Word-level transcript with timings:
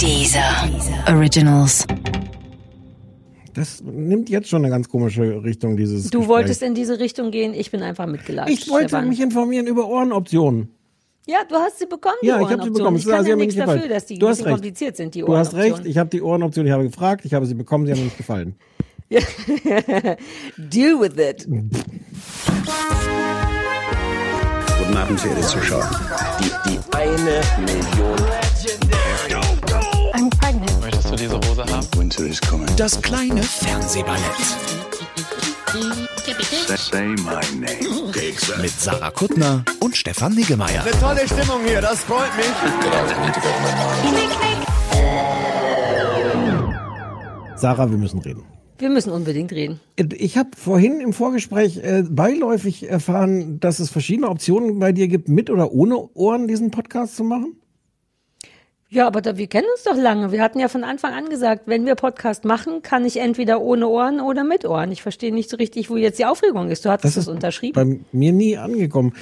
Dieser 0.00 0.68
Originals. 1.08 1.86
Das 3.54 3.82
nimmt 3.84 4.28
jetzt 4.28 4.48
schon 4.48 4.62
eine 4.64 4.70
ganz 4.70 4.88
komische 4.88 5.42
Richtung, 5.44 5.76
dieses 5.76 6.10
Du 6.10 6.18
Gespräch. 6.18 6.28
wolltest 6.28 6.62
in 6.62 6.74
diese 6.74 6.98
Richtung 6.98 7.30
gehen, 7.30 7.54
ich 7.54 7.70
bin 7.70 7.82
einfach 7.82 8.06
mitgelatscht. 8.06 8.50
Ich 8.52 8.68
wollte 8.68 8.88
Stefan. 8.88 9.08
mich 9.08 9.20
informieren 9.20 9.66
über 9.68 9.86
Ohrenoptionen. 9.86 10.70
Ja, 11.26 11.38
du 11.48 11.54
hast 11.54 11.78
sie 11.78 11.86
bekommen, 11.86 12.16
die 12.22 12.26
Ja, 12.26 12.40
ich 12.40 12.48
habe 12.50 12.64
sie 12.64 12.70
bekommen. 12.70 12.96
Ich 12.98 13.06
kann 13.06 13.24
sie 13.24 13.30
ja 13.30 13.36
nichts 13.36 13.54
nicht 13.54 13.60
dafür, 13.66 13.74
gefallen. 13.82 13.92
dass 13.94 14.06
die 14.06 14.18
du 14.18 14.28
hast 14.28 14.40
recht. 14.40 14.50
kompliziert 14.50 14.96
sind, 14.96 15.14
die 15.14 15.20
Du 15.20 15.28
hast 15.36 15.54
Ohrenoptionen. 15.54 15.74
recht, 15.76 15.86
ich 15.86 15.96
habe 15.98 16.10
die 16.10 16.20
Ohrenoption, 16.22 16.66
ich 16.66 16.72
habe 16.72 16.84
gefragt, 16.84 17.24
ich 17.24 17.32
habe 17.32 17.46
sie 17.46 17.54
bekommen, 17.54 17.86
sie 17.86 17.92
haben 17.92 18.00
mir 18.00 18.04
nicht 18.06 18.16
gefallen. 18.18 18.56
Deal 20.58 20.98
with 21.00 21.16
it. 21.16 21.46
Guten 24.78 24.96
Abend, 24.96 25.20
verehrte 25.20 25.42
Zuschauer. 25.46 25.88
Die, 26.40 26.70
die 26.70 26.78
eine 26.96 27.40
Million. 27.64 28.16
Das 32.76 33.02
kleine 33.02 33.42
Fernsehballett 33.42 34.20
Say 36.76 37.08
my 37.08 37.40
name. 37.58 38.12
mit 38.62 38.70
Sarah 38.70 39.10
Kuttner 39.10 39.64
und 39.80 39.96
Stefan 39.96 40.32
Niggemeier. 40.34 40.84
Tolle 41.00 41.26
Stimmung 41.26 41.64
hier, 41.66 41.80
das 41.80 42.04
freut 42.04 42.30
mich. 42.36 42.46
Sarah, 47.56 47.90
wir 47.90 47.98
müssen 47.98 48.20
reden. 48.20 48.44
Wir 48.78 48.90
müssen 48.90 49.10
unbedingt 49.10 49.50
reden. 49.50 49.80
Ich 50.16 50.38
habe 50.38 50.50
vorhin 50.56 51.00
im 51.00 51.12
Vorgespräch 51.12 51.78
äh, 51.78 52.04
beiläufig 52.08 52.88
erfahren, 52.88 53.58
dass 53.58 53.80
es 53.80 53.90
verschiedene 53.90 54.28
Optionen 54.28 54.78
bei 54.78 54.92
dir 54.92 55.08
gibt, 55.08 55.28
mit 55.28 55.50
oder 55.50 55.72
ohne 55.72 56.14
Ohren 56.14 56.46
diesen 56.46 56.70
Podcast 56.70 57.16
zu 57.16 57.24
machen. 57.24 57.56
Ja, 58.94 59.08
aber 59.08 59.22
da, 59.22 59.36
wir 59.36 59.48
kennen 59.48 59.66
uns 59.74 59.82
doch 59.82 59.96
lange. 59.96 60.30
Wir 60.30 60.40
hatten 60.40 60.60
ja 60.60 60.68
von 60.68 60.84
Anfang 60.84 61.14
an 61.14 61.28
gesagt, 61.28 61.62
wenn 61.66 61.84
wir 61.84 61.96
Podcast 61.96 62.44
machen, 62.44 62.80
kann 62.82 63.04
ich 63.04 63.16
entweder 63.16 63.60
ohne 63.60 63.88
Ohren 63.88 64.20
oder 64.20 64.44
mit 64.44 64.64
Ohren. 64.64 64.92
Ich 64.92 65.02
verstehe 65.02 65.34
nicht 65.34 65.50
so 65.50 65.56
richtig, 65.56 65.90
wo 65.90 65.96
jetzt 65.96 66.20
die 66.20 66.26
Aufregung 66.26 66.70
ist. 66.70 66.84
Du 66.84 66.90
hattest 66.90 67.16
das, 67.16 67.26
unterschrieben. 67.26 67.74
bei 67.74 68.00
mir 68.16 68.32
nie 68.32 68.56
angekommen. 68.56 69.14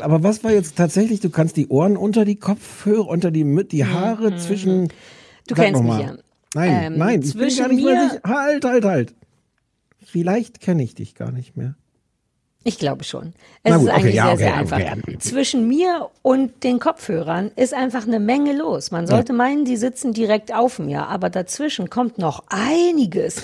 Aber 0.00 0.22
was 0.22 0.44
war 0.44 0.52
jetzt 0.52 0.76
tatsächlich, 0.76 1.20
du 1.20 1.28
kannst 1.28 1.58
die 1.58 1.68
Ohren 1.68 1.98
unter 1.98 2.24
die 2.24 2.36
Kopfhörer, 2.36 3.06
unter 3.06 3.30
die, 3.30 3.44
die 3.66 3.84
Haare 3.84 4.34
zwischen... 4.36 4.84
Mhm. 4.84 4.88
Du 5.46 5.54
Sag 5.54 5.66
kennst 5.66 5.82
mich 5.82 5.98
ja. 5.98 6.16
Nein, 6.54 6.84
Ähm, 6.84 6.98
nein, 6.98 7.20
ich 7.22 7.34
bin 7.34 7.42
zwischen 7.42 7.58
gar 7.58 7.68
nicht 7.68 7.84
mehr 7.84 8.08
sicher. 8.08 8.20
Halt, 8.24 8.64
halt, 8.64 8.84
halt. 8.86 9.14
Vielleicht 10.06 10.62
kenne 10.62 10.82
ich 10.82 10.94
dich 10.94 11.14
gar 11.14 11.32
nicht 11.32 11.54
mehr. 11.54 11.74
Ich 12.64 12.78
glaube 12.78 13.04
schon. 13.04 13.34
Es 13.62 13.72
gut, 13.72 13.82
ist 13.82 13.88
okay, 13.88 14.00
eigentlich 14.00 14.14
ja, 14.14 14.24
sehr, 14.24 14.32
okay, 14.34 14.42
sehr 14.42 14.52
okay, 14.52 14.86
einfach. 14.86 15.02
okay. 15.08 15.18
Zwischen 15.18 15.68
mir 15.68 16.10
und 16.22 16.64
den 16.64 16.80
Kopfhörern 16.80 17.50
ist 17.56 17.72
einfach 17.72 18.06
eine 18.06 18.20
Menge 18.20 18.52
los. 18.52 18.90
Man 18.90 19.06
sollte 19.06 19.32
meinen, 19.32 19.64
die 19.64 19.76
sitzen 19.76 20.12
direkt 20.12 20.52
auf 20.52 20.78
mir, 20.78 21.06
aber 21.06 21.30
dazwischen 21.30 21.88
kommt 21.88 22.18
noch 22.18 22.44
einiges. 22.48 23.42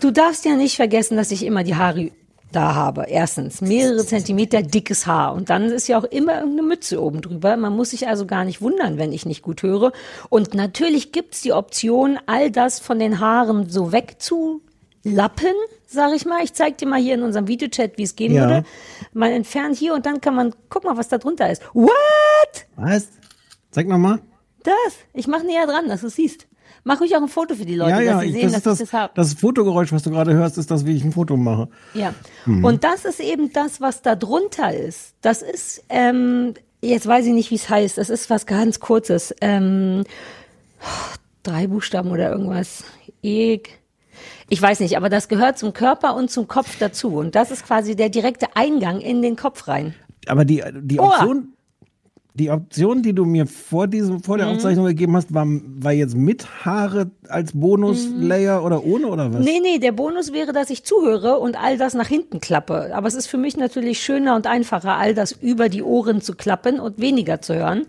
Du 0.00 0.10
darfst 0.10 0.44
ja 0.44 0.56
nicht 0.56 0.76
vergessen, 0.76 1.16
dass 1.16 1.30
ich 1.30 1.44
immer 1.44 1.64
die 1.64 1.74
Haare 1.74 2.10
da 2.52 2.74
habe. 2.74 3.06
Erstens, 3.08 3.60
mehrere 3.60 4.04
Zentimeter 4.04 4.62
dickes 4.62 5.06
Haar. 5.06 5.34
Und 5.34 5.50
dann 5.50 5.66
ist 5.70 5.88
ja 5.88 5.98
auch 5.98 6.04
immer 6.04 6.36
irgendeine 6.38 6.66
Mütze 6.66 7.02
oben 7.02 7.20
drüber. 7.20 7.56
Man 7.56 7.74
muss 7.74 7.90
sich 7.90 8.08
also 8.08 8.26
gar 8.26 8.44
nicht 8.44 8.60
wundern, 8.60 8.98
wenn 8.98 9.12
ich 9.12 9.26
nicht 9.26 9.42
gut 9.42 9.62
höre. 9.62 9.92
Und 10.28 10.54
natürlich 10.54 11.12
gibt's 11.12 11.42
die 11.42 11.52
Option, 11.52 12.18
all 12.26 12.50
das 12.50 12.80
von 12.80 12.98
den 12.98 13.20
Haaren 13.20 13.68
so 13.68 13.92
wegzulappen, 13.92 15.54
sag 15.90 16.14
ich 16.14 16.24
mal. 16.26 16.42
Ich 16.44 16.52
zeig 16.52 16.78
dir 16.78 16.86
mal 16.88 17.00
hier 17.00 17.14
in 17.14 17.22
unserem 17.22 17.48
Videochat, 17.48 17.98
wie 17.98 18.02
es 18.04 18.16
gehen 18.16 18.32
Ja. 18.32 18.42
würde. 18.48 18.64
Man 19.12 19.32
entfernt 19.32 19.76
hier 19.76 19.94
und 19.94 20.06
dann 20.06 20.20
kann 20.20 20.34
man, 20.34 20.54
guck 20.68 20.84
mal, 20.84 20.96
was 20.96 21.08
da 21.08 21.18
drunter 21.18 21.50
ist. 21.50 21.62
What? 21.74 21.90
Was? 22.76 23.08
Sag 23.70 23.86
nochmal. 23.86 24.20
Das. 24.62 24.74
Ich 25.14 25.26
mach 25.26 25.42
näher 25.42 25.66
dran, 25.66 25.88
dass 25.88 26.00
du 26.02 26.08
es 26.08 26.16
siehst. 26.16 26.46
Mach 26.84 27.00
ruhig 27.00 27.14
auch 27.16 27.20
ein 27.22 27.28
Foto 27.28 27.54
für 27.54 27.66
die 27.66 27.74
Leute, 27.74 27.90
Ja, 27.90 28.00
ja, 28.00 28.12
dass 28.14 28.22
sie 28.22 28.32
sehen, 28.32 28.42
das 28.52 28.52
dass 28.52 28.58
ist 28.58 28.66
das, 28.66 28.80
ich 28.80 28.90
das 28.90 29.00
habe. 29.00 29.12
das 29.14 29.34
Fotogeräusch, 29.34 29.92
was 29.92 30.02
du 30.02 30.10
gerade 30.10 30.32
hörst, 30.32 30.56
ist 30.56 30.70
das, 30.70 30.86
wie 30.86 30.96
ich 30.96 31.04
ein 31.04 31.12
Foto 31.12 31.36
mache. 31.36 31.68
Ja. 31.92 32.14
Mhm. 32.46 32.64
Und 32.64 32.84
das 32.84 33.04
ist 33.04 33.20
eben 33.20 33.52
das, 33.52 33.80
was 33.82 34.00
da 34.02 34.16
drunter 34.16 34.74
ist. 34.74 35.14
Das 35.20 35.42
ist, 35.42 35.82
ähm, 35.90 36.54
jetzt 36.80 37.06
weiß 37.06 37.26
ich 37.26 37.32
nicht, 37.34 37.50
wie 37.50 37.56
es 37.56 37.68
heißt. 37.68 37.98
Das 37.98 38.08
ist 38.08 38.30
was 38.30 38.46
ganz 38.46 38.80
Kurzes. 38.80 39.34
Ähm, 39.42 40.04
drei 41.42 41.66
Buchstaben 41.66 42.10
oder 42.10 42.30
irgendwas. 42.30 42.84
E. 43.22 43.60
Ich 44.52 44.60
weiß 44.60 44.80
nicht, 44.80 44.96
aber 44.96 45.08
das 45.08 45.28
gehört 45.28 45.58
zum 45.58 45.72
Körper 45.72 46.14
und 46.16 46.30
zum 46.30 46.48
Kopf 46.48 46.76
dazu. 46.78 47.16
Und 47.16 47.34
das 47.36 47.50
ist 47.50 47.64
quasi 47.64 47.94
der 47.96 48.08
direkte 48.08 48.48
Eingang 48.54 49.00
in 49.00 49.22
den 49.22 49.36
Kopf 49.36 49.68
rein. 49.68 49.94
Aber 50.26 50.44
die, 50.44 50.62
die. 50.82 50.98
Option, 50.98 51.54
die 52.34 52.50
Option, 52.50 53.02
die 53.02 53.12
du 53.12 53.24
mir 53.24 53.46
vor 53.46 53.86
diesem, 53.86 54.22
vor 54.22 54.38
der 54.38 54.46
Mhm. 54.48 54.54
Aufzeichnung 54.54 54.86
gegeben 54.86 55.16
hast, 55.16 55.32
war, 55.32 55.46
war 55.46 55.92
jetzt 55.92 56.16
mit 56.16 56.64
Haare 56.64 57.10
als 57.28 57.52
Bonuslayer 57.52 58.64
oder 58.64 58.84
ohne 58.84 59.06
oder 59.06 59.32
was? 59.32 59.38
Mhm. 59.38 59.44
Nee, 59.44 59.60
nee, 59.62 59.78
der 59.78 59.92
Bonus 59.92 60.32
wäre, 60.32 60.52
dass 60.52 60.68
ich 60.70 60.84
zuhöre 60.84 61.38
und 61.38 61.56
all 61.60 61.78
das 61.78 61.94
nach 61.94 62.08
hinten 62.08 62.40
klappe. 62.40 62.90
Aber 62.94 63.06
es 63.08 63.14
ist 63.14 63.28
für 63.28 63.38
mich 63.38 63.56
natürlich 63.56 64.02
schöner 64.02 64.34
und 64.36 64.46
einfacher, 64.48 64.96
all 64.96 65.14
das 65.14 65.32
über 65.32 65.68
die 65.68 65.82
Ohren 65.82 66.20
zu 66.22 66.34
klappen 66.34 66.80
und 66.80 67.00
weniger 67.00 67.40
zu 67.40 67.54
hören. 67.54 67.86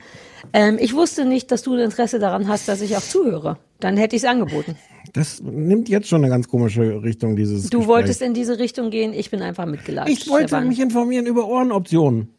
Ähm, 0.53 0.77
ich 0.79 0.93
wusste 0.95 1.25
nicht, 1.25 1.51
dass 1.51 1.63
du 1.63 1.73
Interesse 1.75 2.19
daran 2.19 2.47
hast, 2.47 2.67
dass 2.67 2.81
ich 2.81 2.95
auch 2.97 3.01
zuhöre. 3.01 3.57
Dann 3.79 3.97
hätte 3.97 4.15
ich 4.15 4.23
es 4.23 4.29
angeboten. 4.29 4.75
Das 5.13 5.41
nimmt 5.41 5.89
jetzt 5.89 6.07
schon 6.07 6.21
eine 6.23 6.29
ganz 6.29 6.47
komische 6.47 7.03
Richtung, 7.03 7.35
dieses 7.35 7.63
Du 7.69 7.79
Gespräch. 7.79 7.87
wolltest 7.87 8.21
in 8.21 8.33
diese 8.33 8.59
Richtung 8.59 8.89
gehen, 8.91 9.13
ich 9.13 9.29
bin 9.29 9.41
einfach 9.41 9.65
mitgelatscht. 9.65 10.09
Ich 10.11 10.29
wollte 10.29 10.47
Stefan. 10.49 10.67
mich 10.69 10.79
informieren 10.79 11.25
über 11.25 11.45
Ohrenoptionen. 11.47 12.29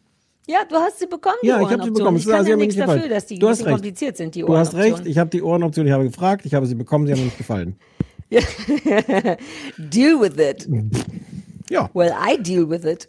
Ja, 0.46 0.58
du 0.68 0.76
hast 0.76 0.98
sie 0.98 1.06
bekommen, 1.06 1.36
die 1.42 1.48
Ja, 1.48 1.56
ich 1.56 1.62
habe 1.64 1.68
sie 1.84 1.90
Ohrenoptionen. 1.90 1.94
bekommen. 1.94 2.16
Ich 2.16 2.26
kann 2.26 2.46
ja 2.46 2.56
nichts 2.56 2.74
nicht 2.76 2.80
dafür, 2.86 2.94
gefallen. 3.02 3.10
dass 3.14 3.26
die 3.26 3.38
du 3.38 3.48
hast 3.48 3.60
recht. 3.60 3.70
kompliziert 3.70 4.16
sind, 4.16 4.34
die 4.34 4.40
Du 4.40 4.56
hast 4.56 4.68
Ohrenoptionen. 4.74 4.94
recht, 4.94 5.06
ich 5.06 5.18
habe 5.18 5.30
die 5.30 5.42
Ohrenoption, 5.42 5.86
ich 5.86 5.92
habe 5.92 6.04
gefragt, 6.04 6.46
ich 6.46 6.54
habe 6.54 6.66
sie 6.66 6.74
bekommen, 6.74 7.06
sie 7.06 7.12
haben 7.12 7.20
mir 7.20 7.24
nicht 7.26 7.38
gefallen. 7.38 7.76
Deal 9.78 10.18
with 10.20 10.38
it. 10.38 10.66
Ja. 11.70 11.90
Well, 11.94 12.12
I 12.12 12.42
deal 12.42 12.68
with 12.68 12.84
it. 12.84 13.08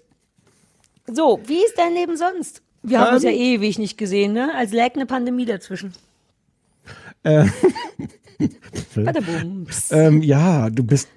So, 1.11 1.39
wie 1.47 1.63
ist 1.63 1.75
dein 1.77 1.93
Leben 1.93 2.15
sonst? 2.17 2.61
Wir 2.81 2.99
haben 2.99 3.13
uns 3.15 3.23
ja 3.23 3.29
Ähm. 3.31 3.37
ewig 3.61 3.79
nicht 3.79 3.97
gesehen, 3.97 4.33
ne? 4.33 4.53
Als 4.55 4.71
läge 4.73 4.95
eine 4.95 5.05
Pandemie 5.05 5.45
dazwischen. 5.45 5.93
Äh, 7.23 7.45
Badabum. 8.95 9.65
ähm, 9.91 10.21
ja, 10.21 10.69
du 10.69 10.83
bist. 10.83 11.07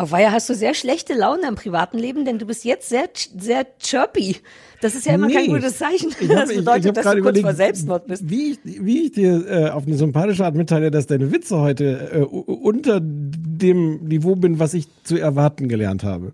Auf 0.00 0.12
Weiher 0.12 0.30
hast 0.30 0.48
du 0.48 0.54
sehr 0.54 0.74
schlechte 0.74 1.12
Laune 1.14 1.48
im 1.48 1.56
privaten 1.56 1.98
Leben, 1.98 2.24
denn 2.24 2.38
du 2.38 2.46
bist 2.46 2.64
jetzt 2.64 2.88
sehr, 2.88 3.08
sehr 3.36 3.66
chirpy. 3.80 4.36
Das 4.80 4.94
ist 4.94 5.06
ja 5.06 5.14
immer 5.14 5.26
kein 5.28 5.46
Nee. 5.46 5.52
gutes 5.54 5.78
Zeichen. 5.78 6.10
Ich 6.20 6.28
hab- 6.28 6.36
das 6.36 6.50
ich- 6.50 6.58
ich 6.58 6.64
bedeutet, 6.64 6.86
hab 6.86 6.94
dass 6.94 7.04
du 7.04 7.10
kurz 7.10 7.18
überlegt, 7.18 7.44
vor 7.46 7.54
Selbstmord 7.54 8.06
bist. 8.06 8.30
Wie 8.30 8.52
ich, 8.52 8.58
wie 8.64 9.06
ich 9.06 9.12
dir 9.12 9.44
äh, 9.50 9.70
auf 9.70 9.88
eine 9.88 9.96
sympathische 9.96 10.44
Art 10.44 10.54
mitteile, 10.54 10.92
dass 10.92 11.08
deine 11.08 11.32
Witze 11.32 11.58
heute 11.58 12.10
äh, 12.12 12.18
unter 12.20 13.00
dem 13.02 14.04
Niveau 14.04 14.36
bin, 14.36 14.60
was 14.60 14.72
ich 14.74 14.86
zu 15.02 15.16
erwarten 15.16 15.68
gelernt 15.68 16.04
habe. 16.04 16.32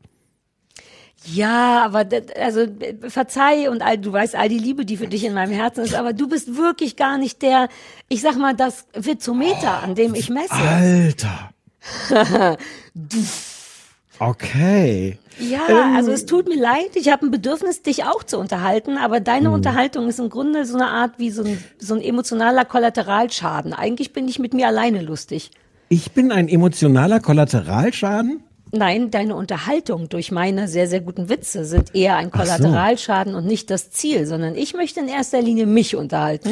Ja, 1.26 1.84
aber 1.84 2.06
also 2.38 2.60
äh, 2.60 2.94
verzeih 3.08 3.70
und 3.70 3.82
all, 3.82 3.96
du 3.98 4.12
weißt 4.12 4.34
all 4.36 4.48
die 4.48 4.58
Liebe, 4.58 4.84
die 4.84 4.96
für 4.96 5.06
dich 5.06 5.24
in 5.24 5.32
meinem 5.34 5.52
Herzen 5.52 5.84
ist, 5.84 5.94
aber 5.94 6.12
du 6.12 6.28
bist 6.28 6.56
wirklich 6.56 6.96
gar 6.96 7.16
nicht 7.18 7.40
der, 7.42 7.68
ich 8.08 8.20
sag 8.20 8.36
mal, 8.36 8.54
das 8.54 8.86
Witzometer, 8.94 9.82
an 9.82 9.94
dem 9.94 10.14
ich 10.14 10.28
messe. 10.28 10.52
Alter. 10.52 11.50
okay. 14.18 15.18
Ja, 15.38 15.60
Ähm. 15.68 15.96
also 15.96 16.12
es 16.12 16.26
tut 16.26 16.46
mir 16.48 16.60
leid, 16.60 16.90
ich 16.94 17.10
habe 17.10 17.26
ein 17.26 17.30
Bedürfnis, 17.30 17.82
dich 17.82 18.04
auch 18.04 18.22
zu 18.22 18.38
unterhalten, 18.38 18.98
aber 18.98 19.20
deine 19.20 19.48
Hm. 19.48 19.54
Unterhaltung 19.54 20.08
ist 20.08 20.20
im 20.20 20.30
Grunde 20.30 20.64
so 20.64 20.76
eine 20.76 20.88
Art 20.88 21.18
wie 21.18 21.30
so 21.30 21.42
ein, 21.42 21.62
so 21.78 21.94
ein 21.94 22.00
emotionaler 22.00 22.64
Kollateralschaden. 22.64 23.72
Eigentlich 23.72 24.12
bin 24.12 24.28
ich 24.28 24.38
mit 24.38 24.54
mir 24.54 24.68
alleine 24.68 25.02
lustig. 25.02 25.50
Ich 25.88 26.12
bin 26.12 26.30
ein 26.32 26.48
emotionaler 26.48 27.20
Kollateralschaden. 27.20 28.42
Nein, 28.76 29.10
deine 29.10 29.36
Unterhaltung 29.36 30.08
durch 30.08 30.32
meine 30.32 30.66
sehr, 30.66 30.88
sehr 30.88 31.00
guten 31.00 31.28
Witze 31.28 31.64
sind 31.64 31.94
eher 31.94 32.16
ein 32.16 32.30
Kollateralschaden 32.32 33.34
und 33.34 33.46
nicht 33.46 33.70
das 33.70 33.90
Ziel, 33.90 34.26
sondern 34.26 34.56
ich 34.56 34.74
möchte 34.74 34.98
in 35.00 35.08
erster 35.08 35.40
Linie 35.40 35.66
mich 35.66 35.94
unterhalten. 35.94 36.50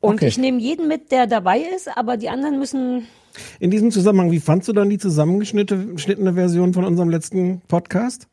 Und 0.00 0.14
Okay. 0.14 0.28
ich 0.28 0.38
nehme 0.38 0.60
jeden 0.60 0.86
mit, 0.86 1.10
der 1.10 1.26
dabei 1.26 1.58
ist, 1.74 1.88
aber 1.96 2.16
die 2.16 2.28
anderen 2.28 2.58
müssen. 2.60 3.08
In 3.58 3.70
diesem 3.72 3.90
Zusammenhang, 3.90 4.30
wie 4.30 4.38
fandst 4.38 4.68
du 4.68 4.72
dann 4.72 4.88
die 4.90 4.98
zusammengeschnittene 4.98 6.34
Version 6.34 6.72
von 6.72 6.84
unserem 6.84 7.08
letzten 7.10 7.62
Podcast? 7.66 8.28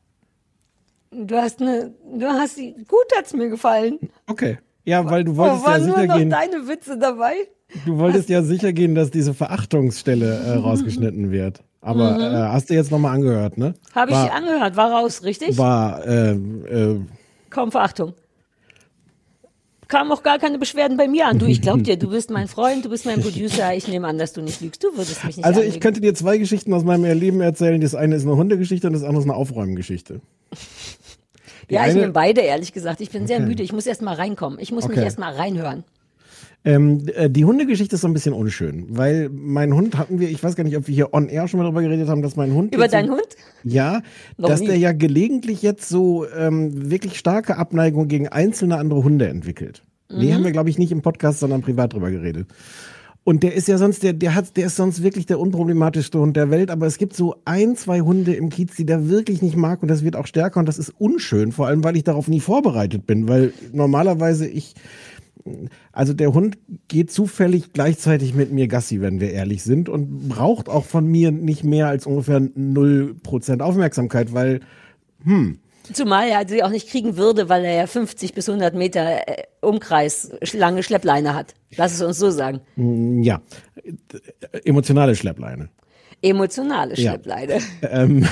Du 1.11 1.35
hast 1.35 1.61
eine, 1.61 1.91
du 2.17 2.25
hast 2.27 2.55
sie, 2.55 2.73
gut 2.87 3.05
hat's 3.17 3.33
mir 3.33 3.49
gefallen. 3.49 3.99
Okay. 4.27 4.59
Ja, 4.83 5.09
weil 5.09 5.23
du 5.23 5.35
wolltest 5.37 5.63
ja 5.65 5.71
waren 5.71 5.85
nur 5.87 5.95
sicher 5.95 6.07
noch 6.07 6.17
gehen. 6.17 6.29
deine 6.29 6.67
Witze 6.67 6.97
dabei? 6.99 7.33
Du 7.85 7.97
wolltest 7.97 8.29
ja 8.29 8.43
sicher 8.43 8.73
gehen, 8.73 8.93
dass 8.93 9.09
diese 9.09 9.33
Verachtungsstelle 9.33 10.37
äh, 10.45 10.57
rausgeschnitten 10.57 11.31
wird. 11.31 11.63
Aber 11.85 12.19
äh, 12.19 12.35
hast 12.51 12.69
du 12.69 12.73
jetzt 12.73 12.89
nochmal 12.91 13.13
angehört, 13.13 13.57
ne? 13.59 13.75
Habe 13.93 14.09
ich 14.11 14.17
war, 14.17 14.33
angehört, 14.33 14.75
war 14.75 14.91
raus, 14.91 15.23
richtig? 15.23 15.55
War, 15.57 16.03
äh, 16.05 16.31
äh, 16.31 16.99
Kaum 17.51 17.71
Verachtung. 17.71 18.13
Kam 19.87 20.11
auch 20.11 20.23
gar 20.23 20.39
keine 20.39 20.57
Beschwerden 20.57 20.97
bei 20.97 21.07
mir 21.07 21.27
an. 21.27 21.37
Du, 21.37 21.45
ich 21.45 21.61
glaub 21.61 21.83
dir, 21.83 21.95
du 21.95 22.09
bist 22.09 22.31
mein 22.31 22.47
Freund, 22.47 22.83
du 22.85 22.89
bist 22.89 23.05
mein 23.05 23.21
Producer. 23.21 23.75
Ich 23.75 23.87
nehme 23.87 24.07
an, 24.07 24.17
dass 24.17 24.33
du 24.33 24.41
nicht 24.41 24.59
lügst. 24.61 24.83
Du 24.83 24.87
würdest 24.97 25.23
mich 25.23 25.37
nicht 25.37 25.45
also 25.45 25.59
ich 25.59 25.67
anlügen. 25.67 25.79
könnte 25.81 26.01
dir 26.01 26.15
zwei 26.15 26.39
Geschichten 26.39 26.73
aus 26.73 26.83
meinem 26.83 27.05
Leben 27.19 27.39
erzählen. 27.39 27.79
Das 27.79 27.93
eine 27.93 28.15
ist 28.15 28.23
eine 28.23 28.35
Hundegeschichte 28.35 28.87
und 28.87 28.93
das 28.93 29.03
andere 29.03 29.19
ist 29.19 29.25
eine 29.29 29.35
Aufräumgeschichte. 29.35 30.21
Die 31.69 31.75
Ja, 31.75 31.81
ich 31.85 31.91
eine- 31.91 31.99
nehme 32.01 32.13
beide, 32.13 32.41
ehrlich 32.41 32.73
gesagt. 32.73 32.99
Ich 32.99 33.11
bin 33.11 33.27
sehr 33.27 33.39
müde. 33.39 33.61
Ich 33.61 33.73
muss 33.73 33.85
erst 33.85 34.01
mal 34.01 34.15
reinkommen. 34.15 34.57
Ich 34.59 34.71
muss 34.71 34.87
mich 34.87 34.97
Okay. 34.97 35.05
erst 35.05 35.19
mal 35.19 35.33
reinhören. 35.35 35.83
Ähm, 36.65 37.03
äh, 37.13 37.29
die 37.29 37.45
Hundegeschichte 37.45 37.95
ist 37.95 38.01
so 38.01 38.07
ein 38.07 38.13
bisschen 38.13 38.33
unschön, 38.33 38.85
weil 38.89 39.29
mein 39.31 39.73
Hund 39.73 39.97
hatten 39.97 40.19
wir, 40.19 40.29
ich 40.29 40.43
weiß 40.43 40.55
gar 40.55 40.63
nicht, 40.63 40.75
ob 40.75 40.87
wir 40.87 40.95
hier 40.95 41.13
on 41.13 41.29
air 41.29 41.47
schon 41.47 41.59
mal 41.59 41.63
darüber 41.63 41.83
geredet 41.83 42.09
haben, 42.09 42.23
dass 42.23 42.35
mein 42.35 42.53
Hund. 42.53 42.73
Über 42.73 42.87
deinen 42.87 43.11
Hund? 43.11 43.27
Ja, 43.63 44.01
Noch 44.37 44.49
dass 44.49 44.61
nie. 44.61 44.67
der 44.67 44.77
ja 44.77 44.91
gelegentlich 44.91 45.61
jetzt 45.61 45.87
so 45.87 46.25
ähm, 46.35 46.89
wirklich 46.89 47.17
starke 47.19 47.57
Abneigung 47.57 48.07
gegen 48.07 48.27
einzelne 48.27 48.77
andere 48.77 49.03
Hunde 49.03 49.27
entwickelt. 49.27 49.83
Die 50.11 50.27
Mhm. 50.27 50.33
haben 50.33 50.43
wir, 50.43 50.51
glaube 50.51 50.69
ich, 50.71 50.77
nicht 50.79 50.91
im 50.91 51.01
Podcast, 51.03 51.39
sondern 51.39 51.61
privat 51.61 51.93
drüber 51.93 52.09
geredet. 52.11 52.47
Und 53.23 53.41
der 53.41 53.55
ist 53.55 53.67
ja 53.67 53.79
sonst, 53.79 54.03
der, 54.03 54.13
der 54.13 54.35
hat, 54.35 54.55
der 54.55 54.67
ist 54.67 54.75
sonst 54.75 55.01
wirklich 55.01 55.25
der 55.25 55.39
unproblematischste 55.39 56.19
Hund 56.19 56.37
der 56.37 56.51
Welt, 56.51 56.69
aber 56.69 56.85
es 56.85 56.99
gibt 56.99 57.15
so 57.15 57.35
ein, 57.43 57.75
zwei 57.75 58.01
Hunde 58.01 58.35
im 58.35 58.49
Kiez, 58.49 58.75
die 58.75 58.85
der 58.85 59.09
wirklich 59.09 59.41
nicht 59.41 59.55
mag 59.55 59.81
und 59.81 59.87
das 59.87 60.03
wird 60.03 60.15
auch 60.15 60.27
stärker 60.27 60.59
und 60.59 60.67
das 60.67 60.77
ist 60.77 60.93
unschön, 60.99 61.51
vor 61.51 61.65
allem 61.65 61.83
weil 61.83 61.97
ich 61.97 62.03
darauf 62.03 62.27
nie 62.27 62.39
vorbereitet 62.39 63.07
bin, 63.07 63.27
weil 63.27 63.51
normalerweise 63.73 64.47
ich, 64.47 64.75
also 65.91 66.13
der 66.13 66.33
Hund 66.33 66.57
geht 66.87 67.11
zufällig 67.11 67.73
gleichzeitig 67.73 68.33
mit 68.33 68.51
mir 68.51 68.67
Gassi, 68.67 69.01
wenn 69.01 69.19
wir 69.19 69.31
ehrlich 69.31 69.63
sind 69.63 69.89
und 69.89 70.29
braucht 70.29 70.69
auch 70.69 70.85
von 70.85 71.05
mir 71.05 71.31
nicht 71.31 71.63
mehr 71.63 71.87
als 71.87 72.05
ungefähr 72.05 72.39
0% 72.39 73.61
Aufmerksamkeit, 73.61 74.33
weil 74.33 74.61
Zumal 75.93 76.27
er 76.27 76.47
sie 76.47 76.63
auch 76.63 76.69
nicht 76.69 76.89
kriegen 76.89 77.15
würde, 77.17 77.47
weil 77.49 77.63
er 77.63 77.75
ja 77.75 77.87
50 77.87 78.33
bis 78.33 78.49
100 78.49 78.73
Meter 78.73 79.27
äh, 79.27 79.43
Umkreis 79.61 80.31
lange 80.53 80.83
Schleppleine 80.83 81.35
hat. 81.35 81.53
Lass 81.77 81.93
es 81.93 82.01
uns 82.01 82.17
so 82.17 82.31
sagen. 82.31 82.61
ja, 83.23 83.41
emotionale 84.63 85.15
Schleppleine. 85.15 85.69
Emotionale 86.21 86.95
Ja. 86.95 87.11
Schleppleine. 87.11 87.59
ähm, 87.83 88.27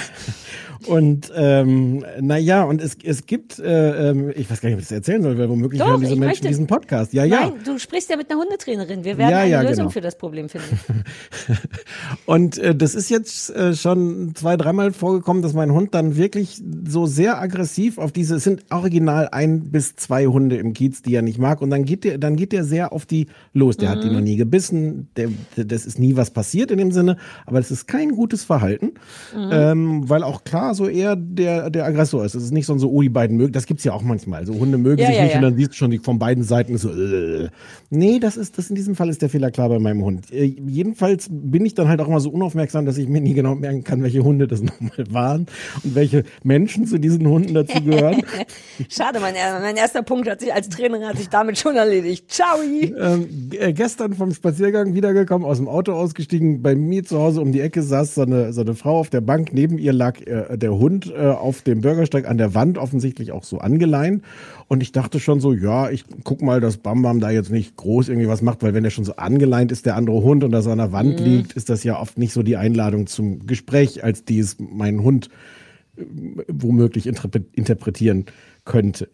und 0.88 1.32
ähm, 1.36 2.06
naja, 2.22 2.64
und 2.64 2.82
es, 2.82 2.98
es 3.04 3.26
gibt, 3.26 3.60
äh, 3.60 4.10
ähm, 4.10 4.32
ich 4.36 4.50
weiß 4.50 4.62
gar 4.62 4.70
nicht, 4.70 4.76
ob 4.76 4.82
ich 4.82 4.88
das 4.88 4.92
erzählen 4.98 5.22
soll, 5.24 5.38
weil 5.38 5.50
womöglich 5.50 5.80
Doch, 5.80 5.88
hören 5.90 6.02
diese 6.02 6.12
Menschen 6.16 6.28
möchte- 6.28 6.48
diesen 6.48 6.68
Podcast. 6.68 7.14
Ja, 7.14 7.24
ja. 7.26 7.42
Nein, 7.42 7.54
du 7.66 7.78
sprichst 7.80 8.10
ja 8.10 8.18
mit 8.18 8.30
einer 8.30 8.40
Hundetrainerin. 8.40 9.04
Wir 9.04 9.18
werden 9.18 9.32
Ja, 9.32 9.40
eine 9.40 9.50
ja, 9.52 9.62
Lösung 9.62 9.76
genau. 9.76 9.90
für 9.90 10.02
das 10.02 10.18
Problem 10.18 10.50
finden. 10.50 10.80
Und 12.26 12.58
äh, 12.58 12.76
das 12.76 12.96
ist 12.96 13.10
jetzt 13.10 13.50
äh, 13.56 13.76
schon 13.76 14.34
zwei, 14.36 14.58
dreimal 14.58 14.92
vorgekommen, 14.94 15.42
dass 15.44 15.54
mein 15.54 15.72
Hund 15.72 15.94
dann 15.94 16.16
wirklich 16.16 16.62
so 16.88 17.06
sehr 17.06 17.42
aggressiv 17.42 17.98
auf 17.98 18.12
diese, 18.12 18.36
es 18.36 18.44
sind 18.44 18.64
original 18.70 19.30
ein 19.32 19.72
bis 19.72 19.96
zwei 19.96 20.26
Hunde 20.28 20.58
im 20.58 20.74
Kiez, 20.74 21.02
die 21.02 21.16
er 21.16 21.22
nicht 21.22 21.40
mag. 21.40 21.62
Und 21.62 21.70
dann 21.70 21.86
geht 21.86 22.04
der, 22.04 22.18
dann 22.18 22.36
geht 22.36 22.52
der 22.52 22.64
sehr 22.64 22.94
auf 22.94 23.06
die 23.06 23.28
los. 23.54 23.78
Der 23.78 23.90
hat 23.90 24.04
die 24.04 24.10
noch 24.10 24.22
nie 24.22 24.36
gebissen, 24.36 25.08
der, 25.18 25.30
der, 25.58 25.66
das 25.66 25.86
ist 25.86 26.00
nie 26.00 26.16
was 26.16 26.32
passiert 26.32 26.72
in 26.72 26.78
dem 26.78 26.92
Sinne, 26.92 27.18
aber 27.46 27.60
das 27.60 27.72
ist 27.72 27.88
kein 27.88 28.12
gutes 28.12 28.44
Verhalten. 28.44 28.94
Ähm, 29.36 30.10
weil 30.10 30.24
auch 30.24 30.44
klar 30.44 30.73
so 30.74 30.88
eher 30.88 31.16
der, 31.16 31.70
der 31.70 31.86
Aggressor 31.86 32.24
ist. 32.26 32.36
Es 32.36 32.44
ist 32.44 32.52
nicht 32.52 32.66
so, 32.66 32.78
so, 32.78 32.90
oh, 32.90 33.02
die 33.02 33.10
beiden 33.10 33.38
mögen, 33.38 33.54
das 33.54 33.66
gibt's 33.66 33.84
ja 33.84 33.94
auch 33.94 34.02
manchmal. 34.02 34.40
Also 34.40 34.54
Hunde 34.54 34.78
mögen 34.78 35.02
Ja, 35.02 35.08
sich 35.08 35.18
ja, 35.18 35.24
nicht 35.24 35.32
ja. 35.32 35.38
und 35.38 35.44
dann 35.44 35.56
siehst 35.56 35.72
du 35.72 35.76
schon 35.76 35.92
die 35.92 36.00
von 36.00 36.20
beiden 36.20 36.44
Seiten 36.44 36.78
so, 36.78 36.90
äh. 36.90 37.50
nee, 37.90 38.20
das 38.20 38.38
ist, 38.38 38.58
das 38.58 38.70
in 38.70 38.76
diesem 38.76 38.96
Fall 38.96 39.10
ist 39.10 39.22
der 39.22 39.30
Fehler 39.30 39.52
klar 39.52 39.70
bei 39.70 39.80
meinem 39.80 40.04
Hund. 40.04 40.32
Äh, 40.32 40.44
jedenfalls 40.44 41.28
bin 41.32 41.66
ich 41.66 41.76
dann 41.76 41.88
halt 41.88 42.02
auch 42.02 42.08
immer 42.08 42.20
so 42.20 42.30
unaufmerksam, 42.30 42.86
dass 42.86 42.98
ich 42.98 43.08
mir 43.08 43.22
nie 43.22 43.34
genau 43.34 43.56
merken 43.56 43.84
kann, 43.84 44.04
welche 44.04 44.24
Hunde 44.24 44.48
das 44.48 44.62
nochmal 44.64 45.06
waren 45.10 45.46
und 45.84 45.96
welche 45.96 46.24
Menschen 46.44 46.86
zu 46.86 47.00
diesen 47.00 47.28
Hunden 47.28 47.54
dazu 47.54 47.82
gehören. 47.82 48.24
Schade, 48.90 49.20
mein, 49.20 49.34
mein 49.62 49.76
erster 49.76 50.04
Punkt 50.04 50.30
hat 50.30 50.40
sich 50.40 50.54
als 50.54 50.70
Trainerin 50.70 51.06
hat 51.08 51.18
sich 51.18 51.30
damit 51.30 51.58
schon 51.58 51.76
erledigt. 51.76 52.32
Ciao! 52.32 52.58
ähm, 52.64 53.50
äh, 53.52 53.74
gestern 53.74 54.14
vom 54.14 54.34
Spaziergang 54.34 54.94
wiedergekommen, 54.94 55.48
aus 55.48 55.58
dem 55.58 55.68
Auto 55.68 55.94
ausgestiegen, 55.94 56.62
bei 56.62 56.76
mir 56.76 57.04
zu 57.04 57.20
Hause 57.20 57.42
um 57.42 57.52
die 57.52 57.62
Ecke 57.62 57.82
saß 57.82 58.16
so 58.16 58.22
eine, 58.22 58.54
so 58.54 58.62
eine 58.62 58.76
Frau 58.76 59.00
auf 59.00 59.10
der 59.10 59.22
Bank, 59.22 59.54
neben 59.54 59.78
ihr 59.78 59.94
lag 59.94 60.20
äh, 60.22 60.58
der 60.64 60.74
Hund 60.74 61.14
äh, 61.16 61.28
auf 61.28 61.62
dem 61.62 61.82
Bürgersteig 61.82 62.28
an 62.28 62.40
der 62.40 62.56
Wand, 62.56 62.80
offensichtlich 62.80 63.32
auch 63.32 63.44
so 63.44 63.60
angeleint. 63.60 64.24
Und 64.68 64.82
ich 64.82 64.92
dachte 64.92 65.20
schon 65.20 65.40
so, 65.40 65.54
ja, 65.54 65.92
ich 65.92 66.06
guck 66.24 66.42
mal, 66.42 66.60
dass 66.60 66.78
Bam 66.78 67.04
Bam 67.04 67.20
da 67.20 67.30
jetzt 67.30 67.52
nicht 67.52 67.76
groß 67.76 68.10
irgendwie 68.10 68.28
was 68.28 68.42
macht, 68.42 68.64
weil 68.64 68.74
wenn 68.74 68.84
er 68.84 68.90
schon 68.90 69.06
so 69.06 69.18
angeleint 69.18 69.72
ist, 69.72 69.86
der 69.86 69.96
andere 69.96 70.24
Hund 70.24 70.44
und 70.44 70.52
das 70.52 70.66
an 70.66 70.80
der 70.80 70.92
Wand 70.92 71.20
liegt, 71.20 71.54
ist 71.54 71.70
das 71.70 71.84
ja 71.84 72.00
oft 72.00 72.18
nicht 72.18 72.34
so 72.34 72.42
die 72.42 72.58
Einladung 72.58 73.06
zum 73.06 73.46
Gespräch, 73.46 74.04
als 74.04 74.26
die 74.26 74.40
es 74.40 74.58
mein 74.58 75.04
Hund 75.04 75.30
äh, 75.98 76.04
womöglich 76.48 77.08
interpre- 77.08 77.46
interpretieren 77.52 78.26
könnte. 78.66 79.10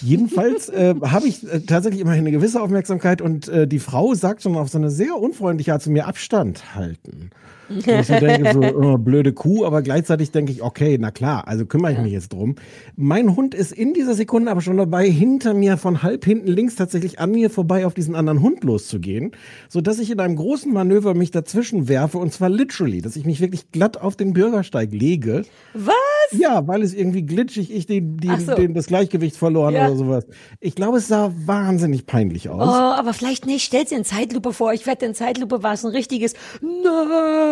Jedenfalls 0.00 0.68
äh, 0.68 0.96
habe 1.02 1.28
ich 1.28 1.48
äh, 1.48 1.60
tatsächlich 1.60 2.00
immer 2.00 2.10
eine 2.10 2.32
gewisse 2.32 2.60
Aufmerksamkeit 2.60 3.22
und 3.22 3.48
äh, 3.48 3.68
die 3.68 3.78
Frau 3.78 4.14
sagt 4.14 4.42
schon 4.42 4.56
auf 4.56 4.68
so 4.68 4.78
eine 4.78 4.90
sehr 4.90 5.16
unfreundliche 5.16 5.72
Art 5.74 5.82
zu 5.82 5.90
mir 5.90 6.08
Abstand 6.08 6.74
halten. 6.74 7.30
Und 7.68 7.86
ich 7.86 8.06
so 8.06 8.14
denke, 8.18 8.52
so 8.52 8.60
oh, 8.60 8.98
blöde 8.98 9.32
Kuh, 9.32 9.64
aber 9.64 9.82
gleichzeitig 9.82 10.30
denke 10.30 10.52
ich, 10.52 10.62
okay, 10.62 10.96
na 11.00 11.10
klar, 11.10 11.46
also 11.48 11.64
kümmere 11.66 11.92
ich 11.92 11.98
mich 11.98 12.12
jetzt 12.12 12.32
drum. 12.32 12.56
Mein 12.96 13.34
Hund 13.36 13.54
ist 13.54 13.72
in 13.72 13.94
dieser 13.94 14.14
Sekunde 14.14 14.50
aber 14.50 14.60
schon 14.60 14.76
dabei, 14.76 15.08
hinter 15.08 15.54
mir 15.54 15.76
von 15.76 16.02
halb 16.02 16.24
hinten 16.24 16.48
links 16.48 16.74
tatsächlich 16.76 17.18
an 17.18 17.30
mir 17.30 17.50
vorbei 17.50 17.86
auf 17.86 17.94
diesen 17.94 18.14
anderen 18.14 18.40
Hund 18.42 18.64
loszugehen, 18.64 19.32
so 19.68 19.80
dass 19.80 19.98
ich 19.98 20.10
in 20.10 20.20
einem 20.20 20.36
großen 20.36 20.72
Manöver 20.72 21.14
mich 21.14 21.30
dazwischen 21.30 21.88
werfe 21.88 22.18
und 22.18 22.32
zwar 22.32 22.48
literally, 22.48 23.00
dass 23.00 23.16
ich 23.16 23.24
mich 23.24 23.40
wirklich 23.40 23.70
glatt 23.72 24.00
auf 24.00 24.16
den 24.16 24.32
Bürgersteig 24.32 24.92
lege. 24.92 25.44
Was? 25.74 25.94
Ja, 26.32 26.66
weil 26.66 26.82
es 26.82 26.94
irgendwie 26.94 27.22
glitschig, 27.22 27.72
ich 27.74 27.86
die, 27.86 28.02
Ach 28.28 28.40
so. 28.40 28.54
den, 28.54 28.74
das 28.74 28.86
Gleichgewicht 28.86 29.36
verloren 29.36 29.74
Ja. 29.74 29.86
oder 29.88 29.96
sowas. 29.96 30.26
Ich 30.60 30.74
glaube, 30.74 30.98
es 30.98 31.08
sah 31.08 31.32
wahnsinnig 31.46 32.06
peinlich 32.06 32.48
Oh, 32.48 32.52
aus. 32.54 32.98
aber 32.98 33.12
vielleicht 33.12 33.46
nicht. 33.46 33.64
Stell's 33.64 33.90
dir 33.90 33.98
in 33.98 34.04
Zeitlupe 34.04 34.52
vor. 34.52 34.72
Ich 34.72 34.86
wette, 34.86 35.04
in 35.06 35.14
Zeitlupe 35.14 35.62
war 35.62 35.74
es 35.74 35.84
ein 35.84 35.90
richtiges 35.90 36.34
Nein. 36.60 37.51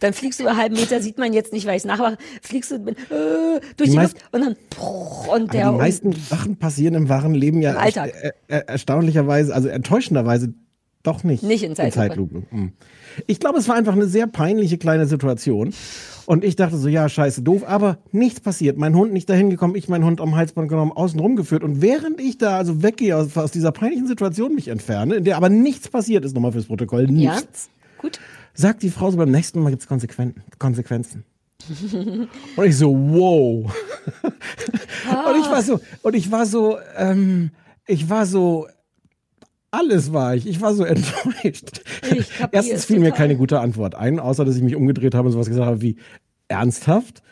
Dann 0.00 0.12
fliegst 0.12 0.38
du 0.38 0.44
über 0.44 0.50
einen 0.52 0.60
halben 0.60 0.74
Meter, 0.76 1.00
sieht 1.00 1.18
man 1.18 1.32
jetzt 1.32 1.52
nicht, 1.52 1.66
weil 1.66 1.76
ich 1.76 1.84
nachmache. 1.84 2.18
Fliegst 2.42 2.70
du 2.70 2.78
mit, 2.78 2.98
äh, 2.98 3.60
durch 3.76 3.90
die, 3.90 3.96
meist- 3.96 4.14
Luft 4.14 4.34
und 4.34 4.40
dann 4.42 4.56
bruch, 4.70 5.28
und 5.34 5.52
der 5.52 5.70
die 5.70 5.78
meisten 5.78 6.12
Sachen 6.12 6.56
passieren 6.56 6.94
im 6.94 7.08
wahren 7.08 7.34
Leben 7.34 7.62
ja 7.62 7.74
Alltag. 7.76 8.12
er, 8.20 8.34
er, 8.48 8.68
erstaunlicherweise, 8.68 9.54
also 9.54 9.68
enttäuschenderweise 9.68 10.52
doch 11.02 11.22
nicht. 11.22 11.42
Nicht 11.42 11.62
in 11.62 11.76
Zeitlupe. 11.76 12.42
Mm. 12.50 12.72
Ich 13.26 13.38
glaube, 13.38 13.58
es 13.58 13.68
war 13.68 13.76
einfach 13.76 13.92
eine 13.92 14.06
sehr 14.06 14.26
peinliche 14.26 14.78
kleine 14.78 15.06
Situation. 15.06 15.74
Und 16.26 16.44
ich 16.44 16.56
dachte 16.56 16.78
so, 16.78 16.88
ja, 16.88 17.08
scheiße, 17.10 17.42
doof, 17.42 17.62
aber 17.66 17.98
nichts 18.10 18.40
passiert. 18.40 18.78
Mein 18.78 18.96
Hund 18.96 19.12
nicht 19.12 19.28
dahin 19.28 19.50
gekommen, 19.50 19.74
ich 19.76 19.88
meinen 19.88 20.04
Hund 20.04 20.22
am 20.22 20.34
Halsband 20.34 20.70
genommen, 20.70 20.92
außen 20.92 21.20
rumgeführt. 21.20 21.62
Und 21.62 21.82
während 21.82 22.20
ich 22.20 22.38
da 22.38 22.56
also 22.56 22.82
weggehe 22.82 23.16
aus, 23.16 23.36
aus 23.36 23.50
dieser 23.50 23.72
peinlichen 23.72 24.06
Situation 24.06 24.54
mich 24.54 24.68
entferne, 24.68 25.16
in 25.16 25.24
der 25.24 25.36
aber 25.36 25.50
nichts 25.50 25.88
passiert 25.88 26.24
ist, 26.24 26.34
nochmal 26.34 26.52
fürs 26.52 26.64
Protokoll, 26.66 27.04
ja, 27.10 27.34
nichts. 27.34 27.68
Gut. 28.04 28.20
sagt 28.54 28.82
die 28.82 28.90
Frau 28.90 29.10
so, 29.10 29.16
beim 29.16 29.30
nächsten 29.30 29.60
Mal 29.60 29.70
gibt's 29.70 29.86
Konsequen 29.86 30.34
Konsequenzen. 30.58 31.24
und 32.56 32.64
ich 32.64 32.76
so, 32.76 32.94
wow. 32.94 33.74
und 34.22 35.40
ich 35.40 35.50
war 35.50 35.62
so, 35.62 35.80
und 36.02 36.14
ich 36.14 36.30
war 36.30 36.46
so, 36.46 36.78
ähm, 36.96 37.50
ich 37.86 38.10
war 38.10 38.26
so, 38.26 38.66
alles 39.70 40.12
war 40.12 40.34
ich. 40.34 40.46
Ich 40.46 40.60
war 40.60 40.74
so 40.74 40.84
enttäuscht. 40.94 41.82
Erstens 42.52 42.84
fiel 42.84 43.00
mir 43.00 43.12
keine 43.12 43.36
gute 43.36 43.60
Antwort 43.60 43.94
ein, 43.94 44.20
außer 44.20 44.44
dass 44.44 44.56
ich 44.56 44.62
mich 44.62 44.76
umgedreht 44.76 45.14
habe 45.14 45.26
und 45.26 45.32
sowas 45.32 45.48
gesagt 45.48 45.66
habe 45.66 45.80
wie, 45.80 45.96
ernsthaft? 46.48 47.22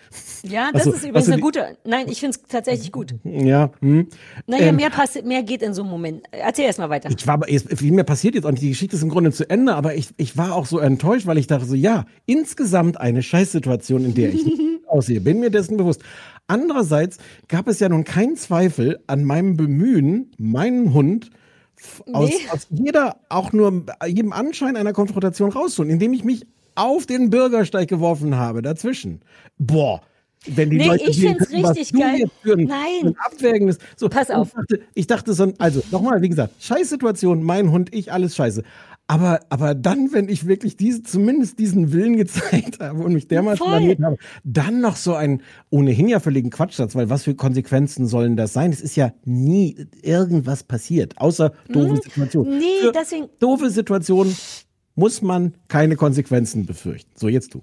Ja, 0.43 0.71
das 0.73 0.83
Ach 0.83 0.85
so, 0.87 0.93
ist 0.93 1.05
übrigens 1.05 1.27
du 1.27 1.33
eine 1.33 1.43
gute. 1.43 1.77
Nein, 1.85 2.07
ich 2.09 2.21
finde 2.21 2.37
es 2.37 2.49
tatsächlich 2.49 2.93
gut. 2.93 3.15
Ja, 3.25 3.71
hm. 3.81 4.09
Naja, 4.47 4.67
Ähm, 4.67 4.77
mehr 4.77 4.91
passiert, 4.91 5.25
mehr 5.27 5.43
geht 5.43 5.63
in 5.63 5.75
so 5.75 5.83
einem 5.83 5.91
Moment. 5.91 6.23
Erzähl 6.31 6.65
erst 6.67 6.79
mal 6.79 6.91
weiter. 6.91 7.11
Ich 7.17 7.27
war 7.27 7.41
viel 7.47 7.93
mehr 7.93 8.05
passiert 8.05 8.35
jetzt 8.35 8.45
auch 8.45 8.51
nicht. 8.51 8.63
Die 8.63 8.71
Geschichte 8.71 8.97
ist 8.97 9.03
im 9.03 9.09
Grunde 9.09 9.33
zu 9.33 9.49
Ende, 9.49 9.75
aber 9.75 9.95
ich, 9.95 10.11
ich 10.17 10.37
war 10.37 10.55
auch 10.55 10.67
so 10.67 10.79
enttäuscht, 10.79 11.27
weil 11.27 11.39
ich 11.39 11.47
dachte 11.47 11.65
so, 11.67 11.75
ja, 11.75 12.05
insgesamt 12.27 13.01
eine 13.01 13.23
Scheißsituation, 13.23 14.05
in 14.05 14.15
der 14.15 14.33
ich 14.33 14.45
nicht 14.45 14.61
aussehe. 14.89 15.21
Bin 15.21 15.41
mir 15.41 15.51
dessen 15.51 15.77
bewusst. 15.77 16.03
Andererseits 16.49 17.19
gab 17.49 17.69
es 17.69 17.81
ja 17.81 17.89
nun 17.89 18.05
keinen 18.05 18.37
Zweifel 18.37 19.01
an 19.07 19.25
meinem 19.25 19.57
Bemühen, 19.57 20.33
meinen 20.39 20.93
Hund 20.93 21.31
aus, 22.13 22.29
Nee. 22.31 22.35
aus 22.53 22.67
jeder, 22.71 23.17
auch 23.29 23.53
nur 23.53 23.85
jedem 24.07 24.33
Anschein 24.33 24.77
einer 24.77 24.93
Konfrontation 24.93 25.51
rauszuholen, 25.51 25.93
indem 25.93 26.13
ich 26.13 26.25
mich 26.25 26.47
auf 26.75 27.07
den 27.07 27.31
Bürgersteig 27.31 27.89
geworfen 27.89 28.37
habe, 28.37 28.63
dazwischen. 28.63 29.21
Boah. 29.59 30.01
Wenn 30.45 30.71
die 30.71 30.79
Nee, 30.79 30.89
Leute 30.89 31.05
ich 31.09 31.17
sehen 31.17 31.37
find's 31.37 31.49
könnten, 31.51 31.63
was 31.63 31.71
richtig 31.77 31.93
du 31.93 31.99
geil. 32.01 32.19
jetzt 32.19 32.33
für 32.43 32.55
ein, 32.55 32.65
Nein. 32.65 32.79
ein 33.05 33.15
abwägendes. 33.25 33.79
So, 33.97 34.09
Pass 34.09 34.29
auf. 34.29 34.49
Ich 34.49 34.55
dachte, 34.57 34.81
ich 34.95 35.07
dachte 35.07 35.35
so, 35.35 35.53
also 35.59 35.83
nochmal, 35.93 36.21
wie 36.21 36.29
gesagt, 36.29 36.55
Scheißsituation, 36.61 37.45
mein 37.45 37.71
Hund, 37.71 37.95
ich, 37.95 38.13
alles 38.13 38.35
scheiße. 38.35 38.65
Aber, 39.07 39.41
aber 39.51 39.75
dann, 39.77 40.13
wenn 40.13 40.29
ich 40.29 40.47
wirklich 40.49 40.77
diese, 40.77 41.03
zumindest 41.05 41.61
diesen 41.61 41.93
Willen 41.93 42.17
gezeigt 42.17 42.81
habe 42.81 43.05
und 43.05 43.13
mich 43.13 43.29
dermaßen 43.29 43.65
blamiert 43.65 44.01
habe, 44.03 44.17
dann 44.43 44.81
noch 44.81 44.97
so 44.97 45.15
ein 45.15 45.43
ohnehin 45.71 46.09
ja 46.09 46.19
völligen 46.19 46.51
Quatschsatz, 46.51 46.97
weil 46.97 47.09
was 47.09 47.23
für 47.23 47.37
Konsequenzen 47.37 48.07
sollen 48.09 48.37
das 48.37 48.53
sein? 48.53 48.73
Es 48.73 48.81
ist 48.81 48.97
ja 48.97 49.13
nie 49.25 49.77
irgendwas 50.03 50.65
passiert, 50.65 51.19
außer 51.19 51.53
doofe 51.69 52.01
Situationen. 52.03 52.53
Hm? 52.55 52.59
Nee, 52.59 52.87
für 52.87 52.93
deswegen- 52.93 53.29
Doofe 53.39 53.71
Situationen 53.71 54.35
muss 54.95 55.23
man 55.23 55.55
keine 55.69 55.97
Konsequenzen 55.97 56.67
befürchten. 56.67 57.11
So, 57.17 57.29
jetzt 57.29 57.55
du. 57.55 57.63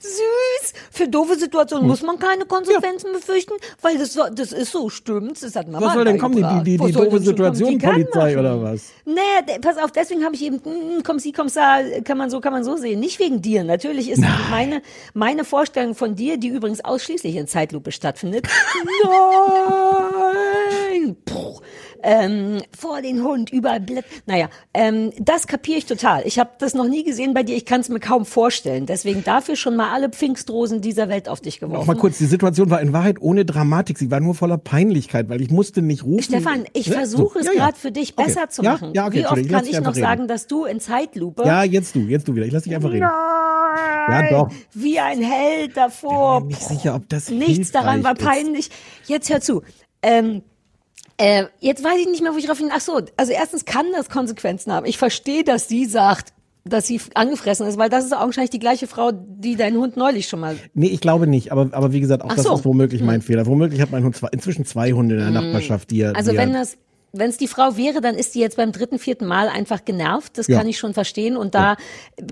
Süß. 0.00 0.74
Für 0.92 1.08
doofe 1.08 1.32
Hm. 1.32 1.40
Situationen 1.40 1.86
muss 1.88 2.02
man 2.02 2.18
keine 2.18 2.44
Konsequenzen 2.44 3.12
befürchten, 3.12 3.54
weil 3.80 3.98
das, 3.98 4.12
so- 4.12 4.28
das 4.32 4.52
ist 4.52 4.70
so, 4.70 4.88
stimmt's. 4.90 5.40
Das 5.40 5.56
hat 5.56 5.66
Mama 5.66 5.86
Was 5.86 5.94
soll 5.94 6.04
denn 6.04 6.18
kommen? 6.18 6.36
Die, 6.36 6.42
die, 6.76 6.76
die, 6.86 6.92
doofe? 6.92 7.18
Situation, 7.20 7.70
Die 7.70 7.78
Polizei 7.84 8.38
oder 8.38 8.62
was? 8.62 8.90
Nee, 9.04 9.14
de- 9.48 9.58
pass 9.58 9.78
auf, 9.78 9.90
deswegen 9.90 10.24
habe 10.24 10.34
ich 10.36 10.42
eben, 10.44 10.56
mm, 10.56 11.02
komm 11.04 11.18
sie, 11.18 11.32
komm 11.32 11.48
sa, 11.48 11.78
kann 12.04 12.16
man 12.18 12.30
so, 12.30 12.40
kann 12.40 12.52
man 12.52 12.62
so 12.62 12.76
sehen. 12.76 13.00
Nicht 13.00 13.18
wegen 13.18 13.42
dir. 13.42 13.64
Natürlich 13.64 14.08
ist 14.10 14.22
meine, 14.50 14.82
meine 15.14 15.44
Vorstellung 15.44 15.94
von 15.96 16.14
dir, 16.14 16.36
die 16.36 16.48
übrigens 16.48 16.84
ausschließlich 16.84 17.34
in 17.34 17.48
Zeitlupe 17.48 17.90
stattfindet. 17.90 18.46
Nein! 19.82 21.16
Puh. 21.24 21.58
Ähm, 22.02 22.60
vor 22.78 23.00
den 23.02 23.22
Hund, 23.22 23.50
überall 23.50 23.80
Blätter. 23.80 24.06
Naja, 24.26 24.48
ähm, 24.74 25.12
das 25.18 25.46
kapiere 25.46 25.78
ich 25.78 25.86
total. 25.86 26.22
Ich 26.26 26.38
habe 26.38 26.50
das 26.58 26.74
noch 26.74 26.88
nie 26.88 27.04
gesehen 27.04 27.34
bei 27.34 27.42
dir, 27.42 27.56
ich 27.56 27.64
kann 27.66 27.80
es 27.80 27.88
mir 27.88 28.00
kaum 28.00 28.24
vorstellen. 28.26 28.86
Deswegen 28.86 29.24
dafür 29.24 29.56
schon 29.56 29.76
mal 29.76 29.92
alle 29.92 30.10
Pfingstrosen 30.10 30.80
dieser 30.80 31.08
Welt 31.08 31.28
auf 31.28 31.40
dich 31.40 31.60
geworfen. 31.60 31.78
Noch 31.80 31.86
mal 31.86 31.96
kurz, 31.96 32.18
die 32.18 32.26
Situation 32.26 32.70
war 32.70 32.80
in 32.80 32.92
Wahrheit 32.92 33.16
ohne 33.20 33.44
Dramatik. 33.44 33.98
Sie 33.98 34.10
war 34.10 34.20
nur 34.20 34.34
voller 34.34 34.58
Peinlichkeit, 34.58 35.28
weil 35.28 35.40
ich 35.40 35.50
musste 35.50 35.82
nicht 35.82 36.04
rufen. 36.04 36.22
Stefan, 36.22 36.64
ich 36.72 36.88
Ne? 36.88 36.94
versuche 36.94 37.38
es 37.40 37.46
Ja, 37.46 37.52
ja. 37.52 37.58
gerade 37.66 37.78
für 37.78 37.92
dich 37.92 38.14
Okay. 38.16 38.24
besser 38.26 38.48
zu 38.48 38.62
Ja? 38.62 38.72
machen. 38.72 38.92
Ja, 38.94 39.06
okay, 39.06 39.18
Wie 39.20 39.26
oft 39.26 39.48
kann 39.48 39.64
ich 39.64 39.70
dich 39.70 39.80
noch 39.80 39.94
reden. 39.94 40.00
sagen, 40.00 40.28
dass 40.28 40.46
du 40.46 40.64
in 40.64 40.80
Zeitlupe 40.80 41.44
Ja, 41.44 41.62
jetzt 41.64 41.94
du, 41.94 42.00
jetzt 42.00 42.26
du 42.28 42.34
wieder. 42.34 42.46
Ich 42.46 42.52
lass 42.52 42.64
dich 42.64 42.74
einfach 42.74 42.90
reden. 42.90 43.08
Nein, 44.08 44.26
Ja, 44.30 44.44
doch. 44.44 44.50
wie 44.74 44.98
ein 44.98 45.22
Held 45.22 45.76
davor. 45.76 46.38
Ich 46.38 46.40
bin 46.40 46.48
mir 46.48 46.54
nicht 46.54 46.62
sicher, 46.68 46.94
ob 46.94 47.08
das 47.08 47.30
Nichts 47.30 47.70
daran 47.72 48.02
war 48.04 48.14
hilfreich 48.14 48.36
ist. 48.38 48.42
peinlich. 48.44 48.70
Jetzt 49.06 49.30
hör 49.30 49.40
zu. 49.40 49.62
Ähm, 50.02 50.42
äh, 51.22 51.46
jetzt 51.60 51.84
weiß 51.84 52.00
ich 52.00 52.08
nicht 52.08 52.20
mehr, 52.20 52.32
wo 52.32 52.36
ich 52.36 52.46
drauf 52.46 52.58
hin. 52.58 52.70
Ach 52.72 52.80
so, 52.80 53.00
also 53.16 53.32
erstens 53.32 53.64
kann 53.64 53.86
das 53.92 54.10
Konsequenzen 54.10 54.72
haben. 54.72 54.86
Ich 54.86 54.98
verstehe, 54.98 55.44
dass 55.44 55.68
sie 55.68 55.84
sagt, 55.84 56.32
dass 56.64 56.88
sie 56.88 57.00
angefressen 57.14 57.66
ist, 57.66 57.78
weil 57.78 57.88
das 57.88 58.04
ist 58.04 58.12
augenscheinlich 58.12 58.50
die 58.50 58.58
gleiche 58.58 58.88
Frau, 58.88 59.12
die 59.12 59.54
deinen 59.54 59.76
Hund 59.78 59.96
neulich 59.96 60.28
schon 60.28 60.40
mal. 60.40 60.56
Nee, 60.74 60.88
ich 60.88 61.00
glaube 61.00 61.28
nicht. 61.28 61.52
Aber, 61.52 61.68
aber 61.72 61.92
wie 61.92 62.00
gesagt, 62.00 62.24
auch 62.24 62.30
Ach 62.30 62.34
das 62.34 62.44
so. 62.44 62.50
Hm. 62.50 62.58
ist 62.58 62.64
womöglich 62.64 63.02
mein 63.02 63.22
Fehler. 63.22 63.46
Womöglich 63.46 63.80
hat 63.80 63.92
mein 63.92 64.02
Hund 64.02 64.16
zwei, 64.16 64.28
inzwischen 64.32 64.64
zwei 64.64 64.92
Hunde 64.92 65.14
in 65.14 65.20
der 65.20 65.30
Nachbarschaft, 65.30 65.92
die 65.92 66.00
er. 66.00 66.16
Also 66.16 66.34
wenn 66.34 66.52
das 66.52 66.76
wenn 67.12 67.28
es 67.28 67.36
die 67.36 67.46
Frau 67.48 67.76
wäre, 67.76 68.00
dann 68.00 68.14
ist 68.14 68.34
die 68.34 68.40
jetzt 68.40 68.56
beim 68.56 68.72
dritten, 68.72 68.98
vierten 68.98 69.26
Mal 69.26 69.48
einfach 69.48 69.84
genervt. 69.84 70.38
Das 70.38 70.46
Ja. 70.46 70.58
kann 70.58 70.66
ich 70.68 70.78
schon 70.78 70.94
verstehen. 70.94 71.36
Und 71.36 71.54
da 71.54 71.76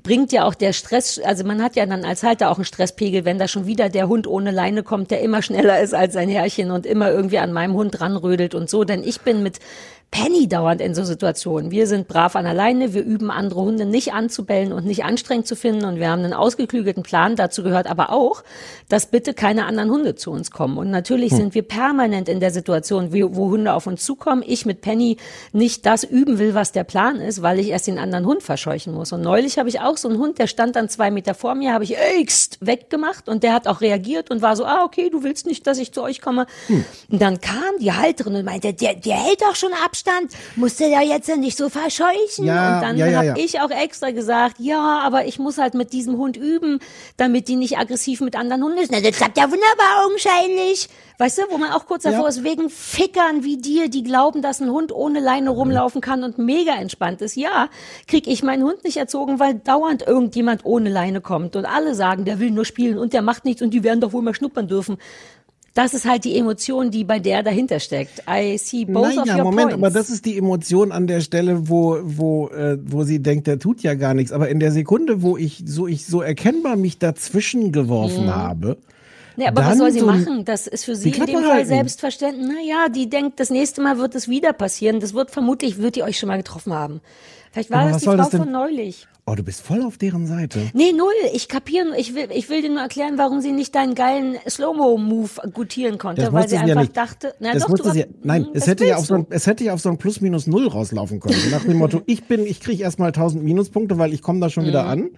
bringt 0.03 0.33
ja 0.33 0.45
auch 0.45 0.55
der 0.55 0.73
Stress, 0.73 1.21
also 1.23 1.45
man 1.45 1.63
hat 1.63 1.77
ja 1.77 1.85
dann 1.87 2.05
als 2.05 2.23
Halter 2.23 2.51
auch 2.51 2.57
einen 2.57 2.65
Stresspegel, 2.65 3.25
wenn 3.25 3.39
da 3.39 3.47
schon 3.47 3.67
wieder 3.67 3.89
der 3.91 4.09
Hund 4.09 4.27
ohne 4.27 4.51
Leine 4.51 4.83
kommt, 4.83 5.11
der 5.11 5.21
immer 5.21 5.43
schneller 5.43 5.81
ist 5.81 5.95
als 5.95 6.15
sein 6.15 6.29
Herrchen 6.29 6.71
und 6.71 6.87
immer 6.87 7.11
irgendwie 7.11 7.39
an 7.39 7.53
meinem 7.53 7.75
Hund 7.75 8.01
ranrödelt 8.01 8.55
und 8.55 8.71
so. 8.71 8.85
Denn 8.85 9.05
ich 9.05 9.21
bin 9.21 9.43
mit 9.43 9.59
Penny 10.11 10.49
dauernd 10.49 10.81
in 10.81 10.95
so 10.95 11.05
Situationen. 11.05 11.71
Wir 11.71 11.87
sind 11.87 12.09
brav 12.09 12.35
an 12.35 12.45
der 12.45 12.55
Leine, 12.55 12.95
wir 12.95 13.05
üben 13.05 13.31
andere 13.31 13.61
Hunde 13.61 13.87
nicht 13.87 14.13
anzubellen 14.13 14.73
und 14.73 14.85
nicht 14.85 15.05
anstrengend 15.05 15.47
zu 15.47 15.55
finden 15.55 15.85
und 15.85 15.97
wir 16.01 16.11
haben 16.11 16.25
einen 16.25 16.33
ausgeklügelten 16.33 17.05
Plan. 17.05 17.37
Dazu 17.37 17.63
gehört 17.63 17.89
aber 17.89 18.11
auch, 18.11 18.43
dass 18.89 19.07
bitte 19.07 19.35
keine 19.35 19.67
anderen 19.67 19.91
Hunde 19.91 20.17
zu 20.17 20.33
uns 20.33 20.51
kommen. 20.51 20.79
Und 20.79 20.91
natürlich 20.91 21.33
sind 21.33 21.55
wir 21.55 21.63
permanent 21.63 22.29
in 22.29 22.41
der 22.41 22.51
Situation, 22.51 23.13
wo 23.13 23.51
Hunde 23.51 23.73
auf 23.73 23.87
uns 23.87 24.05
zukommen. 24.05 24.43
Ich 24.45 24.67
mit 24.67 24.81
Penny 24.81 25.17
nicht 25.53 25.87
das 25.87 26.03
üben 26.03 26.39
will, 26.39 26.55
was 26.55 26.73
der 26.73 26.85
Plan 26.85 27.17
ist, 27.17 27.43
weil 27.43 27.61
ich 27.61 27.69
erst 27.69 27.87
den 27.87 27.99
anderen 27.99 28.27
Hund 28.27 28.43
verscheuchen 28.43 28.93
muss. 28.93 29.13
Und 29.13 29.23
neulich 29.23 29.59
habe 29.59 29.69
ich 29.69 29.81
auch 29.81 29.97
so 29.97 30.09
einen 30.09 30.19
Hund, 30.19 30.39
der 30.39 30.49
stand 30.49 30.75
dann 30.75 30.89
zwei 30.89 31.13
Meter 31.13 31.35
vor 31.35 31.55
mir, 31.55 31.73
habe 31.73 31.85
ich 31.85 31.97
ächst 31.97 32.59
weggemacht 32.61 33.29
und 33.29 33.45
der 33.45 33.53
hat 33.53 33.69
auch 33.69 33.81
reagiert 33.81 34.31
und 34.31 34.43
war 34.43 34.57
so, 34.57 34.65
ah, 34.65 34.83
okay, 34.85 35.09
du 35.09 35.23
willst 35.23 35.47
nicht, 35.47 35.67
dass 35.69 35.79
ich 35.79 35.93
zu 35.93 36.03
euch 36.03 36.21
komme. 36.21 36.47
Und 37.11 37.23
dann 37.23 37.41
kam 37.41 37.79
die 37.81 37.93
Halterin 37.93 38.35
und 38.35 38.45
meinte, 38.45 38.75
der, 38.75 38.95
der 38.95 39.17
hält 39.17 39.41
doch 39.43 39.55
schon 39.55 39.73
Abstand, 40.01 40.33
musst 40.57 40.81
du 40.81 40.87
ja 40.87 41.03
jetzt 41.03 41.29
nicht 41.37 41.59
so 41.59 41.69
verscheuchen. 41.69 42.47
Ja, 42.47 42.77
und 42.77 42.83
dann 42.83 42.97
ja, 42.97 43.07
ja, 43.07 43.17
habe 43.19 43.27
ja. 43.27 43.37
ich 43.37 43.61
auch 43.61 43.71
extra 43.71 44.11
gesagt, 44.11 44.57
ja, 44.59 45.01
aber 45.01 45.27
ich 45.27 45.39
muss 45.39 45.59
halt 45.59 45.75
mit 45.75 45.93
diesem 45.93 46.17
Hund 46.17 46.37
üben, 46.37 46.79
damit 47.17 47.49
die 47.49 47.57
nicht 47.57 47.77
aggressiv 47.77 48.21
mit 48.21 48.35
anderen 48.35 48.63
Hunden 48.63 48.79
ist. 48.79 48.91
Na, 48.91 49.01
das 49.01 49.17
klappt 49.17 49.37
ja 49.37 49.45
wunderbar 49.45 50.07
augenscheinlich. 50.07 50.89
Weißt 51.19 51.37
du, 51.37 51.43
wo 51.51 51.59
man 51.59 51.71
auch 51.73 51.85
kurz 51.85 52.05
davor 52.05 52.29
ist, 52.29 52.45
wegen 52.45 52.71
Fickern 52.71 53.45
wie 53.45 53.59
dir, 53.59 53.91
die 53.91 54.03
glauben, 54.03 54.41
dass 54.41 54.61
ein 54.61 54.71
Hund 54.71 54.91
ohne 54.91 55.21
Leine 55.21 55.51
rumlaufen 55.51 56.01
kann 56.01 56.25
und 56.25 56.39
mega 56.39 56.75
entspannt 56.77 57.21
ist. 57.21 57.37
Ja, 57.37 57.69
krieg 58.07 58.27
ich 58.27 58.43
meinen 58.43 58.63
Hund 58.63 58.85
nicht 58.85 58.97
erzogen, 58.97 59.39
weil 59.39 59.55
dauernd 59.55 60.07
irgendjemand 60.07 60.65
ohne 60.65 60.89
Leine 60.89 61.21
kommt 61.21 61.57
und 61.57 61.67
alle 61.67 61.95
sagen, 61.95 62.25
der 62.25 62.39
will 62.39 62.51
nur 62.51 62.65
spielen 62.65 62.97
und 62.97 63.13
der 63.13 63.21
macht 63.21 63.45
nichts 63.45 63.61
und 63.61 63.75
die 63.75 63.85
werden 63.85 64.01
doch 64.01 64.15
wohl 64.15 64.23
mal 64.23 64.35
schnuppern 64.35 64.67
dürfen. 64.67 64.97
Das 65.75 65.95
ist 65.95 66.05
halt 66.05 66.25
die 66.25 66.37
Emotion, 66.37 66.91
die 66.91 67.05
bei 67.05 67.21
der 67.21 67.43
dahinter 67.45 67.79
steckt. 67.79 68.25
I 68.29 68.59
see 68.59 68.85
both 68.85 69.17
of 69.17 69.25
naja, 69.25 69.37
your 69.37 69.45
Moment, 69.45 69.71
points. 69.71 69.75
aber 69.75 69.91
das 69.91 70.11
ist 70.11 70.25
die 70.27 70.37
Emotion 70.37 70.91
an 70.91 71.07
der 71.07 71.21
Stelle, 71.21 71.69
wo, 71.69 71.99
wo, 72.03 72.49
äh, 72.49 72.77
wo 72.85 73.05
sie 73.05 73.23
denkt, 73.23 73.47
der 73.47 73.59
tut 73.59 73.83
ja 73.83 73.95
gar 73.95 74.15
nichts. 74.15 74.33
Aber 74.33 74.49
in 74.49 74.59
der 74.59 74.73
Sekunde, 74.73 75.23
wo 75.23 75.37
ich 75.37 75.63
so, 75.65 75.87
ich 75.87 76.07
so 76.07 76.23
erkennbar 76.23 76.75
mich 76.77 76.99
dazwischen 76.99 77.71
geworfen 77.71 78.35
habe, 78.35 78.79
Nee, 79.37 79.47
aber 79.47 79.65
was 79.65 79.79
soll 79.79 79.91
sie 79.91 80.01
so 80.01 80.07
machen? 80.07 80.45
Das 80.45 80.67
ist 80.67 80.85
für 80.85 80.95
sie 80.95 81.11
in 81.11 81.25
dem 81.25 81.41
Fall 81.41 81.53
halten. 81.53 81.69
selbstverständlich. 81.69 82.47
Naja, 82.47 82.89
die 82.89 83.09
denkt, 83.09 83.41
das 83.41 83.49
nächste 83.49 83.81
Mal 83.81 83.97
wird 83.97 84.15
es 84.15 84.29
wieder 84.29 84.53
passieren. 84.53 85.01
Das 85.01 85.15
wird 85.15 85.31
vermutlich, 85.31 85.79
wird 85.79 85.97
die 85.97 86.03
euch 86.03 86.19
schon 86.19 86.29
mal 86.29 86.37
getroffen 86.37 86.75
haben. 86.75 87.01
Vielleicht 87.53 87.71
war 87.71 87.81
Aber 87.81 87.91
das 87.93 88.03
die 88.03 88.07
Frau 88.07 88.25
von 88.25 88.53
neulich. 88.53 89.07
Oh, 89.31 89.35
du 89.35 89.43
bist 89.43 89.61
voll 89.63 89.83
auf 89.83 89.97
deren 89.99 90.27
Seite. 90.27 90.59
Nee, 90.75 90.93
null. 90.93 91.13
Ich 91.33 91.49
kapiere, 91.49 91.87
nur- 91.87 91.97
ich 91.99 92.15
will, 92.15 92.29
ich 92.35 92.49
will 92.49 92.63
dir 92.63 92.71
nur 92.71 92.81
erklären, 92.81 93.17
warum 93.17 93.41
sie 93.41 93.53
nicht 93.53 93.75
deinen 93.75 93.95
geilen 93.95 94.37
Slow-Mo-Move 94.49 95.51
gutieren 95.53 95.99
konnte, 95.99 96.23
Das 96.23 96.33
weil 96.33 96.49
sie 96.49 96.57
einfach 96.57 96.69
ja 96.75 96.81
nicht. 96.81 96.97
dachte, 96.97 97.35
na 97.41 97.53
das 97.53 97.63
doch, 97.65 97.75
du 97.79 97.91
sie, 97.91 98.07
nein, 98.23 98.45
hm, 98.47 98.51
es 98.55 98.67
hätte 98.67 98.85
ja 98.87 98.97
auf 98.97 99.07
so 99.07 99.15
ein, 99.15 99.27
es 99.31 99.47
hätte 99.47 99.65
ja 99.65 99.75
auf 99.75 99.81
so 99.81 99.89
ein 99.89 99.99
Plus 99.99 100.21
minus 100.21 100.47
null 100.47 100.67
rauslaufen 100.67 101.21
können. 101.21 101.37
Nach 101.51 101.65
dem 101.65 101.77
Motto, 101.79 102.03
ich 102.07 102.25
bin, 102.25 102.45
ich 102.47 102.61
kriege 102.61 102.83
erstmal 102.83 103.09
1000 103.09 103.43
Minuspunkte, 103.45 103.99
weil 103.99 104.13
ich 104.13 104.23
komme 104.23 104.41
da 104.41 104.51
schon 104.51 104.65
Mhm. 104.65 104.69
wieder 104.69 104.87
an. 104.87 105.11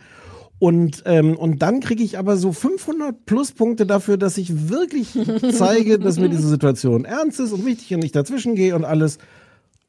Und, 0.59 1.03
ähm, 1.07 1.37
und 1.37 1.61
dann 1.61 1.81
kriege 1.81 2.05
ich 2.05 2.19
aber 2.19 2.37
so 2.37 2.53
500 2.53 3.27
Pluspunkte 3.27 3.85
dafür, 3.85 4.17
dass 4.17 4.39
ich 4.39 4.69
wirklich 4.69 5.09
zeige, 5.53 5.99
dass 5.99 6.21
mir 6.21 6.29
diese 6.29 6.47
Situation 6.49 7.05
ernst 7.05 7.41
ist 7.41 7.51
und 7.53 7.67
wichtig 7.67 7.93
und 7.95 8.05
ich 8.05 8.13
dazwischen 8.13 8.55
gehe 8.55 8.77
und 8.77 8.85
alles. 8.85 9.19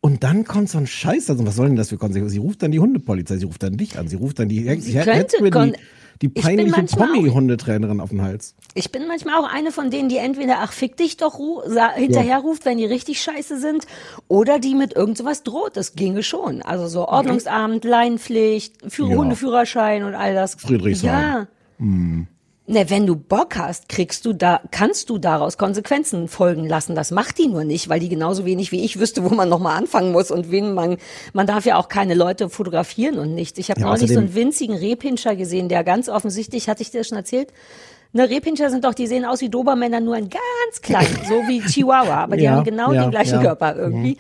Und 0.06 0.26
dann 0.26 0.44
kommt 0.44 0.70
so 0.70 0.78
ein 0.78 0.86
Scheiß. 0.86 1.30
Also 1.30 1.48
was 1.48 1.56
soll 1.56 1.68
denn 1.68 1.78
das 1.78 1.88
für 1.88 1.98
Konsequenzen? 1.98 2.34
Sie 2.34 2.40
ruft 2.40 2.62
dann 2.62 2.74
die 2.74 2.80
Hundepolizei, 2.82 3.38
sie 3.38 3.46
ruft 3.46 3.64
dann 3.64 3.78
dich 3.78 3.98
an, 3.98 4.10
sie 4.10 4.18
ruft 4.18 4.38
dann 4.38 4.50
die, 4.50 4.60
sie 4.82 5.00
könnte 5.00 5.42
mir 5.42 5.50
die, 5.50 5.74
die 6.22 6.28
peinliche 6.28 6.84
Promi-Hundetrainerin 6.84 8.02
auf 8.02 8.10
den 8.10 8.22
Hals. 8.22 8.54
Ich 8.74 8.92
bin 8.92 9.08
manchmal 9.08 9.36
auch 9.36 9.50
eine 9.50 9.72
von 9.72 9.92
denen, 9.92 10.10
die 10.10 10.18
entweder 10.18 10.58
ach 10.60 10.74
fick 10.74 10.98
dich 10.98 11.16
doch 11.16 11.40
hinterher 11.96 12.40
ruft, 12.40 12.66
wenn 12.66 12.78
die 12.80 12.86
richtig 12.86 13.22
scheiße 13.22 13.58
sind, 13.62 13.88
oder 14.28 14.60
die 14.60 14.76
mit 14.76 14.94
irgend 14.94 15.18
sowas 15.18 15.44
droht. 15.44 15.78
Das 15.78 15.96
ginge 15.96 16.22
schon. 16.22 16.62
Also 16.62 16.88
so 16.88 17.08
Ordnungsamt, 17.08 17.86
Leinpflicht, 17.86 18.92
Führ 18.92 19.10
Ja. 19.10 19.16
Hundeführerschein 19.16 20.04
und 20.04 20.16
all 20.16 20.34
das. 20.34 20.56
Friedrichshain. 20.56 21.08
Ja. 21.10 21.48
Ne, 22.66 22.90
wenn 22.90 23.06
du 23.06 23.18
Bock 23.18 23.58
hast, 23.58 23.90
kriegst 23.90 24.24
du 24.26 24.32
da, 24.32 24.62
kannst 24.72 25.10
du 25.10 25.18
daraus 25.18 25.58
Konsequenzen 25.58 26.30
folgen 26.30 26.66
lassen. 26.66 26.96
Das 26.96 27.12
macht 27.12 27.38
die 27.38 27.48
nur 27.48 27.66
nicht, 27.66 27.90
weil 27.90 28.00
die 28.00 28.08
genauso 28.08 28.46
wenig 28.46 28.72
wie 28.72 28.86
ich 28.86 29.00
wüsste, 29.00 29.30
wo 29.30 29.36
man 29.36 29.50
nochmal 29.50 29.78
anfangen 29.78 30.14
muss 30.14 30.32
und 30.32 30.50
wen 30.50 30.74
man, 30.74 30.96
man 31.34 31.46
darf 31.46 31.66
ja 31.66 31.76
auch 31.76 31.90
keine 31.90 32.14
Leute 32.14 32.50
fotografieren 32.50 33.20
und 33.20 33.36
nichts. 33.36 33.60
Ich 33.60 33.70
habe 33.70 33.82
Ja, 33.82 33.88
neulich 33.88 34.14
so 34.14 34.20
einen 34.20 34.34
winzigen 34.34 34.78
Rehpinscher 34.78 35.36
gesehen, 35.36 35.68
der 35.68 35.84
ganz 35.84 36.08
offensichtlich, 36.08 36.70
hatte 36.70 36.84
ich 36.84 36.92
dir 36.92 37.04
schon 37.04 37.18
erzählt? 37.18 37.50
Ne, 38.14 38.30
Rehpinscher 38.30 38.70
sind 38.70 38.86
doch, 38.86 38.94
die 38.94 39.08
sehen 39.08 39.26
aus 39.26 39.42
wie 39.42 39.50
Dobermänner, 39.50 40.00
nur 40.00 40.16
ein 40.16 40.30
ganz 40.30 40.82
klein, 40.82 41.08
so 41.28 41.34
wie 41.50 41.60
Chihuahua, 41.60 42.16
aber 42.24 42.38
die 42.38 42.44
Ja, 42.44 42.52
haben 42.52 42.64
genau 42.64 42.94
ja, 42.94 43.02
den 43.02 43.12
gleichen. 43.12 43.40
Mhm. 43.40 43.44
Körper 43.44 43.76
irgendwie. 43.76 44.18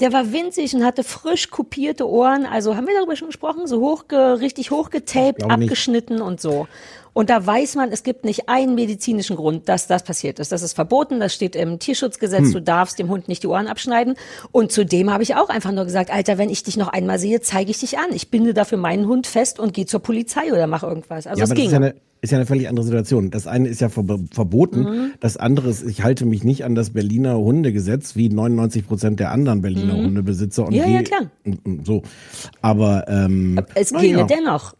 Der 0.00 0.12
war 0.12 0.32
winzig 0.32 0.74
und 0.74 0.84
hatte 0.84 1.02
frisch 1.04 1.48
kopierte 1.50 2.08
Ohren. 2.08 2.44
Also 2.44 2.76
haben 2.76 2.86
wir 2.86 2.94
darüber 2.94 3.16
schon 3.16 3.28
gesprochen? 3.28 3.66
So 3.66 3.80
hochge, 3.80 4.40
richtig 4.40 4.70
hochgetaped, 4.70 5.38
Glaube 5.38 5.56
nicht. 5.58 5.68
abgeschnitten 5.70 6.20
und 6.20 6.40
so. 6.40 6.68
Und 7.14 7.30
da 7.30 7.46
weiß 7.46 7.76
man, 7.76 7.90
es 7.92 8.02
gibt 8.02 8.26
nicht 8.26 8.50
einen 8.50 8.74
medizinischen 8.74 9.36
Grund, 9.36 9.70
dass 9.70 9.86
das 9.86 10.02
passiert 10.02 10.38
ist. 10.38 10.52
Das 10.52 10.60
ist 10.60 10.74
verboten, 10.74 11.18
das 11.18 11.32
steht 11.32 11.56
im 11.56 11.78
Tierschutzgesetz, 11.78 12.40
Hm. 12.48 12.52
du 12.52 12.60
darfst 12.60 12.98
dem 12.98 13.08
Hund 13.08 13.26
nicht 13.26 13.42
die 13.42 13.46
Ohren 13.46 13.68
abschneiden. 13.68 14.16
Und 14.52 14.70
zudem 14.70 15.10
habe 15.10 15.22
ich 15.22 15.34
auch 15.34 15.48
einfach 15.48 15.72
nur 15.72 15.86
gesagt, 15.86 16.10
Alter, 16.12 16.36
wenn 16.36 16.50
ich 16.50 16.62
dich 16.62 16.76
noch 16.76 16.88
einmal 16.88 17.18
sehe, 17.18 17.40
zeige 17.40 17.70
ich 17.70 17.78
dich 17.78 17.96
an. 17.96 18.08
Ich 18.12 18.30
binde 18.30 18.52
dafür 18.52 18.76
meinen 18.76 19.06
Hund 19.06 19.26
fest 19.26 19.58
und 19.58 19.72
gehe 19.72 19.86
zur 19.86 20.00
Polizei 20.00 20.52
oder 20.52 20.66
mach 20.66 20.82
irgendwas. 20.82 21.26
Also 21.26 21.38
Ja, 21.40 21.44
es 21.44 21.54
ging. 21.54 21.92
Ist 22.26 22.30
ja, 22.32 22.36
eine, 22.38 22.42
ist 22.44 22.48
ja 22.50 22.52
eine 22.52 22.60
völlig 22.60 22.68
andere 22.68 22.84
Situation. 22.84 23.30
Das 23.30 23.46
eine 23.46 23.68
ist 23.68 23.80
ja 23.80 23.88
verb 23.96 24.20
verboten, 24.32 24.80
Mhm. 24.82 25.12
das 25.20 25.36
andere 25.36 25.68
ist, 25.70 25.82
ich 25.82 26.02
halte 26.04 26.26
mich 26.26 26.44
nicht 26.44 26.64
an 26.64 26.74
das 26.74 26.90
Berliner 26.90 27.38
Hundegesetz, 27.38 28.14
wie 28.16 28.28
99 28.28 28.86
Prozent 28.86 29.18
der 29.20 29.30
anderen 29.32 29.62
Berliner 29.62 29.96
Hundebesitzer. 29.96 30.64
Und 30.66 30.70
Mhm. 30.72 30.76
Ja, 30.78 30.86
ja, 30.88 31.02
klar. 31.02 31.30
und- 31.44 31.64
und 31.66 31.86
So. 31.86 32.02
Aber 32.60 33.04
ähm, 33.08 33.60
es 33.74 33.92
ginge 33.92 34.18
ja. 34.18 34.24
dennoch. 34.26 34.74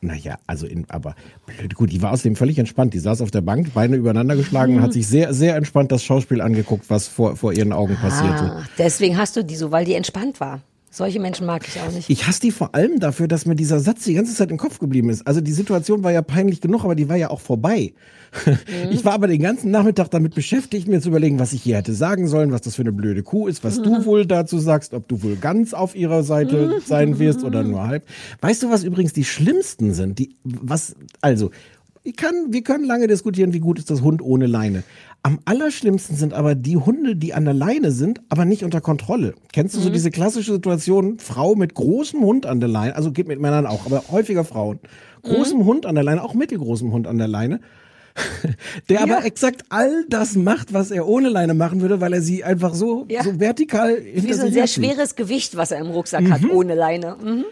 Naja, 0.00 0.36
also 0.46 0.66
in, 0.66 0.84
aber 0.90 1.14
blöd, 1.46 1.74
gut, 1.74 1.90
die 1.90 2.02
war 2.02 2.12
außerdem 2.12 2.36
völlig 2.36 2.58
entspannt. 2.58 2.92
Die 2.92 2.98
saß 2.98 3.22
auf 3.22 3.30
der 3.30 3.40
Bank, 3.40 3.72
Beine 3.72 3.96
übereinander 3.96 4.36
geschlagen 4.36 4.74
und 4.74 4.80
Mhm. 4.80 4.84
hat 4.84 4.92
sich 4.92 5.06
sehr, 5.08 5.32
sehr 5.32 5.56
entspannt 5.56 5.90
das 5.92 6.02
Schauspiel 6.04 6.42
angeguckt, 6.42 6.90
was 6.90 7.08
vor, 7.08 7.36
vor 7.36 7.54
ihren 7.54 7.72
Augen 7.72 7.96
passierte. 7.96 8.52
Ah, 8.52 8.64
deswegen 8.76 9.16
hast 9.16 9.34
du 9.36 9.42
die 9.42 9.56
so, 9.56 9.70
weil 9.70 9.86
die 9.86 9.94
entspannt 9.94 10.40
war. 10.40 10.60
Solche 10.94 11.18
Menschen 11.18 11.44
mag 11.44 11.66
ich 11.66 11.80
auch 11.80 11.90
nicht. 11.90 12.08
Ich 12.08 12.28
hasse 12.28 12.40
die 12.40 12.52
vor 12.52 12.76
allem 12.76 13.00
dafür, 13.00 13.26
dass 13.26 13.46
mir 13.46 13.56
dieser 13.56 13.80
Satz 13.80 14.04
die 14.04 14.14
ganze 14.14 14.32
Zeit 14.32 14.52
im 14.52 14.58
Kopf 14.58 14.78
geblieben 14.78 15.10
ist. 15.10 15.26
Also 15.26 15.40
die 15.40 15.52
Situation 15.52 16.04
war 16.04 16.12
ja 16.12 16.22
peinlich 16.22 16.60
genug, 16.60 16.84
aber 16.84 16.94
die 16.94 17.08
war 17.08 17.16
ja 17.16 17.30
auch 17.30 17.40
vorbei. 17.40 17.94
Ich 18.90 19.04
war 19.04 19.12
aber 19.12 19.26
den 19.26 19.42
ganzen 19.42 19.72
Nachmittag 19.72 20.08
damit 20.10 20.36
beschäftigt, 20.36 20.86
mir 20.86 21.00
zu 21.00 21.08
überlegen, 21.08 21.40
was 21.40 21.52
ich 21.52 21.64
hier 21.64 21.78
hätte 21.78 21.94
sagen 21.94 22.28
sollen, 22.28 22.52
was 22.52 22.60
das 22.60 22.76
für 22.76 22.82
eine 22.82 22.92
blöde 22.92 23.24
Kuh 23.24 23.48
ist, 23.48 23.64
was 23.64 23.82
du 23.82 24.04
wohl 24.04 24.24
dazu 24.24 24.58
sagst, 24.60 24.94
ob 24.94 25.08
du 25.08 25.20
wohl 25.24 25.34
ganz 25.34 25.74
auf 25.74 25.96
ihrer 25.96 26.22
Seite 26.22 26.80
sein 26.86 27.18
wirst 27.18 27.42
oder 27.42 27.64
nur 27.64 27.84
halb. 27.84 28.04
Weißt 28.40 28.62
du, 28.62 28.70
was 28.70 28.84
übrigens 28.84 29.12
die 29.12 29.24
schlimmsten 29.24 29.94
sind? 29.94 30.20
Die, 30.20 30.36
was, 30.44 30.94
also, 31.20 31.50
ich 32.04 32.16
kann, 32.16 32.34
wir 32.50 32.62
können 32.62 32.84
lange 32.84 33.08
diskutieren, 33.08 33.52
wie 33.52 33.60
gut 33.60 33.78
ist 33.78 33.90
das 33.90 34.02
Hund 34.02 34.22
ohne 34.22 34.46
Leine. 34.46 34.84
Am 35.26 35.40
allerschlimmsten 35.46 36.16
sind 36.18 36.34
aber 36.34 36.54
die 36.54 36.76
Hunde, 36.76 37.16
die 37.16 37.32
an 37.32 37.46
der 37.46 37.54
Leine 37.54 37.92
sind, 37.92 38.20
aber 38.28 38.44
nicht 38.44 38.62
unter 38.62 38.82
Kontrolle. 38.82 39.34
Kennst 39.54 39.74
du 39.74 39.80
so 39.80 39.88
diese 39.88 40.10
klassische 40.10 40.52
Situation, 40.52 41.18
Frau 41.18 41.54
mit 41.54 41.72
großem 41.72 42.20
Hund 42.20 42.44
an 42.44 42.60
der 42.60 42.68
Leine, 42.68 42.94
also 42.94 43.10
geht 43.10 43.26
mit 43.26 43.40
Männern 43.40 43.64
auch, 43.66 43.86
aber 43.86 44.04
häufiger 44.10 44.44
Frauen. 44.44 44.80
Großem 45.22 45.64
Hund 45.64 45.86
an 45.86 45.94
der 45.94 46.04
Leine, 46.04 46.22
auch 46.22 46.34
mittelgroßem 46.34 46.92
Hund 46.92 47.06
an 47.06 47.16
der 47.16 47.28
Leine. 47.28 47.60
der 48.90 49.00
aber 49.02 49.24
exakt 49.24 49.64
all 49.70 50.04
das 50.10 50.36
macht, 50.36 50.74
was 50.74 50.90
er 50.90 51.08
ohne 51.08 51.30
Leine 51.30 51.54
machen 51.54 51.80
würde, 51.80 52.02
weil 52.02 52.12
er 52.12 52.20
sie 52.20 52.44
einfach 52.44 52.74
so, 52.74 53.06
Ja. 53.08 53.24
so 53.24 53.40
vertikal 53.40 53.96
Wie 54.04 54.20
hinter 54.20 54.34
so 54.36 54.46
ein 54.46 54.52
sehr 54.52 54.66
schweres 54.66 55.16
Gewicht, 55.16 55.56
was 55.56 55.70
er 55.70 55.78
im 55.78 55.86
Rucksack 55.86 56.30
hat, 56.30 56.44
ohne 56.50 56.74
Leine. 56.74 57.16
Mhm. 57.24 57.44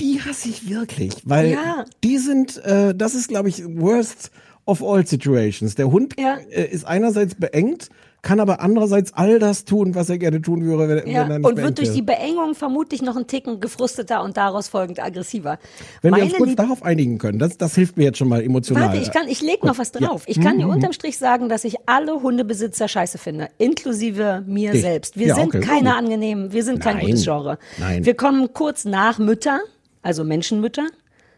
Die 0.00 0.20
hasse 0.20 0.48
ich 0.48 0.68
wirklich, 0.68 1.14
weil 1.24 1.52
Ja. 1.52 1.84
die 2.02 2.18
sind, 2.18 2.56
äh, 2.64 2.96
das 2.96 3.14
ist, 3.14 3.28
glaube 3.28 3.48
ich, 3.48 3.62
worst 3.64 4.32
of 4.66 4.82
all 4.82 5.06
situations. 5.06 5.74
Der 5.74 5.90
Hund 5.90 6.14
Ja. 6.18 6.38
äh, 6.50 6.64
ist 6.64 6.84
einerseits 6.86 7.34
beengt, 7.34 7.88
kann 8.22 8.38
aber 8.38 8.60
andererseits 8.60 9.12
all 9.14 9.40
das 9.40 9.64
tun, 9.64 9.96
was 9.96 10.08
er 10.08 10.16
gerne 10.18 10.40
tun 10.40 10.62
würde, 10.64 10.88
wenn, 10.88 11.12
Ja, 11.12 11.24
wenn 11.24 11.30
er 11.32 11.38
nicht 11.40 11.48
und 11.48 11.56
wird 11.56 11.78
durch 11.78 11.90
die 11.92 12.02
Beengung 12.02 12.54
vermutlich 12.54 13.02
noch 13.02 13.16
ein 13.16 13.26
Ticken 13.26 13.58
gefrusteter 13.58 14.22
und 14.22 14.36
daraus 14.36 14.68
folgend 14.68 15.02
aggressiver. 15.02 15.58
Wenn 16.02 16.10
wir 16.12 16.18
Meine 16.18 16.24
uns 16.26 16.34
kurz 16.34 16.48
Lieb- 16.50 16.56
darauf 16.56 16.84
einigen 16.84 17.18
können, 17.18 17.40
das, 17.40 17.58
das 17.58 17.74
hilft 17.74 17.96
mir 17.96 18.04
jetzt 18.04 18.18
schon 18.18 18.28
mal 18.28 18.40
emotional. 18.40 18.84
Warte, 18.90 18.98
ich 19.02 19.10
kann, 19.10 19.26
ich 19.26 19.42
leg 19.42 19.64
noch 19.64 19.76
was 19.78 19.90
Ja. 19.94 20.00
Mhm, 20.00 20.04
drauf. 20.04 20.22
Ich 20.26 20.40
kann 20.40 20.56
dir 20.56 20.68
unterm 20.68 20.92
Strich 20.92 21.18
sagen, 21.18 21.48
dass 21.48 21.64
ich 21.64 21.74
alle 21.86 22.22
Hundebesitzer 22.22 22.86
scheiße 22.86 23.18
finde, 23.18 23.48
inklusive 23.58 24.44
mir 24.46 24.70
Dich. 24.70 24.82
selbst. 24.82 25.18
Wir 25.18 25.28
Ja, 25.28 25.34
sind 25.34 25.46
okay. 25.48 25.60
keine 25.60 25.96
angenehmen, 25.96 26.52
wir 26.52 26.62
sind 26.62 26.78
kein 26.80 26.98
Nein. 26.98 27.06
gutes 27.06 27.24
Genre. 27.24 27.58
Nein. 27.78 28.04
Wir 28.06 28.14
kommen 28.14 28.52
kurz 28.52 28.84
nach 28.84 29.18
Mütter, 29.18 29.58
also 30.02 30.22
Menschenmütter. 30.22 30.86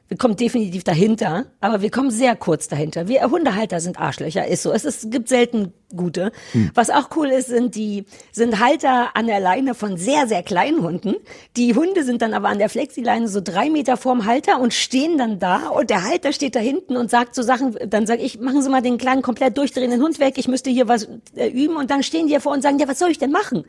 Wir 0.08 0.18
kommen 0.18 0.36
definitiv 0.36 0.84
dahinter, 0.84 1.46
aber 1.60 1.80
wir 1.80 1.90
kommen 1.90 2.10
sehr 2.10 2.36
kurz 2.36 2.68
dahinter. 2.68 3.08
Wir 3.08 3.22
Hundehalter 3.22 3.80
sind 3.80 3.98
Arschlöcher, 3.98 4.46
ist 4.46 4.62
so. 4.62 4.70
Es 4.70 4.84
ist, 4.84 5.10
gibt 5.10 5.30
selten 5.30 5.72
gute. 5.96 6.30
Hm. 6.52 6.70
Was 6.74 6.90
auch 6.90 7.08
cool 7.16 7.28
ist, 7.28 7.46
sind 7.46 7.74
die, 7.74 8.04
sind 8.30 8.60
Halter 8.60 9.16
an 9.16 9.26
der 9.26 9.40
Leine 9.40 9.74
von 9.74 9.96
sehr, 9.96 10.26
sehr 10.26 10.42
kleinen 10.42 10.82
Hunden. 10.82 11.14
Die 11.56 11.74
Hunde 11.74 12.04
sind 12.04 12.20
dann 12.20 12.34
aber 12.34 12.48
an 12.48 12.58
der 12.58 12.68
Flexileine 12.68 13.28
so 13.28 13.40
drei 13.40 13.70
Meter 13.70 13.96
vorm 13.96 14.26
Halter 14.26 14.60
und 14.60 14.74
stehen 14.74 15.16
dann 15.16 15.38
da 15.38 15.68
und 15.68 15.88
der 15.88 16.04
Halter 16.04 16.32
steht 16.32 16.54
da 16.54 16.60
hinten 16.60 16.98
und 16.98 17.10
sagt 17.10 17.34
so 17.34 17.42
Sachen, 17.42 17.74
dann 17.88 18.06
sage 18.06 18.22
ich, 18.22 18.38
machen 18.38 18.60
Sie 18.60 18.68
mal 18.68 18.82
den 18.82 18.98
kleinen 18.98 19.22
komplett 19.22 19.56
durchdrehenden 19.56 20.02
Hund 20.02 20.18
weg, 20.18 20.34
ich 20.36 20.48
müsste 20.48 20.68
hier 20.68 20.86
was 20.86 21.08
äh, 21.34 21.48
üben 21.48 21.76
und 21.76 21.90
dann 21.90 22.02
stehen 22.02 22.26
die 22.26 22.34
davor 22.34 22.52
und 22.52 22.62
sagen, 22.62 22.78
ja, 22.78 22.88
was 22.88 22.98
soll 22.98 23.10
ich 23.10 23.18
denn 23.18 23.30
machen? 23.30 23.64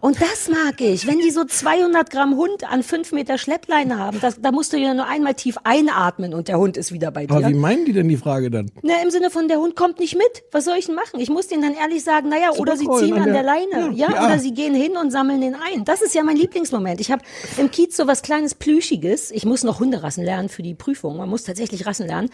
Und 0.00 0.20
das 0.20 0.48
mag 0.48 0.80
ich, 0.80 1.06
wenn 1.06 1.18
die 1.18 1.30
so 1.30 1.44
200 1.44 2.10
Gramm 2.10 2.36
Hund 2.36 2.64
an 2.70 2.82
fünf 2.82 3.12
Meter 3.12 3.38
Schleppleine 3.38 3.98
haben, 3.98 4.18
das, 4.20 4.40
da 4.40 4.52
musst 4.52 4.72
du 4.72 4.76
ja 4.78 4.94
nur 4.94 5.06
einmal 5.06 5.34
tief 5.34 5.56
einatmen 5.64 6.34
und 6.34 6.48
der 6.48 6.58
Hund 6.58 6.76
ist 6.76 6.92
wieder 6.92 7.10
bei 7.10 7.26
dir. 7.26 7.34
aber 7.34 7.48
wie 7.48 7.54
meinen 7.54 7.84
die 7.84 7.92
denn 7.92 8.08
die 8.08 8.16
Frage 8.16 8.50
dann? 8.50 8.70
Na, 8.82 8.94
im 9.02 9.10
Sinne 9.10 9.30
von, 9.30 9.48
der 9.48 9.58
Hund 9.58 9.76
kommt 9.76 9.98
nicht 9.98 10.16
mit. 10.16 10.42
Was 10.52 10.64
soll 10.64 10.76
ich 10.78 10.86
denn 10.86 10.94
machen? 10.94 11.20
Ich 11.20 11.30
muss 11.30 11.46
denen 11.48 11.62
dann 11.62 11.74
ehrlich 11.74 12.02
sagen, 12.04 12.28
naja, 12.28 12.50
oder 12.58 12.76
sie 12.76 12.88
ziehen 12.98 13.14
an 13.14 13.24
der, 13.24 13.32
der- 13.34 13.42
Leine. 13.42 13.90
Ja, 13.94 14.08
Ja, 14.08 14.14
ja. 14.14 14.26
oder 14.26 14.38
sie 14.38 14.52
gehen 14.54 14.74
hin 14.74 14.96
und 14.96 15.10
sammeln 15.10 15.40
den 15.40 15.54
ein. 15.54 15.84
Das 15.84 16.02
ist 16.02 16.14
ja 16.14 16.22
mein 16.22 16.36
Lieblingsmoment. 16.36 17.00
Ich 17.00 17.10
habe 17.10 17.22
im 17.58 17.70
Kiez 17.70 17.96
so 17.96 18.06
was 18.06 18.22
kleines 18.22 18.54
Plüschiges. 18.54 19.30
Ich 19.30 19.44
muss 19.44 19.64
noch 19.64 19.80
Hunderassen 19.80 20.24
lernen 20.24 20.48
für 20.48 20.62
die 20.62 20.74
Prüfung. 20.74 21.16
Man 21.16 21.28
muss 21.28 21.44
tatsächlich 21.44 21.86
Rassen 21.86 22.06
lernen. 22.06 22.30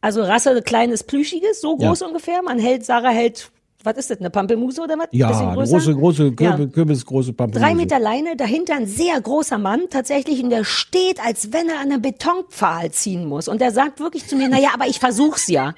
Also 0.00 0.22
Rasse 0.22 0.62
kleines 0.62 1.02
Plüschiges, 1.04 1.60
so 1.60 1.76
Ja. 1.80 1.88
groß 1.88 2.02
ungefähr. 2.02 2.42
Man 2.42 2.58
hält, 2.58 2.84
Sarah 2.84 3.08
hält, 3.10 3.50
was 3.86 3.96
ist 3.96 4.10
das, 4.10 4.18
eine 4.18 4.30
Pampelmuse 4.30 4.82
oder 4.82 4.98
was? 4.98 5.06
Ja, 5.12 5.28
eine 5.28 5.54
große, 5.54 5.94
große, 5.94 6.24
Ja. 6.24 6.30
Kürbis, 6.56 6.72
Kürbis, 6.72 7.06
große 7.06 7.32
Pampelmuse. 7.32 7.64
Drei 7.64 7.74
Meter 7.74 7.98
Leine, 8.00 8.36
dahinter 8.36 8.74
ein 8.74 8.86
sehr 8.86 9.20
großer 9.20 9.58
Mann 9.58 9.82
tatsächlich 9.88 10.42
und 10.42 10.50
der 10.50 10.64
steht, 10.64 11.24
als 11.24 11.52
wenn 11.52 11.68
er 11.68 11.76
an 11.80 11.92
einem 11.92 12.02
Betonpfahl 12.02 12.90
ziehen 12.90 13.26
muss. 13.26 13.48
Und 13.48 13.60
der 13.60 13.70
sagt 13.70 14.00
wirklich 14.00 14.26
zu 14.26 14.36
mir, 14.36 14.48
naja, 14.48 14.70
aber 14.74 14.86
ich 14.88 14.98
versuch's 14.98 15.46
ja. 15.46 15.74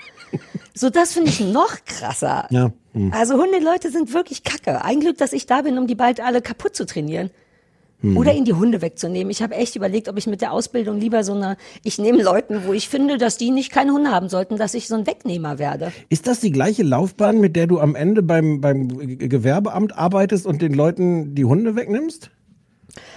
So, 0.75 0.91
das 0.91 1.13
finde 1.13 1.31
ich 1.31 1.41
noch 1.41 1.77
krasser. 1.85 2.47
Ja, 2.51 2.73
hm. 2.95 3.13
Also 3.13 3.35
Hundeleute 3.35 3.91
sind 3.91 4.13
wirklich 4.15 4.43
kacke. 4.43 4.85
Ein 4.85 5.01
Glück, 5.01 5.19
dass 5.19 5.33
ich 5.33 5.47
da 5.47 5.63
bin, 5.63 5.79
um 5.79 5.87
die 5.87 5.95
bald 5.95 6.21
alle 6.21 6.41
kaputt 6.43 6.75
zu 6.75 6.87
trainieren. 6.87 7.31
Hm. 8.01 8.17
Oder 8.17 8.33
ihnen 8.33 8.45
die 8.45 8.53
Hunde 8.53 8.81
wegzunehmen. 8.81 9.31
Ich 9.31 9.43
habe 9.43 9.57
echt 9.57 9.75
überlegt, 9.75 10.09
ob 10.09 10.17
ich 10.17 10.27
mit 10.27 10.41
der 10.41 10.53
Ausbildung 10.53 11.01
lieber 11.01 11.25
so 11.25 11.35
eine, 11.35 11.57
ich 11.83 11.99
nehme 11.99 12.23
Leuten, 12.23 12.63
wo 12.65 12.73
ich 12.73 12.89
finde, 12.89 13.19
dass 13.19 13.39
die 13.39 13.51
nicht 13.51 13.73
keine 13.73 13.93
Hunde 13.93 14.11
haben 14.11 14.29
sollten, 14.29 14.57
dass 14.57 14.75
ich 14.75 14.87
so 14.87 14.95
ein 14.95 15.07
Wegnehmer 15.07 15.59
werde. 15.59 15.93
Ist 16.09 16.29
das 16.29 16.39
die 16.39 16.53
gleiche 16.53 16.85
Laufbahn, 16.85 17.41
mit 17.41 17.57
der 17.57 17.67
du 17.67 17.81
am 17.81 17.97
Ende 17.97 18.23
beim, 18.23 18.61
beim 18.61 19.19
Gewerbeamt 19.19 19.99
arbeitest 19.99 20.47
und 20.47 20.63
den 20.63 20.75
Leuten 20.75 21.35
die 21.35 21.45
Hunde 21.45 21.75
wegnimmst? 21.75 22.31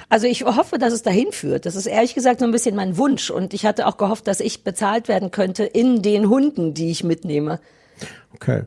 Also 0.09 0.27
ich 0.27 0.43
hoffe, 0.43 0.77
dass 0.77 0.93
es 0.93 1.03
dahin 1.03 1.31
führt. 1.31 1.65
Das 1.65 1.75
ist 1.75 1.85
ehrlich 1.85 2.15
gesagt 2.15 2.39
so 2.39 2.45
ein 2.45 2.51
bisschen 2.51 2.75
mein 2.75 2.97
Wunsch. 2.97 3.29
Und 3.29 3.53
ich 3.53 3.65
hatte 3.65 3.87
auch 3.87 3.97
gehofft, 3.97 4.27
dass 4.27 4.39
ich 4.39 4.63
bezahlt 4.63 5.07
werden 5.07 5.31
könnte 5.31 5.63
in 5.63 6.01
den 6.01 6.27
Hunden, 6.27 6.73
die 6.73 6.91
ich 6.91 7.03
mitnehme. 7.03 7.59
Okay. 8.33 8.63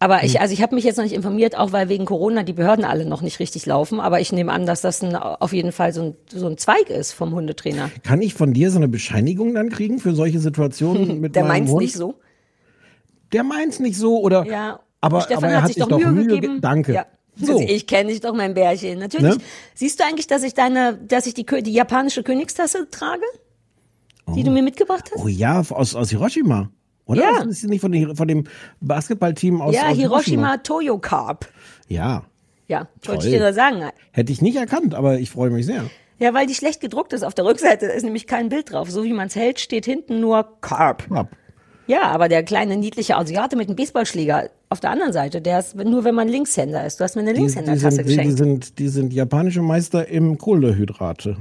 Aber 0.00 0.18
Hm. 0.20 0.26
ich, 0.26 0.40
also 0.40 0.52
ich 0.52 0.60
habe 0.62 0.74
mich 0.74 0.84
jetzt 0.84 0.96
noch 0.96 1.04
nicht 1.04 1.14
informiert, 1.14 1.56
auch 1.56 1.72
weil 1.72 1.88
wegen 1.88 2.04
Corona 2.04 2.42
die 2.42 2.52
Behörden 2.52 2.84
alle 2.84 3.06
noch 3.06 3.22
nicht 3.22 3.38
richtig 3.38 3.64
laufen. 3.66 4.00
Aber 4.00 4.20
ich 4.20 4.32
nehme 4.32 4.52
an, 4.52 4.66
dass 4.66 4.80
das 4.82 5.02
ein, 5.02 5.14
auf 5.16 5.52
jeden 5.52 5.72
Fall 5.72 5.92
so 5.92 6.02
ein, 6.02 6.16
so 6.30 6.46
ein 6.46 6.58
Zweig 6.58 6.90
ist 6.90 7.12
vom 7.12 7.32
Hundetrainer. 7.34 7.90
Kann 8.02 8.20
ich 8.20 8.34
von 8.34 8.52
dir 8.52 8.70
so 8.70 8.76
eine 8.78 8.88
Bescheinigung 8.88 9.54
dann 9.54 9.70
kriegen 9.70 9.98
für 10.00 10.14
solche 10.14 10.40
Situationen 10.40 11.20
mit 11.20 11.36
Der 11.36 11.44
meint's 11.44 11.70
Hund? 11.70 11.82
nicht 11.82 11.94
so. 11.94 12.14
Der 13.32 13.44
meint's 13.44 13.80
nicht 13.80 13.96
so 13.96 14.20
oder? 14.20 14.44
Ja. 14.46 14.80
Aber, 15.00 15.20
Stefan 15.22 15.44
aber 15.44 15.52
er 15.52 15.56
hat, 15.58 15.64
hat 15.64 15.74
sich 15.74 15.82
doch 15.82 15.98
Mühe, 15.98 16.26
ge- 16.26 16.34
gegeben. 16.40 16.60
Danke. 16.60 16.92
Ja. 16.94 17.06
So. 17.36 17.58
Ich 17.66 17.86
kenne 17.86 18.10
dich 18.10 18.20
doch, 18.20 18.34
mein 18.34 18.54
Bärchen. 18.54 18.98
Natürlich. 18.98 19.36
Ne? 19.36 19.42
Siehst 19.74 19.98
du 20.00 20.04
eigentlich, 20.04 20.26
dass 20.26 20.42
ich 20.44 20.54
deine, 20.54 20.96
dass 20.96 21.26
ich 21.26 21.34
die, 21.34 21.44
die 21.44 21.72
japanische 21.72 22.22
Königstasse 22.22 22.88
trage? 22.90 23.22
Die 24.34 24.42
du 24.42 24.50
mir 24.50 24.62
mitgebracht 24.62 25.10
hast? 25.14 25.22
Oh 25.22 25.28
ja, 25.28 25.60
aus, 25.68 25.94
aus 25.94 26.10
Hiroshima. 26.10 26.70
Oder? 27.06 27.22
Ja. 27.22 27.38
Das 27.44 27.46
ist 27.62 27.64
nicht 27.68 27.80
von, 27.80 27.92
der- 27.92 28.14
von 28.16 28.28
dem 28.28 28.44
Basketballteam 28.80 29.60
aus, 29.60 29.74
ja, 29.74 29.88
aus 29.88 29.96
Hiroshima 29.96 30.58
Toyo 30.58 30.98
Carp. 30.98 31.48
Ja. 31.88 32.24
Ja, 32.66 32.88
Toll. 33.02 33.16
wollte 33.16 33.26
ich 33.28 33.34
dir 33.34 33.40
nur 33.40 33.52
sagen. 33.52 33.82
Hätte 34.12 34.32
ich 34.32 34.40
nicht 34.40 34.56
erkannt, 34.56 34.94
aber 34.94 35.18
ich 35.18 35.30
freue 35.30 35.50
mich 35.50 35.66
sehr. 35.66 35.84
Ja, 36.18 36.32
weil 36.32 36.46
die 36.46 36.54
schlecht 36.54 36.80
gedruckt 36.80 37.12
ist. 37.12 37.22
Auf 37.22 37.34
der 37.34 37.44
Rückseite 37.44 37.86
ist 37.86 38.04
nämlich 38.04 38.26
kein 38.26 38.48
Bild 38.48 38.72
drauf. 38.72 38.90
So 38.90 39.04
wie 39.04 39.12
man 39.12 39.26
es 39.26 39.36
hält, 39.36 39.60
steht 39.60 39.84
hinten 39.84 40.20
nur 40.20 40.48
Carp. 40.62 41.10
Ab. 41.10 41.28
Ja, 41.86 42.04
aber 42.04 42.28
der 42.30 42.42
kleine 42.42 42.76
niedliche 42.78 43.16
Asiate 43.16 43.56
mit 43.56 43.68
dem 43.68 43.76
Baseballschläger 43.76 44.48
auf 44.70 44.80
der 44.80 44.90
anderen 44.90 45.12
Seite, 45.12 45.42
der 45.42 45.58
ist 45.58 45.76
nur, 45.76 46.04
wenn 46.04 46.14
man 46.14 46.28
Linkshänder 46.28 46.86
ist. 46.86 46.98
Du 46.98 47.04
hast 47.04 47.14
mir 47.16 47.20
eine 47.22 47.32
Linkshändertasse 47.34 47.96
sind, 47.96 48.08
die, 48.08 48.16
geschenkt. 48.16 48.38
sind, 48.38 48.78
die 48.78 48.88
sind 48.88 49.12
japanische 49.12 49.60
Meister 49.60 50.08
im 50.08 50.38
Kohlehydrate. 50.38 51.36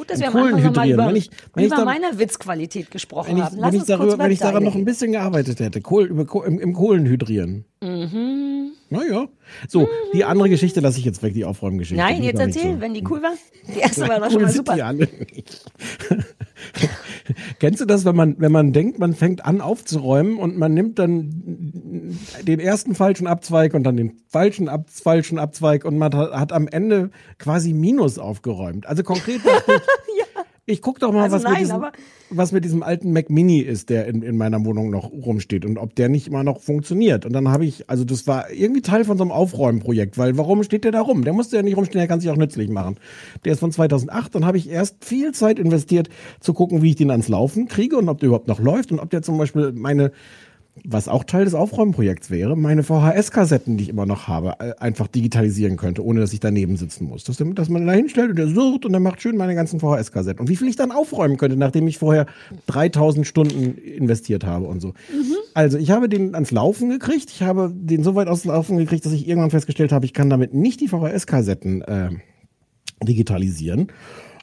Gut, 0.00 0.08
dass 0.10 0.18
wir 0.20 0.28
am 0.28 0.36
Anfang 0.36 0.62
nochmal 0.62 0.90
über, 0.90 1.06
Wenn 1.08 1.16
ich- 1.16 1.30
wenn 1.52 1.64
ich 1.64 1.66
über 1.66 1.76
da- 1.76 1.84
meine 1.84 2.18
Witzqualität 2.18 2.90
gesprochen 2.90 3.28
Wenn 3.32 3.36
ich, 3.36 3.42
haben. 3.44 3.56
Lass 3.58 3.72
wenn 3.72 3.80
ich, 3.80 3.86
darüber, 3.86 4.18
wenn 4.18 4.30
ich 4.30 4.38
daran 4.38 4.64
noch 4.64 4.74
ein 4.74 4.86
bisschen 4.86 5.12
gearbeitet 5.12 5.60
hätte, 5.60 5.82
Kohl, 5.82 6.06
über, 6.06 6.46
im, 6.46 6.58
im 6.58 6.72
Kohlenhydrieren. 6.72 7.66
Mhm. 7.82 8.70
Naja. 8.88 9.28
So, 9.68 9.88
die 10.14 10.24
andere 10.24 10.48
Geschichte 10.48 10.80
lasse 10.80 10.98
ich 10.98 11.04
jetzt 11.04 11.22
weg, 11.22 11.34
die 11.34 11.44
Aufräumgeschichte. 11.44 12.02
Nein, 12.02 12.22
jetzt 12.22 12.40
erzähl, 12.40 12.76
so. 12.76 12.80
wenn 12.80 12.94
die 12.94 13.04
cool 13.10 13.22
war. 13.22 13.32
Die 13.74 13.78
erste 13.80 14.08
war 14.08 14.18
doch 14.20 14.24
Cool 14.26 14.32
schon 14.32 14.42
mal 14.42 14.50
super. 14.52 14.74
die 14.74 14.82
alle 14.82 15.06
nicht. 15.34 15.64
Kennst 17.58 17.80
du 17.80 17.84
das, 17.84 18.04
wenn 18.04 18.16
man, 18.16 18.36
wenn 18.38 18.52
man 18.52 18.72
denkt, 18.72 18.98
man 18.98 19.14
fängt 19.14 19.44
an 19.44 19.60
aufzuräumen 19.60 20.38
und 20.38 20.56
man 20.56 20.74
nimmt 20.74 20.98
dann 20.98 22.16
den 22.42 22.60
ersten 22.60 22.94
falschen 22.94 23.26
Abzweig 23.26 23.74
und 23.74 23.84
dann 23.84 23.96
den 23.96 24.20
falschen, 24.28 24.68
Ab 24.68 24.86
falschen 24.90 25.38
Abzweig 25.38 25.84
und 25.84 25.98
man 25.98 26.14
hat, 26.14 26.32
hat 26.32 26.52
am 26.52 26.68
Ende 26.68 27.10
quasi 27.38 27.72
Minus 27.72 28.18
aufgeräumt. 28.18 28.86
Also 28.86 29.02
konkret, 29.02 29.40
dachte 29.44 29.80
ich, 30.72 30.82
guck 30.82 30.98
doch 30.98 31.12
mal, 31.12 31.22
Also 31.22 31.36
was, 31.36 31.42
nein, 31.44 31.52
mit 31.54 31.60
diesem, 31.62 31.86
was 32.30 32.52
mit 32.52 32.64
diesem 32.64 32.82
alten 32.82 33.12
Mac 33.12 33.30
Mini 33.30 33.60
ist, 33.60 33.90
der 33.90 34.06
in, 34.06 34.22
in 34.22 34.36
meiner 34.36 34.64
Wohnung 34.64 34.90
noch 34.90 35.10
rumsteht 35.10 35.64
und 35.64 35.78
ob 35.78 35.94
der 35.94 36.08
nicht 36.08 36.28
immer 36.28 36.44
noch 36.44 36.60
funktioniert. 36.60 37.26
Und 37.26 37.32
dann 37.32 37.48
habe 37.48 37.64
ich, 37.64 37.88
also 37.88 38.04
das 38.04 38.26
war 38.26 38.50
irgendwie 38.50 38.82
Teil 38.82 39.04
von 39.04 39.18
so 39.18 39.24
einem 39.24 39.32
Aufräumprojekt, 39.32 40.18
weil 40.18 40.36
warum 40.38 40.62
steht 40.62 40.84
der 40.84 40.92
da 40.92 41.00
rum? 41.00 41.24
Der 41.24 41.32
musste 41.32 41.56
ja 41.56 41.62
nicht 41.62 41.76
rumstehen, 41.76 41.98
der 41.98 42.08
kann 42.08 42.20
sich 42.20 42.30
auch 42.30 42.36
nützlich 42.36 42.70
machen. 42.70 42.96
Der 43.44 43.52
ist 43.52 43.60
von 43.60 43.72
2008, 43.72 44.34
dann 44.34 44.46
habe 44.46 44.58
ich 44.58 44.70
erst 44.70 45.04
viel 45.04 45.32
Zeit 45.32 45.58
investiert 45.58 46.08
zu 46.40 46.54
gucken, 46.54 46.82
wie 46.82 46.90
ich 46.90 46.96
den 46.96 47.10
ans 47.10 47.28
Laufen 47.28 47.68
kriege 47.68 47.96
und 47.96 48.08
ob 48.08 48.18
der 48.20 48.28
überhaupt 48.28 48.48
noch 48.48 48.60
läuft 48.60 48.92
und 48.92 49.00
ob 49.00 49.10
der 49.10 49.22
zum 49.22 49.38
Beispiel 49.38 49.72
meine 49.72 50.12
was 50.84 51.08
auch 51.08 51.24
Teil 51.24 51.44
des 51.44 51.54
Aufräumprojekts 51.54 52.30
wäre, 52.30 52.56
meine 52.56 52.82
VHS-Kassetten, 52.82 53.76
die 53.76 53.84
ich 53.84 53.88
immer 53.90 54.06
noch 54.06 54.28
habe, 54.28 54.54
äh, 54.58 54.74
einfach 54.78 55.06
digitalisieren 55.06 55.76
könnte, 55.76 56.04
ohne 56.04 56.20
dass 56.20 56.32
ich 56.32 56.40
daneben 56.40 56.76
sitzen 56.76 57.06
muss. 57.06 57.24
Dass, 57.24 57.36
dass 57.36 57.68
man 57.68 57.86
da 57.86 57.92
hinstellt 57.92 58.30
und 58.30 58.36
der 58.36 58.48
surrt 58.48 58.84
und 58.84 58.92
der 58.92 59.00
macht 59.00 59.22
schön 59.22 59.36
meine 59.36 59.54
ganzen 59.54 59.80
VHS-Kassetten. 59.80 60.40
Und 60.40 60.48
wie 60.48 60.56
viel 60.56 60.68
ich 60.68 60.76
dann 60.76 60.92
aufräumen 60.92 61.36
könnte, 61.36 61.56
nachdem 61.56 61.88
ich 61.88 61.98
vorher 61.98 62.26
3000 62.66 63.26
Stunden 63.26 63.78
investiert 63.78 64.44
habe 64.44 64.66
und 64.66 64.80
so. 64.80 64.94
Also 65.54 65.78
ich 65.78 65.90
habe 65.90 66.08
den 66.08 66.34
ans 66.34 66.50
Laufen 66.50 66.90
gekriegt. 66.90 67.30
Ich 67.30 67.42
habe 67.42 67.72
den 67.74 68.02
so 68.02 68.14
weit 68.14 68.28
aus 68.28 68.44
Laufen 68.44 68.76
gekriegt, 68.78 69.04
dass 69.04 69.12
ich 69.12 69.28
irgendwann 69.28 69.50
festgestellt 69.50 69.92
habe, 69.92 70.04
ich 70.04 70.14
kann 70.14 70.30
damit 70.30 70.54
nicht 70.54 70.80
die 70.80 70.88
VHS-Kassetten 70.88 71.82
äh, 71.82 72.10
digitalisieren. 73.02 73.88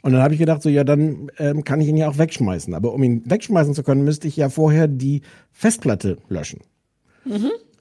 Und 0.02 0.14
dann 0.14 0.22
habe 0.22 0.34
ich 0.34 0.40
gedacht, 0.40 0.62
so 0.62 0.70
ja, 0.70 0.84
dann 0.84 1.32
ähm, 1.38 1.64
kann 1.64 1.82
ich 1.82 1.88
ihn 1.88 1.98
ja 1.98 2.10
auch 2.10 2.18
wegschmeißen. 2.18 2.74
Aber 2.74 2.94
um 2.94 3.04
ihn 3.04 3.24
wegschmeißen 3.26 3.74
zu 3.74 3.84
können, 3.84 4.04
müsste 4.04 4.28
ich 4.28 4.38
ja 4.38 4.50
vorher 4.50 4.88
die 4.88 5.22
Festplatte 5.52 6.18
löschen. 6.30 6.62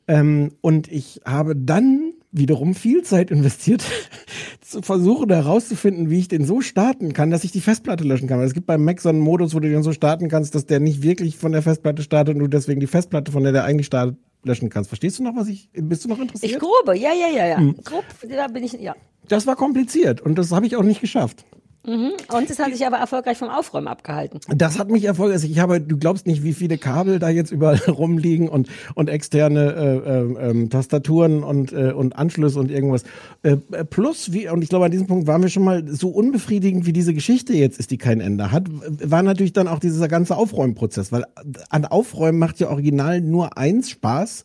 Ähm, 0.09 0.53
und 0.61 0.91
ich 0.91 1.21
habe 1.25 1.55
dann 1.57 2.13
wiederum 2.33 2.75
viel 2.75 3.03
Zeit 3.03 3.31
investiert, 3.31 3.85
zu 4.61 4.83
versuchen 4.83 5.31
herauszufinden, 5.31 6.11
wie 6.11 6.19
ich 6.19 6.29
den 6.29 6.45
so 6.45 6.61
starten 6.61 7.13
kann, 7.13 7.31
dass 7.31 7.45
ich 7.45 7.53
die 7.53 7.61
Festplatte 7.61 8.05
löschen 8.05 8.29
kann. 8.29 8.39
Weil 8.39 8.47
es 8.47 8.55
gibt 8.55 8.67
beim 8.67 8.85
Mac 8.85 9.01
so 9.01 9.09
einen 9.09 9.21
Modus, 9.21 9.55
wo 9.55 9.61
du 9.61 9.69
den 9.69 9.83
so 9.83 9.93
starten 9.93 10.29
kannst, 10.29 10.55
dass 10.55 10.67
der 10.67 10.81
nicht 10.81 11.03
wirklich 11.03 11.37
von 11.37 11.53
der 11.53 11.63
Festplatte 11.63 12.03
startet 12.03 12.35
und 12.35 12.41
du 12.41 12.49
deswegen 12.49 12.81
die 12.81 12.87
Festplatte, 12.87 13.33
von 13.33 13.43
der 13.43 13.53
der 13.53 13.65
eigentlich 13.65 13.87
startet, 13.87 14.17
löschen 14.45 14.71
kannst. 14.71 14.89
Verstehst 14.89 15.19
du 15.19 15.23
noch, 15.23 15.35
was 15.35 15.49
ich, 15.49 15.71
bist 15.73 16.05
du 16.05 16.09
noch 16.09 16.19
interessiert? 16.19 16.53
Ich 16.53 16.59
grobe, 16.59 16.97
ja, 16.97 17.11
ja, 17.13 17.37
ja, 17.37 17.47
ja. 17.47 17.57
Hm. 17.57 17.77
Grob, 17.85 18.05
da 18.29 18.47
bin 18.49 18.63
ich, 18.63 18.75
ja. 18.75 18.95
Das 19.29 19.47
war 19.47 19.57
kompliziert 19.57 20.21
und 20.21 20.39
das 20.39 20.53
habe 20.53 20.67
ich 20.67 20.77
auch 20.77 20.85
nicht 20.85 21.01
geschafft. 21.01 21.45
Und 21.87 22.51
es 22.51 22.59
hat 22.59 22.73
sich 22.73 22.87
aber 22.87 22.97
erfolgreich 22.97 23.39
vom 23.39 23.49
Aufräumen 23.49 23.89
abgehalten. 23.89 24.41
Das 24.49 24.79
hat 24.79 24.91
mich 24.91 25.05
erfolgreich. 25.05 25.45
Ich 25.45 25.59
habe, 25.59 25.81
du 25.81 25.97
glaubst 25.97 26.27
nicht, 26.27 26.43
wie 26.43 26.53
viele 26.53 26.79
Kabel 26.79 27.19
da 27.19 27.29
jetzt 27.29 27.53
überall 27.53 27.77
rumliegen 27.89 28.49
und 28.49 28.69
und 28.95 29.09
externe 29.09 30.05
äh, 30.07 30.51
äh, 30.51 30.69
Tastaturen 30.69 31.43
und 31.43 31.73
äh, 31.73 31.93
und 31.93 32.17
Anschlüsse 32.17 32.59
und 32.59 32.71
irgendwas. 32.71 33.05
Äh, 33.43 33.57
äh, 33.73 33.85
plus, 33.85 34.33
wie 34.33 34.49
und 34.49 34.63
ich 34.63 34.69
glaube, 34.69 34.87
an 34.87 34.91
diesem 34.91 35.07
Punkt 35.07 35.27
waren 35.27 35.43
wir 35.43 35.49
schon 35.49 35.65
mal 35.65 35.87
so 35.87 36.09
unbefriedigend, 36.09 36.87
wie 36.87 36.93
diese 36.93 37.15
Geschichte 37.15 37.53
jetzt 37.55 37.79
ist, 37.79 37.91
die 37.91 37.99
kein 37.99 38.21
Ende 38.21 38.51
hat, 38.51 38.65
war 38.69 39.23
natürlich 39.23 39.53
dann 39.53 39.69
auch 39.69 39.79
dieser 39.79 40.09
ganze 40.09 40.37
Aufräumprozess, 40.37 41.13
weil 41.13 41.25
an 41.71 41.85
Aufräumen 41.85 42.39
macht 42.39 42.59
ja 42.59 42.69
original 42.69 43.21
nur 43.21 43.57
eins 43.57 43.91
Spaß, 43.91 44.45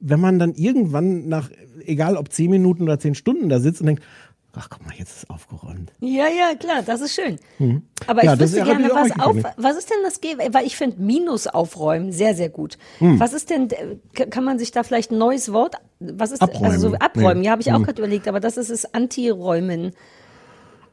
wenn 0.00 0.20
man 0.20 0.38
dann 0.38 0.54
irgendwann 0.54 1.28
nach, 1.28 1.50
egal 1.84 2.16
ob 2.16 2.32
zehn 2.32 2.50
Minuten 2.50 2.82
oder 2.84 2.98
zehn 2.98 3.14
Stunden 3.14 3.48
da 3.48 3.60
sitzt 3.60 3.80
und 3.80 3.86
denkt, 3.86 4.02
ach 4.54 4.68
guck 4.70 4.84
mal, 4.86 4.94
jetzt 4.96 5.16
ist 5.16 5.30
aufgeräumt. 5.30 5.92
Ja, 6.00 6.26
ja, 6.28 6.54
klar, 6.58 6.82
das 6.84 7.00
ist 7.00 7.14
schön. 7.14 7.38
Aber 8.06 8.22
Mhm. 8.22 8.26
Ja, 8.26 8.34
ich 8.34 8.40
wüsste 8.40 8.62
gerne, 8.64 8.90
was, 8.92 9.10
auf, 9.18 9.36
was 9.56 9.76
ist 9.76 9.90
denn 9.90 9.98
das, 10.04 10.20
Ge- 10.20 10.36
weil 10.52 10.66
ich 10.66 10.76
finde 10.76 11.00
Minus 11.02 11.46
aufräumen 11.46 12.12
sehr, 12.12 12.34
sehr 12.34 12.48
gut. 12.50 12.76
Hm. 12.98 13.18
Was 13.18 13.32
ist 13.32 13.50
denn, 13.50 13.68
kann 14.30 14.44
man 14.44 14.58
sich 14.58 14.70
da 14.70 14.82
vielleicht 14.82 15.10
ein 15.10 15.18
neues 15.18 15.52
Wort, 15.52 15.76
was 16.00 16.32
ist, 16.32 16.42
Abräumen. 16.42 16.64
also 16.72 16.90
so 16.90 16.94
abräumen, 16.96 17.40
Nee. 17.40 17.46
ja, 17.46 17.52
habe 17.52 17.62
ich 17.62 17.70
auch 17.72 17.76
Hm. 17.76 17.84
gerade 17.84 18.02
überlegt, 18.02 18.28
aber 18.28 18.40
das 18.40 18.56
ist 18.56 18.70
es 18.70 18.92
Antiräumen. 18.94 19.92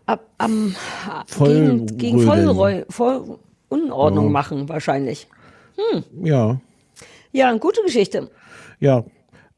Ab, 0.06 0.26
am, 0.40 0.76
gegen, 1.38 1.98
gegen 1.98 2.22
Vollreu, 2.26 2.84
Voll, 2.90 3.38
Unordnung 3.70 4.26
Ja. 4.26 4.32
machen 4.32 4.68
wahrscheinlich. 4.70 5.28
Ja, 6.24 6.60
Ja, 7.32 7.50
eine 7.50 7.60
gute 7.60 7.82
Geschichte. 7.84 8.30
ja. 8.80 9.04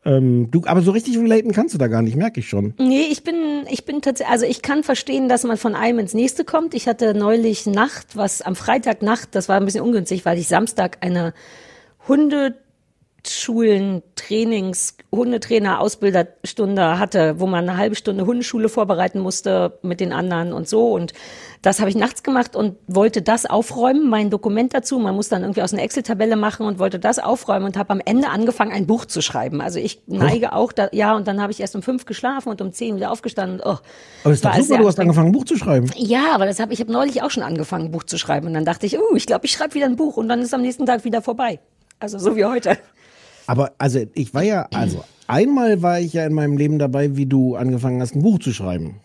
Ähm, 0.04 0.50
du, 0.50 0.64
aber 0.66 0.82
so 0.82 0.92
richtig 0.92 1.18
relaten 1.18 1.52
kannst 1.52 1.74
du 1.76 1.78
da 1.78 1.88
gar 1.88 2.02
nicht, 2.02 2.16
merke 2.16 2.40
ich 2.40 2.50
schon. 2.50 2.74
Nee, 2.80 3.08
ich 3.12 3.24
bin, 3.24 3.36
ich 3.70 3.86
bin 3.86 4.02
tatsächlich, 4.02 4.32
also 4.32 4.46
ich 4.46 4.62
kann 4.62 4.84
verstehen, 4.84 5.30
dass 5.30 5.44
man 5.44 5.58
von 5.58 5.76
einem 5.76 6.00
ins 6.00 6.14
nächste 6.14 6.44
kommt. 6.44 6.74
Ich 6.74 6.88
hatte 6.88 7.14
neulich 7.14 7.68
Nacht, 7.68 8.16
was 8.16 8.42
am 8.42 8.56
Freitag 8.56 9.04
Nacht, 9.04 9.36
das 9.36 9.48
war 9.48 9.58
ein 9.58 9.66
bisschen 9.66 9.84
ungünstig, 9.84 10.26
weil 10.26 10.40
ich 10.40 10.48
Samstag 10.48 10.98
eine 11.02 11.34
Hundeschulen, 13.24 14.02
Trainings, 14.16 14.96
Hundetrainer, 15.12 15.80
Ausbilderstunde 15.80 17.00
hatte, 17.00 17.40
wo 17.40 17.46
man 17.46 17.68
eine 17.68 17.78
halbe 17.78 17.96
Stunde 17.96 18.26
Hundeschule 18.26 18.70
vorbereiten 18.70 19.20
musste 19.20 19.78
mit 19.84 20.00
den 20.00 20.12
anderen 20.12 20.54
und 20.54 20.68
so. 20.68 20.92
Und 20.92 21.14
das 21.62 21.80
habe 21.80 21.90
ich 21.90 21.96
nachts 21.96 22.24
gemacht 22.24 22.56
und 22.56 22.78
wollte 22.88 23.22
das 23.22 23.46
aufräumen, 23.46 24.10
mein 24.10 24.30
Dokument 24.30 24.74
dazu. 24.74 24.98
Man 24.98 25.16
muss 25.16 25.30
dann 25.30 25.44
irgendwie 25.44 25.62
aus 25.62 25.74
einer 25.74 25.84
Excel-Tabelle 25.84 26.36
machen 26.36 26.66
und 26.66 26.80
wollte 26.80 26.98
das 26.98 27.20
aufräumen 27.20 27.66
und 27.68 27.78
habe 27.78 27.92
am 27.92 28.02
Ende 28.04 28.30
angefangen, 28.30 28.72
ein 28.72 28.88
Buch 28.88 29.06
zu 29.06 29.22
schreiben. 29.22 29.62
Also 29.62 29.80
ich 29.80 30.02
neige 30.08 30.54
auch, 30.54 30.72
da, 30.72 30.90
ja, 30.92 31.16
und 31.16 31.28
dann 31.28 31.42
habe 31.42 31.52
ich 31.52 31.60
erst 31.60 31.76
um 31.76 31.84
fünf 31.84 32.06
geschlafen 32.06 32.50
und 32.50 32.62
um 32.62 32.72
zehn 32.72 32.96
wieder 32.96 33.12
aufgestanden. 33.12 33.62
Oh, 33.64 33.78
Aber 34.24 34.34
ist 34.34 34.44
doch 34.44 34.56
super, 34.56 34.80
du 34.80 34.88
hast 34.88 35.00
angefangen, 35.00 35.28
ein 35.28 35.34
Buch 35.34 35.46
zu 35.46 35.58
schreiben. 35.58 35.92
Ja, 35.96 36.34
aber 36.34 36.46
das 36.46 36.60
hab, 36.60 36.72
ich 36.72 36.80
habe 36.80 36.92
neulich 36.92 37.22
auch 37.22 37.30
schon 37.30 37.44
angefangen, 37.44 37.86
ein 37.86 37.92
Buch 37.92 38.04
zu 38.04 38.18
schreiben. 38.18 38.48
Und 38.48 38.54
dann 38.54 38.66
dachte 38.66 38.86
ich, 38.88 38.98
uh, 38.98 39.16
ich 39.16 39.28
glaube, 39.28 39.46
ich 39.46 39.52
schreibe 39.52 39.76
wieder 39.76 39.86
ein 39.86 39.96
Buch 39.96 40.18
und 40.18 40.28
dann 40.30 40.42
ist 40.42 40.54
am 40.54 40.62
nächsten 40.62 40.86
Tag 40.86 41.04
wieder 41.04 41.22
vorbei. 41.22 41.60
Also 42.00 42.18
so 42.18 42.36
wie 42.36 42.46
heute. 42.46 42.78
Aber 43.52 43.74
also 43.80 44.00
ich 44.14 44.34
war 44.34 44.44
ja, 44.44 44.70
also 44.74 45.04
einmal 45.28 45.82
war 45.82 46.00
ich 46.00 46.14
ja 46.14 46.26
in 46.26 46.32
meinem 46.32 46.56
Leben 46.56 46.80
dabei, 46.80 47.18
wie 47.18 47.26
du 47.26 47.58
angefangen 47.58 48.00
hast, 48.00 48.16
ein 48.16 48.22
Buch 48.22 48.40
zu 48.40 48.54
schreiben. 48.54 49.02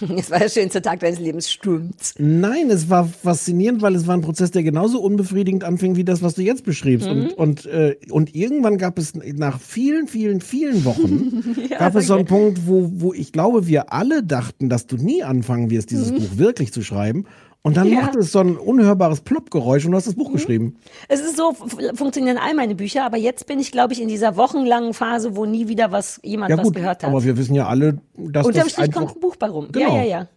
Es 0.16 0.30
war 0.30 0.38
der 0.38 0.48
schönste 0.50 0.82
Tag 0.82 1.00
deines 1.00 1.18
Lebens, 1.18 1.50
stimmt. 1.50 2.14
Nein, 2.18 2.70
es 2.70 2.88
war 2.88 3.06
faszinierend, 3.06 3.82
weil 3.82 3.96
es 3.96 4.06
war 4.06 4.14
ein 4.14 4.20
Prozess, 4.20 4.52
der 4.52 4.62
genauso 4.62 5.00
unbefriedigend 5.00 5.64
anfing 5.64 5.96
wie 5.96 6.04
das, 6.04 6.22
was 6.22 6.34
du 6.34 6.42
jetzt 6.42 6.62
beschriebst. 6.62 7.08
Und, 7.08 7.32
und, 7.32 7.66
äh, 7.66 7.96
und 8.10 8.36
irgendwann 8.36 8.78
gab 8.78 8.98
es 8.98 9.14
nach 9.14 9.58
vielen, 9.58 10.06
vielen, 10.06 10.40
vielen 10.40 10.84
Wochen, 10.84 11.42
gab 11.78 11.96
es 11.96 12.06
so 12.06 12.14
einen 12.14 12.26
Punkt, 12.26 12.68
wo, 12.68 12.92
wo 12.94 13.12
ich 13.12 13.32
glaube, 13.32 13.66
wir 13.66 13.92
alle 13.92 14.22
dachten, 14.22 14.68
dass 14.68 14.86
du 14.86 14.96
nie 14.96 15.24
anfangen 15.24 15.70
wirst, 15.70 15.90
dieses 15.90 16.12
Buch 16.12 16.36
wirklich 16.36 16.72
zu 16.72 16.82
schreiben. 16.82 17.24
Und 17.62 17.76
dann 17.76 17.88
Ja. 17.88 18.02
machte 18.02 18.20
es 18.20 18.32
so 18.32 18.38
ein 18.38 18.56
unhörbares 18.56 19.20
Plopp-Geräusch 19.20 19.84
und 19.84 19.90
du 19.92 19.96
hast 19.96 20.06
das 20.06 20.14
Buch 20.14 20.32
geschrieben. 20.32 20.76
Es 21.08 21.20
ist 21.20 21.36
so, 21.36 21.52
funktionieren 21.94 22.38
all 22.38 22.54
meine 22.54 22.74
Bücher, 22.74 23.04
aber 23.04 23.16
jetzt 23.16 23.46
bin 23.46 23.58
ich, 23.58 23.72
glaube 23.72 23.92
ich, 23.92 24.00
in 24.00 24.08
dieser 24.08 24.36
wochenlangen 24.36 24.94
Phase, 24.94 25.36
wo 25.36 25.44
nie 25.44 25.68
wieder 25.68 25.90
was 25.90 26.20
jemand 26.22 26.50
Ja 26.50 26.56
was 26.58 26.64
gut, 26.64 26.76
gehört 26.76 27.02
hat. 27.02 27.10
aber 27.10 27.24
wir 27.24 27.36
wissen 27.36 27.54
ja 27.54 27.66
alle, 27.66 27.98
dass 28.16 28.46
Unterm 28.46 28.62
das 28.62 28.72
Strich 28.72 28.84
einfach... 28.86 29.00
kommt 29.02 29.16
ein 29.16 29.20
Buch 29.20 29.36
bei 29.36 29.48
rum. 29.48 29.68
Genau. 29.72 29.96
Ja, 29.96 30.02
ja, 30.02 30.08
ja. 30.08 30.28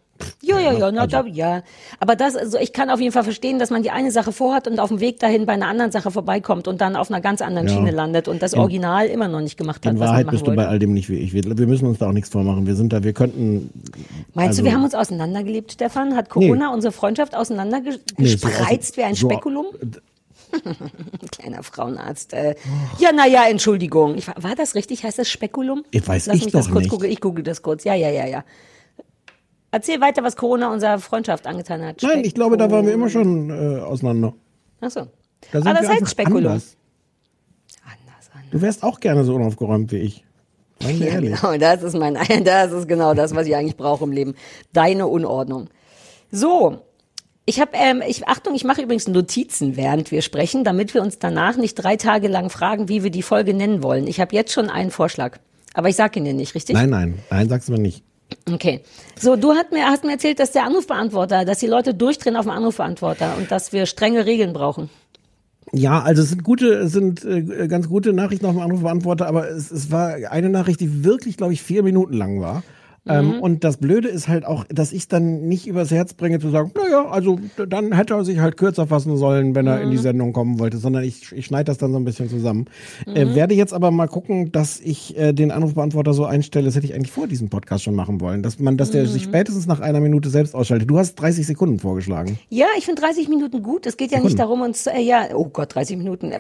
Ja, 0.41 0.59
ja, 0.59 0.71
ja, 0.73 0.91
na, 0.91 1.01
also- 1.01 1.21
da, 1.23 1.25
ja. 1.27 1.63
Aber 1.99 2.15
das, 2.15 2.35
also 2.35 2.57
ich 2.57 2.73
kann 2.73 2.89
auf 2.89 2.99
jeden 2.99 3.11
Fall 3.11 3.23
verstehen, 3.23 3.59
dass 3.59 3.69
man 3.69 3.83
die 3.83 3.91
eine 3.91 4.11
Sache 4.11 4.31
vorhat 4.31 4.67
und 4.67 4.79
auf 4.79 4.89
dem 4.89 4.99
Weg 4.99 5.19
dahin 5.19 5.45
bei 5.45 5.53
einer 5.53 5.67
anderen 5.67 5.91
Sache 5.91 6.11
vorbeikommt 6.11 6.67
und 6.67 6.81
dann 6.81 6.95
auf 6.95 7.09
einer 7.09 7.21
ganz 7.21 7.41
anderen 7.41 7.67
Ja. 7.67 7.73
Schiene 7.75 7.91
landet 7.91 8.27
und 8.27 8.41
das 8.41 8.53
Original 8.53 9.07
immer 9.07 9.27
noch 9.27 9.41
nicht 9.41 9.57
gemacht 9.57 9.85
hat, 9.85 9.93
In 9.93 9.99
was 9.99 10.09
Wahrheit 10.09 10.27
bist 10.29 10.41
du 10.43 10.51
bei 10.51 10.57
wollte. 10.57 10.69
all 10.69 10.79
dem 10.79 10.93
nicht 10.93 11.09
wie 11.09 11.17
ich. 11.17 11.33
Wir, 11.33 11.43
wir 11.57 11.67
müssen 11.67 11.85
uns 11.87 11.99
da 11.99 12.07
auch 12.07 12.13
nichts 12.13 12.29
vormachen. 12.29 12.65
Wir 12.67 12.75
sind 12.75 12.91
da, 12.93 13.03
wir 13.03 13.13
könnten. 13.13 13.69
Meinst 14.33 14.49
also- 14.49 14.61
du, 14.61 14.65
wir 14.65 14.73
haben 14.73 14.83
uns 14.83 14.95
auseinandergelebt, 14.95 15.71
Stefan? 15.73 16.15
Hat 16.15 16.29
Corona 16.29 16.73
unsere 16.73 16.91
Freundschaft 16.91 17.35
auseinandergespreizt 17.35 18.17
Nee, 18.17 18.35
so 18.35 18.47
aus- 18.47 18.97
wie 18.97 19.03
ein 19.03 19.15
so- 19.15 19.29
Spekulum? 19.29 19.65
Kleiner 21.31 21.63
Frauenarzt. 21.63 22.33
Äh. 22.33 22.55
Ja, 22.99 23.11
naja, 23.11 23.43
Entschuldigung. 23.49 24.15
Ich, 24.15 24.27
war 24.27 24.55
das 24.55 24.75
richtig? 24.75 25.03
Heißt 25.03 25.17
das 25.19 25.29
Spekulum? 25.29 25.83
Ich 25.91 26.05
weiß 26.07 26.25
Lass 26.27 26.37
ich 26.37 26.45
mich 26.45 26.53
das 26.53 26.65
doch 26.65 26.71
kurz 26.73 26.83
nicht. 26.83 26.91
googeln. 26.91 27.11
Ich 27.11 27.21
google 27.21 27.43
das 27.43 27.61
kurz. 27.61 27.83
Ja, 27.83 27.93
ja, 27.95 28.09
ja, 28.09 28.25
ja. 28.27 28.43
Erzähl 29.71 30.01
weiter, 30.01 30.23
was 30.23 30.35
Corona 30.35 30.71
unserer 30.71 30.99
Freundschaft 30.99 31.47
angetan 31.47 31.81
hat. 31.83 32.01
Nein, 32.03 32.23
ich 32.25 32.33
glaube, 32.33 32.57
da 32.57 32.69
waren 32.69 32.85
wir 32.85 32.93
immer 32.93 33.09
schon 33.09 33.49
äh, 33.49 33.79
auseinander. 33.79 34.33
Achso. 34.81 35.07
Da 35.51 35.61
sind 35.61 35.67
Aber 35.67 35.79
das 35.79 35.89
heißt 35.89 36.11
Spekulum. 36.11 36.37
Anders. 36.37 36.75
Anders, 37.83 38.29
anders. 38.33 38.51
Du 38.51 38.61
wärst 38.61 38.83
auch 38.83 38.99
gerne 38.99 39.23
so 39.23 39.35
unaufgeräumt 39.35 39.91
wie 39.91 39.97
ich. 39.97 40.25
Seien 40.81 40.99
wir 40.99 41.07
Ja, 41.07 41.13
ehrlich. 41.13 41.39
genau, 41.41 41.57
das 41.57 41.83
ist 41.83 41.95
mein, 41.95 42.15
das 42.43 42.71
ist 42.73 42.87
genau 42.87 43.13
das, 43.13 43.33
was 43.33 43.47
ich 43.47 43.55
eigentlich 43.55 43.77
brauche 43.77 44.03
im 44.03 44.11
Leben. 44.11 44.35
Deine 44.73 45.07
Unordnung. 45.07 45.69
So. 46.31 46.81
Ich 47.45 47.59
habe, 47.59 47.71
ähm, 47.73 48.03
ich, 48.07 48.27
Achtung, 48.27 48.53
ich 48.55 48.63
mache 48.63 48.81
übrigens 48.83 49.07
Notizen, 49.07 49.75
während 49.75 50.11
wir 50.11 50.21
sprechen, 50.21 50.63
damit 50.63 50.93
wir 50.93 51.01
uns 51.01 51.17
danach 51.17 51.57
nicht 51.57 51.75
drei 51.75 51.95
Tage 51.97 52.27
lang 52.27 52.49
fragen, 52.49 52.87
wie 52.87 53.03
wir 53.03 53.09
die 53.09 53.23
Folge 53.23 53.53
nennen 53.53 53.81
wollen. 53.83 54.05
Ich 54.07 54.19
habe 54.19 54.35
jetzt 54.35 54.51
schon 54.53 54.69
einen 54.69 54.91
Vorschlag, 54.91 55.39
aber 55.73 55.89
ich 55.89 55.95
sage 55.95 56.19
ihn 56.19 56.25
dir 56.25 56.33
nicht, 56.33 56.53
richtig? 56.55 56.75
Nein, 56.75 56.89
nein, 56.91 57.19
nein, 57.31 57.49
sagst 57.49 57.67
du 57.67 57.73
mir 57.73 57.79
nicht. 57.79 58.03
Okay. 58.51 58.81
So, 59.19 59.35
du 59.35 59.51
hast 59.51 59.71
mir, 59.71 59.85
hast 59.85 60.03
mir 60.03 60.13
erzählt, 60.13 60.39
dass 60.39 60.51
der 60.51 60.65
Anrufbeantworter, 60.65 61.45
dass 61.45 61.59
die 61.59 61.67
Leute 61.67 61.93
durchdrehen 61.93 62.35
auf 62.35 62.45
dem 62.45 62.51
Anrufbeantworter 62.51 63.37
und 63.37 63.51
dass 63.51 63.73
wir 63.73 63.85
strenge 63.85 64.25
Regeln 64.25 64.53
brauchen. 64.53 64.89
Ja, 65.73 66.01
also 66.01 66.21
es 66.21 66.29
sind 66.29 66.43
gute, 66.43 66.73
es 66.73 66.91
sind 66.91 67.23
äh, 67.23 67.67
ganz 67.67 67.87
gute 67.87 68.11
Nachrichten 68.13 68.45
auf 68.45 68.53
dem 68.53 68.61
Anrufbeantworter, 68.61 69.27
aber 69.27 69.49
es, 69.49 69.71
es 69.71 69.91
war 69.91 70.15
eine 70.29 70.49
Nachricht, 70.49 70.81
die 70.81 71.03
wirklich, 71.03 71.37
glaube 71.37 71.53
ich, 71.53 71.61
vier 71.61 71.83
Minuten 71.83 72.13
lang 72.13 72.41
war. 72.41 72.63
Ähm, 73.07 73.39
und 73.39 73.63
das 73.63 73.77
Blöde 73.77 74.09
ist 74.09 74.27
halt 74.27 74.45
auch, 74.45 74.63
dass 74.69 74.91
ich 74.93 75.07
dann 75.07 75.47
nicht 75.47 75.65
übers 75.65 75.89
Herz 75.89 76.13
bringe 76.13 76.39
zu 76.39 76.51
sagen, 76.51 76.71
naja, 76.75 77.09
also 77.09 77.39
dann 77.67 77.93
hätte 77.93 78.13
er 78.13 78.23
sich 78.23 78.39
halt 78.39 78.57
kürzer 78.57 78.85
fassen 78.85 79.17
sollen, 79.17 79.55
wenn 79.55 79.65
er 79.65 79.81
in 79.81 79.89
die 79.89 79.97
Sendung 79.97 80.33
kommen 80.33 80.59
wollte, 80.59 80.77
sondern 80.77 81.03
ich, 81.03 81.31
ich 81.31 81.47
schneide 81.47 81.65
das 81.65 81.79
dann 81.79 81.91
so 81.91 81.97
ein 81.97 82.05
bisschen 82.05 82.29
zusammen. 82.29 82.65
Äh, 83.07 83.33
werde 83.33 83.55
jetzt 83.55 83.73
aber 83.73 83.89
mal 83.89 84.07
gucken, 84.07 84.51
dass 84.51 84.79
ich 84.79 85.17
äh, 85.17 85.33
den 85.33 85.49
Anrufbeantworter 85.49 86.13
so 86.13 86.25
einstelle, 86.25 86.65
das 86.65 86.75
hätte 86.75 86.85
ich 86.85 86.93
eigentlich 86.93 87.11
vor 87.11 87.25
diesem 87.25 87.49
Podcast 87.49 87.83
schon 87.83 87.95
machen 87.95 88.21
wollen, 88.21 88.43
dass 88.43 88.59
man, 88.59 88.77
dass 88.77 88.91
der 88.91 89.07
sich 89.07 89.23
spätestens 89.23 89.65
nach 89.65 89.79
einer 89.79 89.99
Minute 89.99 90.29
selbst 90.29 90.53
ausschaltet. 90.53 90.87
Du 90.87 90.99
hast 90.99 91.15
30 91.15 91.47
Sekunden 91.47 91.79
vorgeschlagen. 91.79 92.37
Ja, 92.49 92.67
ich 92.77 92.85
finde 92.85 93.01
30 93.01 93.29
Minuten 93.29 93.63
gut. 93.63 93.87
Es 93.87 93.97
geht 93.97 94.11
ja 94.11 94.19
nicht 94.19 94.37
darum, 94.37 94.61
uns, 94.61 94.85
äh, 94.85 94.99
ja, 94.99 95.29
oh 95.33 95.45
Gott, 95.45 95.73
30 95.73 95.97
Minuten. 95.97 96.31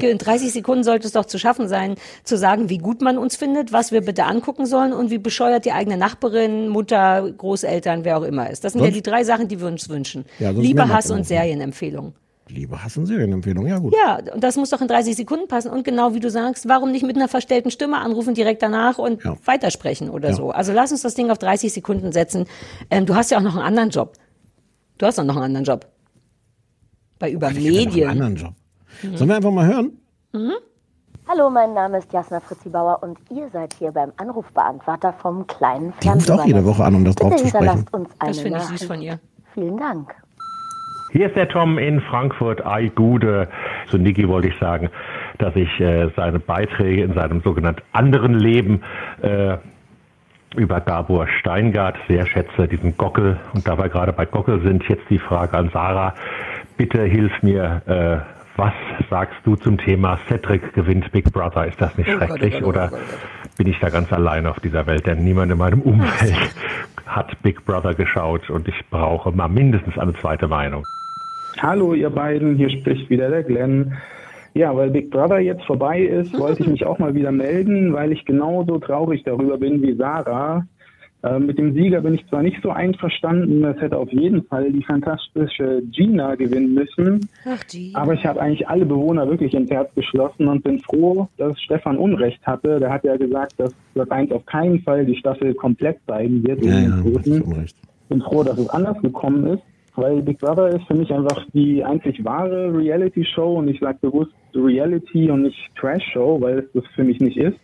In 0.00 0.18
30 0.18 0.52
Sekunden 0.52 0.84
sollte 0.84 1.06
es 1.06 1.14
doch 1.14 1.24
zu 1.24 1.38
schaffen 1.38 1.66
sein, 1.66 1.94
zu 2.24 2.36
sagen, 2.36 2.68
wie 2.68 2.78
gut 2.78 3.00
man 3.00 3.16
uns 3.16 3.36
findet, 3.36 3.72
was 3.72 3.90
wir 3.90 4.02
bitte 4.02 4.24
angucken 4.24 4.66
sollen 4.66 4.92
und 4.92 5.10
wie 5.10 5.18
bescheuert 5.18 5.64
die 5.64 5.72
eigene 5.72 5.96
Nachbarin, 6.10 6.68
Mutter, 6.68 7.30
Großeltern, 7.36 8.04
wer 8.04 8.18
auch 8.18 8.22
immer 8.22 8.50
ist. 8.50 8.64
Das 8.64 8.72
sind 8.72 8.80
ja 8.80 8.86
Sonst- 8.86 8.96
die 8.96 9.02
drei 9.02 9.24
Sachen, 9.24 9.48
die 9.48 9.60
wir 9.60 9.66
uns 9.68 9.88
wünschen. 9.88 10.24
Ja, 10.38 10.50
Liebe, 10.50 10.88
Hass 10.88 11.10
und 11.10 11.24
Serienempfehlungen. 11.26 12.14
Liebe 12.48 12.82
Hass- 12.82 12.96
und 12.96 13.06
Serienempfehlung, 13.06 13.64
ja 13.68 13.78
gut. 13.78 13.94
Ja, 13.94 14.18
und 14.34 14.42
das 14.42 14.56
muss 14.56 14.70
doch 14.70 14.80
in 14.80 14.88
30 14.88 15.14
Sekunden 15.14 15.46
passen. 15.46 15.70
Und 15.70 15.84
genau 15.84 16.14
wie 16.14 16.20
du 16.20 16.28
sagst, 16.30 16.66
warum 16.68 16.90
nicht 16.90 17.04
mit 17.06 17.14
einer 17.14 17.28
verstellten 17.28 17.70
Stimme 17.70 17.98
anrufen 17.98 18.34
direkt 18.34 18.60
danach 18.62 18.98
und 18.98 19.22
Ja. 19.22 19.36
weitersprechen 19.44 20.10
oder 20.10 20.30
Ja. 20.30 20.34
so. 20.34 20.50
Also 20.50 20.72
lass 20.72 20.90
uns 20.90 21.02
das 21.02 21.14
Ding 21.14 21.30
auf 21.30 21.38
30 21.38 21.72
Sekunden 21.72 22.10
setzen. 22.10 22.46
Ähm, 22.90 23.06
du 23.06 23.14
hast 23.14 23.30
ja 23.30 23.38
auch 23.38 23.42
noch 23.42 23.54
einen 23.54 23.64
anderen 23.64 23.90
Job. 23.90 24.14
Du 24.98 25.06
hast 25.06 25.16
doch 25.18 25.24
noch 25.24 25.36
einen 25.36 25.44
anderen 25.44 25.64
Job. 25.64 25.86
Bei 27.20 27.30
über 27.30 27.50
Ich 27.52 27.58
hätte 27.58 27.86
noch 27.86 27.94
einen 27.94 28.10
anderen 28.22 28.36
Job. 28.36 28.54
Sollen 29.14 29.28
wir 29.30 29.36
einfach 29.36 29.52
mal 29.52 29.66
hören? 29.66 30.60
Hallo, 31.32 31.48
mein 31.48 31.74
Name 31.74 31.98
ist 31.98 32.12
Jasna 32.12 32.40
Fritzi 32.40 32.70
Bauer 32.70 33.04
und 33.04 33.16
ihr 33.30 33.48
seid 33.52 33.72
hier 33.74 33.92
beim 33.92 34.10
Anrufbeantworter 34.16 35.12
vom 35.12 35.46
kleinen 35.46 35.92
Die 36.02 36.08
ruft 36.08 36.28
auch 36.28 36.44
jede 36.44 36.64
Woche 36.64 36.82
an, 36.82 36.96
um 36.96 37.04
das 37.04 37.14
drauf 37.14 37.30
Bitte 37.30 37.44
zu 37.44 37.48
sprechen. 37.50 37.66
hinterlasst 37.68 37.94
uns 37.94 38.10
eine 38.18 38.30
Das 38.30 38.40
finde 38.40 38.58
ich 38.58 38.64
süß 38.64 38.84
von 38.84 39.00
ihr. 39.00 39.20
Vielen 39.54 39.76
Dank. 39.76 40.12
Hier 41.12 41.28
ist 41.28 41.36
der 41.36 41.48
Tom 41.48 41.78
in 41.78 42.00
Frankfurt. 42.00 42.66
Ei 42.66 42.88
Gude. 42.88 43.46
Zu 43.88 43.98
Niki 43.98 44.26
wollte 44.28 44.48
ich 44.48 44.58
sagen, 44.58 44.90
dass 45.38 45.54
ich 45.54 45.68
äh, 45.78 46.10
seine 46.16 46.40
Beiträge 46.40 47.04
in 47.04 47.14
seinem 47.14 47.42
sogenannten 47.42 47.82
anderen 47.92 48.34
Leben 48.34 48.82
äh, 49.22 49.56
über 50.56 50.80
Gabor 50.80 51.28
Steingart 51.28 51.96
sehr 52.08 52.26
schätze, 52.26 52.66
diesen 52.66 52.96
Gockel. 52.96 53.38
Und 53.54 53.68
da 53.68 53.78
wir 53.78 53.88
gerade 53.88 54.12
bei 54.12 54.26
Gockel 54.26 54.62
sind, 54.62 54.82
jetzt 54.88 55.08
die 55.08 55.18
Frage 55.18 55.56
an 55.56 55.70
Sarah. 55.72 56.12
Bitte 56.76 57.04
hilf 57.04 57.40
mir, 57.42 57.82
äh, 57.86 58.39
was 58.60 58.74
sagst 59.08 59.38
du 59.44 59.56
zum 59.56 59.78
Thema 59.78 60.18
Cedric 60.28 60.74
gewinnt 60.74 61.10
Big 61.12 61.32
Brother? 61.32 61.66
Ist 61.66 61.80
das 61.80 61.96
nicht 61.96 62.10
Oh 62.10 62.18
Gott, 62.18 62.22
oh 62.22 62.26
schrecklich 62.26 62.52
Gott, 62.52 62.62
oh 62.62 62.68
oder 62.68 62.88
Gott, 62.88 63.00
oh 63.00 63.10
Gott. 63.10 63.56
bin 63.56 63.66
ich 63.68 63.78
da 63.80 63.88
ganz 63.88 64.12
allein 64.12 64.46
auf 64.46 64.60
dieser 64.60 64.86
Welt? 64.86 65.06
Denn 65.06 65.24
niemand 65.24 65.50
in 65.50 65.56
meinem 65.56 65.80
Umfeld 65.80 66.36
hat 67.06 67.40
Big 67.42 67.64
Brother 67.64 67.94
geschaut 67.94 68.50
und 68.50 68.68
ich 68.68 68.74
brauche 68.90 69.32
mal 69.32 69.48
mindestens 69.48 69.96
eine 69.96 70.12
zweite 70.12 70.46
Meinung. 70.46 70.84
Hallo 71.62 71.94
ihr 71.94 72.10
beiden, 72.10 72.56
hier 72.56 72.68
spricht 72.68 73.08
wieder 73.08 73.30
der 73.30 73.44
Glenn. 73.44 73.96
Ja, 74.52 74.76
weil 74.76 74.90
Big 74.90 75.10
Brother 75.10 75.38
jetzt 75.38 75.64
vorbei 75.64 76.02
ist, 76.02 76.38
wollte 76.38 76.62
ich 76.62 76.68
mich 76.68 76.84
auch 76.84 76.98
mal 76.98 77.14
wieder 77.14 77.32
melden, 77.32 77.94
weil 77.94 78.12
ich 78.12 78.26
genauso 78.26 78.78
traurig 78.78 79.22
darüber 79.24 79.56
bin 79.56 79.80
wie 79.80 79.94
Sarah. 79.94 80.66
Äh, 81.22 81.38
mit 81.38 81.58
dem 81.58 81.74
Sieger 81.74 82.00
bin 82.00 82.14
ich 82.14 82.26
zwar 82.28 82.42
nicht 82.42 82.62
so 82.62 82.70
einverstanden, 82.70 83.62
es 83.64 83.78
hätte 83.80 83.98
auf 83.98 84.10
jeden 84.10 84.42
Fall 84.44 84.72
die 84.72 84.82
fantastische 84.82 85.82
Gina 85.92 86.34
gewinnen 86.34 86.72
müssen, 86.72 87.28
Ach, 87.44 87.62
Gina. 87.66 87.98
aber 87.98 88.14
ich 88.14 88.24
habe 88.24 88.40
eigentlich 88.40 88.66
alle 88.68 88.86
Bewohner 88.86 89.28
wirklich 89.28 89.52
ins 89.52 89.70
Herz 89.70 89.94
geschlossen 89.94 90.48
und 90.48 90.64
bin 90.64 90.78
froh, 90.78 91.28
dass 91.36 91.60
Stefan 91.60 91.98
Unrecht 91.98 92.40
hatte. 92.46 92.80
Der 92.80 92.90
hat 92.90 93.04
ja 93.04 93.16
gesagt, 93.16 93.52
dass 93.58 93.74
das 93.94 94.10
eins 94.10 94.32
auf 94.32 94.46
keinen 94.46 94.80
Fall 94.80 95.04
die 95.04 95.16
Staffel 95.16 95.52
komplett 95.54 95.98
zeigen 96.06 96.42
wird. 96.46 96.64
Ja, 96.64 96.72
ja, 96.72 96.80
den 96.80 96.90
das 96.90 97.00
Quoten 97.02 97.32
ist 97.32 97.44
schon 97.44 97.52
recht. 97.52 97.76
bin 98.08 98.22
froh, 98.22 98.42
dass 98.42 98.58
es 98.58 98.68
anders 98.70 99.00
gekommen 99.02 99.46
ist, 99.46 99.62
weil 99.96 100.22
Big 100.22 100.38
Brother 100.38 100.68
ist 100.70 100.86
für 100.86 100.94
mich 100.94 101.12
einfach 101.12 101.44
die 101.52 101.84
einzig 101.84 102.24
wahre 102.24 102.72
Reality-Show 102.74 103.58
und 103.58 103.68
ich 103.68 103.78
sage 103.80 103.98
bewusst 104.00 104.32
Reality 104.54 105.30
und 105.30 105.42
nicht 105.42 105.58
Trash-Show, 105.78 106.40
weil 106.40 106.60
es 106.60 106.72
das 106.72 106.84
für 106.94 107.04
mich 107.04 107.20
nicht 107.20 107.36
ist. 107.36 107.58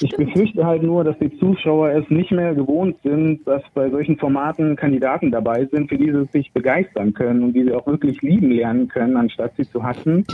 Ich 0.00 0.14
befürchte 0.16 0.66
halt 0.66 0.82
nur, 0.82 1.04
dass 1.04 1.18
die 1.18 1.36
Zuschauer 1.38 1.90
es 1.90 2.10
nicht 2.10 2.30
mehr 2.32 2.54
gewohnt 2.54 2.96
sind, 3.02 3.46
dass 3.46 3.62
bei 3.72 3.88
solchen 3.88 4.18
Formaten 4.18 4.76
Kandidaten 4.76 5.30
dabei 5.30 5.66
sind, 5.66 5.88
für 5.88 5.96
die 5.96 6.12
sie 6.12 6.26
sich 6.32 6.52
begeistern 6.52 7.14
können 7.14 7.42
und 7.42 7.52
die 7.54 7.64
sie 7.64 7.72
auch 7.72 7.86
wirklich 7.86 8.20
lieben 8.20 8.50
lernen 8.50 8.88
können, 8.88 9.16
anstatt 9.16 9.52
sie 9.56 9.64
zu 9.64 9.82
hassen. 9.82 10.26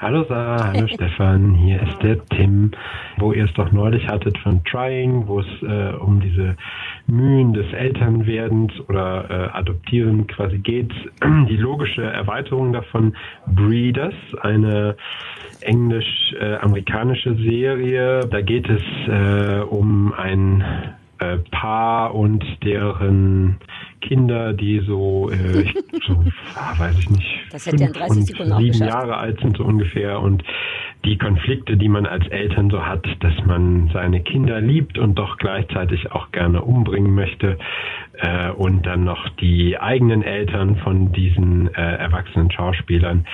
Hallo 0.00 0.24
Sarah, 0.28 0.72
hallo 0.72 0.86
Stefan, 0.94 1.54
hier 1.54 1.82
ist 1.82 2.00
der 2.04 2.24
Tim, 2.26 2.70
wo 3.16 3.32
ihr 3.32 3.46
es 3.46 3.52
doch 3.54 3.72
neulich 3.72 4.06
hattet 4.06 4.38
von 4.38 4.62
Trying, 4.62 5.26
wo 5.26 5.40
es 5.40 5.62
äh, 5.62 5.92
um 5.96 6.20
diese 6.20 6.56
Mühen 7.08 7.52
des 7.52 7.66
Elternwerdens 7.72 8.72
oder 8.88 9.28
äh, 9.28 9.58
Adoptieren 9.58 10.28
quasi 10.28 10.58
geht. 10.58 10.92
Die 11.48 11.56
logische 11.56 12.04
Erweiterung 12.04 12.72
davon 12.72 13.16
Breeders, 13.48 14.14
eine 14.42 14.96
englisch-amerikanische 15.62 17.34
Serie. 17.34 18.20
Da 18.20 18.40
geht 18.40 18.68
es 18.68 18.82
äh, 19.08 19.62
um 19.62 20.12
ein 20.12 20.62
äh, 21.18 21.38
Paar 21.50 22.14
und 22.14 22.44
deren 22.64 23.58
Kinder, 24.00 24.52
die 24.52 24.80
so, 24.80 25.30
äh, 25.30 25.62
ich, 25.62 25.74
so 26.06 26.24
ah, 26.54 26.78
weiß 26.78 26.98
ich 26.98 27.10
nicht, 27.10 27.26
Das 27.50 27.66
hätte 27.66 27.82
er 27.82 27.88
in 27.88 27.92
30 27.92 28.40
und 28.40 28.46
sieben 28.46 28.72
geschafft. 28.72 28.90
Jahre 28.90 29.16
alt 29.16 29.40
sind 29.40 29.56
so 29.56 29.64
ungefähr 29.64 30.20
und 30.20 30.42
die 31.04 31.16
Konflikte, 31.16 31.76
die 31.76 31.88
man 31.88 32.06
als 32.06 32.26
Eltern 32.28 32.70
so 32.70 32.84
hat, 32.84 33.06
dass 33.20 33.34
man 33.46 33.88
seine 33.92 34.20
Kinder 34.20 34.60
liebt 34.60 34.98
und 34.98 35.14
doch 35.14 35.36
gleichzeitig 35.36 36.10
auch 36.12 36.32
gerne 36.32 36.62
umbringen 36.62 37.14
möchte 37.14 37.58
äh, 38.14 38.50
und 38.50 38.84
dann 38.84 39.04
noch 39.04 39.28
die 39.40 39.78
eigenen 39.78 40.22
Eltern 40.22 40.76
von 40.76 41.12
diesen 41.12 41.72
äh, 41.74 41.96
erwachsenen 41.96 42.50
Schauspielern. 42.50 43.26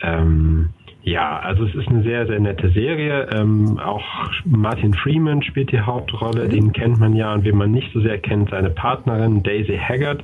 Ähm, 0.00 0.70
ja, 1.08 1.38
also 1.38 1.64
es 1.64 1.74
ist 1.74 1.88
eine 1.88 2.02
sehr, 2.02 2.26
sehr 2.26 2.38
nette 2.38 2.70
Serie. 2.70 3.28
Ähm, 3.32 3.78
auch 3.78 4.04
Martin 4.44 4.92
Freeman 4.92 5.42
spielt 5.42 5.72
die 5.72 5.80
Hauptrolle, 5.80 6.48
den 6.48 6.72
kennt 6.72 7.00
man 7.00 7.14
ja 7.14 7.32
und 7.32 7.44
wen 7.44 7.56
man 7.56 7.70
nicht 7.70 7.90
so 7.94 8.00
sehr 8.00 8.18
kennt, 8.18 8.50
seine 8.50 8.68
Partnerin 8.68 9.42
Daisy 9.42 9.78
Haggard. 9.78 10.22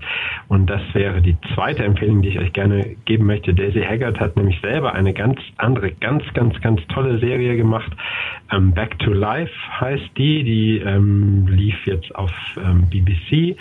Und 0.49 0.68
das 0.68 0.83
wäre 0.92 1.23
die 1.23 1.37
zweite 1.55 1.85
Empfehlung, 1.85 2.20
die 2.20 2.29
ich 2.29 2.38
euch 2.38 2.53
gerne 2.53 2.97
geben 3.07 3.25
möchte. 3.25 3.55
Daisy 3.55 3.81
Haggard 3.81 4.20
hat 4.20 4.37
nämlich 4.37 4.61
selber 4.61 4.92
eine 4.92 5.14
ganz 5.14 5.40
andere, 5.57 5.92
ganz, 5.92 6.23
ganz, 6.35 6.61
ganz 6.61 6.83
tolle 6.88 7.18
Serie 7.18 7.57
gemacht. 7.57 7.92
Ähm, 8.53 8.73
Back 8.73 8.99
to 8.99 9.11
Life 9.11 9.55
heißt 9.81 10.11
die, 10.18 10.44
die 10.44 10.79
ähm, 10.81 11.47
lief 11.49 11.87
jetzt 11.87 12.14
auf 12.14 12.33
ähm, 12.59 12.88
BBC. 12.90 13.57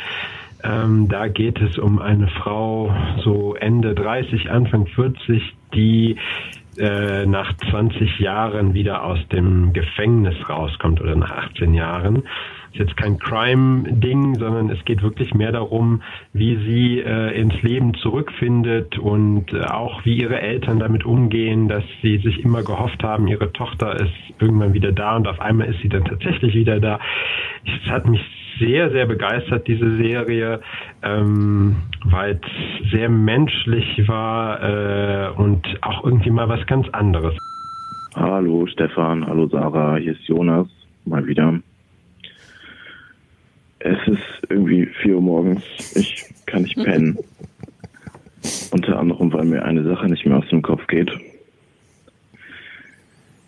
Ähm, 0.61 1.07
da 1.07 1.27
geht 1.27 1.61
es 1.61 1.77
um 1.77 1.99
eine 1.99 2.27
Frau 2.27 2.93
so 3.23 3.55
Ende 3.55 3.95
30, 3.95 4.49
Anfang 4.49 4.87
40, 4.87 5.41
die 5.73 6.17
äh, 6.77 7.25
nach 7.25 7.55
20 7.69 8.19
Jahren 8.19 8.73
wieder 8.73 9.03
aus 9.03 9.19
dem 9.31 9.73
Gefängnis 9.73 10.35
rauskommt 10.49 11.01
oder 11.01 11.15
nach 11.15 11.31
18 11.31 11.73
Jahren. 11.73 12.23
Ist 12.71 12.79
jetzt 12.79 12.97
kein 12.97 13.19
Crime-Ding, 13.19 14.35
sondern 14.39 14.69
es 14.69 14.83
geht 14.83 15.03
wirklich 15.03 15.35
mehr 15.35 15.51
darum, 15.51 16.01
wie 16.33 16.55
sie 16.55 16.99
äh, 16.99 17.39
ins 17.39 17.61
Leben 17.61 17.93
zurückfindet 17.95 18.97
und 18.97 19.53
äh, 19.53 19.61
auch 19.65 20.03
wie 20.05 20.15
ihre 20.15 20.41
Eltern 20.41 20.79
damit 20.79 21.05
umgehen, 21.05 21.67
dass 21.67 21.83
sie 22.01 22.17
sich 22.17 22.43
immer 22.43 22.63
gehofft 22.63 23.03
haben, 23.03 23.27
ihre 23.27 23.53
Tochter 23.53 23.95
ist 23.95 24.13
irgendwann 24.39 24.73
wieder 24.73 24.91
da 24.91 25.15
und 25.15 25.27
auf 25.27 25.39
einmal 25.39 25.67
ist 25.67 25.81
sie 25.81 25.89
dann 25.89 26.05
tatsächlich 26.05 26.55
wieder 26.55 26.79
da. 26.79 26.99
Es 27.65 27.91
hat 27.91 28.07
mich 28.07 28.21
sehr, 28.59 28.91
sehr 28.91 29.05
begeistert, 29.05 29.67
diese 29.67 29.97
Serie, 29.97 30.61
ähm, 31.01 31.75
weil 32.05 32.39
es 32.41 32.91
sehr 32.91 33.09
menschlich 33.09 34.07
war 34.07 34.61
äh, 34.61 35.29
und 35.31 35.65
auch 35.81 36.03
irgendwie 36.03 36.29
mal 36.29 36.49
was 36.49 36.65
ganz 36.67 36.87
anderes. 36.89 37.35
Hallo 38.15 38.67
Stefan, 38.67 39.25
hallo 39.25 39.47
Sarah, 39.47 39.97
hier 39.97 40.13
ist 40.13 40.23
Jonas, 40.27 40.67
mal 41.05 41.25
wieder. 41.25 41.59
Es 43.79 43.97
ist 44.07 44.49
irgendwie 44.49 44.85
4 45.01 45.15
Uhr 45.15 45.21
morgens, 45.21 45.95
ich 45.95 46.23
kann 46.45 46.63
nicht 46.63 46.75
pennen. 46.83 47.17
Unter 48.71 48.99
anderem, 48.99 49.31
weil 49.33 49.45
mir 49.45 49.63
eine 49.63 49.83
Sache 49.83 50.07
nicht 50.07 50.25
mehr 50.25 50.37
aus 50.37 50.47
dem 50.49 50.61
Kopf 50.61 50.85
geht. 50.87 51.11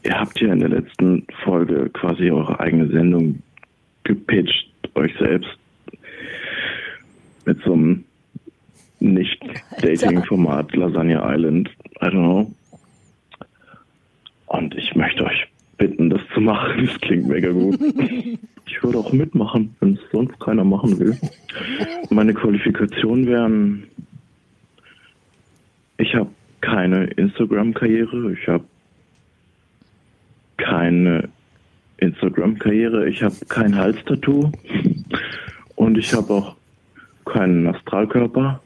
Ihr 0.04 0.20
habt 0.20 0.40
ja 0.40 0.54
in 0.54 0.60
der 0.60 0.70
letzten 0.70 1.26
Folge 1.44 1.90
quasi 1.90 2.30
eure 2.30 2.60
eigene 2.60 2.88
Sendung 2.88 3.42
gepitcht, 4.04 4.72
euch 4.96 5.14
selbst 5.18 5.58
mit 7.46 7.62
so 7.64 7.74
einem 7.74 8.04
Nicht-Dating-Format 9.00 10.76
Lasagna 10.76 11.34
Island. 11.34 11.70
I 12.02 12.06
don't 12.06 12.12
know. 12.12 12.52
Und 14.48 14.76
ich 14.76 14.96
möchte 14.96 15.24
euch 15.24 15.48
bitten, 15.78 16.10
das 16.10 16.22
zu 16.34 16.42
machen. 16.42 16.88
Das 16.88 17.02
klingt 17.02 17.28
mega 17.28 17.52
gut. 17.52 17.80
Ich 18.68 18.84
würde 18.84 18.98
auch 18.98 19.14
mitmachen, 19.14 19.76
wenn 19.80 19.94
es 19.94 20.00
sonst 20.12 20.40
keiner 20.40 20.64
machen 20.64 21.00
will. 21.00 21.16
Meine 22.10 22.34
Qualifikationen 22.34 23.28
wären, 23.28 23.84
ich 25.98 26.16
habe 26.16 26.30
keine 26.62 27.06
Instagram-Karriere, 27.06 28.34
ich 28.34 28.48
habe 28.48 28.64
keine 30.58 31.30
Instagram-Karriere, 31.98 33.08
ich 33.10 33.24
habe 33.24 33.36
kein 33.48 33.76
Halstattoo 33.76 34.52
und 35.76 35.98
ich 35.98 36.14
habe 36.14 36.34
auch 36.34 36.56
keinen 37.26 37.68
Astralkörper. 37.68 38.60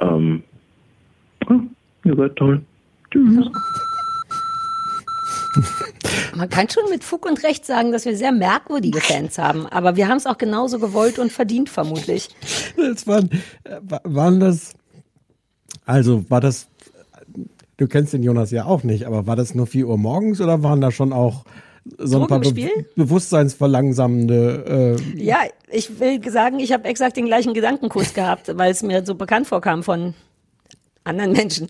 Ähm, 0.00 0.42
ja, 1.48 1.60
ihr 2.04 2.16
seid 2.16 2.36
toll. 2.36 2.62
Tschüss. 3.10 3.46
Man 6.36 6.48
kann 6.48 6.68
schon 6.68 6.84
mit 6.90 7.02
Fug 7.02 7.26
und 7.26 7.42
Recht 7.42 7.64
sagen, 7.66 7.90
dass 7.90 8.04
wir 8.04 8.16
sehr 8.16 8.30
merkwürdige 8.32 9.00
Fans 9.00 9.38
haben, 9.38 9.66
aber 9.66 9.96
wir 9.96 10.06
haben 10.08 10.18
es 10.18 10.26
auch 10.26 10.38
genauso 10.38 10.78
gewollt 10.78 11.18
und 11.18 11.32
verdient, 11.32 11.68
vermutlich. 11.68 12.28
Das 12.76 13.06
waren, 13.08 13.28
äh, 13.64 13.78
wa- 13.82 14.00
waren 14.04 14.38
das, 14.38 14.74
also 15.84 16.24
war 16.30 16.40
das, 16.40 16.68
du 17.78 17.88
kennst 17.88 18.12
den 18.12 18.22
Jonas 18.22 18.52
ja 18.52 18.66
auch 18.66 18.84
nicht, 18.84 19.04
aber 19.04 19.26
war 19.26 19.34
das 19.34 19.54
nur 19.56 19.66
4 19.66 19.88
Uhr 19.88 19.98
morgens 19.98 20.40
oder 20.40 20.62
waren 20.62 20.80
da 20.80 20.92
schon 20.92 21.12
auch 21.12 21.44
so 21.98 22.20
ein 22.20 22.26
paar 22.26 22.40
Be 22.40 22.70
bewusstseinsverlangsamende, 22.96 24.96
äh, 25.16 25.22
Ja, 25.22 25.40
ich 25.70 26.00
will 26.00 26.28
sagen, 26.30 26.58
ich 26.58 26.72
habe 26.72 26.84
exakt 26.84 27.16
den 27.16 27.26
gleichen 27.26 27.54
Gedankenkurs 27.54 28.14
gehabt, 28.14 28.56
weil 28.56 28.70
es 28.70 28.82
mir 28.82 29.04
so 29.04 29.14
bekannt 29.14 29.46
vorkam 29.46 29.82
von 29.82 30.14
anderen 31.04 31.32
Menschen. 31.32 31.68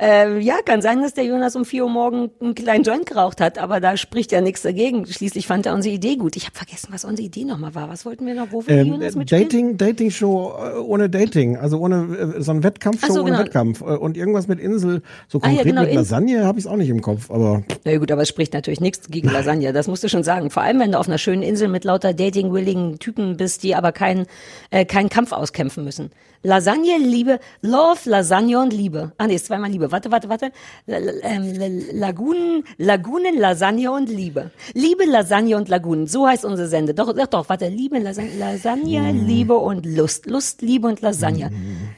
Äh, 0.00 0.38
ja, 0.38 0.56
kann 0.64 0.80
sein, 0.80 1.02
dass 1.02 1.14
der 1.14 1.24
Jonas 1.24 1.56
um 1.56 1.64
4 1.64 1.84
Uhr 1.84 1.90
morgen 1.90 2.30
einen 2.40 2.54
kleinen 2.54 2.84
Joint 2.84 3.06
geraucht 3.06 3.40
hat, 3.40 3.58
aber 3.58 3.80
da 3.80 3.96
spricht 3.96 4.30
ja 4.30 4.40
nichts 4.40 4.62
dagegen. 4.62 5.04
Schließlich 5.06 5.46
fand 5.48 5.66
er 5.66 5.74
unsere 5.74 5.92
Idee 5.92 6.16
gut. 6.16 6.36
Ich 6.36 6.46
habe 6.46 6.54
vergessen, 6.56 6.90
was 6.92 7.04
unsere 7.04 7.26
Idee 7.26 7.44
nochmal 7.44 7.74
war. 7.74 7.88
Was 7.88 8.06
wollten 8.06 8.24
wir 8.24 8.34
noch? 8.34 8.52
Wo 8.52 8.64
will 8.64 8.78
ähm, 8.78 8.86
Jonas 8.86 9.16
mitspielen? 9.16 9.44
Dating, 9.44 9.76
Dating-Show 9.76 10.52
äh, 10.52 10.78
ohne 10.78 11.10
Dating, 11.10 11.56
also 11.56 11.78
ohne 11.78 12.36
äh, 12.36 12.42
so 12.42 12.52
ein 12.52 12.62
Wettkampfshow 12.62 13.12
so, 13.12 13.20
ohne 13.22 13.30
genau. 13.30 13.44
Wettkampf 13.44 13.80
äh, 13.80 13.84
und 13.84 14.16
irgendwas 14.16 14.46
mit 14.46 14.60
Insel. 14.60 15.02
So 15.26 15.40
Ah, 15.42 15.48
ja, 15.48 15.56
konkret 15.56 15.66
genau, 15.66 15.82
mit 15.82 15.94
Lasagne 15.94 16.44
habe 16.44 16.58
ich 16.58 16.64
es 16.64 16.70
auch 16.70 16.76
nicht 16.76 16.90
im 16.90 17.02
Kopf, 17.02 17.30
aber 17.30 17.64
Na 17.84 17.92
ja, 17.92 17.98
gut, 17.98 18.12
aber 18.12 18.22
es 18.22 18.28
spricht 18.28 18.52
natürlich 18.52 18.80
nichts 18.80 19.08
gegen 19.08 19.28
Lasagne, 19.32 19.72
das 19.72 19.88
musst 19.88 20.04
du 20.04 20.08
schon 20.08 20.22
sagen. 20.22 20.50
Vor 20.50 20.62
allem, 20.62 20.78
wenn 20.78 20.92
du 20.92 20.98
auf 20.98 21.08
einer 21.08 21.18
schönen 21.18 21.42
Insel 21.42 21.68
mit 21.68 21.84
lauter 21.84 22.14
dating-willigen 22.14 22.98
Typen 23.00 23.36
bist, 23.36 23.64
die 23.64 23.74
aber 23.74 23.90
keinen 23.90 24.26
äh, 24.70 24.84
keinen 24.84 25.08
Kampf 25.08 25.32
auskämpfen 25.32 25.84
müssen. 25.84 26.10
Lasagne, 26.42 26.98
Liebe, 26.98 27.40
Love, 27.62 28.00
Lasagne 28.04 28.58
und 28.60 28.72
Liebe. 28.72 29.12
Ah 29.18 29.26
nee, 29.26 29.38
zweimal 29.38 29.70
Liebe. 29.70 29.90
Warte, 29.90 30.10
warte, 30.10 30.28
warte. 30.28 30.52
Ähm, 30.86 31.54
la- 31.92 32.08
Lagunen, 32.08 32.64
Lagunen, 32.76 33.38
Lasagne 33.38 33.90
und 33.90 34.08
Liebe. 34.08 34.50
Liebe, 34.74 35.04
Lasagne 35.04 35.56
und 35.56 35.68
Lagunen. 35.68 36.06
So 36.06 36.26
heißt 36.28 36.44
unsere 36.44 36.68
Sende. 36.68 36.94
Doch, 36.94 37.12
doch, 37.14 37.26
doch, 37.26 37.48
warte. 37.48 37.68
Liebe, 37.68 37.98
Lasagne, 37.98 38.30
Lasagne 38.38 39.12
Liebe 39.12 39.56
und 39.56 39.84
Lust. 39.84 40.26
Lust, 40.26 40.62
Liebe 40.62 40.86
und 40.88 41.00
Lasagne. 41.00 41.50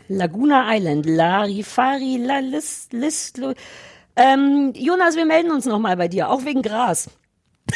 Laguna 0.09 0.75
Island, 0.75 1.07
Larifari, 1.07 2.17
La 2.19 2.39
List, 2.39 2.93
List, 2.93 3.41
ähm, 4.17 4.73
Jonas, 4.75 5.17
wir 5.17 5.25
melden 5.25 5.51
uns 5.51 5.67
nochmal 5.67 5.97
bei 5.97 6.09
dir, 6.09 6.31
auch 6.31 6.45
wegen 6.45 6.63
Gras. 6.63 7.09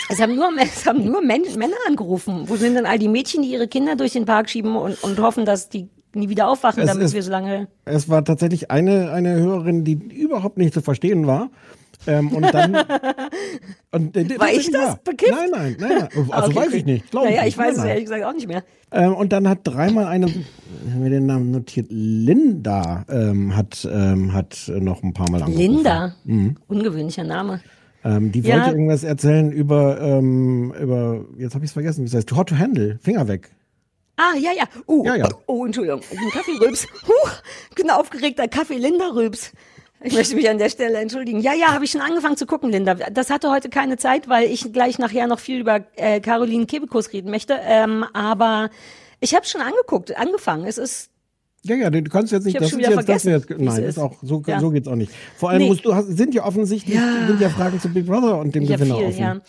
Es 0.08 0.20
haben 0.20 0.34
nur, 0.34 0.50
es 0.60 0.84
haben 0.86 1.04
nur 1.04 1.22
Männer 1.22 1.46
angerufen. 1.86 2.48
Wo 2.48 2.56
sind 2.56 2.74
denn 2.74 2.86
all 2.86 2.98
die 2.98 3.08
Mädchen, 3.08 3.42
die 3.42 3.50
ihre 3.52 3.68
Kinder 3.68 3.96
durch 3.96 4.12
den 4.12 4.24
Park 4.24 4.50
schieben 4.50 4.76
und, 4.76 5.02
und 5.04 5.18
hoffen, 5.20 5.44
dass 5.44 5.68
die 5.68 5.88
nie 6.16 6.28
wieder 6.28 6.48
aufwachen, 6.48 6.82
Es 6.82 6.88
damit 6.88 7.04
ist- 7.06 7.14
wir 7.14 7.22
so 7.22 7.30
lange. 7.30 7.68
Es 7.84 8.08
war 8.08 8.24
tatsächlich 8.24 8.70
eine, 8.70 9.10
eine 9.12 9.34
Hörerin, 9.36 9.84
die 9.84 9.94
überhaupt 9.94 10.56
nicht 10.58 10.74
zu 10.74 10.80
verstehen 10.82 11.26
war. 11.26 11.50
Ähm, 12.06 12.28
und 12.32 12.42
dann. 12.52 12.74
und, 13.92 14.16
äh, 14.16 14.38
War 14.38 14.52
ich 14.52 14.70
das? 14.70 14.96
Bekifft? 15.04 15.32
Nein, 15.32 15.48
nein, 15.50 15.76
nein. 15.78 15.90
nein. 16.00 16.08
Also 16.30 16.32
Ah, 16.32 16.44
okay, 16.46 16.56
weiß 16.56 16.66
okay. 16.68 16.76
ich 16.78 16.84
nicht. 16.84 17.10
Glaub 17.10 17.24
Naja, 17.24 17.42
nicht. 17.42 17.48
ich 17.48 17.58
weiß 17.58 17.64
Nein, 17.66 17.72
es 17.72 17.78
nein. 17.78 17.88
ehrlich 17.88 18.04
gesagt 18.04 18.24
auch 18.24 18.32
nicht 18.34 18.48
mehr. 18.48 18.62
Ähm, 18.92 19.14
und 19.14 19.32
dann 19.32 19.48
hat 19.48 19.60
dreimal 19.64 20.04
eine, 20.06 20.26
ich 20.26 20.34
habe 20.90 21.00
mir 21.02 21.10
den 21.10 21.26
Namen 21.26 21.50
notiert, 21.50 21.86
Linda 21.90 23.04
ähm, 23.08 23.56
hat, 23.56 23.88
ähm, 23.90 24.32
hat 24.34 24.70
noch 24.80 25.02
ein 25.02 25.14
paar 25.14 25.30
Mal 25.30 25.42
angerufen. 25.42 25.58
Linda. 25.58 26.14
Mhm. 26.24 26.56
Ungewöhnlicher 26.68 27.24
Name. 27.24 27.60
Ähm, 28.04 28.32
die 28.32 28.40
Ja. 28.40 28.56
wollte 28.56 28.70
irgendwas 28.72 29.02
erzählen 29.02 29.50
über, 29.50 29.98
ähm, 30.00 30.74
über 30.78 31.24
jetzt 31.38 31.54
habe 31.54 31.64
ich 31.64 31.70
es 31.70 31.72
vergessen, 31.72 32.02
wie 32.02 32.08
es 32.08 32.14
heißt, 32.14 32.30
Hot 32.36 32.50
to 32.50 32.58
Handle, 32.58 32.98
Finger 33.00 33.26
weg. 33.28 33.50
Ah, 34.16 34.36
ja, 34.38 34.52
ja. 34.52 34.64
Uh, 34.86 35.04
Ja, 35.04 35.16
ja. 35.16 35.28
Oh, 35.46 35.64
Entschuldigung. 35.66 36.00
Ein 36.10 36.30
Kaffeerülps. 36.30 36.86
Huh, 37.08 37.28
ich 37.70 37.74
bin 37.74 37.90
aufgeregter 37.90 38.46
Kaffee 38.48 38.76
Linda 38.78 39.08
Rülps. 39.08 39.52
Ich 40.02 40.12
möchte 40.14 40.36
mich 40.36 40.48
an 40.50 40.58
der 40.58 40.68
Stelle 40.68 40.98
entschuldigen. 40.98 41.40
Ja, 41.40 41.54
ja, 41.54 41.72
habe 41.72 41.84
ich 41.86 41.90
schon 41.90 42.02
angefangen 42.02 42.36
zu 42.36 42.44
gucken, 42.46 42.70
Linda. 42.70 42.94
Das 42.94 43.30
hatte 43.30 43.50
heute 43.50 43.70
keine 43.70 43.96
Zeit, 43.96 44.28
weil 44.28 44.50
ich 44.50 44.70
gleich 44.72 44.98
nachher 44.98 45.26
noch 45.26 45.40
viel 45.40 45.60
über 45.60 45.80
äh, 45.96 46.20
Caroline 46.20 46.66
Kebekus 46.66 47.12
reden 47.12 47.30
möchte. 47.30 47.58
Ähm, 47.62 48.04
aber 48.12 48.68
ich 49.20 49.34
habe 49.34 49.46
schon 49.46 49.62
angeguckt, 49.62 50.14
angefangen. 50.16 50.66
Es 50.66 50.76
ist 50.78 51.08
Ja, 51.62 51.74
ja, 51.76 51.88
du 51.90 52.02
kannst 52.02 52.32
jetzt 52.32 52.44
nicht, 52.44 52.60
das 52.60 52.68
schon 52.68 52.80
ist 52.80 52.86
jetzt, 52.88 52.96
das 52.98 53.04
vergessen, 53.06 53.30
jetzt, 53.30 53.50
nein, 53.50 53.82
ist. 53.84 53.96
ist 53.96 53.98
auch, 53.98 54.16
so, 54.20 54.42
Ja. 54.46 54.60
so 54.60 54.68
geht's 54.70 54.86
auch 54.86 54.94
nicht. 54.96 55.10
Vor 55.38 55.48
allem 55.48 55.62
Nee. 55.62 55.68
musst 55.68 55.86
du, 55.86 55.92
sind 56.02 56.34
ja 56.34 56.44
offensichtlich, 56.44 56.94
Ja. 56.96 57.26
sind 57.26 57.40
ja 57.40 57.48
Fragen 57.48 57.80
zu 57.80 57.88
Big 57.88 58.04
Brother 58.06 58.36
und 58.38 58.54
dem 58.54 58.64
ja 58.64 58.76
Gewinner 58.76 58.98
viel, 58.98 59.06
offen. 59.06 59.18
ja. 59.20 59.40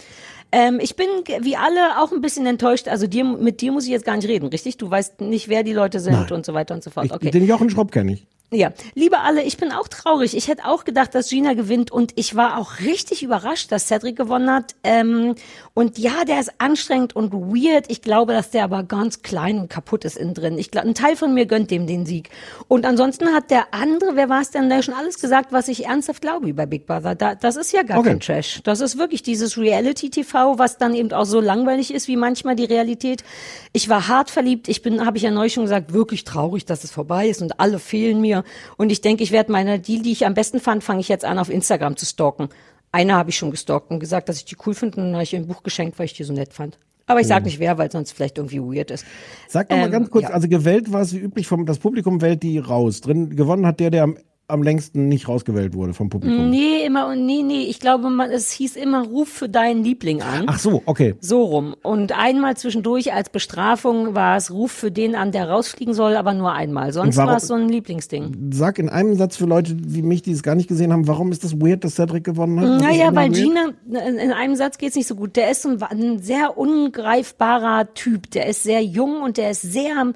Ähm, 0.55 0.79
ich 0.81 0.95
bin 0.95 1.07
wie 1.41 1.57
alle 1.57 2.01
auch 2.01 2.13
ein 2.13 2.21
bisschen 2.21 2.45
enttäuscht. 2.45 2.87
Also 2.87 3.07
dir, 3.07 3.25
mit 3.25 3.59
dir 3.59 3.73
muss 3.73 3.83
ich 3.83 3.89
jetzt 3.89 4.05
gar 4.05 4.15
nicht 4.15 4.29
reden, 4.29 4.47
richtig? 4.47 4.77
Du 4.77 4.89
weißt 4.89 5.19
nicht, 5.19 5.49
wer 5.49 5.63
die 5.63 5.73
Leute 5.73 5.99
sind 5.99 6.13
Nein. 6.13 6.31
und 6.31 6.45
so 6.45 6.53
weiter 6.53 6.73
und 6.73 6.81
so 6.81 6.91
fort. 6.91 7.07
Ich, 7.07 7.11
Okay. 7.11 7.29
Den 7.29 7.45
Jochen 7.45 7.69
Schropp 7.69 7.91
kenne 7.91 8.13
ich. 8.13 8.25
Ja, 8.51 8.71
liebe 8.93 9.19
alle, 9.19 9.43
ich 9.43 9.57
bin 9.57 9.73
auch 9.73 9.89
traurig. 9.89 10.37
Ich 10.37 10.47
hätte 10.47 10.65
auch 10.65 10.85
gedacht, 10.85 11.13
dass 11.13 11.29
Gina 11.29 11.55
gewinnt 11.55 11.91
und 11.91 12.13
ich 12.15 12.35
war 12.35 12.57
auch 12.57 12.79
richtig 12.79 13.21
überrascht, 13.21 13.69
dass 13.71 13.87
Cedric 13.87 14.15
gewonnen 14.15 14.49
hat. 14.49 14.75
Ähm, 14.83 15.35
und 15.77 15.97
ja, 15.97 16.23
der 16.23 16.39
ist 16.39 16.53
anstrengend 16.57 17.17
und 17.17 17.33
weird. 17.33 17.91
Ich 17.91 18.01
glaube, 18.01 18.31
dass 18.31 18.49
der 18.49 18.63
aber 18.63 18.83
ganz 18.83 19.23
klein 19.23 19.59
und 19.59 19.69
kaputt 19.69 20.05
ist 20.05 20.15
innen 20.15 20.33
drin. 20.33 20.57
Ich 20.57 20.71
glaube, 20.71 20.87
ein 20.87 20.95
Teil 20.95 21.17
von 21.17 21.33
mir 21.33 21.45
gönnt 21.47 21.69
dem 21.69 21.85
den 21.85 22.05
Sieg. 22.05 22.29
Und 22.69 22.85
ansonsten 22.85 23.27
hat 23.33 23.51
der 23.51 23.73
andere, 23.73 24.15
wer 24.15 24.29
war 24.29 24.39
es 24.39 24.51
denn, 24.51 24.69
der 24.69 24.81
schon 24.83 24.93
alles 24.93 25.19
gesagt, 25.19 25.51
was 25.51 25.67
ich 25.67 25.85
ernsthaft 25.85 26.21
glaube 26.21 26.47
über 26.47 26.65
Big 26.65 26.87
Brother. 26.87 27.13
Da, 27.13 27.35
das 27.35 27.57
ist 27.57 27.73
ja 27.73 27.83
gar 27.83 27.99
Okay. 27.99 28.07
kein 28.07 28.19
Trash. 28.21 28.61
Das 28.63 28.79
ist 28.79 28.97
wirklich 28.97 29.21
dieses 29.21 29.57
Reality-TV, 29.57 30.57
was 30.57 30.77
dann 30.77 30.95
eben 30.95 31.11
auch 31.11 31.25
so 31.25 31.41
langweilig 31.41 31.93
ist 31.93 32.07
wie 32.07 32.15
manchmal 32.15 32.55
die 32.55 32.63
Realität. 32.63 33.25
Ich 33.73 33.89
war 33.89 34.07
hart 34.07 34.29
verliebt. 34.29 34.69
Ich 34.69 34.81
bin, 34.81 35.05
habe 35.05 35.17
ich 35.17 35.23
ja 35.23 35.31
neulich 35.31 35.55
schon 35.55 35.65
gesagt, 35.65 35.91
wirklich 35.91 36.23
traurig, 36.23 36.63
dass 36.63 36.85
es 36.85 36.91
vorbei 36.91 37.27
ist 37.27 37.41
und 37.41 37.59
alle 37.59 37.79
fehlen 37.79 38.21
mir. 38.21 38.45
Und 38.77 38.93
ich 38.93 39.01
denke, 39.01 39.23
ich 39.23 39.33
werde 39.33 39.51
meine, 39.51 39.77
die, 39.77 40.01
die 40.01 40.13
ich 40.13 40.25
am 40.25 40.35
besten 40.35 40.61
fand, 40.61 40.85
fange 40.85 41.01
ich 41.01 41.09
jetzt 41.09 41.25
an, 41.25 41.37
auf 41.37 41.49
Instagram 41.49 41.97
zu 41.97 42.05
stalken. 42.05 42.47
Eine 42.95 43.13
habe 43.15 43.29
ich 43.29 43.37
schon 43.37 43.51
gestalkt 43.51 43.91
und 43.91 43.99
gesagt, 43.99 44.29
dass 44.29 44.37
ich 44.37 44.45
die 44.45 44.55
cool 44.65 44.73
finde 44.73 44.97
und 44.97 45.03
dann 45.07 45.13
habe 45.15 45.23
ich 45.23 45.33
ihr 45.33 45.39
ein 45.39 45.47
Buch 45.47 45.63
geschenkt, 45.63 45.99
weil 45.99 46.05
ich 46.05 46.13
die 46.13 46.23
so 46.23 46.31
nett 46.33 46.53
fand. 46.53 46.79
Aber 47.07 47.19
ich 47.19 47.27
sag 47.27 47.41
Mhm. 47.41 47.45
nicht 47.47 47.59
wer, 47.59 47.77
weil 47.77 47.91
sonst 47.91 48.13
vielleicht 48.13 48.37
irgendwie 48.37 48.59
weird 48.61 48.89
ist. 48.89 49.05
Sag 49.47 49.67
doch 49.69 49.75
mal 49.75 49.85
Ähm, 49.85 49.91
ganz 49.91 50.09
kurz, 50.09 50.23
ja. 50.23 50.29
also 50.29 50.47
gewählt 50.47 50.91
war 50.93 51.01
es 51.01 51.13
wie 51.13 51.19
üblich, 51.19 51.45
vom, 51.45 51.65
das 51.65 51.77
Publikum 51.79 52.21
wählt 52.21 52.41
die 52.41 52.57
raus. 52.57 53.01
Drin 53.01 53.35
gewonnen 53.35 53.65
hat 53.67 53.79
der, 53.79 53.91
der 53.91 54.03
am, 54.03 54.17
am 54.47 54.61
längsten 54.61 55.07
nicht 55.07 55.27
rausgewählt 55.27 55.73
wurde 55.73 55.93
vom 55.93 56.09
Publikum. 56.09 56.49
Nee, 56.51 56.85
immer 56.85 57.07
und 57.07 57.25
nee, 57.25 57.41
nee, 57.41 57.63
ich 57.63 57.79
glaube, 57.79 58.09
man, 58.09 58.29
es 58.29 58.51
hieß 58.51 58.75
immer, 58.75 59.03
ruf 59.05 59.27
für 59.27 59.49
deinen 59.49 59.83
Liebling 59.83 60.21
an. 60.21 60.43
Ach 60.45 60.59
so, 60.59 60.83
okay. 60.85 61.15
So 61.19 61.43
rum. 61.43 61.75
Und 61.81 62.11
einmal 62.17 62.55
zwischendurch 62.55 63.11
als 63.13 63.29
Bestrafung 63.29 64.13
war 64.13 64.37
es, 64.37 64.51
ruf 64.51 64.71
für 64.71 64.91
den 64.91 65.15
an, 65.15 65.31
der 65.31 65.49
rausfliegen 65.49 65.93
soll, 65.95 66.15
aber 66.15 66.33
nur 66.33 66.51
einmal. 66.53 66.93
Sonst 66.93 67.17
warum- 67.17 67.29
war 67.29 67.37
es 67.37 67.47
so 67.47 67.55
ein 67.55 67.69
Lieblingsding. 67.69 68.51
Sag 68.51 68.77
in 68.77 68.89
einem 68.89 69.15
Satz 69.15 69.35
für 69.35 69.45
Leute 69.45 69.75
wie 69.79 70.03
mich, 70.03 70.21
die 70.21 70.31
es 70.31 70.43
gar 70.43 70.53
nicht 70.55 70.67
gesehen 70.67 70.93
haben, 70.93 71.07
warum 71.07 71.31
ist 71.31 71.43
das 71.43 71.59
weird, 71.59 71.83
dass 71.83 71.95
Cedric 71.95 72.23
gewonnen 72.23 72.59
hat? 72.59 72.81
Naja, 72.81 73.15
weil 73.15 73.31
weird? 73.31 73.35
Gina, 73.35 73.69
in 74.07 74.17
in 74.19 74.31
einem 74.31 74.55
Satz 74.55 74.77
geht's 74.77 74.95
nicht 74.95 75.07
so 75.07 75.15
gut. 75.15 75.35
Der 75.35 75.49
ist 75.49 75.65
ein, 75.65 75.81
ein 75.81 76.19
sehr 76.19 76.57
ungreifbarer 76.57 77.93
Typ. 77.93 78.29
Der 78.31 78.47
ist 78.47 78.63
sehr 78.63 78.83
jung 78.83 79.21
und 79.21 79.37
der 79.37 79.51
ist 79.51 79.61
sehr 79.61 80.13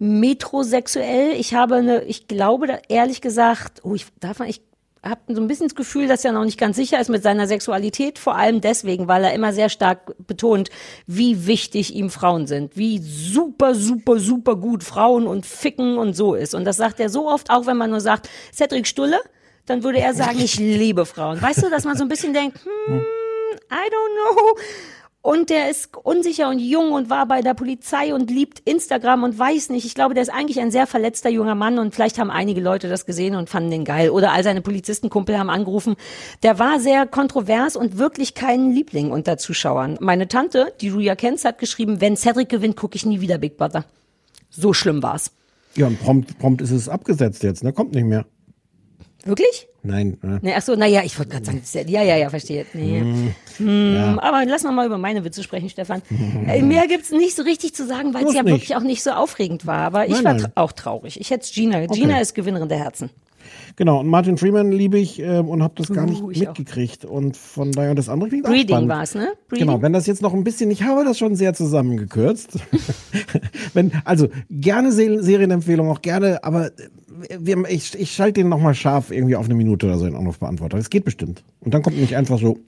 metrosexuell. 0.00 1.34
Ich 1.38 1.54
habe 1.54 1.76
eine, 1.76 2.02
ich 2.04 2.26
glaube 2.26 2.80
ehrlich 2.88 3.20
gesagt, 3.20 3.84
oh, 3.84 3.94
ich 3.94 4.06
darf 4.18 4.38
man, 4.38 4.48
ich 4.48 4.62
habe 5.04 5.20
so 5.28 5.40
ein 5.40 5.46
bisschen 5.46 5.66
das 5.68 5.74
Gefühl, 5.74 6.08
dass 6.08 6.24
er 6.24 6.32
noch 6.32 6.44
nicht 6.44 6.58
ganz 6.58 6.76
sicher 6.76 7.00
ist 7.00 7.10
mit 7.10 7.22
seiner 7.22 7.46
Sexualität, 7.46 8.18
vor 8.18 8.34
allem 8.34 8.60
deswegen, 8.62 9.08
weil 9.08 9.24
er 9.24 9.34
immer 9.34 9.52
sehr 9.52 9.68
stark 9.68 10.14
betont, 10.26 10.70
wie 11.06 11.46
wichtig 11.46 11.94
ihm 11.94 12.10
Frauen 12.10 12.46
sind, 12.46 12.76
wie 12.76 12.98
super, 12.98 13.74
super, 13.74 14.18
super 14.18 14.56
gut 14.56 14.84
Frauen 14.84 15.26
und 15.26 15.44
Ficken 15.44 15.98
und 15.98 16.14
so 16.14 16.34
ist. 16.34 16.54
Und 16.54 16.64
das 16.64 16.78
sagt 16.78 16.98
er 16.98 17.10
so 17.10 17.28
oft, 17.28 17.50
auch 17.50 17.66
wenn 17.66 17.76
man 17.76 17.90
nur 17.90 18.00
sagt, 18.00 18.28
Cedric 18.54 18.86
Stulle, 18.86 19.20
dann 19.66 19.84
würde 19.84 20.00
er 20.00 20.14
sagen, 20.14 20.40
ich 20.40 20.58
liebe 20.58 21.04
Frauen. 21.04 21.40
Weißt 21.40 21.62
du, 21.62 21.68
dass 21.68 21.84
man 21.84 21.96
so 21.96 22.04
ein 22.04 22.08
bisschen 22.08 22.32
denkt, 22.32 22.58
hm, 22.64 23.00
I 23.70 23.88
don't 23.90 24.34
know. 24.34 24.56
Und 25.22 25.50
der 25.50 25.68
ist 25.68 25.94
unsicher 25.98 26.48
und 26.48 26.60
jung 26.60 26.92
und 26.92 27.10
war 27.10 27.26
bei 27.26 27.42
der 27.42 27.52
Polizei 27.52 28.14
und 28.14 28.30
liebt 28.30 28.60
Instagram 28.60 29.22
und 29.22 29.38
weiß 29.38 29.68
nicht. 29.68 29.84
Ich 29.84 29.94
glaube, 29.94 30.14
der 30.14 30.22
ist 30.22 30.30
eigentlich 30.30 30.60
ein 30.60 30.70
sehr 30.70 30.86
verletzter 30.86 31.28
junger 31.28 31.54
Mann 31.54 31.78
und 31.78 31.94
vielleicht 31.94 32.18
haben 32.18 32.30
einige 32.30 32.62
Leute 32.62 32.88
das 32.88 33.04
gesehen 33.04 33.34
und 33.34 33.50
fanden 33.50 33.70
den 33.70 33.84
geil. 33.84 34.08
Oder 34.08 34.32
all 34.32 34.42
seine 34.42 34.62
Polizistenkumpel 34.62 35.38
haben 35.38 35.50
angerufen. 35.50 35.96
Der 36.42 36.58
war 36.58 36.80
sehr 36.80 37.06
kontrovers 37.06 37.76
und 37.76 37.98
wirklich 37.98 38.34
kein 38.34 38.72
Liebling 38.72 39.10
unter 39.10 39.36
Zuschauern. 39.36 39.98
Meine 40.00 40.26
Tante, 40.26 40.72
die 40.80 40.88
du 40.88 41.00
ja 41.00 41.14
kennst, 41.16 41.44
hat 41.44 41.58
geschrieben, 41.58 42.00
wenn 42.00 42.16
Cedric 42.16 42.48
gewinnt, 42.48 42.76
gucke 42.76 42.96
ich 42.96 43.04
nie 43.04 43.20
wieder 43.20 43.36
Big 43.36 43.58
Brother. 43.58 43.84
So 44.48 44.72
schlimm 44.72 45.02
war's. 45.02 45.32
Ja, 45.76 45.86
und 45.86 46.00
prompt, 46.00 46.38
prompt 46.38 46.62
ist 46.62 46.70
es 46.70 46.88
abgesetzt 46.88 47.42
jetzt, 47.42 47.62
ne? 47.62 47.74
Kommt 47.74 47.94
nicht 47.94 48.06
mehr. 48.06 48.24
Wirklich? 49.24 49.68
Nein. 49.82 50.18
Ne? 50.22 50.38
Nee, 50.42 50.54
ach 50.56 50.62
so, 50.62 50.76
naja, 50.76 51.02
ich 51.04 51.18
wollte 51.18 51.32
gerade 51.32 51.44
sagen, 51.46 51.62
ja, 51.88 52.02
ja, 52.02 52.16
ja, 52.16 52.30
verstehe. 52.30 52.66
Nee. 52.74 53.02
Hm, 53.56 53.94
ja. 53.94 54.18
Aber 54.22 54.44
lass 54.46 54.62
noch 54.64 54.72
mal 54.72 54.86
über 54.86 54.98
meine 54.98 55.24
Witze 55.24 55.42
sprechen, 55.42 55.68
Stefan. 55.68 56.02
äh, 56.46 56.62
mehr 56.62 56.86
gibt's 56.86 57.10
nicht 57.10 57.34
so 57.36 57.42
richtig 57.42 57.74
zu 57.74 57.86
sagen, 57.86 58.12
weil 58.14 58.24
es 58.24 58.34
ja 58.34 58.42
nicht. 58.42 58.52
wirklich 58.52 58.76
auch 58.76 58.82
nicht 58.82 59.02
so 59.02 59.10
aufregend 59.10 59.66
war. 59.66 59.78
Aber 59.80 60.06
ich 60.06 60.12
Nein, 60.12 60.24
war 60.24 60.32
nein. 60.34 60.42
tra 60.42 60.50
auch 60.62 60.72
traurig. 60.72 61.20
Ich 61.20 61.30
hätte 61.30 61.50
Gina. 61.52 61.86
Gina 61.86 62.20
ist 62.20 62.34
Gewinnerin 62.34 62.68
der 62.68 62.78
Herzen. 62.78 63.10
Genau, 63.76 64.00
und 64.00 64.08
Martin 64.08 64.36
Freeman 64.36 64.70
liebe 64.72 64.98
ich 64.98 65.18
ähm, 65.20 65.48
und 65.48 65.62
habe 65.62 65.74
das 65.76 65.88
gar 65.88 66.04
nicht 66.04 66.20
Uh, 66.22 66.30
ich 66.30 66.42
auch. 66.46 66.48
mitgekriegt. 66.56 67.04
Und 67.04 67.36
von 67.36 67.72
daher, 67.72 67.90
und 67.90 67.98
das 67.98 68.08
andere 68.08 68.28
klingt 68.28 68.44
auch 68.46 68.50
Breeding 68.50 68.68
spannend. 68.68 68.88
war's, 68.90 69.14
ne? 69.14 69.28
Breeding. 69.48 69.66
Genau, 69.66 69.82
wenn 69.82 69.92
das 69.92 70.06
jetzt 70.06 70.22
noch 70.22 70.34
ein 70.34 70.44
bisschen, 70.44 70.70
ich 70.70 70.82
habe 70.82 71.04
das 71.04 71.18
schon 71.18 71.34
sehr 71.34 71.54
zusammengekürzt. 71.54 72.58
wenn, 73.74 73.92
also 74.04 74.28
gerne 74.50 74.92
Se 74.92 75.22
Serienempfehlung, 75.22 75.88
auch 75.90 76.02
gerne, 76.02 76.42
aber 76.44 76.66
äh, 76.66 76.70
wir, 77.38 77.64
ich, 77.68 77.98
ich 77.98 78.12
schalte 78.12 78.40
den 78.40 78.48
nochmal 78.48 78.74
scharf 78.74 79.10
irgendwie 79.10 79.36
auf 79.36 79.44
eine 79.46 79.54
Minute 79.54 79.86
oder 79.86 79.98
so 79.98 80.06
in 80.06 80.14
Anrufbeantworter. 80.14 80.76
Das 80.76 80.90
geht 80.90 81.04
bestimmt. 81.04 81.42
Und 81.60 81.74
dann 81.74 81.82
kommt 81.82 81.98
nicht 81.98 82.16
einfach 82.16 82.38
so 82.38 82.58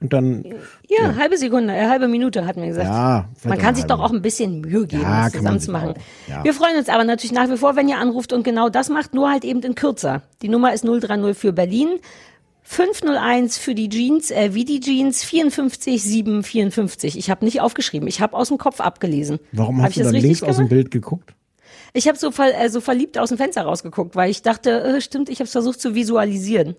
und 0.00 0.12
dann. 0.12 0.44
Ja, 0.88 1.16
halbe 1.16 1.36
Sekunde, 1.38 1.74
äh, 1.74 1.86
halbe 1.88 2.08
Minute 2.08 2.46
hatten 2.46 2.60
wir 2.60 2.68
gesagt. 2.68 2.86
Ja, 2.86 3.28
Man 3.44 3.58
kann 3.58 3.74
sich 3.74 3.84
halbe. 3.84 3.94
doch 3.96 4.00
auch 4.04 4.12
ein 4.12 4.22
bisschen 4.22 4.60
Mühe 4.60 4.86
geben, 4.86 5.02
Ja, 5.02 5.24
das 5.24 5.32
zusammenzumachen. 5.32 5.94
ja. 6.28 6.44
Wir 6.44 6.52
freuen 6.54 6.76
uns 6.76 6.88
aber 6.88 7.04
natürlich 7.04 7.32
nach 7.32 7.48
wie 7.50 7.56
vor, 7.56 7.76
wenn 7.76 7.88
ihr 7.88 7.98
anruft 7.98 8.32
und 8.32 8.42
genau 8.44 8.68
das 8.68 8.88
macht, 8.88 9.14
nur 9.14 9.30
halt 9.30 9.44
eben 9.44 9.60
in 9.62 9.74
kürzer. 9.74 10.22
Die 10.42 10.48
Nummer 10.48 10.72
ist 10.74 10.84
030 10.84 11.36
für 11.36 11.52
Berlin. 11.52 11.88
501 12.68 13.58
für 13.58 13.76
die 13.76 13.88
Jeans, 13.88 14.32
äh, 14.32 14.52
wie 14.52 14.64
die 14.64 14.80
Jeans, 14.80 15.22
54 15.22 16.02
7 16.02 16.42
54. 16.42 17.16
Ich 17.16 17.30
habe 17.30 17.44
nicht 17.44 17.60
aufgeschrieben, 17.60 18.08
ich 18.08 18.20
habe 18.20 18.36
aus 18.36 18.48
dem 18.48 18.58
Kopf 18.58 18.80
abgelesen. 18.80 19.38
Warum 19.52 19.78
Hab 19.78 19.84
hast 19.84 19.90
ich 19.92 19.96
du 19.98 20.02
das 20.02 20.12
dann 20.12 20.20
links 20.20 20.42
aus 20.42 20.48
dem 20.56 20.56
gemacht? 20.56 20.70
Bild 20.70 20.90
geguckt? 20.90 21.34
Ich 21.96 22.08
habe 22.08 22.18
so, 22.18 22.30
ver 22.30 22.52
äh, 22.58 22.68
so 22.68 22.82
verliebt 22.82 23.16
aus 23.16 23.30
dem 23.30 23.38
Fenster 23.38 23.62
rausgeguckt, 23.62 24.14
weil 24.16 24.30
ich 24.30 24.42
dachte, 24.42 24.82
äh, 24.82 25.00
stimmt, 25.00 25.30
ich 25.30 25.40
habe 25.40 25.48
versucht 25.48 25.80
zu 25.80 25.94
visualisieren. 25.94 26.76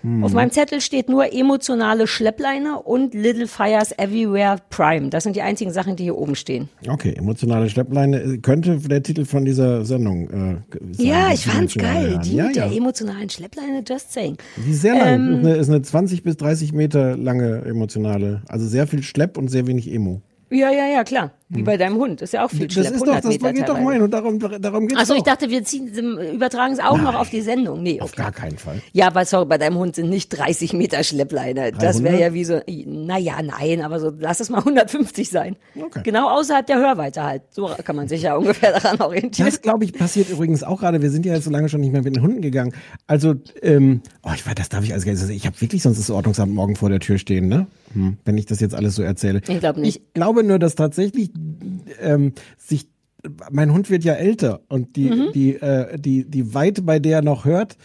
Hm. 0.00 0.24
Auf 0.24 0.32
meinem 0.32 0.50
Zettel 0.50 0.80
steht 0.80 1.10
nur 1.10 1.32
emotionale 1.32 2.06
Schleppleine 2.06 2.80
und 2.80 3.12
Little 3.14 3.46
Fires 3.46 3.92
Everywhere 3.96 4.56
Prime. 4.70 5.10
Das 5.10 5.24
sind 5.24 5.36
die 5.36 5.42
einzigen 5.42 5.70
Sachen, 5.70 5.96
die 5.96 6.04
hier 6.04 6.16
oben 6.16 6.34
stehen. 6.34 6.70
Okay, 6.88 7.12
emotionale 7.12 7.68
Schleppleine 7.68 8.20
äh, 8.20 8.38
könnte 8.38 8.78
der 8.78 9.02
Titel 9.02 9.26
von 9.26 9.44
dieser 9.44 9.84
Sendung 9.84 10.30
äh, 10.30 10.56
sein. 10.92 11.06
Ja, 11.06 11.32
ich 11.32 11.44
fand's 11.46 11.76
Emotionale 11.76 12.08
geil. 12.08 12.20
Die 12.24 12.36
ja, 12.36 12.46
mit 12.46 12.56
der 12.56 12.66
ja. 12.66 12.72
emotionalen 12.72 13.28
Schleppleine, 13.28 13.84
just 13.86 14.12
saying. 14.12 14.38
Die 14.56 14.70
ist 14.70 14.80
sehr 14.80 14.94
lang. 14.96 15.14
Ähm, 15.14 15.40
ist, 15.40 15.46
eine, 15.46 15.56
ist 15.56 15.68
eine 15.68 15.82
20 15.82 16.22
bis 16.22 16.38
30 16.38 16.72
Meter 16.72 17.18
lange 17.18 17.62
emotionale. 17.66 18.42
Also 18.48 18.66
sehr 18.66 18.86
viel 18.86 19.02
Schlepp 19.02 19.36
und 19.36 19.48
sehr 19.48 19.66
wenig 19.66 19.92
Emo. 19.92 20.22
Ja, 20.52 20.70
ja, 20.70 20.86
ja, 20.86 21.04
klar. 21.04 21.32
Wie 21.54 21.62
bei 21.62 21.76
deinem 21.76 21.96
Hund. 21.96 22.22
Ist 22.22 22.32
ja 22.32 22.44
auch 22.44 22.50
viel 22.50 22.60
Hm. 22.60 22.68
Das 22.68 22.74
Schlepp, 22.74 22.94
ist 22.94 23.00
doch, 23.00 23.14
100 23.14 23.24
das 23.24 23.30
Meter 23.30 23.52
geht 23.52 23.68
doch 23.68 23.78
mein 23.78 24.00
und 24.00 24.10
darum, 24.10 24.38
darum 24.38 24.86
geht's 24.86 25.00
Achso, 25.00 25.14
ich 25.14 25.22
dachte, 25.22 25.50
wir 25.50 25.62
ziehen, 25.64 25.88
übertragen 26.34 26.72
es 26.72 26.80
auch 26.80 26.96
noch 26.96 27.14
auf 27.14 27.28
die 27.28 27.42
Sendung. 27.42 27.82
Nee, 27.82 28.00
Auf 28.00 28.12
okay. 28.12 28.22
gar 28.22 28.32
keinen 28.32 28.56
Fall. 28.56 28.80
Ja, 28.92 29.14
weil 29.14 29.26
sorry, 29.26 29.44
bei 29.44 29.58
deinem 29.58 29.76
Hund 29.76 29.96
sind 29.96 30.08
nicht 30.08 30.30
30 30.30 30.72
Meter 30.72 31.04
Schleppleine. 31.04 31.72
Das 31.72 32.02
wäre 32.02 32.16
300? 32.16 32.20
ja 32.20 32.34
wie 32.34 32.44
so, 32.44 32.60
naja, 32.86 33.34
nein, 33.42 33.82
aber 33.82 34.00
so, 34.00 34.12
lass 34.18 34.40
es 34.40 34.48
mal 34.48 34.58
150 34.58 35.28
sein. 35.28 35.56
Okay. 35.78 36.00
Genau 36.04 36.30
außerhalb 36.30 36.66
der 36.66 36.78
Hörweite 36.78 37.22
halt. 37.22 37.42
So 37.50 37.70
kann 37.84 37.96
man 37.96 38.08
sich 38.08 38.22
ja 38.22 38.36
ungefähr 38.38 38.72
daran 38.72 39.00
orientieren. 39.00 39.50
Das, 39.50 39.60
glaube 39.60 39.84
ich, 39.84 39.92
passiert 39.92 40.30
übrigens 40.30 40.62
auch 40.62 40.80
gerade. 40.80 41.02
Wir 41.02 41.10
sind 41.10 41.26
ja 41.26 41.34
jetzt 41.34 41.44
so 41.44 41.50
lange 41.50 41.68
schon 41.68 41.82
nicht 41.82 41.92
mehr 41.92 42.02
mit 42.02 42.16
den 42.16 42.22
Hunden 42.22 42.40
gegangen. 42.40 42.72
Also, 43.06 43.34
ähm, 43.60 44.00
oh, 44.22 44.30
ich 44.34 44.46
weiß, 44.46 44.54
das 44.54 44.70
darf 44.70 44.84
ich 44.84 44.92
alles 44.92 45.04
gar 45.04 45.12
nicht. 45.12 45.28
Ich 45.28 45.46
habe 45.46 45.60
wirklich 45.60 45.82
sonst 45.82 45.98
das 45.98 46.10
Ordnungsamt 46.10 46.54
morgen 46.54 46.76
vor 46.76 46.88
der 46.88 47.00
Tür 47.00 47.18
stehen, 47.18 47.48
ne? 47.48 47.66
Hm, 47.92 48.16
wenn 48.24 48.38
ich 48.38 48.46
das 48.46 48.60
jetzt 48.60 48.74
alles 48.74 48.94
so 48.94 49.02
erzähle. 49.02 49.42
Ich 49.46 49.60
glaube 49.60 49.80
nicht. 49.80 49.98
Ich 49.98 50.12
glaube 50.14 50.41
nur, 50.42 50.58
dass 50.58 50.74
tatsächlich 50.74 51.30
ähm, 52.00 52.32
sich 52.56 52.88
mein 53.52 53.72
Hund 53.72 53.88
wird 53.88 54.02
ja 54.04 54.14
älter 54.14 54.60
und 54.68 54.96
die 54.96 55.10
Mhm. 55.10 55.32
die 55.32 55.54
äh, 55.54 55.98
die 55.98 56.24
die 56.28 56.54
Weite, 56.54 56.82
bei 56.82 56.98
der 56.98 57.18
er 57.18 57.22
noch 57.22 57.44
hört, 57.44 57.76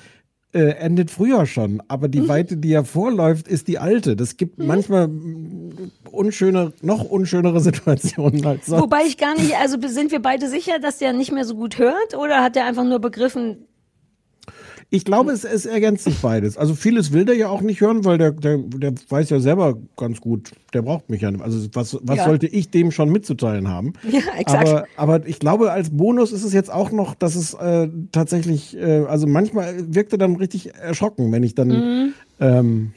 äh, 0.54 0.70
endet 0.80 1.12
früher 1.12 1.46
schon. 1.46 1.84
Aber 1.88 2.08
Mhm. 2.08 2.12
die 2.12 2.28
Weite, 2.28 2.58
die 2.58 2.72
er 2.74 2.86
vorläuft, 2.86 3.48
ist 3.48 3.68
die 3.68 3.78
alte. 3.78 4.16
Das 4.16 4.38
gibt 4.38 4.58
manchmal 4.58 5.08
mm, 5.10 5.92
unschöne, 6.10 6.74
noch 6.82 7.04
unschönere 7.04 7.60
Situationen 7.62 8.44
als 8.46 8.66
sonst. 8.66 8.82
Wobei 8.82 9.04
ich 9.06 9.18
gar 9.18 9.36
nicht, 9.36 9.56
also 9.58 9.78
sind 9.88 10.12
wir 10.12 10.22
beide 10.22 10.50
sicher, 10.50 10.80
dass 10.80 10.98
der 10.98 11.14
nicht 11.14 11.32
mehr 11.32 11.46
so 11.46 11.54
gut 11.56 11.78
hört 11.78 12.16
oder 12.18 12.42
hat 12.44 12.56
der 12.56 12.66
einfach 12.66 12.86
nur 12.86 13.00
begriffen, 13.00 13.68
Ich 14.90 15.04
glaube, 15.04 15.34
es, 15.34 15.44
es 15.44 15.66
ergänzt 15.66 16.06
sich 16.06 16.20
beides. 16.22 16.58
Also 16.58 16.74
vieles 16.74 17.12
will 17.12 17.26
der 17.26 17.36
ja 17.36 17.50
auch 17.50 17.60
nicht 17.62 17.82
hören, 17.82 18.06
weil 18.06 18.18
der, 18.18 18.32
der, 18.32 18.58
der 18.58 18.94
weiß 19.10 19.30
ja 19.30 19.42
selber 19.42 19.78
ganz 19.98 20.22
gut, 20.22 20.52
der 20.74 20.82
braucht 20.82 21.10
mich 21.10 21.22
ja 21.22 21.30
nicht. 21.30 21.44
Also 21.44 21.68
was, 21.74 21.98
was 22.04 22.18
Ja. 22.20 22.24
sollte 22.26 22.48
ich 22.48 22.70
dem 22.72 22.92
schon 22.92 23.10
mitzuteilen 23.10 23.68
haben? 23.68 23.94
Ja, 24.10 24.22
exakt. 24.38 24.66
Aber, 24.68 24.88
aber 25.18 25.28
ich 25.28 25.40
glaube, 25.40 25.74
als 25.74 25.90
Bonus 25.90 26.32
ist 26.32 26.44
es 26.46 26.54
jetzt 26.54 26.72
auch 26.72 26.92
noch, 26.92 27.16
dass 27.16 27.36
es 27.36 27.54
äh, 27.56 27.90
tatsächlich, 28.14 28.78
äh, 28.78 29.04
also 29.10 29.28
manchmal 29.28 29.94
wirkt 29.94 30.14
er 30.14 30.20
dann 30.20 30.38
richtig 30.38 30.74
erschrocken, 30.76 31.34
wenn 31.34 31.44
ich 31.44 31.54
dann 31.54 31.68
Mhm. 31.68 32.14
ähm, 32.40 32.92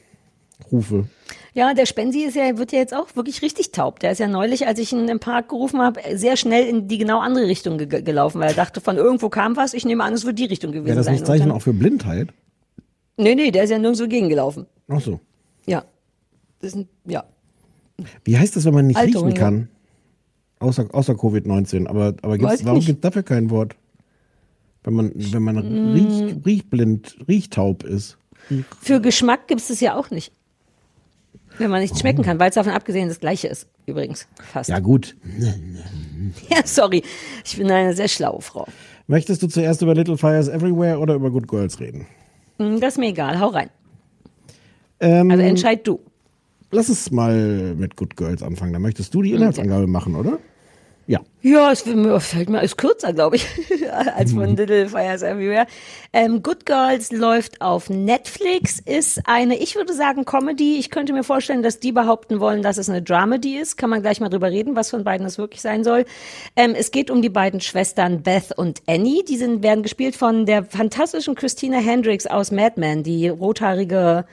rufe. 0.70 1.06
Ja, 1.54 1.74
der 1.74 1.86
Spensi 1.86 2.20
ist 2.20 2.36
ja, 2.36 2.56
wird 2.58 2.70
ja 2.72 2.78
jetzt 2.78 2.94
auch 2.94 3.16
wirklich 3.16 3.42
richtig 3.42 3.72
taub. 3.72 3.98
Der 4.00 4.12
ist 4.12 4.18
ja 4.18 4.28
neulich, 4.28 4.66
als 4.66 4.78
ich 4.78 4.92
ihn 4.92 5.08
im 5.08 5.18
Park 5.18 5.48
gerufen 5.48 5.80
habe, 5.80 6.00
sehr 6.14 6.36
schnell 6.36 6.66
in 6.68 6.86
die 6.86 6.98
genau 6.98 7.18
andere 7.20 7.46
Richtung 7.46 7.76
ge 7.78 8.02
gelaufen, 8.02 8.40
weil 8.40 8.48
er 8.50 8.54
dachte, 8.54 8.80
von 8.80 8.96
irgendwo 8.96 9.28
kam 9.30 9.56
was. 9.56 9.74
Ich 9.74 9.84
nehme 9.84 10.04
an, 10.04 10.12
es 10.12 10.24
wird 10.24 10.38
die 10.38 10.44
Richtung 10.44 10.70
gewesen 10.70 10.86
Wäre 10.86 10.96
das 10.96 11.06
sein. 11.06 11.14
nicht 11.14 11.22
Und 11.22 11.26
Zeichen 11.26 11.48
dann- 11.48 11.56
auch 11.56 11.62
für 11.62 11.72
Blindheit? 11.72 12.28
Nee, 13.16 13.34
nee, 13.34 13.50
der 13.50 13.64
ist 13.64 13.70
ja 13.70 13.78
nirgendwo 13.78 14.06
gegengelaufen. 14.06 14.66
Ach 14.88 15.00
so. 15.00 15.20
Ja. 15.66 15.84
Das 16.60 16.70
ist 16.70 16.76
ein, 16.76 16.88
ja. 17.04 17.24
Wie 18.24 18.38
heißt 18.38 18.54
das, 18.56 18.64
wenn 18.64 18.74
man 18.74 18.86
nicht 18.86 18.96
Alte 18.96 19.08
riechen 19.18 19.22
Hunde. 19.28 19.40
kann? 19.40 19.68
Außer, 20.60 20.86
außer 20.92 21.14
Covid-19. 21.14 21.86
Aber, 21.86 22.14
aber 22.22 22.38
gibt's, 22.38 22.64
warum 22.64 22.80
gibt 22.80 22.98
es 22.98 23.00
dafür 23.08 23.22
kein 23.22 23.50
Wort? 23.50 23.76
Wenn 24.84 24.94
man, 24.94 25.12
wenn 25.14 25.42
man 25.42 25.56
Mm. 25.56 25.92
riech, 25.94 26.36
riechblind, 26.46 27.16
riechtaub 27.28 27.82
ist. 27.84 28.16
Für 28.80 29.00
Geschmack 29.00 29.48
gibt 29.48 29.60
es 29.60 29.68
das 29.68 29.80
ja 29.80 29.96
auch 29.96 30.10
nicht. 30.10 30.32
Wenn 31.58 31.70
man 31.70 31.80
nicht 31.82 31.98
schmecken 31.98 32.22
kann, 32.22 32.38
weil 32.38 32.48
es 32.48 32.54
davon 32.54 32.72
abgesehen 32.72 33.08
das 33.08 33.20
Gleiche 33.20 33.48
ist, 33.48 33.68
übrigens. 33.86 34.26
Fast. 34.52 34.70
Ja, 34.70 34.78
gut. 34.78 35.16
Ja, 36.48 36.58
sorry. 36.64 37.02
Ich 37.44 37.56
bin 37.56 37.70
eine 37.70 37.92
sehr 37.94 38.06
schlaue 38.06 38.40
Frau. 38.40 38.66
Möchtest 39.08 39.42
du 39.42 39.48
zuerst 39.48 39.82
über 39.82 39.94
Little 39.94 40.16
Fires 40.16 40.48
Everywhere 40.48 40.98
oder 40.98 41.14
über 41.14 41.30
Good 41.30 41.48
Girls 41.48 41.80
reden? 41.80 42.06
Hm, 42.58 42.78
Das 42.78 42.94
ist 42.94 42.98
mir 42.98 43.08
egal, 43.08 43.40
hau 43.40 43.48
rein. 43.48 43.70
Ähm, 45.00 45.30
Also 45.30 45.42
entscheid 45.42 45.84
du. 45.86 45.98
lass 46.70 46.88
es 46.88 47.10
mal 47.10 47.74
mit 47.74 47.96
Good 47.96 48.16
Girls 48.16 48.42
anfangen. 48.42 48.72
Da 48.72 48.78
möchtest 48.78 49.12
du 49.14 49.22
die 49.22 49.32
Inhaltsangabe 49.32 49.86
machen, 49.88 50.14
oder? 50.14 50.38
Ja. 51.10 51.18
Ja, 51.42 51.72
es 51.72 51.80
fällt 51.82 52.48
mir, 52.50 52.60
ist 52.62 52.78
kürzer, 52.78 53.12
glaube 53.12 53.34
ich, 53.34 53.44
als 54.14 54.32
Mhm. 54.32 54.38
von 54.38 54.56
Little 54.56 54.88
Fires 54.88 55.22
Everywhere. 55.22 55.66
Ähm, 56.12 56.40
Good 56.40 56.66
Girls 56.66 57.10
läuft 57.10 57.60
auf 57.60 57.90
Netflix, 57.90 58.78
ist 58.78 59.20
eine, 59.24 59.56
ich 59.56 59.74
würde 59.74 59.92
sagen, 59.92 60.24
Comedy. 60.24 60.78
Ich 60.78 60.88
könnte 60.88 61.12
mir 61.12 61.24
vorstellen, 61.24 61.64
dass 61.64 61.80
die 61.80 61.90
behaupten 61.90 62.38
wollen, 62.38 62.62
dass 62.62 62.78
es 62.78 62.88
eine 62.88 63.02
Dramedy 63.02 63.58
ist. 63.58 63.76
Kann 63.76 63.90
man 63.90 64.02
gleich 64.02 64.20
mal 64.20 64.28
drüber 64.28 64.52
reden, 64.52 64.76
was 64.76 64.90
von 64.90 65.02
beiden 65.02 65.24
das 65.24 65.36
wirklich 65.36 65.62
sein 65.62 65.82
soll. 65.82 66.04
Ähm, 66.54 66.76
es 66.76 66.92
geht 66.92 67.10
um 67.10 67.22
die 67.22 67.28
beiden 67.28 67.60
Schwestern 67.60 68.22
Beth 68.22 68.56
und 68.56 68.80
Annie. 68.86 69.24
Die 69.24 69.36
sind, 69.36 69.64
werden 69.64 69.82
gespielt 69.82 70.14
von 70.14 70.46
der 70.46 70.62
fantastischen 70.62 71.34
Christina 71.34 71.78
Hendricks 71.78 72.28
aus 72.28 72.52
Mad 72.52 72.74
Men, 72.78 73.02
die 73.02 73.28
rothaarige 73.28 74.26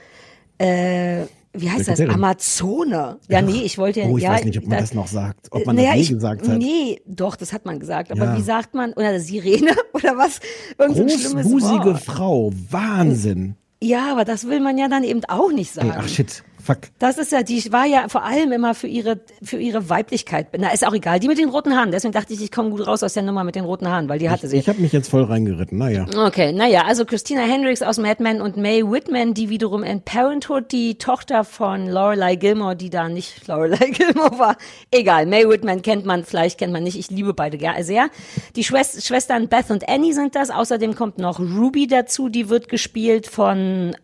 äh, 0.59 1.23
wie 1.59 1.69
heißt 1.69 1.87
das? 1.87 1.99
Amazone. 2.01 3.17
Ja, 3.29 3.41
nee, 3.41 3.61
ich 3.63 3.77
wollte 3.77 4.01
ja, 4.01 4.07
Oh, 4.07 4.17
ich 4.17 4.23
ja, 4.23 4.31
weiß 4.31 4.45
nicht, 4.45 4.57
ob 4.57 4.63
man 4.65 4.71
da- 4.71 4.81
das 4.81 4.93
noch 4.93 5.07
sagt. 5.07 5.47
Ob 5.51 5.65
man 5.65 5.75
naja, 5.75 5.89
das 5.89 5.95
je 5.97 6.01
ich, 6.03 6.09
gesagt 6.09 6.47
hat. 6.47 6.57
Nee, 6.57 7.01
doch, 7.05 7.35
das 7.35 7.53
hat 7.53 7.65
man 7.65 7.79
gesagt. 7.79 8.11
Aber 8.11 8.25
Ja. 8.25 8.37
wie 8.37 8.41
sagt 8.41 8.73
man, 8.73 8.93
oder 8.93 9.19
Sirene 9.19 9.71
oder 9.93 10.17
was? 10.17 10.39
Irgend 10.77 10.97
Großbusige. 10.97 11.95
Frau. 11.95 12.51
Wahnsinn. 12.69 13.55
Ja, 13.81 14.11
aber 14.11 14.25
das 14.25 14.47
will 14.47 14.59
man 14.59 14.77
ja 14.77 14.87
dann 14.87 15.03
eben 15.03 15.21
auch 15.27 15.51
nicht 15.51 15.71
sagen. 15.71 15.89
Ey, 15.91 15.95
ach 15.99 16.07
shit. 16.07 16.43
Fuck. 16.67 16.79
Das 16.99 17.17
ist 17.17 17.31
ja, 17.31 17.43
die 17.43 17.71
war 17.71 17.85
ja 17.85 18.09
vor 18.09 18.25
allem 18.25 18.51
immer 18.51 18.75
für 18.75 18.87
ihre, 18.87 19.21
für 19.41 19.55
ihre 19.55 19.89
Weiblichkeit. 19.89 20.47
Na, 20.57 20.73
ist 20.73 20.85
auch 20.85 20.93
egal. 20.93 21.17
Die 21.17 21.29
mit 21.29 21.37
den 21.37 21.47
roten 21.47 21.73
Haaren. 21.77 21.91
Deswegen 21.91 22.11
dachte 22.11 22.33
ich, 22.33 22.41
ich 22.43 22.51
komme 22.51 22.71
gut 22.71 22.85
raus 22.85 23.03
aus 23.03 23.13
der 23.13 23.23
Nummer 23.23 23.45
mit 23.45 23.55
den 23.55 23.63
roten 23.63 23.87
Haaren, 23.87 24.09
weil 24.09 24.19
die 24.19 24.29
hatte 24.29 24.49
sie. 24.49 24.57
Ich 24.57 24.67
habe 24.67 24.81
mich 24.81 24.91
jetzt 24.91 25.09
voll 25.09 25.23
reingeritten. 25.23 25.77
Naja. 25.77 26.05
Okay, 26.13 26.51
naja, 26.51 26.83
also 26.85 27.05
Christina 27.05 27.43
Hendricks 27.43 27.81
aus 27.81 27.99
Mad 27.99 28.21
Men 28.21 28.41
und 28.41 28.57
Mae 28.57 28.83
Whitman, 28.83 29.33
die 29.33 29.47
wiederum 29.47 29.81
in 29.81 30.01
Parenthood, 30.01 30.73
die 30.73 30.97
Tochter 30.97 31.45
von 31.45 31.87
Lorelei 31.87 32.35
Gilmore, 32.35 32.75
die 32.75 32.89
da 32.89 33.07
nicht 33.07 33.47
Lorelei 33.47 33.91
Gilmore 33.91 34.37
war. 34.37 34.57
Egal, 34.91 35.25
Mae 35.25 35.47
Whitman 35.47 35.81
kennt 35.81 36.05
man, 36.05 36.25
vielleicht 36.25 36.59
kennt 36.59 36.73
man 36.73 36.83
nicht. 36.83 36.99
Ich 36.99 37.09
liebe 37.09 37.33
beide 37.33 37.57
sehr. 37.81 38.09
Die 38.57 38.65
Schwest 38.65 39.07
Schwestern 39.07 39.47
Beth 39.47 39.71
und 39.71 39.87
Annie 39.87 40.11
sind 40.11 40.35
das. 40.35 40.49
Außerdem 40.49 40.95
kommt 40.95 41.17
noch 41.17 41.39
Ruby 41.39 41.87
dazu, 41.87 42.27
die 42.27 42.49
wird 42.49 42.67
gespielt 42.67 43.25
von 43.25 43.95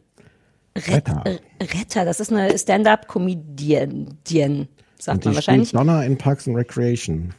Retter. 0.77 1.21
Äh, 1.25 1.37
Retter. 1.63 2.05
Das 2.05 2.19
ist 2.19 2.31
eine 2.31 2.57
Stand-up-Comedian, 2.57 4.17
sagt 4.99 5.17
Und 5.17 5.25
man 5.25 5.35
wahrscheinlich. 5.35 5.71
Donna 5.71 6.03
in 6.03 6.17
Parks 6.17 6.47
and 6.47 6.57
Recreation. 6.57 7.33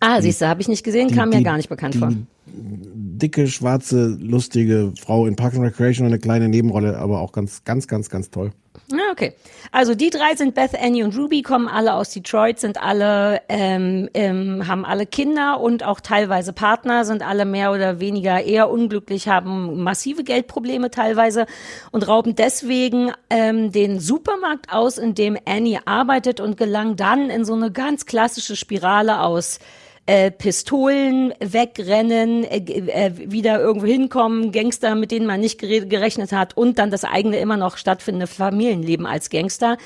Ah, 0.00 0.20
siehst 0.20 0.40
du, 0.40 0.46
habe 0.48 0.60
ich 0.60 0.68
nicht 0.68 0.84
gesehen, 0.84 1.08
die- 1.08 1.14
kam 1.14 1.30
mir 1.30 1.38
die- 1.38 1.44
gar 1.44 1.56
nicht 1.56 1.68
bekannt 1.68 1.94
die- 1.94 1.98
vor. 1.98 2.12
Dicke, 2.46 3.46
schwarze, 3.46 4.16
lustige 4.20 4.92
Frau 4.98 5.26
in 5.26 5.36
Parks 5.36 5.56
and 5.56 5.64
Recreation, 5.64 6.06
eine 6.06 6.18
kleine 6.18 6.48
Nebenrolle, 6.48 6.98
aber 6.98 7.20
auch 7.20 7.32
ganz, 7.32 7.64
ganz, 7.64 7.86
ganz, 7.86 8.10
ganz 8.10 8.30
toll. 8.30 8.50
Okay. 9.12 9.34
Also 9.72 9.94
die 9.94 10.10
drei 10.10 10.34
sind 10.34 10.54
Beth, 10.54 10.72
Annie 10.80 11.04
und 11.04 11.16
Ruby, 11.16 11.42
kommen 11.42 11.68
alle 11.68 11.94
aus 11.94 12.10
Detroit, 12.10 12.58
sind 12.58 12.82
alle, 12.82 13.40
ähm, 13.48 14.08
ähm, 14.14 14.66
haben 14.66 14.84
alle 14.84 15.06
Kinder 15.06 15.60
und 15.60 15.84
auch 15.84 16.00
teilweise 16.00 16.52
Partner, 16.52 17.04
sind 17.04 17.26
alle 17.26 17.44
mehr 17.44 17.72
oder 17.72 18.00
weniger 18.00 18.42
eher 18.42 18.70
unglücklich, 18.70 19.28
haben 19.28 19.82
massive 19.82 20.24
Geldprobleme 20.24 20.90
teilweise 20.90 21.46
und 21.92 22.08
rauben 22.08 22.34
deswegen 22.34 23.12
ähm, 23.28 23.70
den 23.70 24.00
Supermarkt 24.00 24.72
aus, 24.72 24.98
in 24.98 25.14
dem 25.14 25.38
Annie 25.44 25.80
arbeitet 25.86 26.40
und 26.40 26.56
gelangen 26.56 26.96
dann 26.96 27.30
in 27.30 27.44
so 27.44 27.54
eine 27.54 27.70
ganz 27.70 28.06
klassische 28.06 28.56
Spirale 28.56 29.20
aus 29.20 29.60
äh, 30.10 30.32
Pistolen 30.32 31.32
wegrennen, 31.38 32.42
äh, 32.42 32.56
äh, 32.58 33.12
wieder 33.14 33.60
irgendwo 33.60 33.86
hinkommen, 33.86 34.50
Gangster, 34.50 34.96
mit 34.96 35.12
denen 35.12 35.24
man 35.24 35.38
nicht 35.38 35.60
gere- 35.60 35.86
gerechnet 35.86 36.32
hat 36.32 36.56
und 36.56 36.80
dann 36.80 36.90
das 36.90 37.04
eigene 37.04 37.38
immer 37.38 37.56
noch 37.56 37.76
stattfindende 37.76 38.26
Familienleben 38.26 39.06
als 39.06 39.30
Gangster. 39.30 39.76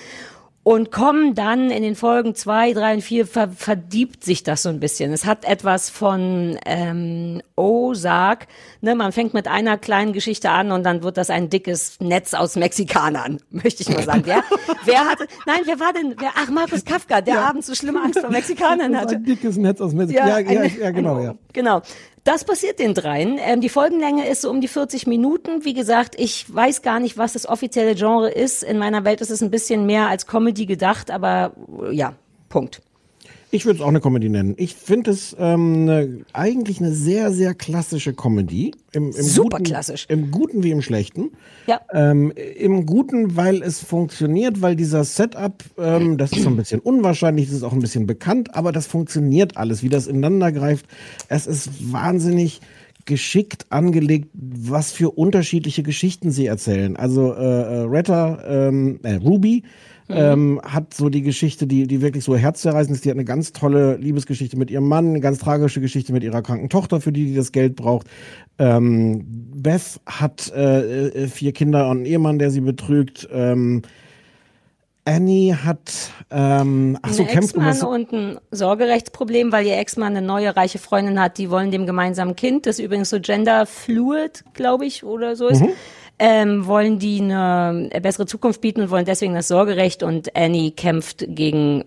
Und 0.64 0.90
kommen 0.90 1.34
dann 1.34 1.70
in 1.70 1.82
den 1.82 1.94
Folgen 1.94 2.34
zwei, 2.34 2.72
drei 2.72 2.94
und 2.94 3.02
vier 3.02 3.26
ver 3.26 3.50
verdiebt 3.50 4.24
sich 4.24 4.44
das 4.44 4.62
so 4.62 4.70
ein 4.70 4.80
bisschen. 4.80 5.12
Es 5.12 5.26
hat 5.26 5.44
etwas 5.44 5.90
von 5.90 6.58
ähm, 6.64 7.42
Ozark. 7.54 8.46
Ne, 8.80 8.94
man 8.94 9.12
fängt 9.12 9.34
mit 9.34 9.46
einer 9.46 9.76
kleinen 9.76 10.14
Geschichte 10.14 10.50
an 10.50 10.72
und 10.72 10.82
dann 10.82 11.02
wird 11.02 11.18
das 11.18 11.28
ein 11.28 11.50
dickes 11.50 12.00
Netz 12.00 12.32
aus 12.32 12.56
Mexikanern, 12.56 13.40
möchte 13.50 13.82
ich 13.82 13.90
mal 13.90 14.02
sagen. 14.02 14.22
Wer, 14.24 14.42
wer 14.86 15.00
hatte, 15.00 15.26
nein, 15.44 15.60
wer 15.66 15.78
war 15.80 15.92
denn, 15.92 16.14
wer, 16.18 16.30
ach, 16.34 16.48
Markus 16.48 16.82
Kafka, 16.86 17.20
der 17.20 17.40
abends 17.40 17.66
so 17.66 17.74
schlimme 17.74 18.00
Angst 18.00 18.20
vor 18.20 18.30
Mexikanern 18.30 18.96
hatte. 18.98 19.16
ein 19.16 19.24
dickes 19.24 19.58
Netz 19.58 19.82
aus 19.82 19.92
Mexiko. 19.92 20.26
Ja, 20.26 20.38
ja, 20.38 20.64
ja, 20.64 20.90
genau, 20.92 21.20
ja. 21.20 21.34
Genau. 21.52 21.82
Das 22.24 22.44
passiert 22.44 22.78
den 22.78 22.94
dreien. 22.94 23.38
Ähm, 23.38 23.60
die 23.60 23.68
Folgenlänge 23.68 24.26
ist 24.26 24.40
so 24.40 24.50
um 24.50 24.62
die 24.62 24.68
40 24.68 25.06
Minuten. 25.06 25.66
Wie 25.66 25.74
gesagt, 25.74 26.18
ich 26.18 26.52
weiß 26.52 26.80
gar 26.80 26.98
nicht, 26.98 27.18
was 27.18 27.34
das 27.34 27.46
offizielle 27.46 27.94
Genre 27.94 28.30
ist. 28.30 28.62
In 28.62 28.78
meiner 28.78 29.04
Welt 29.04 29.20
ist 29.20 29.30
es 29.30 29.42
ein 29.42 29.50
bisschen 29.50 29.84
mehr 29.84 30.08
als 30.08 30.26
Comedy 30.26 30.64
gedacht, 30.64 31.10
aber 31.10 31.52
äh, 31.82 31.94
ja, 31.94 32.14
Punkt. 32.48 32.80
Ich 33.54 33.66
würde 33.66 33.76
es 33.76 33.84
auch 33.84 33.88
eine 33.88 34.00
Comedy 34.00 34.28
nennen. 34.28 34.54
Ich 34.56 34.74
finde 34.74 35.12
es 35.12 35.36
ähm, 35.38 35.84
ne, 35.84 36.24
eigentlich 36.32 36.80
eine 36.80 36.92
sehr, 36.92 37.30
sehr 37.30 37.54
klassische 37.54 38.12
Comedy. 38.12 38.72
Im, 38.90 39.04
im 39.04 39.12
Super 39.12 39.58
Guten, 39.58 39.70
klassisch. 39.70 40.06
Im 40.08 40.32
Guten 40.32 40.64
wie 40.64 40.72
im 40.72 40.82
Schlechten. 40.82 41.30
Ja. 41.68 41.80
Ähm, 41.92 42.32
Im 42.32 42.84
Guten, 42.84 43.36
weil 43.36 43.62
es 43.62 43.78
funktioniert, 43.78 44.60
weil 44.60 44.74
dieser 44.74 45.04
Setup, 45.04 45.62
ähm, 45.78 46.18
das 46.18 46.32
ist 46.32 46.42
so 46.42 46.48
ein 46.48 46.56
bisschen 46.56 46.80
unwahrscheinlich, 46.80 47.46
das 47.46 47.58
ist 47.58 47.62
auch 47.62 47.72
ein 47.72 47.78
bisschen 47.78 48.08
bekannt, 48.08 48.56
aber 48.56 48.72
das 48.72 48.88
funktioniert 48.88 49.56
alles, 49.56 49.84
wie 49.84 49.88
das 49.88 50.08
ineinander 50.08 50.50
greift. 50.50 50.86
Es 51.28 51.46
ist 51.46 51.92
wahnsinnig 51.92 52.60
geschickt 53.04 53.66
angelegt, 53.70 54.30
was 54.32 54.90
für 54.90 55.10
unterschiedliche 55.10 55.84
Geschichten 55.84 56.32
sie 56.32 56.46
erzählen. 56.46 56.96
Also 56.96 57.32
äh, 57.34 57.38
äh, 57.38 57.80
Retta, 57.82 58.42
ähm, 58.48 58.98
äh, 59.04 59.14
Ruby 59.14 59.62
ähm, 60.08 60.60
hat 60.62 60.94
so 60.94 61.08
die 61.08 61.22
Geschichte, 61.22 61.66
die, 61.66 61.86
die 61.86 62.02
wirklich 62.02 62.24
so 62.24 62.36
herzzerreißend 62.36 62.94
ist. 62.94 63.04
Die 63.04 63.10
hat 63.10 63.16
eine 63.16 63.24
ganz 63.24 63.52
tolle 63.52 63.96
Liebesgeschichte 63.96 64.58
mit 64.58 64.70
ihrem 64.70 64.86
Mann, 64.86 65.10
eine 65.10 65.20
ganz 65.20 65.38
tragische 65.38 65.80
Geschichte 65.80 66.12
mit 66.12 66.22
ihrer 66.22 66.42
kranken 66.42 66.68
Tochter, 66.68 67.00
für 67.00 67.12
die 67.12 67.26
die 67.26 67.34
das 67.34 67.52
Geld 67.52 67.76
braucht. 67.76 68.06
Ähm, 68.58 69.24
Beth 69.54 70.00
hat 70.06 70.52
äh, 70.54 71.08
äh, 71.08 71.28
vier 71.28 71.52
Kinder 71.52 71.88
und 71.88 71.98
einen 71.98 72.06
Ehemann, 72.06 72.38
der 72.38 72.50
sie 72.50 72.60
betrügt. 72.60 73.28
Ähm, 73.32 73.82
Annie 75.06 75.64
hat, 75.64 76.12
ähm, 76.30 76.98
ach 77.02 77.12
so, 77.12 77.22
Ein 77.22 77.28
kämpft 77.28 77.56
um 77.56 77.66
Ex-Mann 77.66 77.90
und 77.90 78.12
ein 78.12 78.38
Sorgerechtsproblem, 78.50 79.52
weil 79.52 79.66
ihr 79.66 79.76
Ex-Mann 79.76 80.16
eine 80.16 80.26
neue 80.26 80.56
reiche 80.56 80.78
Freundin 80.78 81.20
hat, 81.20 81.36
die 81.36 81.50
wollen 81.50 81.70
dem 81.70 81.84
gemeinsamen 81.84 82.36
Kind, 82.36 82.64
das 82.64 82.78
übrigens 82.78 83.10
so 83.10 83.20
genderfluid, 83.20 84.44
glaube 84.54 84.86
ich, 84.86 85.04
oder 85.04 85.36
so 85.36 85.48
ist, 85.48 85.60
Mhm. 85.60 85.72
Ähm, 86.18 86.66
wollen 86.66 86.98
die 86.98 87.20
eine 87.20 87.90
bessere 88.02 88.26
Zukunft 88.26 88.60
bieten 88.60 88.80
und 88.82 88.90
wollen 88.90 89.04
deswegen 89.04 89.34
das 89.34 89.48
Sorgerecht 89.48 90.02
und 90.02 90.34
Annie 90.36 90.70
kämpft 90.72 91.24
gegen 91.28 91.84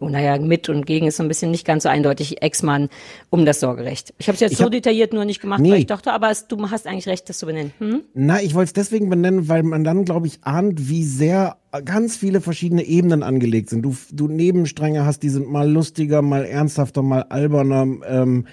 oh, 0.00 0.08
naja, 0.08 0.38
mit 0.38 0.70
und 0.70 0.86
gegen 0.86 1.06
ist 1.06 1.18
so 1.18 1.22
ein 1.22 1.28
bisschen 1.28 1.50
nicht 1.50 1.66
ganz 1.66 1.82
so 1.82 1.90
eindeutig 1.90 2.40
Ex-Mann 2.40 2.88
um 3.28 3.44
das 3.44 3.60
Sorgerecht. 3.60 4.14
Ich 4.16 4.26
habe 4.28 4.34
es 4.34 4.40
jetzt 4.40 4.52
Ich 4.52 4.58
so 4.58 4.64
hab- 4.64 4.70
detailliert 4.70 5.12
nur 5.12 5.26
nicht 5.26 5.42
gemacht, 5.42 5.60
Nee. 5.60 5.72
weil 5.72 5.78
ich 5.80 5.86
dachte, 5.86 6.14
aber 6.14 6.30
es, 6.30 6.48
du 6.48 6.70
hast 6.70 6.86
eigentlich 6.86 7.06
recht, 7.06 7.28
das 7.28 7.36
zu 7.36 7.44
benennen. 7.44 7.72
Hm? 7.78 8.00
Na, 8.14 8.40
ich 8.40 8.54
wollte 8.54 8.68
es 8.68 8.72
deswegen 8.72 9.10
benennen, 9.10 9.48
weil 9.48 9.62
man 9.62 9.84
dann, 9.84 10.06
glaube 10.06 10.26
ich, 10.26 10.38
ahnt, 10.42 10.88
wie 10.88 11.04
sehr 11.04 11.58
ganz 11.84 12.16
viele 12.16 12.40
verschiedene 12.40 12.82
Ebenen 12.84 13.22
angelegt 13.22 13.68
sind. 13.68 13.82
Du, 13.82 13.94
du 14.10 14.28
Nebenstränge 14.28 15.04
hast, 15.04 15.22
die 15.22 15.28
sind 15.28 15.50
mal 15.50 15.70
lustiger, 15.70 16.22
mal 16.22 16.46
ernsthafter, 16.46 17.02
mal 17.02 17.24
alberner. 17.28 17.86
Ähm, 18.08 18.46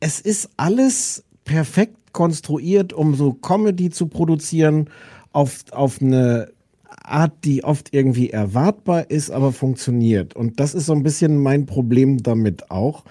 es 0.00 0.20
ist 0.20 0.50
alles 0.56 1.24
perfekt 1.44 1.96
konstruiert, 2.16 2.94
um 2.94 3.14
so 3.14 3.34
Comedy 3.34 3.90
zu 3.90 4.06
produzieren 4.06 4.88
auf, 5.32 5.66
auf 5.70 6.00
eine 6.00 6.48
Art, 6.88 7.44
die 7.44 7.62
oft 7.62 7.92
irgendwie 7.92 8.30
erwartbar 8.30 9.10
ist, 9.10 9.30
aber 9.30 9.52
funktioniert. 9.52 10.34
Und 10.34 10.58
das 10.58 10.74
ist 10.74 10.86
so 10.86 10.94
ein 10.94 11.02
bisschen 11.02 11.36
mein 11.36 11.66
Problem 11.66 12.22
damit 12.22 12.70
auch. 12.70 13.04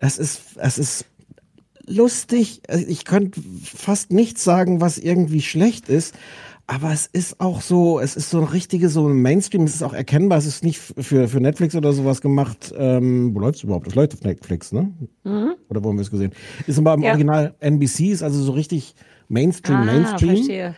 Es 0.00 0.18
ist, 0.18 0.42
es 0.58 0.76
ist 0.76 1.06
lustig. 1.86 2.60
Ich 2.88 3.06
könnte 3.06 3.40
fast 3.64 4.12
nichts 4.12 4.44
sagen, 4.44 4.82
was 4.82 4.98
irgendwie 4.98 5.40
schlecht 5.40 5.88
ist. 5.88 6.14
Aber 6.66 6.92
es 6.92 7.06
ist 7.06 7.40
auch 7.40 7.60
so, 7.60 7.98
es 8.00 8.16
ist 8.16 8.30
so 8.30 8.38
ein 8.38 8.44
richtige, 8.44 8.88
so 8.88 9.06
ein 9.08 9.20
Mainstream, 9.20 9.64
es 9.64 9.74
ist 9.74 9.82
auch 9.82 9.92
erkennbar, 9.92 10.38
es 10.38 10.46
ist 10.46 10.62
nicht 10.64 10.78
für, 10.78 11.28
für 11.28 11.40
Netflix 11.40 11.74
oder 11.74 11.92
sowas 11.92 12.20
gemacht. 12.20 12.72
Ähm, 12.76 13.34
wo 13.34 13.40
läuft's 13.40 13.62
überhaupt? 13.62 13.88
Das 13.88 13.94
läuft 13.94 14.14
auf 14.14 14.22
Netflix, 14.22 14.72
ne? 14.72 14.92
Mhm. 15.24 15.54
Oder 15.68 15.82
wo 15.84 15.88
haben 15.90 15.96
wir 15.96 16.02
es 16.02 16.10
gesehen? 16.10 16.32
Ist 16.66 16.78
aber 16.78 16.94
im 16.94 17.02
Ja. 17.02 17.10
Original 17.10 17.54
NBC, 17.60 18.10
ist 18.12 18.22
also 18.22 18.40
so 18.42 18.52
richtig 18.52 18.94
Mainstream, 19.28 19.76
Ah, 19.78 19.84
Mainstream. 19.84 20.36
verstehe. 20.36 20.74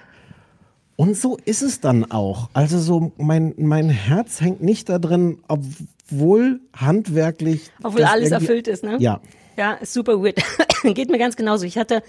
Und 0.96 1.16
so 1.16 1.36
ist 1.44 1.62
es 1.62 1.80
dann 1.80 2.10
auch. 2.10 2.48
Also 2.54 2.78
so 2.78 3.12
mein, 3.18 3.52
mein 3.56 3.88
Herz 3.90 4.40
hängt 4.40 4.62
nicht 4.62 4.88
da 4.88 4.98
drin, 4.98 5.38
obwohl 5.48 6.60
handwerklich. 6.74 7.70
Obwohl 7.82 8.04
alles 8.04 8.30
erfüllt 8.30 8.68
ist, 8.68 8.84
ne? 8.84 8.96
Ja. 9.00 9.20
Ja, 9.56 9.74
ist 9.74 9.92
super 9.92 10.20
weird. 10.22 10.40
Geht 10.94 11.10
mir 11.10 11.18
ganz 11.18 11.36
genauso. 11.36 11.64
Ich 11.66 11.78
hatte 11.78 12.02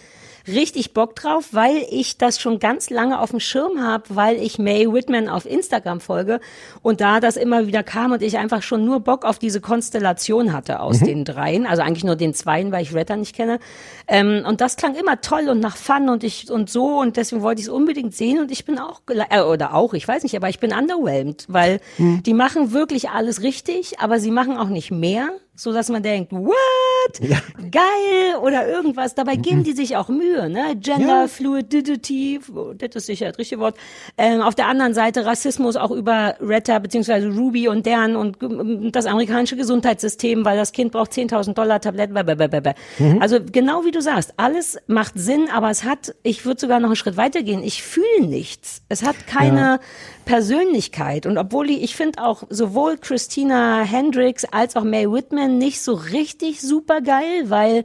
richtig 0.47 0.93
Bock 0.93 1.15
drauf, 1.15 1.49
weil 1.51 1.85
ich 1.89 2.17
das 2.17 2.39
schon 2.39 2.59
ganz 2.59 2.89
lange 2.89 3.19
auf 3.19 3.31
dem 3.31 3.39
Schirm 3.39 3.81
habe, 3.81 4.03
weil 4.09 4.35
ich 4.37 4.59
May 4.59 4.91
Whitman 4.91 5.27
auf 5.29 5.45
Instagram 5.45 5.99
folge 5.99 6.39
und 6.81 7.01
da 7.01 7.19
das 7.19 7.35
immer 7.37 7.67
wieder 7.67 7.83
kam 7.83 8.11
und 8.11 8.21
ich 8.21 8.37
einfach 8.37 8.61
schon 8.61 8.85
nur 8.85 8.99
Bock 8.99 9.25
auf 9.25 9.39
diese 9.39 9.61
Konstellation 9.61 10.53
hatte 10.53 10.79
aus 10.79 11.01
Mhm. 11.01 11.05
den 11.05 11.25
dreien, 11.25 11.65
also 11.65 11.81
eigentlich 11.81 12.03
nur 12.03 12.15
den 12.15 12.33
zweien, 12.33 12.71
weil 12.71 12.83
ich 12.83 12.93
Redder 12.93 13.15
nicht 13.17 13.35
kenne. 13.35 13.59
Ähm, 14.07 14.43
und 14.47 14.61
das 14.61 14.75
klang 14.75 14.95
immer 14.95 15.21
toll 15.21 15.49
und 15.49 15.59
nach 15.59 15.77
Fun 15.77 16.09
und 16.09 16.23
ich 16.23 16.49
und 16.51 16.69
so 16.69 16.99
und 16.99 17.17
deswegen 17.17 17.41
wollte 17.41 17.61
ich 17.61 17.67
es 17.67 17.73
unbedingt 17.73 18.15
sehen 18.15 18.39
und 18.39 18.51
ich 18.51 18.65
bin 18.65 18.77
auch 18.79 19.01
äh, 19.29 19.41
oder 19.41 19.73
auch, 19.73 19.93
ich 19.93 20.07
weiß 20.07 20.23
nicht, 20.23 20.35
aber 20.35 20.49
ich 20.49 20.59
bin 20.59 20.73
underwhelmed, 20.73 21.45
weil 21.47 21.79
Hm. 21.97 22.21
die 22.23 22.33
machen 22.33 22.71
wirklich 22.71 23.09
alles 23.09 23.41
richtig, 23.41 23.99
aber 23.99 24.19
sie 24.19 24.31
machen 24.31 24.57
auch 24.57 24.67
nicht 24.69 24.91
mehr, 24.91 25.29
so 25.55 25.73
dass 25.73 25.89
man 25.89 26.03
denkt, 26.03 26.31
what? 26.31 26.53
Geil 27.71 28.35
oder 28.41 28.67
irgendwas. 28.67 29.15
Dabei 29.15 29.35
geben 29.35 29.63
die 29.63 29.73
sich 29.73 29.95
auch 29.97 30.09
Mühe, 30.09 30.49
ne? 30.49 30.75
Gender 30.77 31.21
Ja. 31.21 31.27
Fluidity, 31.27 32.39
oh, 32.53 32.73
das 32.73 32.95
ist 32.95 33.05
sicher 33.07 33.27
das 33.29 33.37
richtige 33.37 33.59
Wort. 33.61 33.77
Ähm, 34.17 34.41
auf 34.41 34.55
der 34.55 34.67
anderen 34.67 34.93
Seite 34.93 35.25
Rassismus 35.25 35.75
auch 35.75 35.91
über 35.91 36.35
Retta 36.39 36.79
beziehungsweise 36.79 37.29
Ruby 37.29 37.67
und 37.67 37.85
deren 37.85 38.15
und 38.15 38.41
ähm, 38.43 38.91
das 38.91 39.05
amerikanische 39.05 39.55
Gesundheitssystem, 39.55 40.45
weil 40.45 40.57
das 40.57 40.71
Kind 40.71 40.91
braucht 40.91 41.11
10.000 41.11 41.53
Dollar 41.53 41.79
Tabletten. 41.81 42.13
blablabla. 42.13 42.73
Mhm. 42.99 43.21
Also 43.21 43.39
genau 43.43 43.85
wie 43.85 43.91
du 43.91 44.01
sagst, 44.01 44.33
alles 44.37 44.77
macht 44.87 45.13
Sinn, 45.15 45.47
aber 45.53 45.69
es 45.69 45.83
hat, 45.83 46.15
ich 46.23 46.45
würde 46.45 46.59
sogar 46.59 46.79
noch 46.79 46.89
einen 46.89 46.95
Schritt 46.95 47.17
weitergehen. 47.17 47.63
Ich 47.63 47.83
fühle 47.83 48.25
nichts. 48.27 48.81
Es 48.89 49.03
hat 49.03 49.27
keine 49.27 49.55
Ja. 49.55 49.79
Persönlichkeit. 50.25 51.25
Und 51.25 51.37
obwohl 51.37 51.67
die, 51.67 51.83
ich 51.83 51.95
finde 51.95 52.23
auch 52.23 52.43
sowohl 52.49 52.97
Christina 52.97 53.83
Hendricks 53.83 54.45
als 54.45 54.75
auch 54.75 54.83
Mae 54.83 55.11
Whitman 55.11 55.57
nicht 55.57 55.81
so 55.81 55.93
richtig 55.93 56.61
super 56.61 57.01
geil, 57.01 57.49
weil 57.49 57.83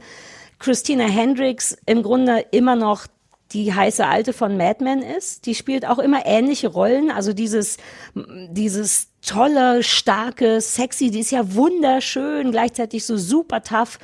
Christina 0.59 1.05
Hendricks 1.05 1.77
im 1.85 2.03
Grunde 2.03 2.45
immer 2.51 2.75
noch 2.75 3.07
die 3.53 3.73
heiße 3.73 4.05
Alte 4.05 4.33
von 4.33 4.57
Mad 4.57 4.83
Men 4.83 5.01
ist. 5.01 5.45
Die 5.45 5.55
spielt 5.55 5.85
auch 5.85 5.99
immer 5.99 6.25
ähnliche 6.25 6.69
Rollen. 6.69 7.11
Also 7.11 7.33
dieses, 7.33 7.77
dieses 8.15 9.07
tolle, 9.21 9.83
starke, 9.83 10.61
sexy, 10.61 11.11
die 11.11 11.19
ist 11.19 11.31
ja 11.31 11.53
wunderschön, 11.53 12.51
gleichzeitig 12.51 13.05
so 13.05 13.17
super 13.17 13.61
tough 13.63 13.99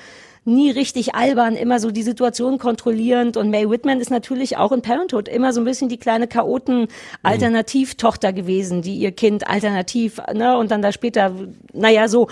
nie 0.48 0.72
richtig 0.72 1.14
albern, 1.14 1.56
immer 1.56 1.80
so 1.80 1.92
die 1.92 2.04
Situation 2.04 2.58
kontrollierend. 2.58 3.38
Und 3.38 3.52
Mae 3.52 3.70
Whitman 3.70 4.00
ist 4.00 4.10
natürlich 4.10 4.58
auch 4.58 4.72
in 4.72 4.82
Parenthood 4.82 5.28
immer 5.28 5.54
so 5.54 5.62
ein 5.62 5.66
bisschen 5.66 5.90
die 5.90 5.98
kleine 5.98 6.28
Chaoten-Alternativtochter 6.28 8.34
gewesen, 8.34 8.82
die 8.82 8.96
ihr 8.96 9.12
Kind 9.12 9.48
alternativ, 9.48 10.20
ne, 10.34 10.58
und 10.58 10.72
dann 10.72 10.82
da 10.82 10.92
später, 10.92 11.36
naja, 11.74 12.08
so, 12.08 12.30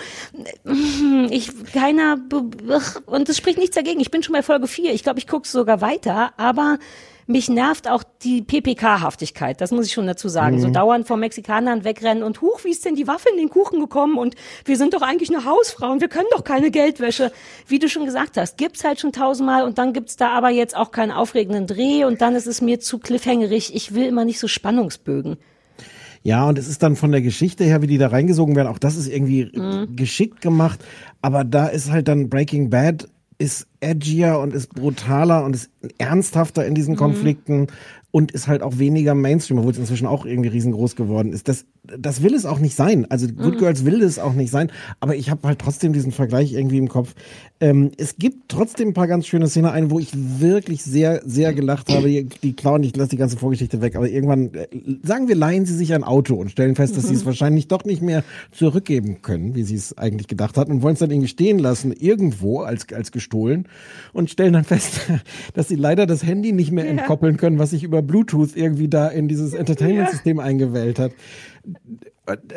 ich, 1.30 1.50
keiner, 1.72 2.18
und 3.06 3.28
es 3.28 3.36
spricht 3.36 3.58
nichts 3.58 3.76
dagegen. 3.76 4.00
Ich 4.00 4.10
bin 4.10 4.22
schon 4.22 4.32
bei 4.32 4.42
Folge 4.42 4.66
4. 4.66 4.94
Ich 4.94 5.02
glaube, 5.02 5.18
ich 5.18 5.28
gucke 5.28 5.46
sogar 5.46 5.80
weiter, 5.80 6.32
aber 6.38 6.78
mich 7.26 7.48
nervt 7.48 7.88
auch 7.88 8.02
die 8.22 8.42
PPK-Haftigkeit, 8.42 9.60
das 9.60 9.70
muss 9.72 9.86
ich 9.86 9.92
schon 9.92 10.06
dazu 10.06 10.28
sagen. 10.28 10.56
Mhm. 10.56 10.60
So 10.60 10.70
dauernd 10.70 11.06
vor 11.06 11.16
Mexikanern 11.16 11.84
wegrennen 11.84 12.22
und 12.22 12.40
huch, 12.40 12.64
wie 12.64 12.70
ist 12.70 12.84
denn 12.84 12.94
die 12.94 13.06
Waffe 13.06 13.28
in 13.30 13.36
den 13.36 13.48
Kuchen 13.48 13.80
gekommen 13.80 14.16
und 14.16 14.34
wir 14.64 14.76
sind 14.76 14.94
doch 14.94 15.02
eigentlich 15.02 15.30
eine 15.34 15.44
Hausfrau 15.44 15.90
und 15.90 16.00
wir 16.00 16.08
können 16.08 16.28
doch 16.30 16.44
keine 16.44 16.70
Geldwäsche. 16.70 17.32
Wie 17.66 17.78
du 17.78 17.88
schon 17.88 18.04
gesagt 18.04 18.36
hast, 18.36 18.58
gibt's 18.58 18.84
halt 18.84 19.00
schon 19.00 19.12
tausendmal 19.12 19.64
und 19.64 19.78
dann 19.78 19.92
gibt's 19.92 20.16
da 20.16 20.30
aber 20.30 20.50
jetzt 20.50 20.76
auch 20.76 20.90
keinen 20.92 21.10
aufregenden 21.12 21.66
Dreh 21.66 22.04
und 22.04 22.20
dann 22.20 22.34
ist 22.34 22.46
es 22.46 22.60
mir 22.60 22.80
zu 22.80 22.98
cliffhangerig. 22.98 23.74
Ich 23.74 23.94
will 23.94 24.06
immer 24.06 24.24
nicht 24.24 24.38
so 24.38 24.48
Spannungsbögen. 24.48 25.36
Ja, 26.22 26.48
und 26.48 26.58
es 26.58 26.66
ist 26.66 26.82
dann 26.82 26.96
von 26.96 27.12
der 27.12 27.22
Geschichte 27.22 27.62
her, 27.62 27.82
wie 27.82 27.86
die 27.86 27.98
da 27.98 28.08
reingesogen 28.08 28.56
werden, 28.56 28.66
auch 28.66 28.78
das 28.80 28.96
ist 28.96 29.06
irgendwie 29.06 29.44
Mhm. 29.54 29.94
geschickt 29.94 30.40
gemacht. 30.40 30.80
Aber 31.22 31.44
da 31.44 31.68
ist 31.68 31.90
halt 31.90 32.08
dann 32.08 32.28
Breaking 32.28 32.68
Bad 32.68 33.06
ist 33.38 33.66
edgier 33.80 34.38
und 34.38 34.54
ist 34.54 34.74
brutaler 34.74 35.44
und 35.44 35.54
ist 35.54 35.70
ernsthafter 35.98 36.66
in 36.66 36.74
diesen 36.74 36.94
Mhm. 36.94 36.98
Konflikten 36.98 37.66
und 38.10 38.32
ist 38.32 38.48
halt 38.48 38.62
auch 38.62 38.78
weniger 38.78 39.14
Mainstream, 39.14 39.58
obwohl 39.58 39.72
es 39.72 39.78
inzwischen 39.78 40.06
auch 40.06 40.24
irgendwie 40.24 40.48
riesengroß 40.48 40.96
geworden 40.96 41.32
ist. 41.32 41.48
Das, 41.48 41.66
das 41.98 42.22
will 42.22 42.34
es 42.34 42.46
auch 42.46 42.58
nicht 42.58 42.74
sein. 42.74 43.06
Also 43.10 43.26
Good 43.28 43.54
Mhm. 43.54 43.58
Girls 43.58 43.84
will 43.84 44.02
es 44.02 44.18
auch 44.18 44.34
nicht 44.34 44.50
sein. 44.50 44.70
Aber 45.00 45.16
ich 45.16 45.30
habe 45.30 45.46
halt 45.48 45.58
trotzdem 45.58 45.92
diesen 45.92 46.12
Vergleich 46.12 46.52
irgendwie 46.52 46.78
im 46.78 46.88
Kopf. 46.88 47.14
Ähm, 47.60 47.90
es 47.96 48.16
gibt 48.16 48.48
trotzdem 48.48 48.88
ein 48.88 48.94
paar 48.94 49.06
ganz 49.06 49.26
schöne 49.26 49.48
Szenen 49.48 49.70
ein, 49.70 49.90
wo 49.90 49.98
ich 49.98 50.10
wirklich 50.14 50.82
sehr, 50.84 51.22
sehr 51.24 51.52
gelacht 51.54 51.88
habe. 51.90 52.08
Die, 52.08 52.24
die 52.24 52.52
klauen, 52.54 52.82
ich 52.82 52.94
lasse 52.96 53.10
die 53.10 53.16
ganze 53.16 53.36
Vorgeschichte 53.38 53.80
weg, 53.80 53.96
aber 53.96 54.08
irgendwann, 54.08 54.52
äh, 54.54 54.66
sagen 55.02 55.28
wir, 55.28 55.36
leihen 55.36 55.64
sie 55.66 55.74
sich 55.74 55.94
ein 55.94 56.04
Auto 56.04 56.34
und 56.34 56.50
stellen 56.50 56.74
fest, 56.76 56.96
dass 56.96 57.08
sie 57.08 57.14
es 57.14 57.22
Mhm. 57.22 57.26
wahrscheinlich 57.26 57.68
doch 57.68 57.84
nicht 57.84 58.02
mehr 58.02 58.24
zurückgeben 58.52 59.22
können, 59.22 59.54
wie 59.54 59.62
sie 59.62 59.74
es 59.76 59.96
eigentlich 59.96 60.26
gedacht 60.28 60.56
hatten 60.56 60.72
und 60.72 60.82
wollen 60.82 60.94
es 60.94 61.00
dann 61.00 61.10
irgendwie 61.10 61.28
stehen 61.28 61.58
lassen, 61.58 61.92
irgendwo 61.92 62.60
als, 62.60 62.86
als 62.92 63.12
gestohlen 63.12 63.68
und 64.12 64.30
stellen 64.30 64.52
dann 64.52 64.64
fest, 64.64 65.00
dass 65.54 65.68
sie 65.68 65.76
leider 65.76 66.06
das 66.06 66.24
Handy 66.24 66.52
nicht 66.52 66.72
mehr 66.72 66.84
Ja. 66.84 66.90
entkoppeln 66.90 67.36
können, 67.36 67.58
was 67.58 67.70
sich 67.70 67.82
über 67.82 68.02
Bluetooth 68.02 68.54
irgendwie 68.56 68.88
da 68.88 69.08
in 69.08 69.28
dieses 69.28 69.54
Entertainment-System 69.54 70.38
eingewählt 70.40 70.98
hat. 70.98 71.12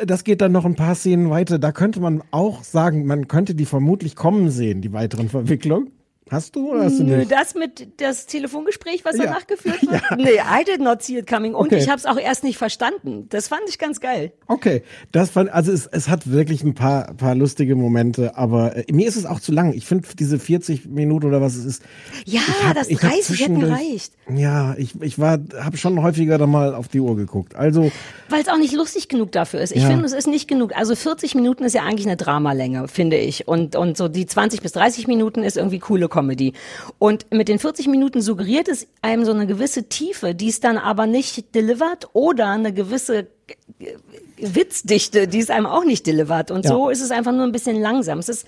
Das 0.06 0.24
geht 0.24 0.40
dann 0.40 0.52
noch 0.52 0.64
ein 0.64 0.74
paar 0.74 0.94
Szenen 0.94 1.30
weiter. 1.30 1.58
Da 1.58 1.72
könnte 1.72 2.00
man 2.00 2.22
auch 2.30 2.64
sagen, 2.64 3.06
man 3.06 3.28
könnte 3.28 3.54
die 3.54 3.66
vermutlich 3.66 4.16
kommen 4.16 4.50
sehen, 4.50 4.82
die 4.82 4.92
weiteren 4.92 5.28
Verwicklungen. 5.28 5.92
Hast 6.30 6.54
du 6.56 6.70
oder 6.72 6.84
hast 6.84 6.98
du 6.98 7.04
Nö, 7.04 7.16
nicht? 7.18 7.32
das 7.32 7.54
mit 7.54 8.00
das 8.00 8.26
Telefongespräch, 8.26 9.04
was 9.04 9.16
Ja. 9.16 9.24
danach 9.24 9.46
geführt 9.46 9.82
wird? 9.82 10.00
Nee, 10.16 10.38
I 10.38 10.64
did 10.64 10.80
not 10.80 11.02
see 11.02 11.18
it 11.18 11.26
coming. 11.26 11.54
Und 11.54 11.66
Okay. 11.66 11.78
ich 11.78 11.88
habe 11.88 11.98
es 11.98 12.06
auch 12.06 12.18
erst 12.18 12.44
nicht 12.44 12.56
verstanden. 12.56 13.26
Das 13.30 13.48
fand 13.48 13.62
ich 13.68 13.78
ganz 13.78 14.00
geil. 14.00 14.32
Okay, 14.46 14.82
das 15.12 15.30
fand, 15.30 15.50
also 15.52 15.72
es, 15.72 15.86
es 15.86 16.08
hat 16.08 16.30
wirklich 16.30 16.62
ein 16.62 16.74
paar, 16.74 17.14
paar 17.14 17.34
lustige 17.34 17.74
Momente, 17.74 18.36
aber 18.36 18.76
äh, 18.76 18.84
mir 18.92 19.08
ist 19.08 19.16
es 19.16 19.26
auch 19.26 19.40
zu 19.40 19.52
lang. 19.52 19.72
Ich 19.72 19.86
finde 19.86 20.06
diese 20.18 20.38
40 20.38 20.86
Minuten 20.86 21.26
oder 21.26 21.40
was 21.40 21.54
es 21.56 21.64
ist. 21.64 21.82
Ja, 22.26 22.40
hab- 22.64 22.74
das 22.76 22.88
ich 22.88 23.02
hab 23.02 23.10
30 23.10 23.40
hätte 23.40 23.50
mir 23.52 23.58
zwischendurch- 23.66 23.72
reicht. 23.92 24.12
Ja, 24.34 24.74
ich, 24.78 25.00
ich 25.02 25.18
war, 25.18 25.38
habe 25.60 25.76
schon 25.76 26.00
häufiger 26.02 26.38
da 26.38 26.46
mal 26.46 26.74
auf 26.74 26.86
die 26.88 27.00
Uhr 27.00 27.16
geguckt. 27.16 27.56
Also 27.56 27.90
Weil 28.28 28.42
es 28.42 28.48
auch 28.48 28.58
nicht 28.58 28.74
lustig 28.74 29.08
genug 29.08 29.32
dafür 29.32 29.60
ist. 29.60 29.72
Ich 29.72 29.82
Ja. 29.82 29.88
finde, 29.88 30.04
es 30.04 30.12
ist 30.12 30.28
nicht 30.28 30.46
genug. 30.48 30.76
Also 30.76 30.94
40 30.94 31.34
Minuten 31.34 31.64
ist 31.64 31.74
ja 31.74 31.82
eigentlich 31.82 32.06
eine 32.06 32.16
Dramalänge, 32.16 32.86
finde 32.88 33.16
ich. 33.16 33.48
Und, 33.48 33.74
und 33.74 33.96
so 33.96 34.06
die 34.08 34.26
20 34.26 34.62
bis 34.62 34.72
30 34.72 35.08
Minuten 35.08 35.42
ist 35.42 35.56
irgendwie 35.56 35.78
coole 35.80 36.08
Comedy. 36.20 36.52
Und 36.98 37.26
mit 37.32 37.48
den 37.48 37.58
40 37.58 37.88
Minuten 37.88 38.20
suggeriert 38.20 38.68
es 38.68 38.86
einem 39.02 39.24
so 39.24 39.32
eine 39.32 39.46
gewisse 39.46 39.84
Tiefe, 39.88 40.34
die 40.34 40.48
es 40.48 40.60
dann 40.60 40.78
aber 40.78 41.06
nicht 41.06 41.54
delivert 41.54 42.08
oder 42.12 42.48
eine 42.48 42.72
gewisse 42.72 43.26
Witzdichte, 44.38 45.28
die 45.28 45.38
ist 45.38 45.50
einem 45.50 45.66
auch 45.66 45.84
nicht 45.84 46.06
delivert. 46.06 46.50
Und 46.50 46.64
Ja. 46.64 46.70
so 46.70 46.88
ist 46.90 47.00
es 47.02 47.10
einfach 47.10 47.32
nur 47.32 47.44
ein 47.44 47.52
bisschen 47.52 47.80
langsam. 47.80 48.18
Es 48.18 48.28
ist 48.28 48.46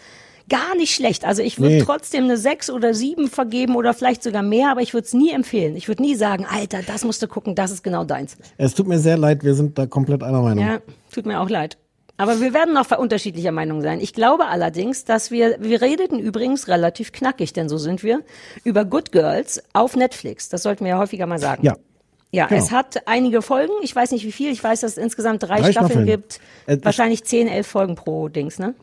gar 0.48 0.74
nicht 0.76 0.94
schlecht. 0.94 1.24
Also 1.24 1.42
ich 1.42 1.58
würde 1.60 1.76
Nee. 1.76 1.82
trotzdem 1.82 2.24
eine 2.24 2.36
sechs 2.36 2.68
oder 2.70 2.94
sieben 2.94 3.28
vergeben 3.28 3.76
oder 3.76 3.94
vielleicht 3.94 4.22
sogar 4.22 4.42
mehr, 4.42 4.70
aber 4.70 4.80
ich 4.80 4.92
würde 4.92 5.06
es 5.06 5.14
nie 5.14 5.30
empfehlen. 5.30 5.76
Ich 5.76 5.88
würde 5.88 6.02
nie 6.02 6.14
sagen, 6.14 6.46
Alter, 6.50 6.80
das 6.86 7.04
musst 7.04 7.22
du 7.22 7.28
gucken, 7.28 7.54
das 7.54 7.70
ist 7.70 7.82
genau 7.84 8.04
deins. 8.04 8.36
Es 8.58 8.74
tut 8.74 8.86
mir 8.88 8.98
sehr 8.98 9.16
leid, 9.16 9.44
wir 9.44 9.54
sind 9.54 9.78
da 9.78 9.86
komplett 9.86 10.22
einer 10.22 10.42
Meinung. 10.42 10.64
Ja, 10.64 10.80
tut 11.14 11.26
mir 11.26 11.40
auch 11.40 11.48
leid. 11.48 11.78
Aber 12.22 12.40
wir 12.40 12.54
werden 12.54 12.72
noch 12.74 12.90
unterschiedlicher 12.96 13.52
Meinung 13.52 13.80
sein. 13.82 14.00
Ich 14.00 14.12
glaube 14.12 14.46
allerdings, 14.46 15.04
dass 15.04 15.30
wir, 15.30 15.56
wir 15.60 15.82
redeten 15.82 16.18
übrigens 16.18 16.68
relativ 16.68 17.12
knackig, 17.12 17.52
denn 17.52 17.68
so 17.68 17.78
sind 17.78 18.02
wir, 18.02 18.20
über 18.64 18.84
Good 18.84 19.10
Girls 19.12 19.62
auf 19.72 19.96
Netflix. 19.96 20.48
Das 20.48 20.62
sollten 20.62 20.84
wir 20.84 20.90
ja 20.92 20.98
häufiger 20.98 21.26
mal 21.26 21.38
sagen. 21.38 21.64
Ja. 21.64 21.76
Ja, 22.34 22.46
Genau. 22.46 22.62
es 22.62 22.70
hat 22.70 23.06
einige 23.06 23.42
Folgen. 23.42 23.72
Ich 23.82 23.94
weiß 23.94 24.10
nicht 24.12 24.24
wie 24.24 24.32
viel. 24.32 24.50
Ich 24.52 24.64
weiß, 24.64 24.80
dass 24.80 24.92
es 24.92 24.98
insgesamt 24.98 25.42
drei, 25.42 25.60
Drei 25.60 25.72
Staffeln, 25.72 25.90
Staffeln. 25.90 26.06
gibt. 26.06 26.40
Äh, 26.66 26.78
Wahrscheinlich 26.82 27.24
zehn, 27.24 27.46
elf 27.46 27.66
Folgen 27.66 27.94
pro 27.94 28.28
Dings, 28.28 28.58
ne? 28.58 28.74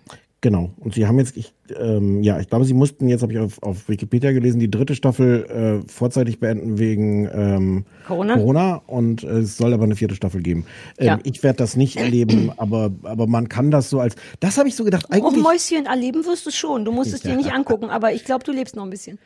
Genau. 0.42 0.70
Und 0.80 0.94
sie 0.94 1.08
haben 1.08 1.18
jetzt, 1.18 1.36
ich, 1.36 1.52
ähm, 1.80 2.24
ja, 2.24 2.40
ich 2.40 2.48
glaube, 2.50 2.66
sie 2.66 2.74
mussten 2.74 3.08
jetzt, 3.08 3.22
habe 3.22 3.34
ich 3.34 3.40
auf, 3.40 3.62
auf 3.62 3.90
Wikipedia 3.90 4.32
gelesen, 4.32 4.60
die 4.60 4.70
dritte 4.72 4.96
Staffel 4.96 5.82
äh, 5.86 5.90
vorzeitig 5.92 6.40
beenden 6.40 6.80
wegen 6.80 7.30
ähm, 7.34 7.86
Corona? 8.08 8.36
Corona 8.36 8.82
und 8.88 9.24
äh, 9.24 9.40
es 9.40 9.58
soll 9.58 9.74
aber 9.74 9.84
eine 9.84 9.96
vierte 9.96 10.16
Staffel 10.16 10.42
geben. 10.42 10.66
Ähm, 10.98 11.08
Ja. 11.08 11.20
Ich 11.24 11.44
werde 11.44 11.58
das 11.58 11.76
nicht 11.76 11.98
erleben, 11.98 12.52
aber, 12.58 12.92
aber 13.04 13.28
man 13.28 13.50
kann 13.50 13.72
das 13.72 13.90
so 13.90 14.00
als, 14.00 14.16
das 14.40 14.58
habe 14.58 14.70
ich 14.70 14.76
so 14.76 14.84
gedacht, 14.84 15.06
Oh, 15.10 15.14
eigentlich, 15.14 15.44
Mäuschen, 15.44 15.86
erleben 15.86 16.26
wirst 16.26 16.46
du 16.46 16.52
schon. 16.52 16.86
Du 16.86 16.92
musst 16.92 17.14
es 17.14 17.22
dir 17.22 17.36
nicht 17.36 17.52
angucken, 17.52 17.90
aber 17.90 18.14
ich 18.14 18.24
glaube, 18.24 18.44
du 18.44 18.52
lebst 18.52 18.76
noch 18.76 18.84
ein 18.84 18.90
bisschen. 18.90 19.20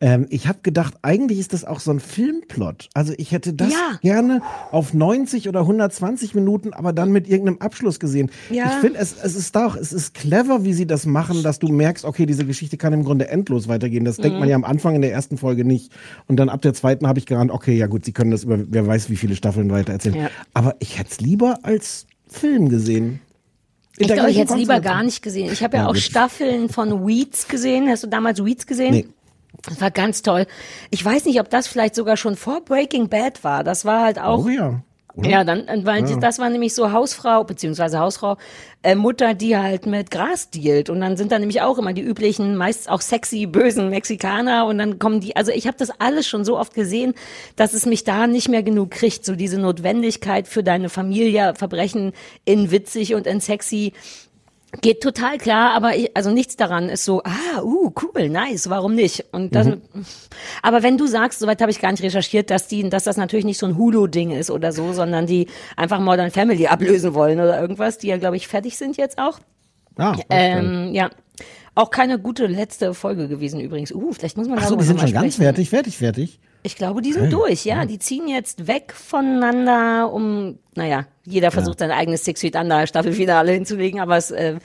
Ähm, 0.00 0.26
ich 0.30 0.46
habe 0.46 0.60
gedacht, 0.62 0.94
eigentlich 1.02 1.38
ist 1.40 1.52
das 1.52 1.64
auch 1.64 1.80
so 1.80 1.90
ein 1.90 1.98
Filmplot. 2.00 2.88
Also 2.94 3.12
ich 3.18 3.32
hätte 3.32 3.52
das 3.52 3.72
Ja. 3.72 3.98
gerne 4.00 4.42
auf 4.70 4.94
90 4.94 5.48
oder 5.48 5.60
120 5.66 6.34
Minuten, 6.34 6.72
aber 6.72 6.92
dann 6.92 7.10
mit 7.10 7.28
irgendeinem 7.28 7.58
Abschluss 7.58 7.98
gesehen. 7.98 8.30
Ja. 8.50 8.66
Ich 8.66 8.72
finde, 8.74 8.98
es, 9.00 9.16
es 9.20 9.34
ist 9.34 9.56
doch, 9.56 9.74
es 9.76 9.92
ist 9.92 10.14
clever, 10.14 10.64
wie 10.64 10.72
sie 10.72 10.86
das 10.86 11.04
machen, 11.06 11.42
dass 11.42 11.58
du 11.58 11.68
merkst, 11.68 12.04
okay, 12.04 12.26
diese 12.26 12.44
Geschichte 12.44 12.76
kann 12.76 12.92
im 12.92 13.02
Grunde 13.04 13.28
endlos 13.28 13.66
weitergehen. 13.66 14.04
Das 14.04 14.16
denkt 14.18 14.34
Mhm. 14.34 14.40
man 14.40 14.48
ja 14.48 14.56
am 14.56 14.64
Anfang 14.64 14.94
in 14.94 15.02
der 15.02 15.12
ersten 15.12 15.36
Folge 15.38 15.64
nicht. 15.64 15.90
Und 16.28 16.36
dann 16.36 16.48
ab 16.48 16.62
der 16.62 16.74
zweiten 16.74 17.06
habe 17.08 17.18
ich 17.18 17.26
geahnt, 17.26 17.50
okay, 17.50 17.76
ja 17.76 17.86
gut, 17.88 18.04
sie 18.04 18.12
können 18.12 18.30
das 18.30 18.44
über 18.44 18.58
wer 18.68 18.86
weiß 18.86 19.10
wie 19.10 19.16
viele 19.16 19.34
Staffeln 19.34 19.70
weiter 19.70 19.92
erzählen. 19.94 20.14
Ja. 20.16 20.30
Aber 20.54 20.76
ich 20.78 20.98
hätte 20.98 21.10
es 21.10 21.20
lieber 21.20 21.58
als 21.64 22.06
Film 22.28 22.68
gesehen. 22.68 23.20
In 23.96 24.04
Ich 24.06 24.12
glaube, 24.12 24.30
ich 24.30 24.38
hätte 24.38 24.52
es 24.52 24.58
lieber 24.60 24.78
gar 24.80 25.02
nicht 25.02 25.22
gesehen. 25.22 25.50
Ich 25.52 25.64
habe 25.64 25.76
ja, 25.76 25.82
Ja, 25.82 25.88
auch. 25.88 25.96
Staffeln 25.96 26.68
von 26.68 27.04
Weeds 27.04 27.48
gesehen. 27.48 27.88
Hast 27.88 28.04
du 28.04 28.06
damals 28.06 28.44
Weeds 28.44 28.64
gesehen? 28.66 28.92
Nee. 28.94 29.06
Das 29.64 29.80
war 29.80 29.90
ganz 29.90 30.22
toll. 30.22 30.46
Ich 30.90 31.04
weiß 31.04 31.24
nicht, 31.24 31.40
ob 31.40 31.50
das 31.50 31.66
vielleicht 31.66 31.94
sogar 31.94 32.16
schon 32.16 32.36
vor 32.36 32.60
Breaking 32.64 33.08
Bad 33.08 33.42
war. 33.44 33.64
Das 33.64 33.84
war 33.84 34.04
halt 34.04 34.18
auch. 34.20 34.44
Oh 34.44 34.48
ja. 34.48 34.82
Oder? 35.16 35.28
Ja, 35.30 35.42
dann, 35.42 35.66
weil 35.84 36.08
Ja. 36.08 36.16
das 36.16 36.38
war 36.38 36.48
nämlich 36.48 36.74
so 36.76 36.92
Hausfrau, 36.92 37.42
beziehungsweise 37.42 37.98
Hausfrau, 37.98 38.36
äh, 38.84 38.94
Mutter, 38.94 39.34
die 39.34 39.56
halt 39.56 39.84
mit 39.84 40.12
Gras 40.12 40.50
dealt. 40.50 40.90
Und 40.90 41.00
dann 41.00 41.16
sind 41.16 41.32
da 41.32 41.40
nämlich 41.40 41.60
auch 41.60 41.76
immer 41.78 41.92
die 41.92 42.02
üblichen, 42.02 42.54
meist 42.54 42.88
auch 42.88 43.00
sexy, 43.00 43.46
bösen 43.46 43.88
Mexikaner. 43.88 44.66
Und 44.66 44.78
dann 44.78 45.00
kommen 45.00 45.18
die, 45.20 45.34
also 45.34 45.50
ich 45.50 45.66
habe 45.66 45.76
das 45.76 45.90
alles 45.98 46.28
schon 46.28 46.44
so 46.44 46.56
oft 46.56 46.72
gesehen, 46.72 47.14
dass 47.56 47.74
es 47.74 47.84
mich 47.84 48.04
da 48.04 48.28
nicht 48.28 48.48
mehr 48.48 48.62
genug 48.62 48.92
kriegt. 48.92 49.24
So 49.24 49.34
diese 49.34 49.58
Notwendigkeit 49.58 50.46
für 50.46 50.62
deine 50.62 50.88
Familie, 50.88 51.54
Verbrechen 51.56 52.12
in 52.44 52.70
witzig 52.70 53.14
und 53.16 53.26
in 53.26 53.40
sexy. 53.40 53.94
Geht 54.82 55.02
total 55.02 55.38
klar, 55.38 55.72
aber 55.72 55.96
ich, 55.96 56.14
also 56.14 56.30
nichts 56.30 56.56
daran 56.56 56.90
ist 56.90 57.04
so, 57.04 57.22
ah, 57.24 57.62
uh, 57.62 57.90
cool, 58.02 58.28
nice, 58.28 58.68
warum 58.68 58.94
nicht? 58.94 59.24
Und 59.32 59.54
das, 59.54 59.66
Mhm. 59.66 59.80
aber 60.62 60.82
wenn 60.82 60.98
du 60.98 61.06
sagst, 61.06 61.38
soweit 61.38 61.62
habe 61.62 61.70
ich 61.70 61.80
gar 61.80 61.90
nicht 61.90 62.02
recherchiert, 62.02 62.50
dass 62.50 62.68
die, 62.68 62.86
dass 62.88 63.04
das 63.04 63.16
natürlich 63.16 63.46
nicht 63.46 63.58
so 63.58 63.64
ein 63.64 63.78
Hulu-Ding 63.78 64.30
ist 64.30 64.50
oder 64.50 64.72
so, 64.72 64.92
sondern 64.92 65.26
die 65.26 65.46
einfach 65.76 66.00
Modern 66.00 66.30
Family 66.30 66.66
ablösen 66.66 67.14
wollen 67.14 67.40
oder 67.40 67.58
irgendwas, 67.58 67.96
die 67.96 68.08
ja, 68.08 68.18
glaube 68.18 68.36
ich, 68.36 68.46
fertig 68.46 68.76
sind 68.76 68.98
jetzt 68.98 69.18
auch. 69.18 69.38
Ah, 69.96 70.16
Ähm, 70.28 70.90
ja. 70.92 71.08
Auch 71.74 71.90
keine 71.90 72.18
gute 72.18 72.46
letzte 72.46 72.92
Folge 72.92 73.28
gewesen 73.28 73.60
übrigens. 73.60 73.92
Uh, 73.92 74.12
vielleicht 74.12 74.36
muss 74.36 74.48
man 74.48 74.58
Ach 74.58 74.66
so, 74.66 74.76
die 74.76 74.84
sind 74.84 75.00
schon 75.00 75.12
ganz 75.12 75.36
fertig, 75.36 75.70
fertig, 75.70 75.96
fertig. 75.96 76.40
Ich 76.62 76.76
glaube, 76.76 77.02
die 77.02 77.12
sind 77.12 77.22
Okay. 77.22 77.30
durch, 77.30 77.64
ja. 77.64 77.84
Die 77.86 77.98
ziehen 77.98 78.28
jetzt 78.28 78.66
weg 78.66 78.92
voneinander, 78.94 80.12
um, 80.12 80.58
naja, 80.74 81.06
jeder 81.24 81.50
versucht 81.50 81.78
sein 81.78 81.90
eigenes 81.90 82.24
Six 82.24 82.40
Feet 82.40 82.56
Under 82.56 82.86
Staffelfinale 82.86 83.52
hinzulegen, 83.52 84.00
aber 84.00 84.16
es, 84.16 84.30
äh, 84.30 84.58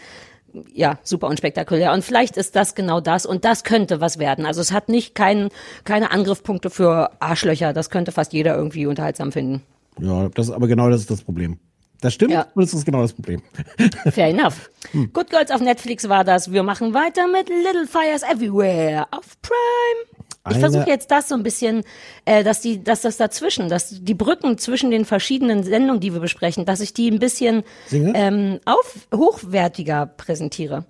ja, 0.73 0.99
super 1.03 1.27
unspektakulär. 1.27 1.93
Und 1.93 2.03
vielleicht 2.03 2.37
ist 2.37 2.55
das 2.55 2.75
genau 2.75 2.99
das 3.01 3.25
und 3.25 3.43
das 3.45 3.63
könnte 3.63 4.01
was 4.01 4.19
werden. 4.19 4.45
Also 4.45 4.61
es 4.61 4.71
hat 4.71 4.89
nicht 4.89 5.15
kein, 5.15 5.49
keine 5.83 6.11
Angriffspunkte 6.11 6.69
für 6.69 7.11
Arschlöcher. 7.21 7.73
Das 7.73 7.89
könnte 7.89 8.11
fast 8.11 8.33
jeder 8.33 8.55
irgendwie 8.55 8.85
unterhaltsam 8.85 9.31
finden. 9.31 9.63
Ja, 9.99 10.29
das 10.29 10.51
aber 10.51 10.67
genau 10.67 10.89
das 10.89 11.01
ist 11.01 11.11
das 11.11 11.21
Problem. 11.23 11.57
Das 12.01 12.13
stimmt, 12.13 12.33
Ja. 12.33 12.47
und 12.53 12.63
das 12.63 12.73
ist 12.73 12.85
genau 12.85 13.01
das 13.01 13.13
Problem. 13.13 13.41
Fair 14.11 14.27
enough. 14.27 14.69
Good 15.13 15.29
Girls 15.29 15.51
auf 15.51 15.61
Netflix 15.61 16.09
war 16.09 16.23
das. 16.25 16.51
Wir 16.51 16.61
machen 16.61 16.93
weiter 16.93 17.27
mit 17.27 17.47
Little 17.49 17.87
Fires 17.87 18.23
Everywhere 18.23 19.05
auf 19.11 19.37
Prime. 19.41 20.12
Ich 20.49 20.57
versuche 20.57 20.89
jetzt 20.89 21.09
das 21.09 21.29
so 21.29 21.35
ein 21.35 21.43
bisschen, 21.43 21.83
äh, 22.25 22.43
dass 22.43 22.59
die, 22.59 22.83
dass 22.83 23.01
das 23.01 23.15
dazwischen, 23.15 23.69
dass 23.69 24.03
die 24.03 24.13
Brücken 24.13 24.57
zwischen 24.57 24.91
den 24.91 25.05
verschiedenen 25.05 25.63
Sendungen, 25.63 26.01
die 26.01 26.11
wir 26.11 26.19
besprechen, 26.19 26.65
dass 26.65 26.81
ich 26.81 26.93
die 26.93 27.09
ein 27.09 27.19
bisschen 27.19 27.63
Singe? 27.87 28.11
ähm, 28.13 28.59
auf, 28.65 29.07
hochwertiger 29.13 30.05
präsentiere. 30.05 30.85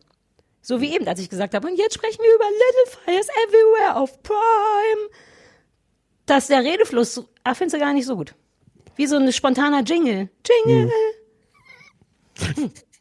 So 0.62 0.82
wie 0.82 0.96
eben, 0.96 1.08
als 1.08 1.20
ich 1.20 1.30
gesagt 1.30 1.54
habe, 1.54 1.68
und 1.68 1.78
jetzt 1.78 1.94
sprechen 1.94 2.20
wir 2.24 2.34
über 2.34 2.46
Little 2.46 3.00
Fires 3.06 3.28
Everywhere 3.46 3.98
auf 3.98 4.24
Prime. 4.24 5.10
Dass 6.26 6.48
der 6.48 6.64
Redefluss, 6.64 7.24
ah, 7.44 7.54
findest 7.54 7.76
du 7.76 7.80
gar 7.80 7.94
nicht 7.94 8.08
so 8.08 8.16
gut. 8.16 8.34
Wie 8.96 9.06
so 9.06 9.18
ein 9.18 9.32
spontaner 9.32 9.84
Jingle. 9.84 10.30
Jingle. 10.66 10.92
Hm. 12.56 12.72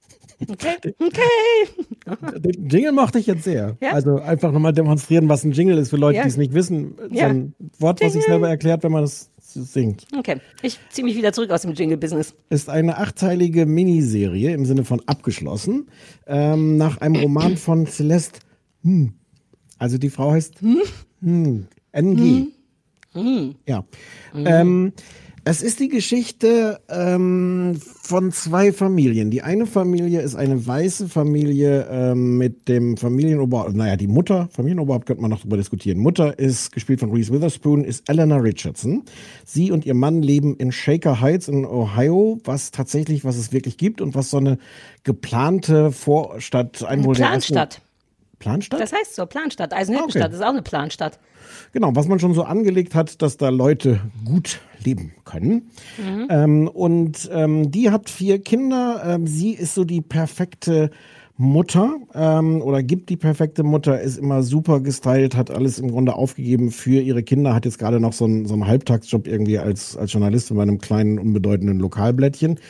Okay, 0.49 0.76
okay. 0.99 2.38
Den 2.40 2.68
Jingle 2.68 2.93
mochte 2.93 3.18
ich 3.18 3.26
jetzt 3.26 3.45
sehr. 3.45 3.76
Ja? 3.80 3.93
Also 3.93 4.16
einfach 4.16 4.53
nochmal 4.53 4.72
demonstrieren, 4.72 5.28
was 5.28 5.45
ein 5.45 5.53
Jingle 5.53 5.78
ist 5.78 5.90
für 5.90 5.97
Leute, 5.97 6.16
Ja. 6.18 6.22
die 6.24 6.28
es 6.28 6.36
nicht 6.36 6.53
wissen. 6.55 6.95
So 6.99 7.14
Ja. 7.14 7.28
ein 7.28 7.55
Wort, 7.78 8.01
was 8.01 8.12
sich 8.12 8.22
Jingle. 8.22 8.34
selber 8.34 8.49
erklärt, 8.49 8.82
wenn 8.82 8.93
man 8.93 9.05
es 9.05 9.30
singt. 9.38 10.07
Okay, 10.16 10.36
ich 10.62 10.78
ziehe 10.90 11.05
mich 11.05 11.16
wieder 11.16 11.32
zurück 11.32 11.51
aus 11.51 11.62
dem 11.62 11.74
Jingle-Business. 11.74 12.34
Ist 12.49 12.68
eine 12.70 12.99
achteilige 12.99 13.66
Miniserie 13.66 14.53
im 14.55 14.64
Sinne 14.64 14.84
von 14.84 15.01
abgeschlossen, 15.07 15.88
ähm, 16.26 16.76
nach 16.78 16.99
einem 16.99 17.16
Roman 17.16 17.57
von 17.57 17.86
Celeste. 17.86 18.40
Hm. 18.82 19.12
Also 19.78 19.99
die 19.99 20.11
Frau 20.11 20.32
heißt 20.32 20.61
hm. 21.20 21.66
NG. 21.93 22.47
Hm. 23.14 23.55
Ja. 23.66 23.84
Ähm, 24.34 24.93
es 25.45 25.61
ist 25.61 25.80
die 25.80 25.88
Geschichte 25.88 26.80
ähm, 26.88 27.76
von 28.01 28.30
zwei 28.30 28.72
Familien. 28.72 29.30
Die 29.30 29.43
eine 29.43 29.66
Familie 29.66 30.20
ist 30.20 30.36
eine 30.36 30.66
weiße 30.66 31.09
Familie 31.09 31.88
ähm, 31.90 32.38
mit 32.38 32.68
dem 32.68 32.97
Familienoberhaupt. 32.97 33.74
Naja, 33.74 33.97
die 33.97 34.07
Mutter, 34.07 34.49
Familienoberhaupt 34.53 35.07
könnte 35.07 35.20
man 35.20 35.32
noch 35.32 35.40
drüber 35.40 35.57
diskutieren. 35.57 35.99
Mutter 35.99 36.38
ist 36.38 36.70
gespielt 36.70 37.01
von 37.01 37.11
Reese 37.11 37.32
Witherspoon, 37.32 37.82
ist 37.82 38.09
Eleanor 38.09 38.45
Richardson. 38.45 39.03
Sie 39.45 39.72
und 39.72 39.84
ihr 39.84 39.95
Mann 39.95 40.22
leben 40.22 40.57
in 40.57 40.70
Shaker 40.70 41.20
Heights 41.20 41.49
in 41.49 41.64
Ohio, 41.64 42.38
was 42.45 42.70
tatsächlich, 42.70 43.24
was 43.24 43.36
es 43.36 43.53
wirklich 43.53 43.76
gibt 43.76 44.01
und 44.01 44.14
was 44.14 44.30
so 44.30 44.36
eine 44.36 44.59
geplante 45.03 45.90
Vorstadt, 45.90 46.84
Einwohner 46.84 47.18
der 47.18 47.28
ersten-. 47.30 47.91
Planstadt? 48.43 48.80
Das 48.80 48.93
heißt 48.93 49.14
so, 49.14 49.24
Planstadt. 49.24 49.72
Eisenhüttenstadt 49.72 50.22
Ah, 50.22 50.26
okay. 50.26 50.34
ist 50.34 50.43
auch 50.43 50.49
eine 50.51 50.62
Planstadt. 50.62 51.18
Genau, 51.72 51.95
was 51.95 52.09
man 52.09 52.18
schon 52.18 52.34
so 52.34 52.43
angelegt 52.43 52.95
hat, 52.95 53.22
dass 53.22 53.36
da 53.36 53.49
Leute 53.51 54.01
gut 54.24 54.61
leben 54.84 55.12
können. 55.24 55.70
Mhm. 55.97 56.26
Ähm, 56.28 56.68
und 56.68 57.30
ähm, 57.32 57.70
die 57.70 57.90
hat 57.90 58.11
vier 58.11 58.40
Kinder. 58.43 59.03
Ähm, 59.07 59.26
sie 59.26 59.53
ist 59.53 59.74
so 59.74 59.84
die 59.84 60.01
perfekte 60.01 60.90
Mutter 61.36 61.97
ähm, 62.14 62.61
oder 62.62 62.82
gibt 62.82 63.09
die 63.09 63.16
perfekte 63.16 63.62
Mutter, 63.62 64.01
ist 64.01 64.18
immer 64.18 64.43
super 64.43 64.80
gestylt, 64.80 65.34
hat 65.34 65.51
alles 65.51 65.78
im 65.78 65.90
Grunde 65.90 66.14
aufgegeben 66.14 66.70
für 66.70 67.01
ihre 67.01 67.22
Kinder, 67.22 67.55
hat 67.55 67.64
jetzt 67.64 67.78
gerade 67.78 68.01
noch 68.01 68.12
so 68.12 68.26
einen, 68.26 68.47
so 68.47 68.55
einen 68.55 68.66
Halbtagsjob 68.66 69.26
irgendwie 69.26 69.59
als, 69.59 69.97
als 69.97 70.12
Journalistin 70.12 70.57
bei 70.57 70.62
einem 70.62 70.78
kleinen, 70.78 71.18
unbedeutenden 71.18 71.78
Lokalblättchen. 71.78 72.61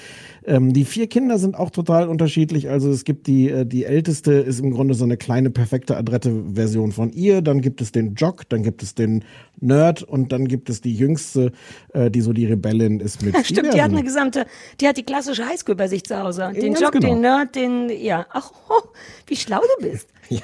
Ähm, 0.45 0.73
die 0.73 0.85
vier 0.85 1.07
Kinder 1.07 1.39
sind 1.39 1.57
auch 1.57 1.71
total 1.71 2.09
unterschiedlich. 2.09 2.69
Also 2.69 2.91
es 2.91 3.05
gibt 3.05 3.27
die, 3.27 3.49
äh, 3.49 3.65
die 3.65 3.85
älteste 3.85 4.33
ist 4.33 4.61
im 4.61 4.73
Grunde 4.73 4.95
so 4.95 5.05
eine 5.05 5.17
kleine 5.17 5.51
perfekte 5.51 5.97
adrette 5.97 6.33
Version 6.55 6.93
von 6.93 7.13
ihr. 7.13 7.43
Dann 7.43 7.61
gibt 7.61 7.81
es 7.81 7.93
den 7.93 8.15
Jock, 8.15 8.49
dann 8.49 8.63
gibt 8.63 8.83
es 8.83 8.95
den 8.95 9.25
Nerd 9.61 10.03
und 10.03 10.33
dann 10.33 10.49
gibt 10.49 10.69
es 10.69 10.81
die 10.81 10.95
jüngste, 10.95 11.53
äh, 11.93 12.11
die 12.11 12.21
so 12.21 12.33
die 12.33 12.47
Rebellin 12.47 13.01
ist 13.01 13.23
mit. 13.23 13.37
Stimmt, 13.47 13.75
die 13.75 13.83
hat 13.83 13.91
eine 13.91 14.03
gesamte, 14.03 14.47
die 14.81 14.89
hat 14.89 14.97
die 14.97 15.05
klassische 15.05 15.47
Highschool 15.47 15.77
bei 15.77 15.89
sich 15.89 16.05
zu 16.05 16.19
Hause. 16.19 16.53
Den 16.55 16.75
Jock, 16.75 16.93
genau. 16.93 17.09
den 17.09 17.21
Nerd, 17.21 17.55
den, 17.55 17.89
ja. 17.89 18.27
Ach, 18.31 18.51
oh, 18.69 18.89
wie 19.27 19.37
schlau 19.37 19.61
du 19.79 19.89
bist. 19.89 20.09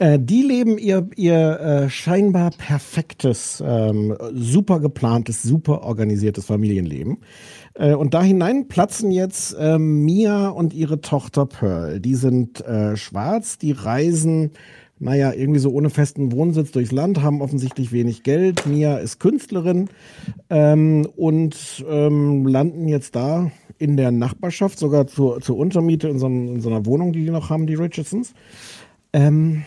Äh, 0.00 0.18
die 0.20 0.42
leben 0.42 0.78
ihr, 0.78 1.08
ihr 1.16 1.60
äh, 1.60 1.90
scheinbar 1.90 2.52
perfektes, 2.52 3.62
ähm, 3.66 4.16
super 4.32 4.78
geplantes, 4.78 5.42
super 5.42 5.82
organisiertes 5.82 6.46
Familienleben. 6.46 7.18
Äh, 7.78 7.94
und 7.94 8.12
da 8.12 8.22
hinein 8.22 8.68
platzen 8.68 9.10
jetzt 9.10 9.56
ähm, 9.58 10.04
Mia 10.04 10.48
und 10.48 10.74
ihre 10.74 11.00
Tochter 11.00 11.46
Pearl. 11.46 12.00
Die 12.00 12.14
sind 12.14 12.60
äh, 12.66 12.96
schwarz, 12.96 13.58
die 13.58 13.72
reisen 13.72 14.50
naja, 15.00 15.32
irgendwie 15.32 15.60
so 15.60 15.70
ohne 15.70 15.90
festen 15.90 16.32
Wohnsitz 16.32 16.72
durchs 16.72 16.92
Land, 16.92 17.22
haben 17.22 17.40
offensichtlich 17.40 17.92
wenig 17.92 18.24
Geld. 18.24 18.66
Mia 18.66 18.98
ist 18.98 19.20
Künstlerin 19.20 19.88
ähm, 20.50 21.06
und 21.16 21.84
ähm, 21.88 22.46
landen 22.46 22.88
jetzt 22.88 23.14
da 23.14 23.50
in 23.78 23.96
der 23.96 24.10
Nachbarschaft, 24.10 24.78
sogar 24.78 25.06
zur, 25.06 25.40
zur 25.40 25.56
Untermiete 25.56 26.08
in 26.08 26.18
so, 26.18 26.26
in 26.26 26.60
so 26.60 26.68
einer 26.68 26.84
Wohnung, 26.84 27.12
die 27.12 27.24
die 27.24 27.30
noch 27.30 27.48
haben, 27.48 27.68
die 27.68 27.74
Richardsons. 27.74 28.34
Ähm, 29.12 29.64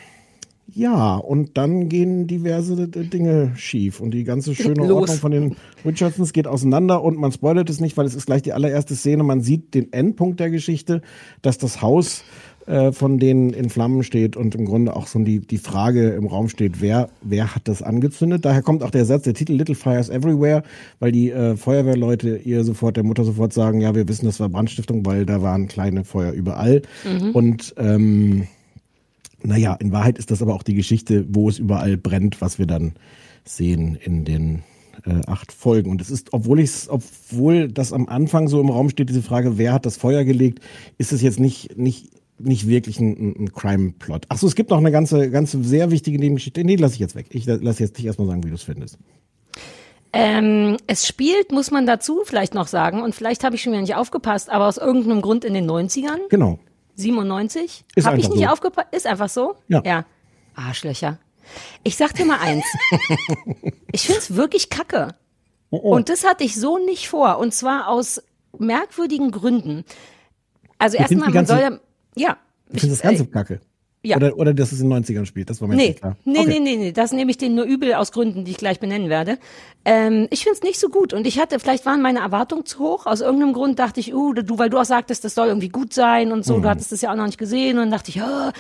ja, 0.74 1.16
und 1.16 1.58
dann 1.58 1.90
gehen 1.90 2.28
diverse 2.28 2.88
Dinge 2.88 3.54
schief 3.56 4.00
und 4.00 4.12
die 4.12 4.24
ganze 4.24 4.56
schöne 4.56 4.88
Los. 4.88 5.02
Ordnung 5.02 5.18
von 5.18 5.32
den 5.32 5.56
Richardsons 5.86 6.34
geht 6.34 6.48
auseinander 6.48 7.04
und 7.04 7.18
man 7.18 7.32
spoilert 7.32 7.70
es 7.70 7.80
nicht, 7.80 7.98
weil 7.98 8.06
es 8.06 8.16
ist 8.16 8.26
gleich 8.26 8.42
die 8.42 8.54
allererste 8.54 8.96
Szene. 8.96 9.24
Man 9.24 9.42
sieht 9.42 9.74
den 9.74 9.92
Endpunkt 9.92 10.40
der 10.40 10.50
Geschichte, 10.50 11.02
dass 11.42 11.58
das 11.58 11.82
Haus 11.82 12.24
äh, 12.68 12.92
von 12.92 13.18
denen 13.18 13.52
in 13.52 13.70
Flammen 13.70 14.04
steht 14.04 14.38
und 14.38 14.56
im 14.56 14.66
Grunde 14.66 14.96
auch 14.96 15.08
so 15.08 15.20
die, 15.20 15.40
die 15.40 15.58
Frage 15.58 16.12
im 16.12 16.28
Raum 16.28 16.48
steht, 16.48 16.80
wer, 16.80 17.10
wer 17.22 17.56
hat 17.56 17.68
das 17.68 17.82
angezündet? 17.82 18.46
Daher 18.46 18.62
kommt 18.62 18.84
auch 18.84 18.92
der 18.92 19.06
Satz, 19.06 19.24
der 19.24 19.34
Titel 19.34 19.54
Little 19.54 19.76
Fires 19.76 20.10
Everywhere, 20.10 20.64
weil 21.00 21.12
die 21.12 21.32
äh, 21.32 21.58
Feuerwehrleute 21.58 22.38
ihr 22.38 22.64
sofort, 22.64 22.98
der 22.98 23.04
Mutter 23.04 23.24
sofort 23.24 23.52
sagen, 23.52 23.82
ja, 23.82 23.94
wir 23.96 24.08
wissen, 24.08 24.26
das 24.26 24.40
war 24.40 24.48
Brandstiftung, 24.48 25.06
weil 25.06 25.26
da 25.26 25.42
waren 25.42 25.68
kleine 25.68 26.06
Feuer 26.06 26.32
überall. 26.32 26.84
Mhm. 27.04 27.32
Und 27.32 27.74
ähm, 27.78 28.48
naja, 29.44 29.74
in 29.76 29.92
Wahrheit 29.92 30.18
ist 30.18 30.32
das 30.32 30.42
aber 30.42 30.54
auch 30.54 30.64
die 30.64 30.76
Geschichte, 30.76 31.26
wo 31.30 31.50
es 31.50 31.60
überall 31.60 31.98
brennt, 31.98 32.42
was 32.42 32.60
wir 32.60 32.68
dann 32.68 32.94
sehen 33.44 33.96
in 33.96 34.26
den 34.26 34.64
äh, 35.06 35.22
acht 35.28 35.52
Folgen. 35.52 35.90
Und 35.90 36.02
es 36.02 36.10
ist, 36.10 36.34
obwohl 36.34 36.60
ich 36.60 36.72
obwohl 36.90 37.68
das 37.68 37.94
am 37.94 38.08
Anfang 38.08 38.48
so 38.48 38.60
im 38.62 38.70
Raum 38.70 38.90
steht, 38.90 39.10
diese 39.10 39.22
Frage, 39.22 39.58
wer 39.58 39.74
hat 39.74 39.86
das 39.86 39.98
Feuer 39.98 40.24
gelegt, 40.24 40.60
ist 40.98 41.12
es 41.12 41.22
jetzt 41.22 41.40
nicht, 41.40 41.78
nicht, 41.78 42.10
nicht 42.38 42.68
wirklich 42.68 43.00
ein, 43.00 43.36
ein 43.38 43.54
Crime-Plot. 43.54 44.26
Achso, 44.30 44.48
es 44.48 44.56
gibt 44.56 44.70
noch 44.70 44.78
eine 44.78 44.92
ganze, 44.92 45.30
ganze 45.30 45.64
sehr 45.64 45.92
wichtige 45.92 46.20
Nebengeschichte. 46.20 46.64
Nee, 46.64 46.76
lass 46.76 46.94
ich 46.94 47.00
jetzt 47.00 47.16
weg. 47.16 47.28
Ich 47.30 47.46
lass 47.46 47.80
jetzt 47.80 47.98
dich 47.98 48.06
erstmal 48.06 48.28
sagen, 48.28 48.44
wie 48.44 48.50
du 48.50 48.56
es 48.56 48.64
findest. 48.64 48.98
Ähm, 50.14 50.78
es 50.88 51.08
spielt, 51.08 51.52
muss 51.52 51.72
man 51.72 51.86
dazu 51.86 52.22
vielleicht 52.26 52.54
noch 52.54 52.68
sagen, 52.68 53.02
und 53.02 53.16
vielleicht 53.16 53.46
habe 53.46 53.56
ich 53.56 53.62
schon 53.62 53.72
wieder 53.72 53.82
nicht 53.82 53.96
aufgepasst, 53.96 54.50
aber 54.50 54.68
aus 54.68 54.78
irgendeinem 54.78 55.22
Grund 55.22 55.46
in 55.46 55.54
den 55.54 55.70
90ern. 55.70 56.28
Genau. 56.30 56.60
97? 56.96 57.86
Ist 57.96 58.06
Habe 58.06 58.18
ich 58.18 58.26
einfach 58.26 58.36
nicht 58.36 58.46
so. 58.46 58.52
aufgepasst? 58.52 58.88
Ist 58.92 59.08
einfach 59.08 59.30
so? 59.30 59.56
Ja. 59.68 59.82
Ja. 59.86 60.06
Arschlöcher. 60.56 61.20
Ich 61.84 61.98
sag 61.98 62.14
dir 62.14 62.26
mal 62.26 62.40
eins. 62.40 62.66
ich 63.92 64.06
find's 64.06 64.36
wirklich 64.36 64.70
kacke. 64.70 65.16
Oh, 65.70 65.80
oh. 65.84 65.96
Und 65.96 66.10
das 66.10 66.26
hatte 66.26 66.44
ich 66.44 66.56
so 66.56 66.78
nicht 66.78 67.10
vor. 67.10 67.38
Und 67.38 67.54
zwar 67.54 67.88
aus 67.88 68.22
merkwürdigen 68.58 69.32
Gründen. 69.32 69.86
Also 70.78 70.98
erstmal, 70.98 71.30
man 71.30 71.46
soll 71.46 71.60
ja. 71.60 71.80
Ja. 72.16 72.38
Ich 72.70 72.82
finde 72.82 72.96
das 72.96 73.02
Ganze 73.02 73.26
kacke. 73.28 73.62
Ja. 74.04 74.18
Oder, 74.18 74.36
oder 74.38 74.54
dass 74.54 74.72
es 74.72 74.82
in 74.82 74.90
den 74.90 75.04
90ern 75.04 75.26
spielt, 75.26 75.50
das 75.50 75.62
war 75.62 75.68
mir 75.68 75.76
Nee, 75.76 75.88
nicht 75.90 76.00
klar. 76.00 76.16
nee, 76.26 76.40
Okay. 76.40 76.50
nee, 76.50 76.60
nee, 76.60 76.76
nee, 76.78 76.92
das 76.92 77.12
nehme 77.12 77.30
ich 77.32 77.38
denen 77.38 77.56
nur 77.56 77.66
übel 77.66 77.94
aus 77.94 78.12
Gründen, 78.12 78.46
die 78.46 78.52
ich 78.52 78.58
gleich 78.58 78.80
benennen 78.80 79.10
werde. 79.10 79.38
Ähm, 79.86 80.28
ich 80.32 80.44
find's 80.44 80.62
nicht 80.64 80.80
so 80.80 80.90
gut 80.90 81.14
und 81.14 81.28
ich 81.28 81.40
hatte, 81.40 81.60
vielleicht 81.60 81.86
waren 81.86 82.02
meine 82.02 82.20
Erwartungen 82.20 82.66
zu 82.66 82.80
hoch. 82.80 83.06
Aus 83.06 83.22
irgendeinem 83.22 83.54
Grund 83.54 83.78
dachte 83.80 84.00
ich, 84.00 84.14
uh, 84.14 84.34
du, 84.34 84.58
weil 84.58 84.70
du 84.70 84.78
auch 84.80 84.86
sagtest, 84.86 85.24
das 85.24 85.36
soll 85.36 85.48
irgendwie 85.50 85.70
gut 85.70 85.94
sein 85.94 86.32
und 86.32 86.44
so, 86.46 86.58
Mhm. 86.58 86.62
du 86.64 86.70
hattest 86.70 86.92
das 86.92 87.02
ja 87.02 87.12
auch 87.12 87.16
noch 87.16 87.26
nicht 87.28 87.38
gesehen 87.38 87.78
und 87.78 87.84
dann 87.84 87.92
dachte 87.92 88.10
ich, 88.10 88.16
ja. 88.16 88.52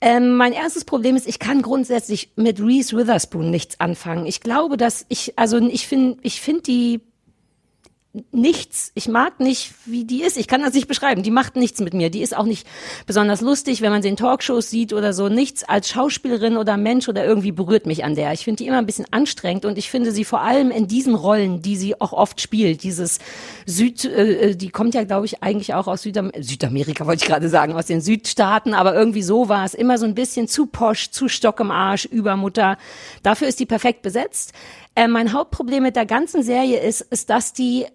Ähm, 0.00 0.34
mein 0.36 0.52
erstes 0.52 0.84
Problem 0.84 1.14
ist, 1.14 1.28
ich 1.28 1.38
kann 1.38 1.62
grundsätzlich 1.62 2.32
mit 2.34 2.60
Reese 2.60 2.96
Witherspoon 2.96 3.50
nichts 3.50 3.78
anfangen. 3.78 4.26
Ich 4.26 4.40
glaube, 4.40 4.76
dass 4.76 5.06
ich, 5.08 5.38
also 5.38 5.58
ich 5.58 5.86
finde, 5.86 6.18
ich 6.22 6.40
finde 6.40 6.62
die 6.62 7.00
nichts. 8.30 8.92
Ich 8.94 9.08
mag 9.08 9.40
nicht, 9.40 9.72
wie 9.86 10.04
die 10.04 10.22
ist. 10.22 10.36
Ich 10.36 10.46
kann 10.46 10.60
das 10.60 10.74
nicht 10.74 10.86
beschreiben. 10.86 11.22
Die 11.22 11.30
macht 11.30 11.56
nichts 11.56 11.80
mit 11.80 11.94
mir. 11.94 12.10
Die 12.10 12.20
ist 12.20 12.36
auch 12.36 12.44
nicht 12.44 12.66
besonders 13.06 13.40
lustig, 13.40 13.80
wenn 13.80 13.90
man 13.90 14.02
sie 14.02 14.10
in 14.10 14.16
Talkshows 14.16 14.68
sieht 14.68 14.92
oder 14.92 15.14
so. 15.14 15.30
Nichts 15.30 15.64
als 15.64 15.88
Schauspielerin 15.88 16.58
oder 16.58 16.76
Mensch 16.76 17.08
oder 17.08 17.24
irgendwie 17.24 17.52
berührt 17.52 17.86
mich 17.86 18.04
an 18.04 18.14
der. 18.14 18.32
Ich 18.34 18.44
finde 18.44 18.58
die 18.58 18.66
immer 18.68 18.76
ein 18.76 18.86
bisschen 18.86 19.06
anstrengend 19.10 19.64
und 19.64 19.78
ich 19.78 19.90
finde 19.90 20.12
sie 20.12 20.26
vor 20.26 20.42
allem 20.42 20.70
in 20.70 20.88
diesen 20.88 21.14
Rollen, 21.14 21.62
die 21.62 21.76
sie 21.76 21.98
auch 22.02 22.12
oft 22.12 22.42
spielt, 22.42 22.82
dieses 22.82 23.18
Süd, 23.64 24.04
äh, 24.04 24.50
äh, 24.50 24.56
die 24.56 24.68
kommt 24.68 24.94
ja, 24.94 25.04
glaube 25.04 25.24
ich, 25.24 25.42
eigentlich 25.42 25.72
auch 25.72 25.86
aus 25.86 26.02
Südam 26.02 26.32
Südamerika, 26.38 27.06
wollte 27.06 27.22
ich 27.22 27.28
gerade 27.28 27.48
sagen, 27.48 27.72
aus 27.72 27.86
den 27.86 28.02
Südstaaten, 28.02 28.74
aber 28.74 28.94
irgendwie 28.94 29.22
so 29.22 29.48
war 29.48 29.64
es. 29.64 29.72
Immer 29.72 29.96
so 29.96 30.04
ein 30.04 30.14
bisschen 30.14 30.48
zu 30.48 30.66
posch, 30.66 31.10
zu 31.12 31.28
Stock 31.28 31.60
im 31.60 31.70
Arsch, 31.70 32.04
Übermutter. 32.04 32.76
Dafür 33.22 33.48
ist 33.48 33.58
die 33.58 33.66
perfekt 33.66 34.02
besetzt. 34.02 34.52
Äh, 34.94 35.08
mein 35.08 35.32
Hauptproblem 35.32 35.82
mit 35.82 35.96
der 35.96 36.04
ganzen 36.04 36.42
Serie 36.42 36.80
ist, 36.80 37.00
ist, 37.00 37.30
dass 37.30 37.54
die 37.54 37.86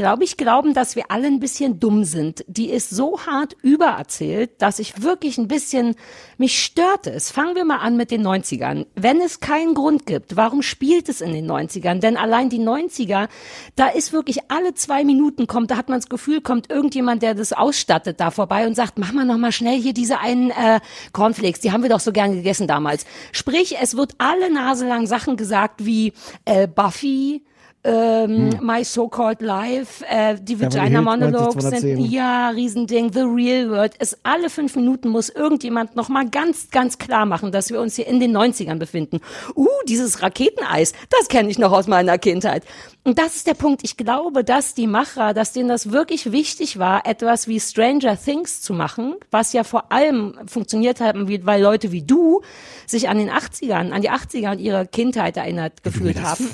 glaube 0.00 0.24
ich, 0.24 0.38
glauben, 0.38 0.72
dass 0.72 0.96
wir 0.96 1.10
alle 1.10 1.26
ein 1.26 1.40
bisschen 1.40 1.78
dumm 1.78 2.04
sind. 2.04 2.42
Die 2.46 2.70
ist 2.70 2.88
so 2.88 3.20
hart 3.26 3.54
übererzählt, 3.60 4.50
dass 4.62 4.78
ich 4.78 5.02
wirklich 5.02 5.36
ein 5.36 5.46
bisschen, 5.46 5.94
mich 6.38 6.64
stört 6.64 7.06
es. 7.06 7.30
Fangen 7.30 7.54
wir 7.54 7.66
mal 7.66 7.80
an 7.80 7.98
mit 7.98 8.10
den 8.10 8.26
90ern. 8.26 8.86
Wenn 8.94 9.20
es 9.20 9.40
keinen 9.40 9.74
Grund 9.74 10.06
gibt, 10.06 10.36
warum 10.36 10.62
spielt 10.62 11.10
es 11.10 11.20
in 11.20 11.34
den 11.34 11.46
90ern? 11.46 12.00
Denn 12.00 12.16
allein 12.16 12.48
die 12.48 12.60
90er, 12.60 13.28
da 13.76 13.88
ist 13.88 14.14
wirklich 14.14 14.50
alle 14.50 14.72
zwei 14.72 15.04
Minuten 15.04 15.46
kommt, 15.46 15.70
da 15.70 15.76
hat 15.76 15.90
man 15.90 15.98
das 15.98 16.08
Gefühl, 16.08 16.40
kommt 16.40 16.70
irgendjemand, 16.70 17.22
der 17.22 17.34
das 17.34 17.52
ausstattet, 17.52 18.20
da 18.20 18.30
vorbei 18.30 18.66
und 18.66 18.74
sagt, 18.74 18.98
mach 18.98 19.12
mal 19.12 19.26
noch 19.26 19.36
mal 19.36 19.52
schnell 19.52 19.78
hier 19.78 19.92
diese 19.92 20.18
einen 20.18 20.50
äh, 20.50 20.80
Cornflakes, 21.12 21.60
die 21.60 21.72
haben 21.72 21.82
wir 21.82 21.90
doch 21.90 22.00
so 22.00 22.12
gern 22.12 22.32
gegessen 22.32 22.66
damals. 22.66 23.04
Sprich, 23.32 23.76
es 23.78 23.98
wird 23.98 24.14
alle 24.16 24.50
Nase 24.50 24.88
lang 24.88 25.06
Sachen 25.06 25.36
gesagt 25.36 25.84
wie 25.84 26.14
äh, 26.46 26.66
Buffy, 26.66 27.42
ähm, 27.82 28.58
My 28.60 28.84
So-Called 28.84 29.40
Life, 29.40 30.04
äh, 30.06 30.36
die 30.40 30.60
Vagina 30.60 31.00
Monologues 31.00 31.64
90210. 31.64 31.80
sind, 31.80 32.10
ja, 32.10 32.50
Riesending, 32.50 33.12
The 33.12 33.20
Real 33.20 33.70
World. 33.70 33.94
Es 33.98 34.18
alle 34.22 34.50
fünf 34.50 34.76
Minuten 34.76 35.08
muss 35.08 35.30
irgendjemand 35.30 35.96
nochmal 35.96 36.28
ganz, 36.28 36.70
ganz 36.70 36.98
klar 36.98 37.24
machen, 37.24 37.52
dass 37.52 37.70
wir 37.70 37.80
uns 37.80 37.96
hier 37.96 38.06
in 38.06 38.20
den 38.20 38.36
90ern 38.36 38.78
befinden. 38.78 39.20
Uh, 39.54 39.66
dieses 39.88 40.22
Raketeneis, 40.22 40.92
das 41.08 41.28
kenne 41.28 41.48
ich 41.48 41.58
noch 41.58 41.72
aus 41.72 41.86
meiner 41.86 42.18
Kindheit. 42.18 42.64
Und 43.02 43.18
das 43.18 43.36
ist 43.36 43.46
der 43.46 43.54
Punkt. 43.54 43.80
Ich 43.82 43.96
glaube, 43.96 44.44
dass 44.44 44.74
die 44.74 44.86
Macher, 44.86 45.32
dass 45.32 45.52
denen 45.52 45.70
das 45.70 45.90
wirklich 45.90 46.32
wichtig 46.32 46.78
war, 46.78 47.06
etwas 47.06 47.48
wie 47.48 47.58
Stranger 47.58 48.18
Things 48.22 48.60
zu 48.60 48.74
machen, 48.74 49.14
was 49.30 49.54
ja 49.54 49.64
vor 49.64 49.90
allem 49.90 50.34
funktioniert 50.46 51.00
hat, 51.00 51.16
weil 51.16 51.62
Leute 51.62 51.92
wie 51.92 52.02
du 52.02 52.42
sich 52.86 53.08
an 53.08 53.16
den 53.16 53.30
80ern, 53.30 53.90
an 53.90 54.02
die 54.02 54.10
80er 54.10 54.52
und 54.52 54.58
ihre 54.58 54.86
Kindheit 54.86 55.38
erinnert 55.38 55.82
gefühlt 55.82 56.20
haben. 56.22 56.44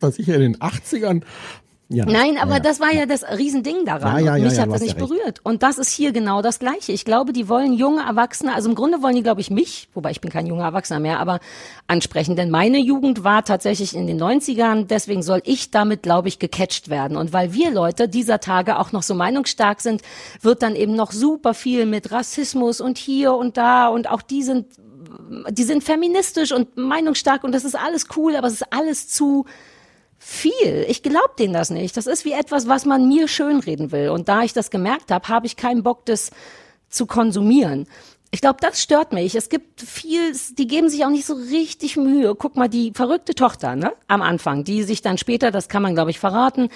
Was 0.00 0.14
sicher 0.14 0.36
in 0.36 0.40
den 0.42 0.59
80ern. 0.60 1.22
Ja, 1.92 2.04
Nein, 2.04 2.38
aber 2.38 2.52
ja, 2.52 2.56
ja. 2.58 2.60
das 2.60 2.78
war 2.78 2.92
ja 2.94 3.04
das 3.04 3.24
Riesending 3.24 3.84
daran. 3.84 4.18
Ja, 4.18 4.20
ja, 4.20 4.36
ja, 4.36 4.44
mich 4.44 4.54
ja, 4.54 4.62
hat 4.62 4.70
das 4.70 4.80
nicht 4.80 4.96
ja 4.96 5.04
berührt. 5.04 5.40
Und 5.42 5.64
das 5.64 5.76
ist 5.76 5.90
hier 5.90 6.12
genau 6.12 6.40
das 6.40 6.60
Gleiche. 6.60 6.92
Ich 6.92 7.04
glaube, 7.04 7.32
die 7.32 7.48
wollen 7.48 7.72
junge 7.72 8.02
Erwachsene, 8.02 8.54
also 8.54 8.68
im 8.68 8.76
Grunde 8.76 9.02
wollen 9.02 9.16
die, 9.16 9.24
glaube 9.24 9.40
ich, 9.40 9.50
mich, 9.50 9.88
wobei 9.92 10.12
ich 10.12 10.20
bin 10.20 10.30
kein 10.30 10.46
junger 10.46 10.62
Erwachsener 10.62 11.00
mehr, 11.00 11.18
aber 11.18 11.40
ansprechen. 11.88 12.36
Denn 12.36 12.48
meine 12.48 12.78
Jugend 12.78 13.24
war 13.24 13.44
tatsächlich 13.44 13.96
in 13.96 14.06
den 14.06 14.22
90ern, 14.22 14.86
deswegen 14.86 15.24
soll 15.24 15.42
ich 15.44 15.72
damit, 15.72 16.04
glaube 16.04 16.28
ich, 16.28 16.38
gecatcht 16.38 16.90
werden. 16.90 17.16
Und 17.16 17.32
weil 17.32 17.54
wir 17.54 17.72
Leute 17.72 18.08
dieser 18.08 18.38
Tage 18.38 18.78
auch 18.78 18.92
noch 18.92 19.02
so 19.02 19.16
meinungsstark 19.16 19.80
sind, 19.80 20.02
wird 20.42 20.62
dann 20.62 20.76
eben 20.76 20.94
noch 20.94 21.10
super 21.10 21.54
viel 21.54 21.86
mit 21.86 22.12
Rassismus 22.12 22.80
und 22.80 22.98
hier 22.98 23.34
und 23.34 23.56
da 23.56 23.88
und 23.88 24.08
auch 24.08 24.22
die 24.22 24.44
sind 24.44 24.66
die 25.50 25.64
sind 25.64 25.82
feministisch 25.82 26.52
und 26.52 26.76
meinungsstark 26.76 27.42
und 27.42 27.52
das 27.52 27.64
ist 27.64 27.74
alles 27.74 28.06
cool, 28.16 28.36
aber 28.36 28.46
es 28.46 28.54
ist 28.54 28.72
alles 28.72 29.08
zu 29.08 29.44
viel. 30.22 30.84
Ich 30.86 31.02
glaube 31.02 31.32
denen 31.38 31.54
das 31.54 31.70
nicht. 31.70 31.96
Das 31.96 32.06
ist 32.06 32.26
wie 32.26 32.32
etwas, 32.32 32.68
was 32.68 32.84
man 32.84 33.08
mir 33.08 33.26
schönreden 33.26 33.90
will. 33.90 34.10
Und 34.10 34.28
da 34.28 34.42
ich 34.42 34.52
das 34.52 34.70
gemerkt 34.70 35.10
habe, 35.10 35.26
habe 35.28 35.46
ich 35.46 35.56
keinen 35.56 35.82
Bock, 35.82 36.04
das 36.04 36.30
zu 36.90 37.06
konsumieren. 37.06 37.86
Ich 38.30 38.42
glaube, 38.42 38.58
das 38.60 38.80
stört 38.80 39.12
mich. 39.12 39.34
Es 39.34 39.48
gibt 39.48 39.80
viel, 39.80 40.36
die 40.56 40.66
geben 40.68 40.88
sich 40.88 41.04
auch 41.04 41.10
nicht 41.10 41.24
so 41.24 41.34
richtig 41.34 41.96
Mühe. 41.96 42.34
Guck 42.36 42.54
mal, 42.54 42.68
die 42.68 42.92
verrückte 42.94 43.34
Tochter, 43.34 43.74
ne, 43.74 43.92
am 44.06 44.22
Anfang, 44.22 44.62
die 44.62 44.82
sich 44.84 45.00
dann 45.02 45.18
später, 45.18 45.50
das 45.50 45.68
kann 45.68 45.82
man 45.82 45.94
glaube 45.94 46.10
ich 46.10 46.20
verraten, 46.20 46.68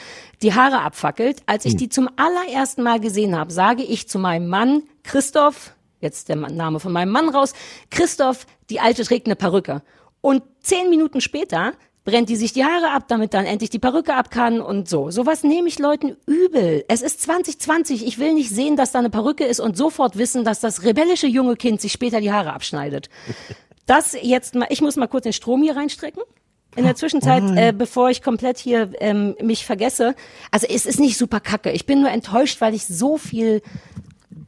die 0.42 0.54
Haare 0.54 0.80
abfackelt. 0.80 1.42
Als 1.46 1.64
ich 1.64 1.76
die 1.76 1.88
zum 1.90 2.08
allerersten 2.16 2.82
Mal 2.82 2.98
gesehen 2.98 3.36
habe, 3.38 3.52
sage 3.52 3.84
ich 3.84 4.08
zu 4.08 4.18
meinem 4.18 4.48
Mann, 4.48 4.84
Christoph, 5.04 5.74
jetzt 6.00 6.28
der 6.28 6.36
Name 6.36 6.80
von 6.80 6.92
meinem 6.92 7.12
Mann 7.12 7.28
raus, 7.28 7.52
Christoph, 7.90 8.46
die 8.70 8.80
Alte 8.80 9.04
trägt 9.04 9.26
eine 9.26 9.36
Perücke. 9.36 9.82
Und 10.22 10.42
zehn 10.60 10.90
Minuten 10.90 11.20
später 11.20 11.74
brennt 12.04 12.28
die 12.28 12.36
sich 12.36 12.52
die 12.52 12.64
Haare 12.64 12.90
ab, 12.90 13.04
damit 13.08 13.34
dann 13.34 13.46
endlich 13.46 13.70
die 13.70 13.78
Perücke 13.78 14.14
ab 14.14 14.30
kann 14.30 14.60
und 14.60 14.88
so. 14.88 15.10
Sowas 15.10 15.42
nehme 15.42 15.68
ich 15.68 15.78
Leuten 15.78 16.16
übel. 16.26 16.84
Es 16.88 17.02
ist 17.02 17.22
2020. 17.22 18.06
Ich 18.06 18.18
will 18.18 18.34
nicht 18.34 18.50
sehen, 18.50 18.76
dass 18.76 18.92
da 18.92 18.98
eine 18.98 19.10
Perücke 19.10 19.44
ist 19.44 19.60
und 19.60 19.76
sofort 19.76 20.18
wissen, 20.18 20.44
dass 20.44 20.60
das 20.60 20.84
rebellische 20.84 21.26
junge 21.26 21.56
Kind 21.56 21.80
sich 21.80 21.92
später 21.92 22.20
die 22.20 22.32
Haare 22.32 22.52
abschneidet. 22.52 23.08
Das 23.86 24.16
jetzt 24.18 24.54
mal, 24.54 24.66
ich 24.70 24.80
muss 24.80 24.96
mal 24.96 25.08
kurz 25.08 25.24
den 25.24 25.34
Strom 25.34 25.62
hier 25.62 25.76
reinstrecken. 25.76 26.22
In 26.74 26.84
der 26.84 26.96
Zwischenzeit, 26.96 27.42
äh, 27.54 27.72
bevor 27.76 28.08
ich 28.08 28.22
komplett 28.22 28.56
hier 28.56 28.90
ähm, 28.98 29.36
mich 29.42 29.66
vergesse. 29.66 30.14
Also 30.50 30.66
es 30.68 30.86
ist 30.86 30.98
nicht 30.98 31.18
super 31.18 31.38
kacke. 31.38 31.70
Ich 31.70 31.84
bin 31.84 32.00
nur 32.00 32.10
enttäuscht, 32.10 32.62
weil 32.62 32.72
ich 32.72 32.86
so 32.86 33.18
viel 33.18 33.60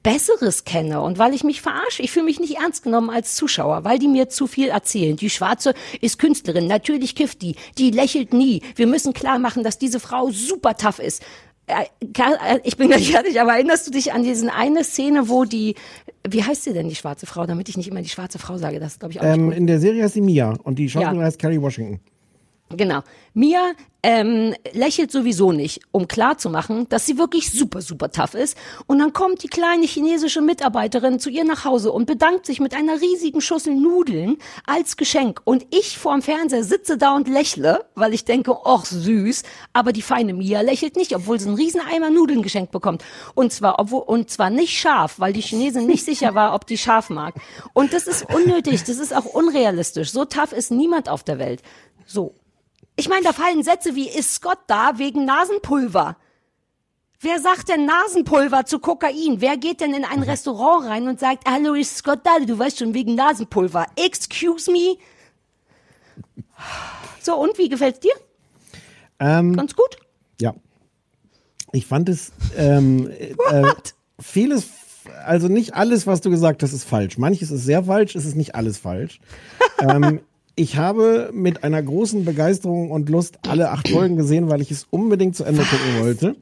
Besseres 0.07 0.63
kenne 0.63 1.01
und 1.01 1.19
weil 1.19 1.35
ich 1.35 1.43
mich 1.43 1.61
verarsche. 1.61 2.01
Ich 2.01 2.13
fühle 2.13 2.27
mich 2.27 2.39
nicht 2.39 2.59
ernst 2.59 2.85
genommen 2.85 3.11
als 3.11 3.35
Zuschauer, 3.35 3.83
weil 3.83 3.99
die 3.99 4.07
mir 4.07 4.29
zu 4.29 4.47
viel 4.47 4.69
erzählen. 4.69 5.17
Die 5.17 5.31
Schwarze 5.31 5.75
ist 6.01 6.21
Künstlerin, 6.21 6.69
natürlich 6.69 7.17
kifft 7.17 7.43
die, 7.43 7.57
die 7.77 7.91
lächelt 7.91 8.33
nie. 8.33 8.63
Wir 8.77 8.87
müssen 8.87 9.15
klar 9.15 9.41
machen, 9.41 9.65
dass 9.65 9.79
diese 9.79 9.99
Frau 9.99 10.31
super 10.31 10.77
tough 10.77 11.01
ist. 11.01 11.25
äh, 11.67 11.83
äh, 12.01 12.61
ich 12.63 12.77
bin 12.77 12.87
gleich 12.93 13.11
fertig, 13.11 13.41
aber 13.41 13.55
erinnerst 13.55 13.89
du 13.89 13.91
dich 13.91 14.13
an 14.13 14.23
diesen 14.23 14.49
eine 14.49 14.85
Szene, 14.85 15.29
wo 15.29 15.45
die, 15.45 15.75
wie 16.29 16.45
heißt 16.45 16.63
sie 16.63 16.73
denn, 16.73 16.89
die 16.89 16.95
schwarze 16.95 17.27
Frau, 17.27 17.45
damit 17.45 17.69
ich 17.69 17.77
nicht 17.77 17.89
immer 17.89 18.01
die 18.01 18.09
schwarze 18.09 18.39
Frau 18.39 18.59
sage, 18.59 18.79
das 18.79 19.01
glaube 19.01 19.11
ich 19.13 19.21
auch 19.21 19.25
Ähm, 19.25 19.51
in 19.51 19.67
der 19.67 19.81
Serie 19.81 20.05
heißt 20.05 20.15
sie 20.15 20.21
Mia 20.21 20.55
und 20.63 20.79
die 20.79 20.89
Schauspielerin 20.89 21.19
Ja. 21.19 21.27
heißt 21.27 21.41
Carrie 21.41 21.61
Washington. 21.61 21.99
Genau. 22.71 23.03
Mia 23.33 23.75
ähm, 24.03 24.55
lächelt 24.73 25.13
sowieso 25.13 25.53
nicht, 25.53 25.81
um 25.93 26.09
klarzumachen, 26.09 26.89
dass 26.89 27.07
sie 27.07 27.17
wirklich 27.17 27.53
super, 27.53 27.81
super 27.81 28.11
tough 28.11 28.35
ist. 28.35 28.57
Und 28.87 28.99
dann 28.99 29.13
kommt 29.13 29.45
die 29.45 29.49
kleine 29.49 29.87
chinesische 29.87 30.41
Mitarbeiterin 30.41 31.21
zu 31.21 31.31
ihr 31.31 31.45
nach 31.45 31.65
Hause 31.65 31.93
und 31.93 32.07
bedankt 32.07 32.45
sich 32.45 32.59
mit 32.59 32.75
einer 32.75 33.01
riesigen 33.01 33.41
Schüssel 33.41 33.75
Nudeln 33.75 34.39
als 34.67 34.97
Geschenk. 34.97 35.43
Und 35.45 35.65
ich 35.71 35.97
vorm 35.97 36.23
Fernseher 36.23 36.65
sitze 36.65 36.99
da 36.99 37.15
und 37.15 37.29
lächle, 37.29 37.85
weil 37.95 38.15
ich 38.15 38.25
denke, 38.25 38.53
och 38.65 38.87
süß. 38.87 39.45
Aber 39.73 39.93
die 39.93 40.03
feine 40.03 40.35
Mia 40.35 40.61
lächelt 40.61 40.97
nicht, 40.97 41.15
obwohl 41.15 41.39
sie 41.39 41.47
einen 41.47 41.57
riesen 41.57 41.81
Eimer 41.81 42.11
Nudeln 42.11 42.43
geschenkt 42.43 42.73
bekommt. 42.73 43.05
Und 43.35 43.53
zwar, 43.53 43.79
obwohl, 43.79 44.03
und 44.03 44.29
zwar 44.29 44.51
nicht 44.51 44.77
scharf, 44.77 45.21
weil 45.21 45.33
die 45.33 45.41
Chinesin 45.41 45.87
nicht 45.87 46.05
sicher 46.05 46.35
war, 46.35 46.55
ob 46.55 46.67
die 46.67 46.79
scharf 46.79 47.11
mag. 47.11 47.35
Und 47.75 47.93
das 47.93 48.09
ist 48.09 48.27
unnötig, 48.35 48.83
das 48.83 48.99
ist 48.99 49.15
auch 49.15 49.25
unrealistisch. 49.25 50.11
So 50.11 50.25
tough 50.25 50.53
ist 50.53 50.73
niemand 50.73 51.09
auf 51.09 51.23
der 51.23 51.39
Welt. 51.39 51.63
So. 52.07 52.35
Ich 52.97 53.09
meine, 53.09 53.23
da 53.25 53.33
fallen 53.33 53.63
Sätze 53.63 53.95
wie, 53.95 54.09
ist 54.09 54.35
Scott 54.35 54.59
da 54.67 54.99
wegen 54.99 55.27
Nasenpulver? 55.27 56.17
Wer 57.21 57.41
sagt 57.41 57.69
denn 57.69 57.87
Nasenpulver 57.87 58.65
zu 58.65 58.79
Kokain? 58.79 59.41
Wer 59.41 59.57
geht 59.57 59.81
denn 59.81 59.95
in 59.95 60.05
ein 60.05 60.23
Restaurant 60.23 60.87
rein 60.87 61.09
und 61.09 61.21
sagt, 61.21 61.49
hallo, 61.49 61.75
ist 61.75 61.97
Scott 61.97 62.21
da? 62.25 62.39
Du 62.45 62.59
weißt 62.59 62.79
schon, 62.79 62.95
wegen 62.95 63.15
Nasenpulver. 63.15 63.87
Excuse 63.97 64.71
me? 64.71 64.97
So, 67.21 67.37
und 67.37 67.59
wie 67.59 67.69
gefällt's 67.69 68.01
dir? 68.01 68.13
Ähm, 69.19 69.57
Ganz 69.57 69.75
gut? 69.75 69.97
Ja. 70.41 70.55
Ich 71.73 71.87
fand 71.87 72.09
es 72.09 72.33
ähm, 72.57 73.11
äh, 73.11 73.73
vieles, 74.21 74.69
also 75.25 75.49
nicht 75.49 75.75
alles, 75.75 76.07
was 76.07 76.21
du 76.21 76.31
gesagt 76.31 76.63
hast, 76.63 76.73
ist 76.73 76.85
falsch. 76.85 77.19
Manches 77.19 77.51
ist 77.51 77.65
sehr 77.65 77.85
falsch, 77.85 78.15
es 78.15 78.25
ist 78.25 78.37
nicht 78.37 78.55
alles 78.55 78.79
falsch. 78.79 79.21
ähm, 79.81 80.21
ich 80.57 80.79
habe 80.79 81.31
mit 81.33 81.63
einer 81.65 81.83
großen 81.83 82.25
Begeisterung 82.25 82.91
und 82.91 83.11
Lust 83.11 83.39
alle 83.47 83.71
acht 83.71 83.89
Folgen 83.89 84.17
gesehen, 84.17 84.49
weil 84.49 84.63
ich 84.63 84.71
es 84.71 84.87
unbedingt 84.91 85.37
zu 85.37 85.45
Ende 85.45 85.63
gucken 85.63 86.01
wollte. 86.01 86.37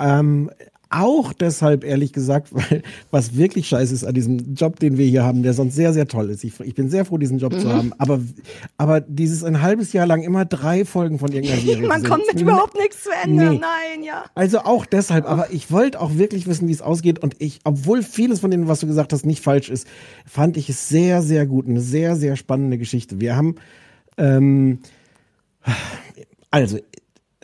Ähm, 0.00 0.50
auch 0.88 1.32
deshalb, 1.32 1.84
ehrlich 1.84 2.12
gesagt, 2.12 2.48
weil 2.52 2.82
was 3.10 3.36
wirklich 3.36 3.68
scheiße 3.68 3.92
ist 3.92 4.04
an 4.04 4.14
diesem 4.14 4.54
Job, 4.54 4.78
den 4.78 4.98
wir 4.98 5.06
hier 5.06 5.24
haben, 5.24 5.42
der 5.42 5.52
sonst 5.52 5.74
sehr, 5.74 5.92
sehr 5.92 6.06
toll 6.06 6.30
ist. 6.30 6.44
Ich, 6.44 6.58
ich 6.60 6.74
bin 6.74 6.88
sehr 6.90 7.04
froh, 7.04 7.18
diesen 7.18 7.38
Job 7.38 7.52
zu 7.58 7.66
Mhm. 7.66 7.72
haben. 7.72 7.92
Aber, 7.98 8.20
aber 8.76 9.00
dieses 9.00 9.42
ein 9.44 9.62
halbes 9.62 9.92
Jahr 9.92 10.06
lang 10.06 10.22
immer 10.22 10.44
drei 10.44 10.84
Folgen 10.84 11.18
von 11.18 11.32
irgendeiner 11.32 11.60
Serie. 11.60 11.88
Man 11.88 12.02
zu 12.02 12.08
kommt 12.10 12.26
mit 12.32 12.40
überhaupt 12.40 12.76
nichts 12.76 13.02
zu 13.04 13.10
Ende. 13.24 13.50
Nee. 13.50 13.58
Nein, 13.58 14.04
ja. 14.04 14.24
Also 14.34 14.60
auch 14.60 14.86
deshalb, 14.86 15.28
aber 15.28 15.52
ich 15.52 15.70
wollte 15.72 16.00
auch 16.00 16.14
wirklich 16.16 16.46
wissen, 16.46 16.68
wie 16.68 16.72
es 16.72 16.82
ausgeht. 16.82 17.18
Und 17.18 17.34
ich, 17.40 17.60
obwohl 17.64 18.02
vieles 18.02 18.40
von 18.40 18.50
dem, 18.50 18.68
was 18.68 18.80
du 18.80 18.86
gesagt 18.86 19.12
hast, 19.12 19.26
nicht 19.26 19.42
falsch 19.42 19.68
ist, 19.70 19.86
fand 20.24 20.56
ich 20.56 20.68
es 20.68 20.88
sehr, 20.88 21.22
sehr 21.22 21.46
gut. 21.46 21.66
Eine 21.68 21.80
sehr, 21.80 22.16
sehr 22.16 22.36
spannende 22.36 22.78
Geschichte. 22.78 23.20
Wir 23.20 23.34
haben, 23.36 23.56
ähm, 24.18 24.78
also, 26.50 26.78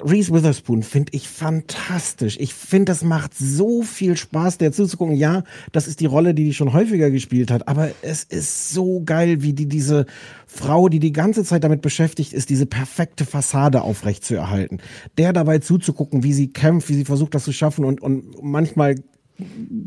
Reese 0.05 0.33
Witherspoon 0.33 0.83
finde 0.83 1.13
ich 1.15 1.29
fantastisch. 1.29 2.37
Ich 2.41 2.55
finde, 2.55 2.87
das 2.87 3.03
macht 3.03 3.33
so 3.37 3.83
viel 3.83 4.17
Spaß, 4.17 4.59
der 4.59 4.73
zuzugucken. 4.73 5.17
Ja, 5.17 5.45
das 5.73 5.87
ist 5.87 6.01
die 6.01 6.07
Rolle, 6.07 6.35
die 6.35 6.45
die 6.45 6.55
schon 6.55 6.73
häufiger 6.73 7.11
gespielt 7.11 7.51
hat, 7.51 7.69
aber 7.69 7.91
es 8.03 8.25
ist 8.25 8.71
so 8.71 9.03
geil, 9.05 9.43
wie 9.43 9.53
die 9.53 9.67
diese 9.67 10.07
Frau, 10.47 10.89
die 10.89 10.99
die 10.99 11.13
ganze 11.13 11.45
Zeit 11.45 11.65
damit 11.65 11.83
beschäftigt 11.83 12.33
ist, 12.33 12.51
diese 12.51 12.67
perfekte 12.67 13.25
Fassade 13.25 13.83
aufrechtzuerhalten. 13.83 14.79
Der 15.19 15.33
dabei 15.33 15.59
zuzugucken, 15.59 16.23
wie 16.23 16.33
sie 16.33 16.49
kämpft, 16.49 16.89
wie 16.89 16.95
sie 16.95 17.05
versucht, 17.05 17.35
das 17.35 17.45
zu 17.45 17.53
schaffen 17.53 17.85
und, 17.85 18.03
und 18.03 18.43
manchmal 18.43 18.97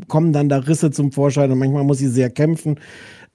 kommen 0.08 0.32
dann 0.32 0.48
da 0.48 0.58
Risse 0.58 0.90
zum 0.90 1.12
Vorschein 1.12 1.50
und 1.50 1.58
manchmal 1.58 1.84
muss 1.84 1.98
sie 1.98 2.08
sehr 2.08 2.30
kämpfen. 2.30 2.78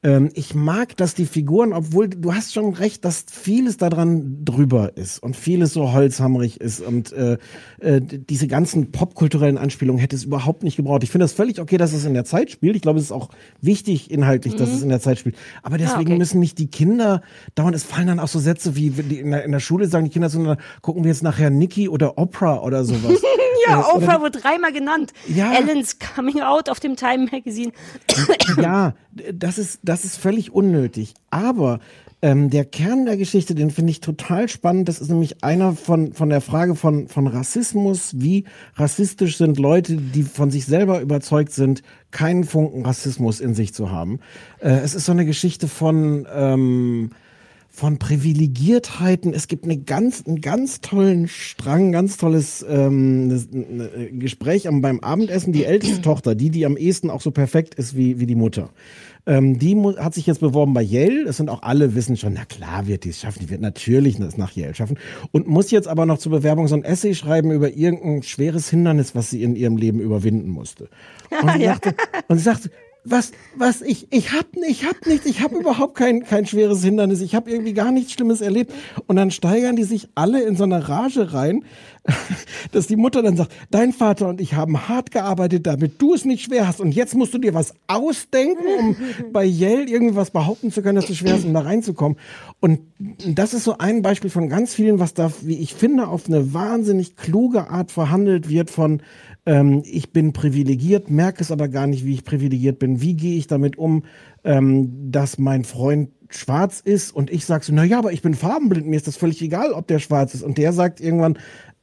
Ähm, 0.04 0.30
ich 0.34 0.56
mag, 0.56 0.98
dass 0.98 1.14
die 1.14 1.26
Figuren, 1.28 1.74
obwohl 1.74 2.10
du 2.10 2.34
hast 2.34 2.54
schon 2.54 2.74
recht, 2.74 3.06
dass 3.06 3.24
vieles 3.32 3.78
daran 3.78 4.44
drüber 4.44 4.98
ist 4.98 5.22
und 5.22 5.36
vieles 5.36 5.74
so 5.74 5.94
holzhammerig 5.94 6.60
ist 6.60 6.82
und 6.82 7.12
äh, 7.14 7.38
äh, 7.80 8.02
diese 8.02 8.48
ganzen 8.48 8.92
popkulturellen 8.92 9.60
Anspielungen 9.60 10.00
hätte 10.02 10.16
es 10.16 10.24
überhaupt 10.24 10.64
nicht 10.64 10.76
gebraucht. 10.76 11.04
Ich 11.04 11.12
finde 11.12 11.26
das 11.26 11.34
völlig 11.34 11.60
okay, 11.62 11.78
dass 11.78 11.94
es 11.94 12.04
in 12.06 12.16
der 12.16 12.26
Zeit 12.26 12.50
spielt. 12.50 12.76
Ich 12.76 12.82
glaube, 12.82 12.98
es 12.98 13.06
ist 13.06 13.12
auch 13.12 13.30
wichtig 13.62 14.10
inhaltlich, 14.10 14.56
dass 14.56 14.70
Mhm. 14.70 14.76
es 14.76 14.82
in 14.82 14.90
der 14.90 15.02
Zeit 15.02 15.20
spielt. 15.20 15.36
Aber 15.62 15.78
deswegen 15.78 16.10
okay. 16.14 16.18
müssen 16.18 16.40
nicht 16.40 16.58
die 16.58 16.68
Kinder 16.72 17.22
dauernd, 17.54 17.76
es 17.76 17.84
fallen 17.84 18.08
dann 18.08 18.20
auch 18.20 18.28
so 18.28 18.40
Sätze 18.40 18.76
wie 18.76 18.88
in 18.88 19.30
der, 19.32 19.44
in 19.46 19.52
der 19.52 19.60
Schule 19.60 19.88
sagen 19.88 20.06
die 20.06 20.12
Kinder 20.12 20.32
zueinander, 20.32 20.58
gucken 20.82 21.04
wir 21.04 21.12
jetzt 21.12 21.22
nachher 21.22 21.52
Nikki 21.52 21.90
oder 21.90 22.18
Oprah 22.18 22.62
oder 22.62 22.84
sowas. 22.86 23.22
Ja, 23.68 23.80
Äh, 23.80 23.96
Oprah 23.96 24.24
wird 24.24 24.44
dreimal 24.44 24.74
genannt. 24.74 25.14
Ja. 25.28 25.54
Ellen's 25.54 25.98
Coming 26.00 26.42
Out 26.42 26.68
auf 26.68 26.80
dem 26.80 26.96
Time 26.96 27.28
Magazine. 27.32 27.72
ja, 28.60 28.96
das 29.34 29.60
ist, 29.60 29.80
das 29.92 30.06
ist 30.06 30.16
völlig 30.16 30.54
unnötig. 30.54 31.16
Aber 31.32 31.80
ähm, 32.22 32.50
der 32.50 32.64
Kern 32.64 33.06
der 33.06 33.18
Geschichte, 33.18 33.56
den 33.56 33.72
finde 33.72 33.92
ich 33.92 34.00
total 34.00 34.48
spannend. 34.48 34.88
Das 34.88 35.02
ist 35.02 35.10
nämlich 35.10 35.44
einer 35.44 35.74
von, 35.74 36.14
von 36.14 36.30
der 36.30 36.40
Frage 36.40 36.76
von, 36.76 37.10
von 37.10 37.28
Rassismus. 37.28 38.14
Wie 38.16 38.46
rassistisch 38.78 39.36
sind 39.36 39.60
Leute, 39.60 39.98
die 39.98 40.24
von 40.24 40.50
sich 40.50 40.66
selber 40.66 41.02
überzeugt 41.02 41.52
sind, 41.52 41.84
keinen 42.12 42.46
Funken 42.46 42.86
Rassismus 42.86 43.42
in 43.42 43.54
sich 43.54 43.74
zu 43.74 43.92
haben. 43.92 44.20
Äh, 44.60 44.70
es 44.80 44.96
ist 44.96 45.08
so 45.08 45.12
eine 45.12 45.26
Geschichte 45.26 45.68
von, 45.68 46.26
ähm, 46.34 47.10
von 47.70 48.00
Privilegiertheiten. 48.00 49.34
Es 49.34 49.50
gibt 49.50 49.66
eine 49.66 49.78
ganz, 49.78 50.24
einen 50.26 50.40
ganz 50.40 50.80
tollen 50.80 51.28
Strang, 51.28 51.92
ganz 51.92 52.16
tolles 52.16 52.66
ähm, 52.70 53.28
ne, 53.28 53.90
Gespräch 54.14 54.70
beim 54.72 55.02
Abendessen. 55.02 55.52
Die 55.52 55.66
älteste 55.66 56.02
Tochter, 56.02 56.34
die, 56.34 56.50
die 56.50 56.66
am 56.66 56.78
ehesten 56.78 57.10
auch 57.10 57.22
so 57.22 57.32
perfekt 57.32 57.76
ist 57.76 57.98
wie, 57.98 58.22
wie 58.22 58.26
die 58.26 58.36
Mutter. 58.36 58.70
Ähm, 59.28 59.60
die 59.60 59.76
hat 59.98 60.14
sich 60.14 60.26
jetzt 60.26 60.40
beworben 60.40 60.74
bei 60.74 60.82
Yale. 60.82 61.24
Es 61.28 61.38
sind 61.38 61.50
auch 61.50 61.62
alle 61.62 61.96
wissen 61.96 62.18
schon, 62.18 62.34
na 62.34 62.46
klar 62.46 62.88
wird 62.88 63.04
die 63.04 63.10
es 63.10 63.20
schaffen. 63.20 63.40
Die 63.40 63.50
wird 63.50 63.62
natürlich 63.62 64.18
das 64.18 64.38
nach 64.38 64.52
Yale 64.54 64.74
schaffen. 64.74 64.98
Und 65.32 65.48
muss 65.48 65.72
jetzt 65.72 65.88
aber 65.88 66.06
noch 66.06 66.18
zur 66.18 66.32
Bewerbung 66.32 66.68
so 66.68 66.76
ein 66.76 66.84
Essay 66.84 67.14
schreiben 67.14 67.52
über 67.52 67.72
irgendein 67.74 68.24
schweres 68.24 68.70
Hindernis, 68.70 69.14
was 69.16 69.30
sie 69.30 69.44
in 69.44 69.56
ihrem 69.56 69.78
Leben 69.78 70.00
überwinden 70.00 70.50
musste. 70.50 70.90
Und 71.42 71.52
sie 71.54 71.60
Ja. 71.64 71.74
sagte, 71.74 71.96
und 72.28 72.38
sie 72.38 72.44
sagte, 72.44 72.72
was, 73.04 73.32
was, 73.56 73.82
ich, 73.82 74.08
ich 74.12 74.32
hab, 74.32 74.46
ich 74.56 74.86
hab 74.86 75.08
nichts, 75.08 75.26
ich 75.26 75.42
hab 75.42 75.52
überhaupt 75.54 75.96
kein, 75.96 76.24
kein 76.24 76.46
schweres 76.46 76.84
Hindernis, 76.84 77.22
ich 77.22 77.34
habe 77.34 77.50
irgendwie 77.50 77.74
gar 77.74 77.92
nichts 77.92 78.14
Schlimmes 78.14 78.42
erlebt. 78.42 78.72
Und 79.08 79.16
dann 79.16 79.32
steigern 79.32 79.76
die 79.76 79.84
sich 79.84 80.10
alle 80.14 80.44
in 80.44 80.56
so 80.56 80.66
eine 80.66 80.88
Rage 80.88 81.34
rein, 81.34 81.66
dass 82.72 82.88
die 82.88 82.96
Mutter 82.96 83.24
dann 83.24 83.38
sagt, 83.38 83.52
dein 83.72 83.92
Vater 83.92 84.28
und 84.28 84.40
ich 84.40 84.54
haben 84.54 84.88
hart 84.88 85.12
gearbeitet, 85.12 85.66
damit 85.66 86.00
du 86.00 86.14
es 86.14 86.26
nicht 86.26 86.44
schwer 86.44 86.68
hast. 86.68 86.80
Und 86.80 86.94
jetzt 86.94 87.16
musst 87.16 87.34
du 87.34 87.40
dir 87.40 87.56
was 87.56 87.74
ausdenken, 87.88 88.64
um 88.80 88.96
bei 89.34 89.46
Yale 89.46 89.86
irgendwas 89.86 90.30
behaupten 90.30 90.72
zu 90.72 90.84
können, 90.84 90.96
dass 90.96 91.08
du 91.08 91.16
schwer 91.16 91.34
hast, 91.34 91.46
um 91.46 91.54
da 91.54 91.62
reinzukommen. 91.62 92.18
Und 92.60 92.82
das 93.00 93.56
ist 93.56 93.64
so 93.64 93.80
ein 93.80 94.04
Beispiel 94.04 94.30
von 94.30 94.48
ganz 94.48 94.76
vielen, 94.76 95.00
was 95.00 95.16
da, 95.16 95.32
wie 95.42 95.58
ich 95.58 95.74
finde, 95.74 96.08
auf 96.08 96.28
eine 96.28 96.54
wahnsinnig 96.54 97.16
kluge 97.16 97.70
Art 97.70 97.92
verhandelt 97.92 98.48
wird 98.48 98.70
von, 98.70 99.02
ähm, 99.46 99.82
ich 99.86 100.12
bin 100.12 100.34
privilegiert, 100.34 101.10
merke 101.10 101.42
es 101.42 101.52
aber 101.52 101.68
gar 101.68 101.88
nicht, 101.88 102.06
wie 102.06 102.14
ich 102.14 102.24
privilegiert 102.24 102.80
bin. 102.80 103.02
Wie 103.02 103.16
gehe 103.16 103.38
ich 103.38 103.48
damit 103.48 103.78
um, 103.78 104.04
ähm, 104.44 105.12
dass 105.12 105.38
mein 105.38 105.64
Freund 105.64 106.10
schwarz 106.30 106.80
ist 106.80 107.12
und 107.12 107.30
ich 107.30 107.46
sage 107.46 107.66
so, 107.66 107.74
na 107.74 107.84
ja, 107.84 107.98
aber 107.98 108.14
ich 108.14 108.22
bin 108.22 108.36
farbenblind, 108.36 108.88
mir 108.88 108.96
ist 108.96 109.08
das 109.08 109.18
völlig 109.18 109.42
egal, 109.42 109.74
ob 109.74 109.88
der 109.88 110.00
schwarz 110.00 110.34
ist. 110.34 110.44
Und 110.44 110.58
der 110.58 110.72
sagt 110.74 111.02
irgendwann, 111.02 111.38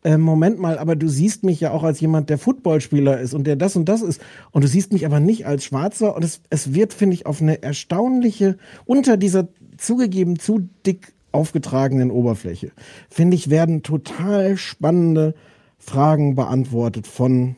äh, 0.05 0.17
Moment 0.17 0.59
mal, 0.59 0.79
aber 0.79 0.97
du 0.97 1.09
siehst 1.09 1.43
mich 1.43 1.61
ja 1.61 1.73
auch 1.73 1.83
als 1.83 2.01
jemand, 2.01 2.31
der 2.31 2.39
Footballspieler 2.39 3.21
ist 3.21 3.35
und 3.35 3.47
der 3.47 3.57
das 3.57 3.77
und 3.77 3.89
das 3.89 4.03
ist. 4.03 4.21
Und 4.53 4.63
du 4.63 4.69
siehst 4.69 4.93
mich 4.93 5.05
aber 5.05 5.21
nicht 5.21 5.47
als 5.47 5.65
Schwarzer. 5.65 6.15
Und 6.15 6.25
es, 6.25 6.41
es 6.51 6.73
wird, 6.73 6.95
finde 6.95 7.15
ich, 7.15 7.27
auf 7.27 7.43
eine 7.43 7.63
erstaunliche, 7.63 8.57
unter 8.85 9.17
dieser 9.17 9.49
zugegeben 9.77 10.39
zu 10.39 10.69
dick 10.87 11.15
aufgetragenen 11.33 12.11
Oberfläche, 12.11 12.71
finde 13.11 13.37
ich, 13.37 13.51
werden 13.51 13.83
total 13.83 14.57
spannende 14.57 15.35
Fragen 15.79 16.35
beantwortet 16.35 17.07
von 17.07 17.57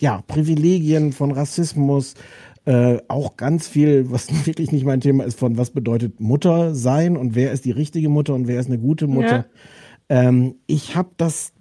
ja, 0.00 0.22
Privilegien, 0.26 1.12
von 1.12 1.32
Rassismus, 1.32 2.14
äh, 2.64 2.98
auch 3.08 3.36
ganz 3.36 3.66
viel, 3.66 4.10
was 4.10 4.28
wirklich 4.46 4.72
nicht 4.72 4.84
mein 4.84 5.00
Thema 5.00 5.24
ist, 5.24 5.38
von 5.38 5.56
was 5.56 5.70
bedeutet 5.70 6.20
Mutter 6.20 6.74
sein 6.74 7.16
und 7.16 7.34
wer 7.34 7.52
ist 7.52 7.64
die 7.64 7.70
richtige 7.70 8.08
Mutter 8.08 8.34
und 8.34 8.46
wer 8.46 8.60
ist 8.60 8.66
eine 8.66 8.78
gute 8.78 9.06
Mutter. 9.06 9.46
Ähm, 10.08 10.54
ich 10.66 10.96
habe 10.96 11.10
das 11.16 11.52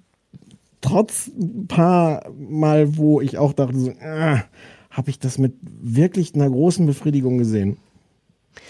trotz 0.82 1.28
ein 1.28 1.68
paar 1.68 2.30
Mal, 2.38 2.98
wo 2.98 3.22
ich 3.22 3.38
auch 3.38 3.54
dachte, 3.54 3.78
so, 3.78 3.89
äh, 3.91 4.38
habe 4.89 5.10
ich 5.10 5.20
das 5.20 5.38
mit 5.38 5.54
wirklich 5.62 6.34
einer 6.36 6.50
großen 6.50 6.86
Befriedigung 6.86 7.38
gesehen. 7.38 7.78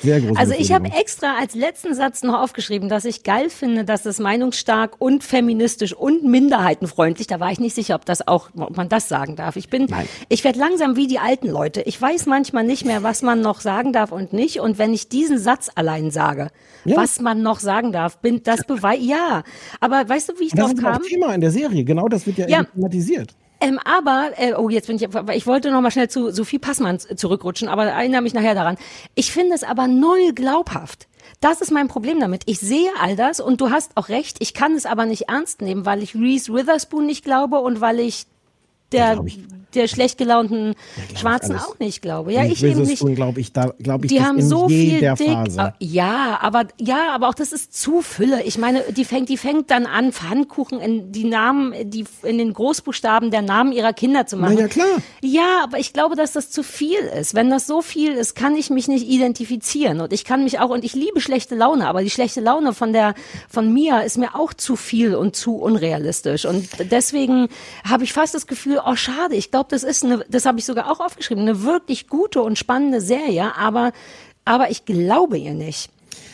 Sehr 0.02 0.22
große 0.22 0.40
Also 0.40 0.54
ich 0.58 0.72
habe 0.72 0.90
extra 0.92 1.38
als 1.40 1.56
letzten 1.56 1.94
Satz 1.94 2.24
noch 2.24 2.40
aufgeschrieben, 2.42 2.90
dass 2.90 3.06
ich 3.06 3.24
geil 3.24 3.50
finde, 3.50 3.86
dass 3.86 4.06
es 4.06 4.20
meinungsstark 4.20 4.96
und 5.00 5.24
feministisch 5.24 5.94
und 5.94 6.24
minderheitenfreundlich, 6.24 7.28
da 7.28 7.40
war 7.40 7.52
ich 7.52 7.60
nicht 7.60 7.76
sicher, 7.76 7.96
ob 7.96 8.06
das 8.06 8.28
auch, 8.28 8.50
ob 8.58 8.76
man 8.78 8.90
das 8.90 9.10
sagen 9.10 9.36
darf. 9.36 9.56
Ich 9.56 9.70
bin, 9.70 9.88
ich 10.30 10.44
werde 10.44 10.60
langsam 10.60 10.96
wie 10.96 11.08
die 11.08 11.20
alten 11.20 11.48
Leute. 11.48 11.82
Ich 11.82 12.02
weiß 12.02 12.26
manchmal 12.26 12.64
nicht 12.64 12.86
mehr, 12.86 13.04
was 13.04 13.22
man 13.22 13.42
noch 13.42 13.62
sagen 13.62 13.94
darf 13.94 14.12
und 14.12 14.34
nicht. 14.34 14.60
Und 14.60 14.78
wenn 14.78 14.94
ich 14.94 15.10
diesen 15.10 15.38
Satz 15.38 15.70
allein 15.76 16.12
sage, 16.12 16.50
Ja. 16.86 16.98
was 16.98 17.20
man 17.20 17.42
noch 17.42 17.60
sagen 17.60 17.92
darf, 17.92 18.20
bin 18.20 18.42
das 18.44 18.64
Beweis, 18.66 19.00
ja. 19.02 19.44
Aber 19.80 20.08
weißt 20.08 20.30
du, 20.30 20.40
wie 20.40 20.46
ich 20.46 20.54
Und 20.54 20.60
das 20.60 20.76
drauf 20.76 20.78
ist 20.78 20.84
kam? 20.84 21.04
Thema 21.04 21.34
in 21.34 21.42
der 21.42 21.52
Serie, 21.52 21.84
genau 21.84 22.08
das 22.08 22.26
wird 22.26 22.38
ja, 22.38 22.48
Ja. 22.48 22.64
thematisiert. 22.64 23.36
Ähm, 23.60 23.80
aber, 23.84 24.32
äh, 24.38 24.54
oh, 24.54 24.70
jetzt 24.70 24.88
bin 24.88 24.98
ich, 24.98 25.08
ich 25.34 25.48
wollte 25.48 25.72
noch 25.72 25.82
mal 25.82 25.92
schnell 25.92 26.10
zu 26.10 26.32
Sophie 26.32 26.60
Passmann 26.60 27.00
zurückrutschen, 27.00 27.68
aber 27.68 27.86
erinnere 27.86 28.22
mich 28.22 28.34
nachher 28.34 28.56
daran. 28.56 28.78
Ich 29.16 29.32
finde 29.32 29.56
es 29.56 29.64
aber 29.64 29.88
null 29.88 30.34
glaubhaft. 30.34 31.08
Das 31.40 31.62
ist 31.62 31.72
mein 31.72 31.88
Problem 31.88 32.20
damit. 32.20 32.44
Ich 32.46 32.60
sehe 32.60 32.90
all 33.00 33.16
das 33.16 33.40
und 33.40 33.62
du 33.62 33.70
hast 33.70 33.96
auch 33.96 34.10
recht, 34.10 34.38
ich 34.40 34.54
kann 34.54 34.74
es 34.74 34.86
aber 34.86 35.06
nicht 35.06 35.30
ernst 35.30 35.62
nehmen, 35.62 35.86
weil 35.86 36.02
ich 36.02 36.16
Reese 36.16 36.54
Witherspoon 36.54 37.06
nicht 37.06 37.24
glaube 37.24 37.60
und 37.60 37.82
weil 37.82 38.00
ich 38.00 38.26
der, 38.92 39.24
der 39.74 39.88
schlecht 39.88 40.18
gelaunten 40.18 40.76
Schwarzen 41.16 41.58
auch 41.58 41.78
nicht 41.80 42.02
glaube. 42.02 42.34
Ja, 42.34 42.44
ich 42.46 42.64
eben 42.64 42.82
nicht. 42.84 43.04
glaube 43.16 43.40
ich, 43.40 43.52
da 43.54 43.74
glaube 43.80 44.06
ich, 44.06 44.12
Die 44.12 44.22
haben 44.24 44.42
so 44.42 44.68
viel 44.70 45.00
dick. 45.00 45.28
Phase. 45.28 45.74
äh, 45.80 45.86
Ja, 45.86 46.40
aber 46.42 46.68
ja, 46.80 47.14
aber 47.14 47.28
auch 47.30 47.34
das 47.34 47.52
ist 47.52 47.80
zu 47.80 48.02
Fülle. 48.02 48.44
Ich 48.44 48.58
meine, 48.58 48.82
die 48.92 49.06
fängt, 49.06 49.30
die 49.30 49.38
fängt 49.38 49.70
dann 49.70 49.86
an, 49.86 50.14
Pfannkuchen 50.14 50.80
in 50.80 51.12
die 51.12 51.26
Namen, 51.26 51.74
die 51.90 52.06
in 52.24 52.38
den 52.38 52.54
Großbuchstaben 52.54 53.30
der 53.30 53.42
Namen 53.42 53.72
ihrer 53.72 53.94
Kinder 53.94 54.26
zu 54.26 54.38
machen. 54.38 54.56
Na 54.56 54.62
ja, 54.62 54.68
klar. 54.68 54.88
Ja, 55.22 55.62
aber 55.64 55.80
ich 55.80 55.94
glaube, 55.94 56.16
dass 56.16 56.32
das 56.32 56.50
zu 56.50 56.64
viel 56.64 57.00
ist. 57.00 57.36
Wenn 57.36 57.50
das 57.50 57.68
so 57.68 57.82
viel 57.82 58.14
ist, 58.14 58.36
kann 58.36 58.56
ich 58.56 58.70
mich 58.70 58.88
nicht 58.88 59.08
identifizieren 59.08 60.02
und 60.02 60.14
ich 60.14 60.24
kann 60.24 60.44
mich 60.44 60.60
auch 60.60 60.70
und 60.70 60.86
ich 60.86 60.94
liebe 60.94 61.20
schlechte 61.22 61.56
Laune, 61.56 61.88
aber 61.88 62.02
die 62.04 62.10
schlechte 62.10 62.42
Laune 62.42 62.74
von 62.74 62.94
der 62.94 63.14
von 63.50 63.72
Mia 63.74 64.00
ist 64.00 64.18
mir 64.18 64.34
auch 64.36 64.54
zu 64.54 64.76
viel 64.76 65.14
und 65.16 65.36
zu 65.36 65.58
unrealistisch 65.58 66.46
und 66.46 66.68
deswegen 66.92 67.48
habe 67.84 68.06
ich 68.06 68.14
fast 68.14 68.34
das 68.34 68.48
Gefühl, 68.48 68.77
oh 68.86 68.96
schade, 68.96 69.36
ich 69.36 69.52
glaube, 69.52 69.68
das 69.70 69.84
ist 69.84 70.04
eine 70.04 70.26
das 70.30 70.46
habe 70.46 70.60
ich 70.60 70.66
sogar 70.66 70.92
auch 70.92 71.00
aufgeschrieben, 71.00 71.44
eine 71.44 71.64
wirklich 71.64 72.08
gute 72.08 72.42
und 72.42 72.58
spannende 72.58 73.02
Serie, 73.02 73.56
aber 73.56 73.92
aber 74.46 74.70
ich 74.70 74.86
glaube 74.86 75.38
ihr 75.38 75.54
nicht. 75.54 75.90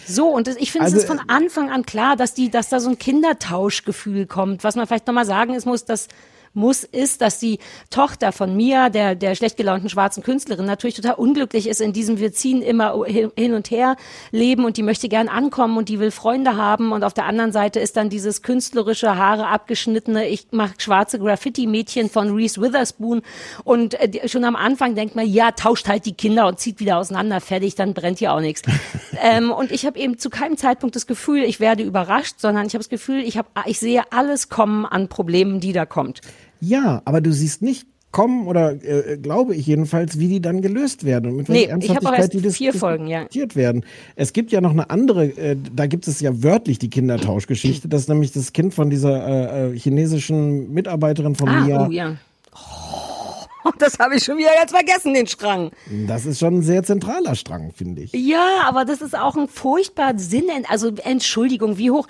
So, 0.06 0.28
und 0.28 0.48
das, 0.48 0.56
ich 0.58 0.72
finde 0.72 0.86
Also, 0.86 0.98
es 0.98 1.04
ist 1.04 1.10
von 1.10 1.22
Anfang 1.28 1.70
an 1.70 1.86
klar, 1.86 2.16
dass 2.16 2.34
die, 2.34 2.50
dass 2.50 2.70
da 2.70 2.80
so 2.80 2.90
ein 2.90 3.00
Kindertauschgefühl 3.00 4.26
kommt. 4.26 4.64
Was 4.64 4.76
man 4.76 4.86
vielleicht 4.86 5.08
nochmal 5.08 5.26
sagen 5.26 5.54
ist, 5.54 5.66
muss, 5.66 5.86
dass 5.86 6.08
muss, 6.54 6.84
ist, 6.84 7.22
dass 7.22 7.40
die 7.40 7.60
Tochter 7.90 8.32
von 8.32 8.56
Mia, 8.56 8.90
der, 8.90 9.16
der 9.16 9.36
schlecht 9.36 9.58
gelaunten 9.58 9.90
schwarzen 9.90 10.24
Künstlerin, 10.24 10.66
natürlich 10.66 10.96
total 10.96 11.16
unglücklich 11.16 11.68
ist 11.68 11.82
in 11.82 11.94
diesem 11.94 12.20
wir 12.20 12.32
ziehen 12.34 12.62
immer 12.62 13.06
hin 13.06 13.54
und 13.54 13.72
her 13.72 13.96
leben 14.32 14.66
und 14.66 14.78
die 14.78 14.84
möchte 14.84 15.10
gern 15.10 15.28
ankommen 15.28 15.78
und 15.78 15.90
die 15.90 16.00
will 16.00 16.12
Freunde 16.12 16.56
haben 16.56 16.92
und 16.92 17.04
auf 17.04 17.14
der 17.14 17.26
anderen 17.26 17.52
Seite 17.52 17.80
ist 17.80 17.98
dann 17.98 18.10
dieses 18.10 18.42
künstlerische, 18.42 19.18
Haare 19.18 19.48
abgeschnittene, 19.48 20.28
ich 20.28 20.48
mache 20.52 20.74
schwarze 20.78 21.20
Graffiti-Mädchen 21.20 22.10
von 22.10 22.34
Reese 22.34 22.62
Witherspoon 22.62 23.22
und 23.64 24.00
äh, 24.00 24.28
schon 24.28 24.44
am 24.46 24.56
Anfang 24.56 24.96
denkt 24.96 25.16
man, 25.16 25.28
ja, 25.28 25.52
tauscht 25.52 25.88
halt 25.88 26.06
die 26.06 26.14
Kinder 26.14 26.48
und 26.48 26.60
zieht 26.60 26.80
wieder 26.80 26.98
auseinander, 26.98 27.42
fertig, 27.42 27.76
dann 27.76 27.94
brennt 27.94 28.20
hier 28.20 28.34
auch 28.34 28.40
nichts. 28.40 28.62
ähm, 29.22 29.52
und 29.52 29.72
ich 29.72 29.86
habe 29.86 30.00
eben 30.00 30.18
zu 30.18 30.30
keinem 30.30 30.58
Zeitpunkt 30.58 30.96
das 30.96 31.08
Gefühl, 31.08 31.44
ich 31.44 31.60
werde 31.60 31.84
überrascht, 31.84 32.36
sondern 32.38 32.66
ich 32.66 32.74
habe 32.74 32.84
das 32.84 32.90
Gefühl, 32.90 33.20
ich, 33.20 33.38
hab, 33.38 33.48
ich 33.66 33.80
sehe 33.80 34.04
alles 34.12 34.50
kommen 34.50 34.86
an 34.86 35.10
Problemen, 35.10 35.60
die 35.60 35.74
da 35.74 35.86
kommt. 35.86 36.22
Ja, 36.66 37.02
aber 37.06 37.20
du 37.22 37.34
siehst 37.34 37.62
nicht 37.62 37.88
kommen 38.12 38.46
oder 38.48 38.74
äh, 38.84 39.18
glaube 39.18 39.56
ich 39.56 39.66
jedenfalls, 39.66 40.20
wie 40.20 40.28
die 40.28 40.40
dann 40.40 40.62
gelöst 40.62 41.04
werden 41.04 41.32
und 41.32 41.38
mit 41.38 41.50
welcher 41.50 41.78
Nee, 41.78 41.86
ich 41.86 41.90
habe 41.90 42.00
auch 42.08 42.12
erst 42.14 42.34
Ernsthaftigkeit 42.34 42.34
die 42.34 42.42
dis- 42.48 42.58
vier 42.58 42.74
Folgen, 42.74 43.08
ja. 43.08 43.20
diskutiert 43.22 43.56
werden. 43.56 43.86
Es 44.16 44.34
gibt 44.34 44.52
ja 44.52 44.62
noch 44.62 44.70
eine 44.72 44.90
andere, 44.92 45.26
äh, 45.26 45.58
da 45.76 45.88
gibt 45.88 46.08
es 46.08 46.20
ja 46.22 46.44
wörtlich 46.44 46.78
die 46.78 46.92
Kindertauschgeschichte, 46.92 47.88
das 47.88 48.02
ist 48.04 48.10
nämlich 48.10 48.32
das 48.32 48.54
Kind 48.54 48.74
von 48.76 48.92
dieser 48.92 49.72
äh, 49.72 49.72
äh, 49.74 49.80
chinesischen 49.80 50.72
Mitarbeiterin 50.74 51.34
von 51.36 51.50
Ah, 51.50 51.62
Mia. 51.66 51.88
oh 51.88 51.92
ja. 51.92 52.16
Oh, 53.66 53.72
das 53.80 53.98
habe 53.98 54.16
ich 54.18 54.24
schon 54.24 54.38
wieder 54.38 54.52
ganz 54.60 54.72
vergessen, 54.72 55.14
den 55.14 55.26
Strang. 55.26 55.72
Das 56.06 56.26
ist 56.26 56.38
schon 56.40 56.58
ein 56.58 56.62
sehr 56.62 56.84
zentraler 56.84 57.34
Strang, 57.34 57.72
finde 57.72 58.04
ich. 58.04 58.12
Ja, 58.14 58.62
aber 58.66 58.86
das 58.86 59.02
ist 59.02 59.18
auch 59.18 59.36
ein 59.36 59.48
furchtbar 59.48 60.14
Sinn, 60.20 60.44
also 60.70 60.92
Entschuldigung, 61.04 61.78
wie 61.78 61.90
hoch. 61.90 62.08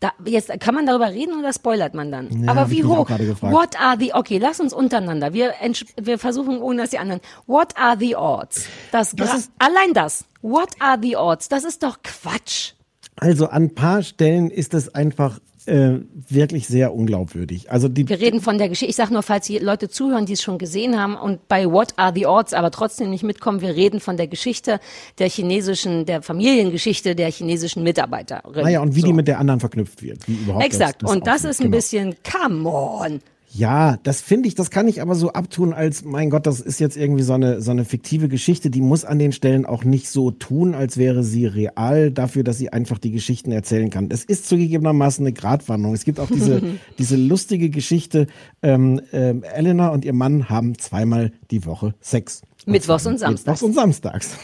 Da, 0.00 0.12
jetzt 0.26 0.50
kann 0.60 0.74
man 0.74 0.84
darüber 0.84 1.08
reden 1.08 1.38
oder 1.38 1.52
spoilert 1.52 1.94
man 1.94 2.12
dann? 2.12 2.44
Ja, 2.44 2.50
aber 2.50 2.70
wie 2.70 2.84
hoch? 2.84 3.08
What 3.08 3.80
are 3.80 3.96
the? 3.98 4.12
Okay, 4.12 4.36
lass 4.38 4.60
uns 4.60 4.74
untereinander. 4.74 5.32
Wir 5.32 5.54
wir 6.00 6.18
versuchen 6.18 6.60
ohne 6.60 6.82
dass 6.82 6.90
die 6.90 6.98
anderen. 6.98 7.22
What 7.46 7.76
are 7.78 7.96
the 7.98 8.14
odds? 8.14 8.66
Das, 8.92 9.12
Das 9.12 9.50
allein 9.58 9.94
das. 9.94 10.26
What 10.42 10.70
are 10.80 10.98
the 11.00 11.16
odds? 11.16 11.48
Das 11.48 11.64
ist 11.64 11.82
doch 11.82 11.98
Quatsch. 12.02 12.72
Also 13.16 13.48
an 13.48 13.64
ein 13.64 13.74
paar 13.74 14.02
Stellen 14.02 14.50
ist 14.50 14.74
es 14.74 14.94
einfach 14.94 15.40
äh, 15.66 15.98
wirklich 16.28 16.66
sehr 16.68 16.94
unglaubwürdig. 16.94 17.70
Also 17.70 17.88
die 17.88 18.08
Wir 18.08 18.20
reden 18.20 18.40
von 18.40 18.58
der 18.58 18.68
Geschichte. 18.68 18.90
Ich 18.90 18.96
sage 18.96 19.12
nur, 19.12 19.22
falls 19.22 19.46
die 19.46 19.58
Leute 19.58 19.88
zuhören, 19.88 20.26
die 20.26 20.34
es 20.34 20.42
schon 20.42 20.58
gesehen 20.58 20.98
haben 20.98 21.16
und 21.16 21.48
bei 21.48 21.70
What 21.70 21.94
are 21.96 22.12
the 22.14 22.26
odds 22.26 22.52
aber 22.54 22.70
trotzdem 22.70 23.10
nicht 23.10 23.22
mitkommen, 23.24 23.60
wir 23.60 23.74
reden 23.76 24.00
von 24.00 24.16
der 24.16 24.28
Geschichte 24.28 24.80
der 25.18 25.28
chinesischen, 25.28 26.06
der 26.06 26.22
Familiengeschichte 26.22 27.14
der 27.14 27.30
chinesischen 27.30 27.82
Mitarbeiterin. 27.82 28.62
Naja, 28.64 28.80
und 28.80 28.94
wie 28.94 29.00
So. 29.00 29.08
die 29.08 29.12
mit 29.12 29.28
der 29.28 29.38
anderen 29.38 29.60
verknüpft 29.60 30.02
wird. 30.02 30.26
Wie 30.28 30.34
überhaupt 30.34 30.64
Exakt. 30.64 31.02
das, 31.02 31.10
und 31.10 31.26
das 31.26 31.44
ist 31.44 31.60
ein 31.60 31.64
Genau. 31.64 31.76
bisschen, 31.76 32.14
come 32.30 32.68
on. 32.68 33.20
Ja, 33.56 33.96
das 34.02 34.20
finde 34.20 34.48
ich, 34.48 34.54
das 34.54 34.70
kann 34.70 34.86
ich 34.86 35.00
aber 35.00 35.14
so 35.14 35.32
abtun, 35.32 35.72
als 35.72 36.04
mein 36.04 36.28
Gott, 36.28 36.46
das 36.46 36.60
ist 36.60 36.78
jetzt 36.78 36.94
irgendwie 36.94 37.22
so 37.22 37.32
eine, 37.32 37.62
so 37.62 37.70
eine 37.70 37.86
fiktive 37.86 38.28
Geschichte, 38.28 38.68
die 38.68 38.82
muss 38.82 39.06
an 39.06 39.18
den 39.18 39.32
Stellen 39.32 39.64
auch 39.64 39.82
nicht 39.82 40.10
so 40.10 40.30
tun, 40.30 40.74
als 40.74 40.98
wäre 40.98 41.24
sie 41.24 41.46
real, 41.46 42.10
dafür, 42.10 42.44
dass 42.44 42.58
sie 42.58 42.70
einfach 42.70 42.98
die 42.98 43.12
Geschichten 43.12 43.52
erzählen 43.52 43.88
kann. 43.88 44.08
Es 44.10 44.24
ist 44.24 44.46
zugegebenermaßen 44.46 45.24
eine 45.24 45.32
Gratwanderung. 45.32 45.94
Es 45.94 46.04
gibt 46.04 46.20
auch 46.20 46.30
diese, 46.30 46.60
diese 46.98 47.16
lustige 47.16 47.70
Geschichte, 47.70 48.26
ähm, 48.62 49.00
ähm, 49.12 49.42
Elena 49.42 49.88
und 49.88 50.04
ihr 50.04 50.12
Mann 50.12 50.50
haben 50.50 50.78
zweimal 50.78 51.32
die 51.50 51.64
Woche 51.64 51.94
Sex. 52.02 52.42
Mittwochs 52.66 53.06
und 53.06 53.18
Samstags. 53.18 53.46
Mittwochs 53.46 53.62
und 53.62 53.74
Samstags. 53.74 54.36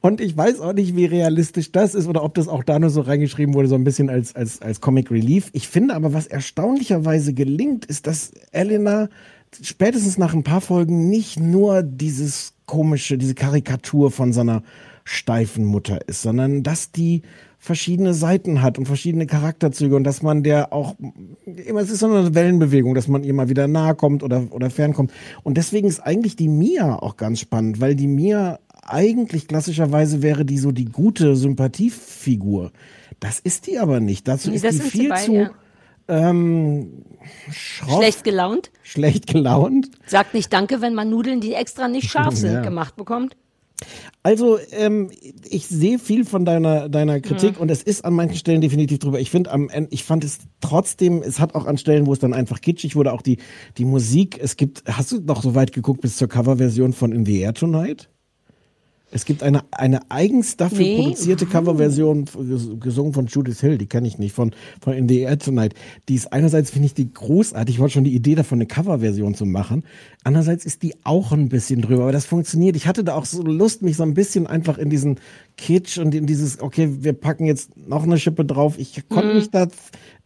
Und 0.00 0.20
ich 0.20 0.36
weiß 0.36 0.60
auch 0.60 0.72
nicht, 0.72 0.96
wie 0.96 1.06
realistisch 1.06 1.72
das 1.72 1.94
ist 1.94 2.06
oder 2.06 2.22
ob 2.22 2.34
das 2.34 2.48
auch 2.48 2.64
da 2.64 2.78
nur 2.78 2.90
so 2.90 3.00
reingeschrieben 3.00 3.54
wurde, 3.54 3.68
so 3.68 3.74
ein 3.74 3.84
bisschen 3.84 4.10
als, 4.10 4.34
als, 4.34 4.62
als 4.62 4.80
Comic 4.80 5.10
Relief. 5.10 5.50
Ich 5.52 5.68
finde 5.68 5.94
aber, 5.94 6.12
was 6.12 6.26
erstaunlicherweise 6.26 7.34
gelingt, 7.34 7.84
ist, 7.84 8.06
dass 8.06 8.32
Elena 8.50 9.08
spätestens 9.60 10.18
nach 10.18 10.34
ein 10.34 10.44
paar 10.44 10.60
Folgen 10.60 11.08
nicht 11.08 11.38
nur 11.38 11.82
dieses 11.82 12.54
komische, 12.66 13.18
diese 13.18 13.34
Karikatur 13.34 14.10
von 14.10 14.32
so 14.32 14.40
einer 14.40 14.62
steifen 15.04 15.64
Mutter 15.64 16.08
ist, 16.08 16.22
sondern 16.22 16.62
dass 16.62 16.92
die 16.92 17.22
verschiedene 17.64 18.12
Seiten 18.12 18.60
hat 18.60 18.76
und 18.76 18.86
verschiedene 18.86 19.24
Charakterzüge 19.28 19.94
und 19.94 20.02
dass 20.02 20.20
man 20.20 20.42
der 20.42 20.72
auch 20.72 20.96
immer, 21.46 21.80
es 21.80 21.90
ist 21.90 22.00
so 22.00 22.06
eine 22.06 22.34
Wellenbewegung, 22.34 22.92
dass 22.92 23.06
man 23.06 23.22
ihr 23.22 23.32
mal 23.34 23.48
wieder 23.48 23.68
nahe 23.68 23.94
kommt 23.94 24.24
oder, 24.24 24.48
oder 24.50 24.68
fernkommt. 24.68 25.12
Und 25.44 25.56
deswegen 25.56 25.86
ist 25.86 26.00
eigentlich 26.00 26.34
die 26.34 26.48
Mia 26.48 26.96
auch 26.96 27.16
ganz 27.16 27.38
spannend, 27.38 27.80
weil 27.80 27.94
die 27.94 28.08
Mia 28.08 28.58
eigentlich 28.82 29.46
klassischerweise 29.46 30.22
wäre 30.22 30.44
die 30.44 30.58
so 30.58 30.72
die 30.72 30.86
gute 30.86 31.36
Sympathiefigur. 31.36 32.72
Das 33.20 33.38
ist 33.38 33.68
die 33.68 33.78
aber 33.78 34.00
nicht. 34.00 34.26
Dazu 34.26 34.50
ist 34.50 34.64
das 34.64 34.78
die 34.78 34.80
viel 34.82 35.08
beide, 35.08 35.24
zu 35.24 35.32
ja. 35.32 35.50
ähm, 36.08 37.04
schroff, 37.52 37.98
Schlecht 38.02 38.24
gelaunt. 38.24 38.72
schlecht 38.82 39.28
gelaunt. 39.28 39.88
Sagt 40.06 40.34
nicht 40.34 40.52
Danke, 40.52 40.80
wenn 40.80 40.94
man 40.94 41.08
Nudeln, 41.10 41.40
die 41.40 41.54
extra 41.54 41.86
nicht 41.86 42.10
scharf 42.10 42.34
sind, 42.36 42.54
Ja. 42.54 42.60
gemacht 42.62 42.96
bekommt. 42.96 43.36
Also, 44.22 44.58
ähm, 44.70 45.10
ich 45.48 45.66
sehe 45.66 45.98
viel 45.98 46.24
von 46.24 46.44
deiner, 46.44 46.88
deiner 46.88 47.20
Kritik 47.20 47.56
Mhm. 47.56 47.62
und 47.62 47.70
es 47.70 47.82
ist 47.82 48.04
an 48.04 48.14
manchen 48.14 48.36
Stellen 48.36 48.60
definitiv 48.60 48.98
drüber. 49.00 49.18
Ich 49.20 49.30
finde 49.30 49.50
am 49.50 49.68
Ende, 49.68 49.88
ich 49.92 50.04
fand 50.04 50.24
es 50.24 50.38
trotzdem, 50.60 51.22
es 51.22 51.40
hat 51.40 51.54
auch 51.54 51.66
an 51.66 51.76
Stellen, 51.78 52.06
wo 52.06 52.12
es 52.12 52.18
dann 52.18 52.32
einfach 52.32 52.60
kitschig 52.60 52.94
wurde, 52.96 53.12
auch 53.12 53.22
die, 53.22 53.38
die 53.78 53.84
Musik. 53.84 54.38
Es 54.40 54.56
gibt, 54.56 54.84
hast 54.86 55.12
du 55.12 55.20
noch 55.20 55.42
so 55.42 55.54
weit 55.54 55.72
geguckt 55.72 56.00
bis 56.00 56.16
zur 56.16 56.28
Coverversion 56.28 56.92
von 56.92 57.12
In 57.12 57.24
the 57.26 57.40
Air 57.40 57.54
Tonight? 57.54 58.08
Es 59.14 59.24
gibt 59.26 59.42
eine, 59.42 59.62
eine 59.70 60.00
eigens 60.10 60.56
dafür 60.56 60.78
Nee. 60.78 60.96
produzierte 60.96 61.44
Coverversion, 61.46 62.24
ges- 62.24 62.78
gesungen 62.80 63.12
von 63.12 63.26
Judith 63.26 63.60
Hill, 63.60 63.76
die 63.78 63.86
kenne 63.86 64.08
ich 64.08 64.18
nicht, 64.18 64.34
von, 64.34 64.52
von 64.80 64.94
In 64.94 65.08
the 65.08 65.20
Air 65.20 65.38
Tonight. 65.38 65.74
Die 66.08 66.14
ist 66.14 66.32
einerseits, 66.32 66.70
finde 66.70 66.86
ich 66.86 66.94
die 66.94 67.12
großartig, 67.12 67.74
ich 67.76 67.80
wollte 67.80 67.94
schon 67.94 68.04
die 68.04 68.14
Idee 68.14 68.34
davon, 68.34 68.56
eine 68.58 68.66
Coverversion 68.66 69.34
zu 69.34 69.44
machen. 69.44 69.84
Andererseits 70.24 70.64
ist 70.64 70.82
die 70.82 70.94
auch 71.04 71.32
ein 71.32 71.48
bisschen 71.50 71.82
drüber, 71.82 72.02
aber 72.04 72.12
das 72.12 72.24
funktioniert. 72.24 72.74
Ich 72.74 72.86
hatte 72.86 73.04
da 73.04 73.14
auch 73.14 73.26
so 73.26 73.42
Lust, 73.42 73.82
mich 73.82 73.96
so 73.96 74.02
ein 74.02 74.14
bisschen 74.14 74.46
einfach 74.46 74.78
in 74.78 74.88
diesen 74.88 75.18
Kitsch 75.56 75.98
und 75.98 76.14
in 76.14 76.26
dieses, 76.26 76.60
okay, 76.60 76.88
wir 77.00 77.12
packen 77.12 77.44
jetzt 77.44 77.76
noch 77.76 78.02
eine 78.02 78.18
Schippe 78.18 78.44
drauf. 78.44 78.74
Ich 78.78 79.08
konnte 79.08 79.28
Mhm. 79.28 79.34
mich 79.36 79.50
da, 79.50 79.66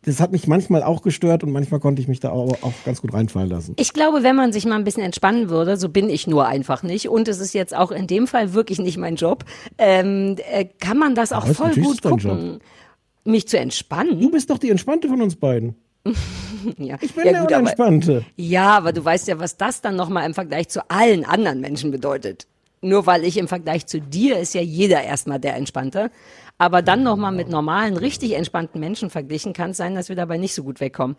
das 0.02 0.20
hat 0.20 0.32
mich 0.32 0.46
manchmal 0.46 0.82
auch 0.82 1.02
gestört 1.02 1.42
und 1.42 1.52
manchmal 1.52 1.80
konnte 1.80 2.00
ich 2.00 2.08
mich 2.08 2.20
da 2.20 2.30
auch, 2.30 2.62
auch 2.62 2.72
ganz 2.84 3.02
gut 3.02 3.12
reinfallen 3.12 3.50
lassen. 3.50 3.74
Ich 3.78 3.92
glaube, 3.92 4.22
wenn 4.22 4.36
man 4.36 4.52
sich 4.52 4.64
mal 4.64 4.76
ein 4.76 4.84
bisschen 4.84 5.02
entspannen 5.02 5.50
würde, 5.50 5.76
so 5.76 5.88
bin 5.88 6.08
ich 6.08 6.26
nur 6.26 6.46
einfach 6.46 6.82
nicht, 6.82 7.08
und 7.08 7.28
es 7.28 7.40
ist 7.40 7.54
jetzt 7.54 7.74
auch 7.76 7.90
in 7.90 8.06
dem 8.06 8.26
Fall 8.26 8.54
wirklich 8.54 8.78
nicht 8.78 8.98
mein 8.98 9.16
Job, 9.16 9.44
ähm, 9.78 10.36
äh, 10.50 10.64
kann 10.80 10.98
man 10.98 11.14
das 11.14 11.32
auch 11.32 11.44
Aber 11.44 11.54
voll 11.54 11.74
gut 11.74 12.02
gucken. 12.02 12.60
Mich 13.24 13.48
zu 13.48 13.58
entspannen? 13.58 14.20
Du 14.20 14.30
bist 14.30 14.48
doch 14.50 14.58
die 14.58 14.70
Entspannte 14.70 15.08
von 15.08 15.20
uns 15.20 15.34
beiden. 15.34 15.74
ja. 16.78 16.96
Ich 17.00 17.12
bin 17.14 17.26
ja, 17.26 17.32
der 17.32 17.40
gut, 17.40 17.52
aber, 17.52 17.58
Unentspannte. 17.58 18.24
ja, 18.36 18.76
aber 18.76 18.92
du 18.92 19.04
weißt 19.04 19.26
ja, 19.26 19.40
was 19.40 19.56
das 19.56 19.80
dann 19.80 19.96
nochmal 19.96 20.24
im 20.26 20.34
Vergleich 20.34 20.68
zu 20.68 20.88
allen 20.88 21.24
anderen 21.24 21.60
Menschen 21.60 21.90
bedeutet. 21.90 22.46
Nur 22.82 23.06
weil 23.06 23.24
ich 23.24 23.38
im 23.38 23.48
Vergleich 23.48 23.86
zu 23.86 24.00
dir 24.00 24.38
ist 24.38 24.54
ja 24.54 24.60
jeder 24.60 25.02
erstmal 25.02 25.40
der 25.40 25.56
Entspannte. 25.56 26.10
Aber 26.58 26.80
dann 26.82 27.02
nochmal 27.02 27.32
mit 27.32 27.48
normalen, 27.48 27.96
richtig 27.96 28.32
entspannten 28.32 28.80
Menschen 28.80 29.10
verglichen, 29.10 29.52
kann 29.52 29.70
es 29.70 29.76
sein, 29.76 29.94
dass 29.94 30.08
wir 30.08 30.16
dabei 30.16 30.38
nicht 30.38 30.54
so 30.54 30.62
gut 30.62 30.80
wegkommen. 30.80 31.16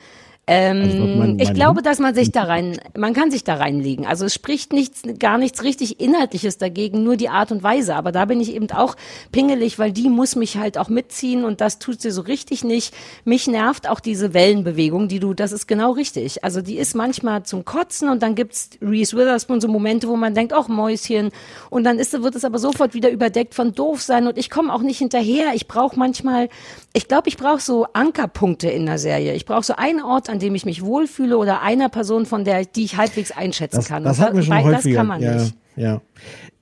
Ähm, 0.49 0.81
Also 0.83 0.97
mein- 0.97 1.39
ich 1.39 1.47
mein 1.47 1.53
glaube, 1.55 1.77
Hund- 1.79 1.85
dass 1.85 1.99
man 1.99 2.15
sich 2.15 2.31
da 2.31 2.43
rein, 2.43 2.79
man 2.97 3.13
kann 3.13 3.31
sich 3.31 3.43
da 3.43 3.55
reinlegen. 3.55 4.05
Also 4.05 4.23
es 4.25 4.33
spricht 4.33 4.71
nichts, 4.71 5.01
gar 5.19 5.37
nichts 5.37 5.61
richtig 5.63 5.99
Inhaltliches 5.99 6.57
dagegen, 6.57 7.03
nur 7.03 7.17
die 7.17 7.27
Art 7.27 7.51
und 7.51 7.63
Weise. 7.63 7.95
Aber 7.95 8.13
da 8.13 8.23
bin 8.23 8.39
ich 8.39 8.55
eben 8.55 8.71
auch 8.71 8.95
pingelig, 9.33 9.77
weil 9.77 9.91
die 9.91 10.07
muss 10.07 10.37
mich 10.37 10.55
halt 10.57 10.77
auch 10.77 10.87
mitziehen 10.87 11.43
und 11.43 11.59
das 11.59 11.79
tut 11.79 11.99
sie 12.01 12.11
so 12.11 12.21
richtig 12.21 12.63
nicht. 12.63 12.93
Mich 13.25 13.47
nervt 13.47 13.89
auch 13.89 13.99
diese 13.99 14.33
Wellenbewegung, 14.33 15.09
die 15.09 15.19
du, 15.19 15.33
das 15.33 15.51
ist 15.51 15.67
genau 15.67 15.91
richtig. 15.91 16.45
Also 16.45 16.61
die 16.61 16.77
ist 16.77 16.95
manchmal 16.95 17.43
zum 17.43 17.65
Kotzen 17.65 18.07
und 18.07 18.23
dann 18.23 18.33
gibt's 18.35 18.69
Reese 18.81 19.17
Witherspoon 19.17 19.59
so 19.59 19.67
Momente, 19.67 20.07
wo 20.07 20.15
man 20.15 20.33
denkt, 20.33 20.53
ach 20.53 20.69
Mäuschen. 20.69 21.31
Und 21.69 21.83
dann 21.83 21.99
ist, 21.99 22.13
wird 22.23 22.35
es 22.35 22.45
aber 22.45 22.57
sofort 22.59 22.93
wieder 22.93 23.09
überdeckt 23.11 23.53
von 23.53 23.73
doof 23.73 24.01
sein 24.01 24.27
und 24.27 24.37
ich 24.37 24.49
komme 24.49 24.73
auch 24.73 24.81
nicht 24.81 24.99
hinterher. 24.99 25.47
Ich 25.55 25.67
brauche 25.67 25.99
manchmal, 25.99 26.47
ich 26.93 27.09
glaube, 27.09 27.27
ich 27.27 27.35
brauche 27.35 27.59
so 27.59 27.85
Ankerpunkte 27.91 28.69
in 28.69 28.85
der 28.85 28.97
Serie. 28.97 29.33
Ich 29.33 29.45
brauche 29.45 29.63
so 29.63 29.73
einen 29.75 30.01
Ort, 30.01 30.29
an 30.29 30.36
dem 30.39 30.55
ich 30.55 30.65
mich 30.65 30.83
wohlfühle 30.83 31.38
oder 31.38 31.61
einer 31.61 31.89
Person, 31.89 32.25
von 32.25 32.43
der, 32.43 32.65
die 32.65 32.83
ich 32.83 32.97
halbwegs 32.97 33.31
einschätzen 33.31 33.77
Das, 33.77 33.88
kann. 33.88 34.03
das 34.03 34.19
hatten 34.19 34.35
wir 34.38 34.43
schon 34.43 34.63
häufiger. 34.63 34.73
Das 34.73 34.95
kann 34.95 35.07
man 35.07 35.21
ja, 35.21 35.35
nicht. 35.35 35.55
Ja. 35.75 36.01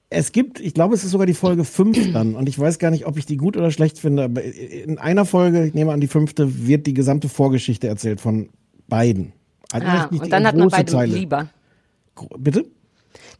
Es 0.10 0.32
gibt, 0.32 0.60
ich 0.60 0.74
glaube, 0.74 0.94
es 0.96 1.04
ist 1.04 1.12
sogar 1.12 1.26
die 1.28 1.34
Folge 1.34 1.64
5 1.66 2.14
dann. 2.14 2.36
Und 2.36 2.48
ich 2.48 2.58
weiß 2.58 2.80
gar 2.80 2.92
nicht, 2.92 3.06
ob 3.06 3.18
ich 3.18 3.26
die 3.26 3.38
gut 3.38 3.58
oder 3.58 3.72
schlecht 3.72 3.98
finde. 4.00 4.24
Aber 4.26 4.42
in 4.44 4.98
einer 4.98 5.26
Folge, 5.26 5.66
ich 5.66 5.74
nehme 5.74 5.92
an 5.92 6.00
die 6.00 6.08
fünfte, 6.08 6.68
wird 6.68 6.86
die 6.88 6.94
gesamte 6.94 7.28
Vorgeschichte 7.28 7.88
erzählt 7.88 8.22
von 8.22 8.50
beiden. 8.88 9.34
Also 9.72 9.88
Ah, 9.88 10.06
und 10.12 10.32
dann 10.32 10.46
hat 10.48 10.56
man 10.56 10.70
beide 10.70 10.92
Zeile. 10.92 11.14
lieber. 11.14 11.48
Bitte? 12.38 12.66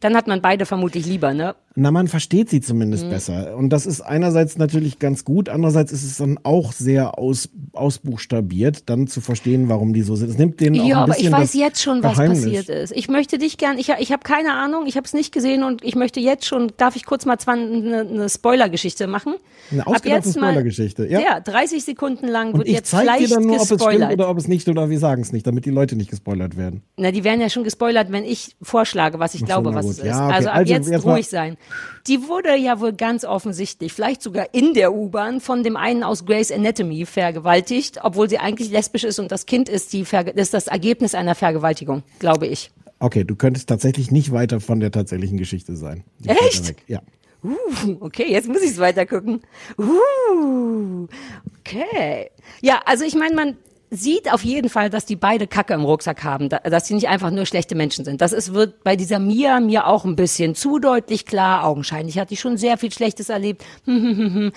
Dann 0.00 0.16
hat 0.16 0.26
man 0.26 0.42
beide 0.42 0.66
vermutlich 0.66 1.06
lieber, 1.06 1.32
ne? 1.32 1.54
Na, 1.78 1.90
man 1.90 2.08
versteht 2.08 2.48
sie 2.48 2.60
zumindest 2.62 3.04
Mhm. 3.04 3.10
besser. 3.10 3.56
Und 3.56 3.68
das 3.70 3.84
ist 3.86 4.00
einerseits 4.00 4.56
natürlich 4.56 4.98
ganz 4.98 5.24
gut, 5.24 5.48
andererseits 5.50 5.92
ist 5.92 6.04
es 6.04 6.16
dann 6.16 6.38
auch 6.42 6.72
sehr 6.72 7.18
aus, 7.18 7.50
ausbuchstabiert, 7.74 8.88
dann 8.88 9.06
zu 9.06 9.20
verstehen, 9.20 9.68
warum 9.68 9.92
die 9.92 10.02
so 10.02 10.16
sind. 10.16 10.30
Es 10.30 10.38
nimmt 10.38 10.60
denen 10.60 10.80
auch 10.80 10.86
Ja, 10.86 10.96
ein 10.96 11.02
aber 11.04 11.12
ich 11.12 11.18
bisschen 11.18 11.32
weiß 11.32 11.54
jetzt 11.54 11.82
schon, 11.82 12.02
was 12.02 12.14
Geheimnis. 12.14 12.44
passiert 12.44 12.68
ist. 12.68 12.92
Ich 12.92 13.08
möchte 13.08 13.38
dich 13.38 13.58
gern, 13.58 13.78
ich, 13.78 13.90
ich 13.98 14.12
habe 14.12 14.22
keine 14.22 14.52
Ahnung, 14.54 14.86
ich 14.86 14.96
habe 14.96 15.04
es 15.06 15.12
nicht 15.12 15.32
gesehen 15.32 15.62
und 15.64 15.84
ich 15.84 15.94
möchte 15.96 16.20
jetzt 16.20 16.46
schon, 16.46 16.72
darf 16.76 16.96
ich 16.96 17.04
kurz 17.04 17.26
mal 17.26 17.38
zwar 17.38 17.54
eine, 17.54 18.00
eine 18.00 18.28
Spoiler-Geschichte 18.28 19.06
machen? 19.06 19.34
Eine 19.70 19.86
ausgedachte 19.86 20.30
Spoilergeschichte, 20.30 21.06
ja. 21.06 21.20
Ja, 21.20 21.40
30 21.40 21.84
Sekunden 21.84 22.28
lang 22.28 22.52
Und 22.52 22.58
wird 22.60 22.68
jetzt 22.68 22.90
zeige 22.90 23.04
dir 23.06 23.12
vielleicht 23.18 23.32
dann 23.36 23.42
nur, 23.44 23.54
ob 23.56 23.60
es 23.60 23.66
stimmt 23.66 23.80
gespoilert. 23.80 24.12
oder 24.12 24.28
ob 24.30 24.38
es 24.38 24.48
nicht 24.48 24.68
oder 24.68 24.90
wir 24.90 24.98
sagen 24.98 25.22
es 25.22 25.32
nicht, 25.32 25.46
damit 25.46 25.64
die 25.66 25.70
Leute 25.70 25.96
nicht 25.96 26.10
gespoilert 26.10 26.56
werden. 26.56 26.82
Na, 26.96 27.10
die 27.10 27.24
werden 27.24 27.40
ja 27.40 27.50
schon 27.50 27.64
gespoilert, 27.64 28.10
wenn 28.12 28.24
ich 28.24 28.56
vorschlage, 28.62 29.18
was 29.18 29.34
ich 29.34 29.42
Ach 29.42 29.46
glaube, 29.46 29.74
was 29.74 29.84
gut. 29.84 29.92
es 29.94 29.98
ist. 29.98 30.06
Ja, 30.06 30.26
okay. 30.26 30.34
Also 30.36 30.48
ab 30.48 30.56
Also, 30.56 30.72
jetzt, 30.72 30.88
jetzt 30.88 31.04
ruhig 31.04 31.28
sein. 31.28 31.56
Die 32.06 32.28
wurde 32.28 32.56
ja 32.56 32.80
wohl 32.80 32.92
ganz 32.92 33.24
offensichtlich, 33.24 33.92
vielleicht 33.92 34.22
sogar 34.22 34.54
in 34.54 34.74
der 34.74 34.92
U-Bahn, 34.92 35.40
von 35.40 35.62
dem 35.62 35.76
einen 35.76 36.02
aus 36.02 36.24
Grey's 36.24 36.52
Anatomy 36.52 37.04
vergewaltigt, 37.06 37.98
obwohl 38.02 38.28
sie 38.28 38.38
eigentlich 38.38 38.70
lesbisch 38.70 39.04
ist 39.04 39.18
und 39.18 39.32
das 39.32 39.46
Kind 39.46 39.68
ist, 39.68 39.92
die 39.92 40.04
Verge 40.04 40.30
ist 40.30 40.54
das 40.54 40.68
Ergebnis 40.68 41.14
einer 41.14 41.34
Vergewaltigung, 41.34 42.02
glaube 42.18 42.46
ich. 42.46 42.70
Okay, 42.98 43.24
du 43.24 43.36
könntest 43.36 43.68
tatsächlich 43.68 44.10
nicht 44.10 44.32
weiter 44.32 44.60
von 44.60 44.80
der 44.80 44.90
tatsächlichen 44.90 45.36
Geschichte 45.36 45.76
sein. 45.76 46.04
Die 46.20 46.30
Echt? 46.30 46.76
Ja. 46.86 47.00
Uh, 47.44 47.96
okay, 48.00 48.30
jetzt 48.30 48.48
muss 48.48 48.62
ich 48.62 48.70
es 48.70 48.78
weiter 48.78 49.06
gucken. 49.06 49.42
Uh, 49.78 51.06
okay. 51.60 52.30
Ja, 52.62 52.80
also 52.86 53.04
ich 53.04 53.14
meine, 53.14 53.34
man 53.34 53.56
sieht 53.90 54.32
auf 54.32 54.44
jeden 54.44 54.68
Fall, 54.68 54.90
dass 54.90 55.06
die 55.06 55.16
beide 55.16 55.46
Kacke 55.46 55.74
im 55.74 55.84
Rucksack 55.84 56.24
haben, 56.24 56.48
da- 56.48 56.58
dass 56.58 56.86
sie 56.88 56.94
nicht 56.94 57.08
einfach 57.08 57.30
nur 57.30 57.46
schlechte 57.46 57.74
Menschen 57.74 58.04
sind. 58.04 58.20
Das 58.20 58.32
ist, 58.32 58.52
wird 58.52 58.82
bei 58.84 58.96
dieser 58.96 59.18
Mia 59.18 59.60
mir 59.60 59.86
auch 59.86 60.04
ein 60.04 60.16
bisschen 60.16 60.54
zu 60.54 60.78
deutlich 60.78 61.24
klar. 61.26 61.64
Augenscheinlich 61.64 62.18
hat 62.18 62.30
die 62.30 62.36
schon 62.36 62.56
sehr 62.56 62.78
viel 62.78 62.90
Schlechtes 62.92 63.28
erlebt. 63.28 63.64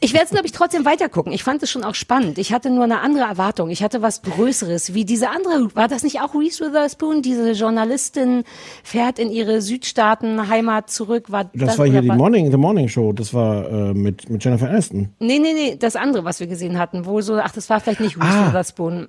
Ich 0.00 0.12
werde 0.12 0.26
es, 0.26 0.30
glaube 0.30 0.46
ich, 0.46 0.52
trotzdem 0.52 0.84
weitergucken. 0.84 1.32
Ich 1.32 1.42
fand 1.42 1.60
es 1.62 1.70
schon 1.70 1.82
auch 1.82 1.94
spannend. 1.96 2.38
Ich 2.38 2.52
hatte 2.52 2.70
nur 2.70 2.84
eine 2.84 3.00
andere 3.00 3.24
Erwartung. 3.24 3.68
Ich 3.70 3.82
hatte 3.82 4.00
was 4.00 4.22
Größeres, 4.22 4.94
wie 4.94 5.04
diese 5.04 5.28
andere. 5.30 5.74
War 5.74 5.88
das 5.88 6.04
nicht 6.04 6.20
auch 6.20 6.34
Reese 6.36 6.66
Witherspoon? 6.66 7.20
Diese 7.22 7.50
Journalistin 7.52 8.44
fährt 8.84 9.18
in 9.18 9.30
ihre 9.30 9.60
Südstaaten-Heimat 9.60 10.88
zurück. 10.88 11.32
War 11.32 11.50
Das, 11.52 11.78
war 11.78 11.86
hier 11.86 12.00
die 12.02 12.08
Morning, 12.12 12.50
The 12.50 12.56
Morning 12.56 12.88
Show. 12.88 13.12
Das 13.12 13.34
war 13.34 13.68
äh, 13.68 13.94
mit, 13.94 14.30
mit 14.30 14.44
Jennifer 14.44 14.68
Aniston. 14.68 15.08
Nee, 15.18 15.38
nee, 15.40 15.52
nee, 15.52 15.76
das 15.76 15.96
andere, 15.96 16.24
was 16.24 16.38
wir 16.38 16.46
gesehen 16.46 16.78
hatten, 16.78 17.04
wo 17.04 17.20
so, 17.20 17.34
ach, 17.36 17.50
das 17.50 17.68
war 17.68 17.80
vielleicht 17.80 18.00
nicht 18.00 18.16
Reese 18.16 18.28
Ah. 18.28 18.48
Witherspoon. 18.48 19.08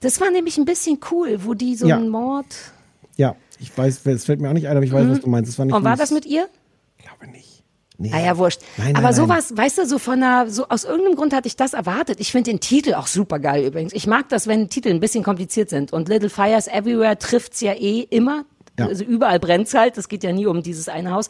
Das 0.00 0.20
war 0.20 0.30
nämlich 0.30 0.58
ein 0.58 0.64
bisschen 0.64 0.98
cool, 1.10 1.40
wo 1.44 1.54
die 1.54 1.74
so 1.74 1.86
Ja. 1.88 1.96
einen 1.96 2.08
Mord. 2.08 2.46
Ja, 3.16 3.34
ich 3.58 3.76
weiß, 3.76 4.06
es 4.06 4.24
fällt 4.26 4.40
mir 4.40 4.48
auch 4.48 4.52
nicht 4.54 4.68
ein, 4.68 4.76
aber 4.76 4.84
ich 4.86 4.92
weiß, 4.92 5.04
Mhm. 5.06 5.10
was 5.10 5.20
du 5.20 5.28
meinst. 5.28 5.50
Das 5.50 5.58
war 5.58 5.64
nicht 5.64 5.74
Und 5.74 5.82
war 5.84 5.96
das 5.96 6.10
mit 6.12 6.24
ihr? 6.26 6.46
Nee. 7.96 8.10
Ah 8.12 8.20
ja, 8.20 8.36
wurscht. 8.36 8.60
Nein, 8.76 8.86
nein, 8.86 8.96
Aber 8.96 9.04
nein. 9.04 9.14
sowas, 9.14 9.56
weißt 9.56 9.78
du, 9.78 9.86
so 9.86 9.98
von 9.98 10.14
einer, 10.22 10.50
so 10.50 10.68
aus 10.68 10.84
irgendeinem 10.84 11.14
Grund 11.14 11.32
hatte 11.32 11.46
ich 11.46 11.54
das 11.54 11.74
erwartet. 11.74 12.18
Ich 12.20 12.32
finde 12.32 12.50
den 12.50 12.60
Titel 12.60 12.94
auch 12.94 13.06
super 13.06 13.38
geil 13.38 13.64
übrigens. 13.64 13.92
Ich 13.92 14.06
mag 14.08 14.28
das, 14.30 14.48
wenn 14.48 14.68
Titel 14.68 14.88
ein 14.88 14.98
bisschen 15.00 15.22
kompliziert 15.22 15.70
sind. 15.70 15.92
Und 15.92 16.08
Little 16.08 16.28
Fires 16.28 16.66
Everywhere 16.66 17.18
trifft's 17.18 17.60
ja 17.60 17.72
eh 17.72 18.00
immer. 18.00 18.44
Ja. 18.78 18.86
Also 18.86 19.04
überall 19.04 19.38
brennt's 19.38 19.74
halt. 19.74 19.96
Es 19.96 20.08
geht 20.08 20.24
ja 20.24 20.32
nie 20.32 20.46
um 20.46 20.62
dieses 20.62 20.88
eine 20.88 21.12
Haus. 21.12 21.28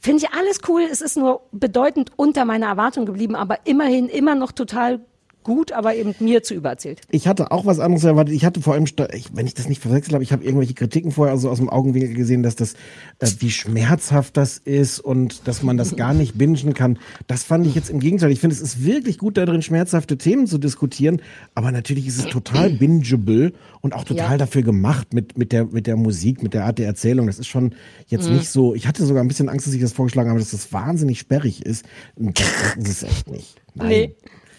Finde 0.00 0.24
ich 0.24 0.32
alles 0.36 0.60
cool. 0.66 0.82
Es 0.90 1.00
ist 1.00 1.16
nur 1.16 1.42
bedeutend 1.52 2.10
unter 2.16 2.44
meiner 2.44 2.66
Erwartung 2.66 3.06
geblieben, 3.06 3.36
aber 3.36 3.58
immerhin 3.64 4.08
immer 4.08 4.34
noch 4.34 4.50
total 4.50 5.00
gut, 5.42 5.72
aber 5.72 5.94
eben 5.94 6.14
mir 6.20 6.42
zu 6.42 6.54
übererzählt. 6.54 7.00
Ich 7.10 7.26
hatte 7.26 7.50
auch 7.50 7.66
was 7.66 7.78
anderes 7.80 8.04
erwartet. 8.04 8.34
Ich 8.34 8.44
hatte 8.44 8.60
vor 8.60 8.74
allem, 8.74 8.84
ich, 8.84 8.96
wenn 9.34 9.46
ich 9.46 9.54
das 9.54 9.68
nicht 9.68 9.80
verwechselt 9.80 10.14
habe, 10.14 10.22
ich 10.22 10.32
habe 10.32 10.44
irgendwelche 10.44 10.74
Kritiken 10.74 11.12
vorher 11.12 11.36
so 11.38 11.48
aus 11.50 11.58
dem 11.58 11.68
Augenwinkel 11.70 12.14
gesehen, 12.14 12.42
dass 12.42 12.56
das, 12.56 12.74
äh, 13.18 13.28
wie 13.38 13.50
schmerzhaft 13.50 14.36
das 14.36 14.58
ist 14.58 15.00
und 15.00 15.46
dass 15.48 15.62
man 15.62 15.76
das 15.76 15.96
gar 15.96 16.14
nicht 16.14 16.36
bingen 16.36 16.74
kann. 16.74 16.98
Das 17.26 17.44
fand 17.44 17.66
ich 17.66 17.74
jetzt 17.74 17.90
im 17.90 18.00
Gegenteil. 18.00 18.30
Ich 18.30 18.40
finde, 18.40 18.54
es 18.54 18.60
ist 18.62 18.84
wirklich 18.84 19.18
gut 19.18 19.36
darin, 19.36 19.62
schmerzhafte 19.62 20.18
Themen 20.18 20.46
zu 20.46 20.58
diskutieren, 20.58 21.22
aber 21.54 21.72
natürlich 21.72 22.06
ist 22.06 22.18
es 22.18 22.26
total 22.26 22.70
bingeable 22.70 23.52
und 23.80 23.94
auch 23.94 24.04
total 24.04 24.32
Ja. 24.32 24.36
dafür 24.38 24.62
gemacht 24.62 25.14
mit, 25.14 25.38
mit 25.38 25.52
der, 25.52 25.64
mit 25.66 25.86
der 25.86 25.96
Musik, 25.96 26.42
mit 26.42 26.54
der 26.54 26.64
Art 26.66 26.78
der 26.78 26.86
Erzählung. 26.86 27.26
Das 27.26 27.38
ist 27.38 27.46
schon 27.48 27.74
jetzt 28.08 28.28
Mhm. 28.28 28.36
nicht 28.36 28.48
so, 28.50 28.74
ich 28.74 28.86
hatte 28.86 29.04
sogar 29.06 29.22
ein 29.24 29.28
bisschen 29.28 29.48
Angst, 29.48 29.66
dass 29.66 29.74
ich 29.74 29.80
das 29.80 29.92
vorgeschlagen 29.92 30.28
habe, 30.30 30.38
dass 30.40 30.50
das 30.50 30.72
wahnsinnig 30.72 31.18
sperrig 31.18 31.64
ist. 31.64 31.84
Das, 32.16 32.34
das 32.76 32.88
ist 32.88 33.02
es 33.02 33.08
echt 33.08 33.30
nicht. 33.30 33.60
Nein. 33.74 33.88
Nee. 33.88 34.14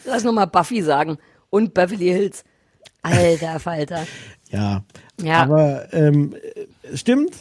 Lass 0.06 0.24
nur 0.24 0.34
mal 0.34 0.46
Buffy 0.46 0.82
sagen. 0.82 1.18
Und 1.50 1.74
Beverly 1.74 2.08
Hills. 2.08 2.44
Alter 3.02 3.60
Falter. 3.60 4.06
Ja. 4.52 4.84
Ja. 5.22 5.42
Aber 5.44 5.92
ähm, 5.94 6.36
äh, 6.36 6.96
stimmt. 6.98 7.34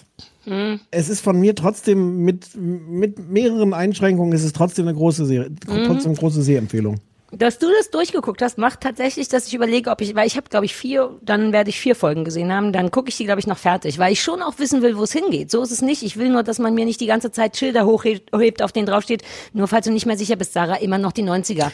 Hm. 0.45 0.81
Es 0.91 1.09
ist 1.09 1.21
von 1.23 1.39
mir 1.39 1.55
trotzdem 1.55 2.25
mit, 2.25 2.57
mit 2.57 3.19
mehreren 3.31 3.75
Einschränkungen, 3.75 4.33
es 4.33 4.43
ist 4.43 4.57
trotzdem 4.57 4.89
eine 4.89 4.97
große 4.97 5.27
Serie, 5.27 5.51
Mhm. 5.51 5.85
trotzdem 5.87 6.13
eine 6.13 6.19
große 6.19 6.43
Sehempfehlung. 6.43 6.97
Dass 7.33 7.59
du 7.61 7.67
das 7.79 7.91
durchgeguckt 7.91 8.43
hast, 8.43 8.59
macht 8.59 8.81
tatsächlich, 8.81 9.29
dass 9.29 9.47
ich 9.47 9.55
überlege, 9.55 9.91
ob 9.91 10.01
ich, 10.01 10.17
weil 10.17 10.27
ich 10.27 10.37
habe, 10.37 10.49
glaube 10.49 10.65
ich, 10.65 10.75
vier, 10.75 11.11
dann 11.23 11.53
werde 11.53 11.71
ich 11.71 11.79
vier 11.79 11.95
Folgen 11.95 12.25
gesehen 12.25 12.53
haben, 12.53 12.73
dann 12.73 12.91
gucke 12.91 13.09
ich 13.11 13.17
die, 13.19 13.25
glaube 13.25 13.39
ich, 13.39 13.47
noch 13.47 13.59
fertig, 13.59 13.99
weil 13.99 14.13
ich 14.13 14.21
schon 14.21 14.43
auch 14.43 14.59
wissen 14.59 14.83
will, 14.83 14.97
wo 14.97 15.05
es 15.05 15.13
hingeht. 15.13 15.51
So 15.51 15.63
ist 15.63 15.71
es 15.71 15.81
nicht. 15.83 16.03
Ich 16.03 16.17
will 16.17 16.31
nur, 16.31 16.43
dass 16.43 16.59
man 16.59 16.75
mir 16.75 16.85
nicht 16.87 17.01
die 17.01 17.07
ganze 17.07 17.31
Zeit 17.31 17.57
Schilder 17.57 17.87
hochhebt, 17.87 18.63
auf 18.63 18.73
denen 18.73 18.87
draufsteht, 18.87 19.23
nur 19.53 19.69
falls 19.69 19.87
du 19.87 19.93
nicht 19.93 20.07
mehr 20.07 20.19
sicher 20.19 20.35
bist, 20.37 20.55
Sarah, 20.55 20.77
immer 20.77 20.99
noch 20.99 21.13
die 21.13 21.23
90er. 21.23 21.71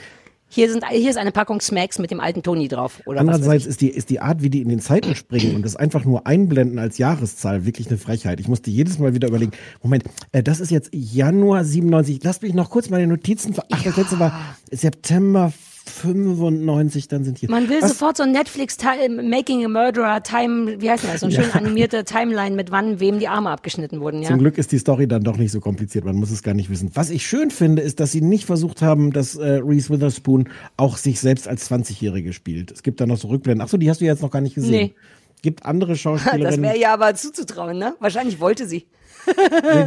Hier, 0.48 0.70
sind, 0.70 0.84
hier 0.88 1.10
ist 1.10 1.16
eine 1.16 1.32
Packung 1.32 1.60
Smacks 1.60 1.98
mit 1.98 2.10
dem 2.10 2.20
alten 2.20 2.42
Toni 2.42 2.68
drauf. 2.68 3.02
Oder 3.04 3.20
Andererseits 3.20 3.66
ist 3.66 3.80
die, 3.80 3.88
ist 3.90 4.10
die 4.10 4.20
Art, 4.20 4.42
wie 4.42 4.48
die 4.50 4.62
in 4.62 4.68
den 4.68 4.80
Zeiten 4.80 5.14
springen 5.16 5.56
und 5.56 5.62
das 5.64 5.74
einfach 5.76 6.04
nur 6.04 6.26
einblenden 6.26 6.78
als 6.78 6.98
Jahreszahl 6.98 7.66
wirklich 7.66 7.88
eine 7.88 7.98
Frechheit. 7.98 8.38
Ich 8.40 8.46
musste 8.48 8.70
jedes 8.70 8.98
Mal 8.98 9.12
wieder 9.14 9.28
überlegen, 9.28 9.52
Moment, 9.82 10.04
äh, 10.32 10.42
das 10.42 10.60
ist 10.60 10.70
jetzt 10.70 10.90
Januar 10.92 11.64
97, 11.64 12.20
lass 12.22 12.40
mich 12.42 12.54
noch 12.54 12.70
kurz 12.70 12.88
die 12.88 13.06
Notizen, 13.06 13.54
ver- 13.54 13.64
ach, 13.72 13.82
das 13.82 13.96
letzte 13.96 14.18
war 14.20 14.56
September 14.70 15.52
95, 15.88 17.08
dann 17.08 17.24
sind 17.24 17.38
hier. 17.38 17.50
Man 17.50 17.68
will 17.68 17.80
Was? 17.80 17.90
sofort 17.90 18.16
so 18.16 18.22
ein 18.22 18.32
Netflix 18.32 18.76
Making 19.22 19.64
a 19.64 19.68
Murderer 19.68 20.22
Time, 20.22 20.80
wie 20.80 20.90
heißt 20.90 21.04
das, 21.04 21.20
so 21.20 21.26
eine 21.26 21.34
Ja. 21.34 21.42
schön 21.42 21.52
animierte 21.52 22.04
Timeline 22.04 22.54
mit 22.56 22.70
wann 22.70 23.00
wem 23.00 23.18
die 23.18 23.28
Arme 23.28 23.50
abgeschnitten 23.50 24.00
wurden, 24.00 24.22
ja. 24.22 24.28
Zum 24.28 24.38
Glück 24.38 24.58
ist 24.58 24.72
die 24.72 24.78
Story 24.78 25.06
dann 25.06 25.22
doch 25.22 25.36
nicht 25.36 25.52
so 25.52 25.60
kompliziert, 25.60 26.04
man 26.04 26.16
muss 26.16 26.30
es 26.30 26.42
gar 26.42 26.54
nicht 26.54 26.70
wissen. 26.70 26.90
Was 26.94 27.10
ich 27.10 27.26
schön 27.26 27.50
finde, 27.50 27.82
ist, 27.82 28.00
dass 28.00 28.12
sie 28.12 28.20
nicht 28.20 28.44
versucht 28.46 28.82
haben, 28.82 29.12
dass 29.12 29.36
äh, 29.36 29.60
Reese 29.64 29.90
Witherspoon 29.90 30.48
auch 30.76 30.96
sich 30.96 31.20
selbst 31.20 31.48
als 31.48 31.70
20-Jährige 31.70 32.32
spielt. 32.32 32.70
Es 32.72 32.82
gibt 32.82 33.00
da 33.00 33.06
noch 33.06 33.16
so 33.18 33.28
Rückblenden. 33.28 33.62
Achso, 33.62 33.76
die 33.76 33.88
hast 33.90 34.00
du 34.00 34.04
jetzt 34.04 34.22
noch 34.22 34.30
gar 34.30 34.40
nicht 34.40 34.54
gesehen. 34.54 34.70
Nee. 34.70 34.94
Gibt 35.42 35.64
andere 35.66 35.92
Das 35.92 36.00
Schauspielerinnen. 36.00 36.62
wäre 36.62 36.78
ja 36.78 36.92
aber 36.94 37.14
zuzutrauen, 37.14 37.78
ne? 37.78 37.94
Wahrscheinlich 38.00 38.40
wollte 38.40 38.66
sie. 38.66 38.86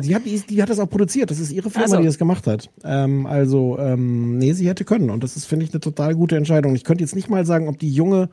Die, 0.04 0.16
hat, 0.16 0.26
die, 0.26 0.40
die 0.42 0.62
hat 0.62 0.70
das 0.70 0.80
auch 0.80 0.90
produziert. 0.90 1.32
Das 1.32 1.40
ist 1.40 1.52
ihre 1.52 1.70
Firma, 1.70 1.86
Ach 1.86 1.92
so. 1.92 1.98
die 2.00 2.06
das 2.06 2.18
gemacht 2.18 2.48
hat. 2.48 2.70
Ähm, 2.84 3.26
also, 3.26 3.78
ähm, 3.80 4.38
nee, 4.38 4.54
sie 4.54 4.68
hätte 4.68 4.84
können. 4.86 5.10
Und 5.10 5.24
das 5.24 5.36
ist, 5.36 5.46
finde 5.46 5.66
ich, 5.66 5.72
eine 5.74 5.80
total 5.80 6.16
gute 6.16 6.36
Entscheidung. 6.38 6.76
Ich 6.76 6.84
könnte 6.84 7.04
jetzt 7.04 7.16
nicht 7.16 7.30
mal 7.30 7.46
sagen, 7.46 7.68
ob 7.68 7.78
die 7.80 7.92
junge 7.92 8.30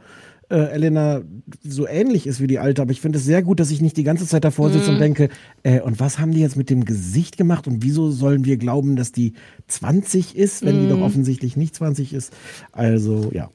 äh, 0.48 0.56
Elena 0.72 1.22
so 1.64 1.88
ähnlich 1.88 2.26
ist 2.26 2.40
wie 2.40 2.46
die 2.46 2.60
alte, 2.60 2.80
aber 2.82 2.92
ich 2.92 3.00
finde 3.00 3.18
es 3.18 3.24
sehr 3.24 3.42
gut, 3.42 3.58
dass 3.58 3.70
ich 3.72 3.80
nicht 3.80 3.96
die 3.96 4.04
ganze 4.04 4.26
Zeit 4.28 4.44
davor 4.44 4.70
sitze 4.70 4.88
Mhm. 4.90 4.94
und 4.94 5.00
denke, 5.00 5.28
äh, 5.64 5.80
und 5.80 5.98
was 5.98 6.20
haben 6.20 6.30
die 6.30 6.40
jetzt 6.40 6.56
mit 6.56 6.70
dem 6.70 6.84
Gesicht 6.84 7.36
gemacht 7.36 7.66
und 7.66 7.82
wieso 7.82 8.12
sollen 8.12 8.44
wir 8.44 8.56
glauben, 8.56 8.94
dass 8.94 9.10
die 9.10 9.32
20 9.66 10.36
ist, 10.36 10.64
wenn 10.64 10.78
die 10.80 10.86
Mhm. 10.86 10.90
doch 10.90 11.00
offensichtlich 11.00 11.56
nicht 11.56 11.74
20 11.74 12.12
ist? 12.14 12.32
Also, 12.72 13.30
ja. 13.32 13.50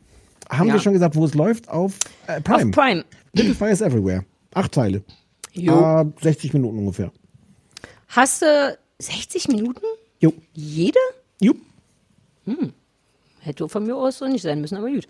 Haben 0.49 0.67
Ja. 0.67 0.73
wir 0.73 0.81
schon 0.81 0.91
gesagt, 0.93 1.15
wo 1.15 1.23
es 1.23 1.33
läuft? 1.33 1.69
Auf 1.69 1.93
äh, 2.27 2.41
Prime. 2.41 2.65
Auf 2.65 2.71
Prime. 2.71 3.05
Little 3.33 3.55
Fires 3.55 3.79
Everywhere. 3.79 4.25
Acht 4.53 4.73
Teile. 4.73 5.01
Jo. 5.53 5.73
Ah, 5.73 6.05
60 6.21 6.51
Minuten 6.53 6.77
ungefähr. 6.77 7.11
Hast 8.11 8.41
du 8.41 8.77
60 8.99 9.47
Minuten? 9.47 9.81
Jo. 10.19 10.33
Jede? 10.53 10.99
Jo. 11.39 11.53
Hm. 12.45 12.73
Hätte 13.39 13.67
von 13.69 13.85
mir 13.85 13.95
aus 13.95 14.17
so 14.19 14.27
nicht 14.27 14.41
sein 14.43 14.61
müssen, 14.61 14.77
aber 14.77 14.89
gut. 14.89 15.07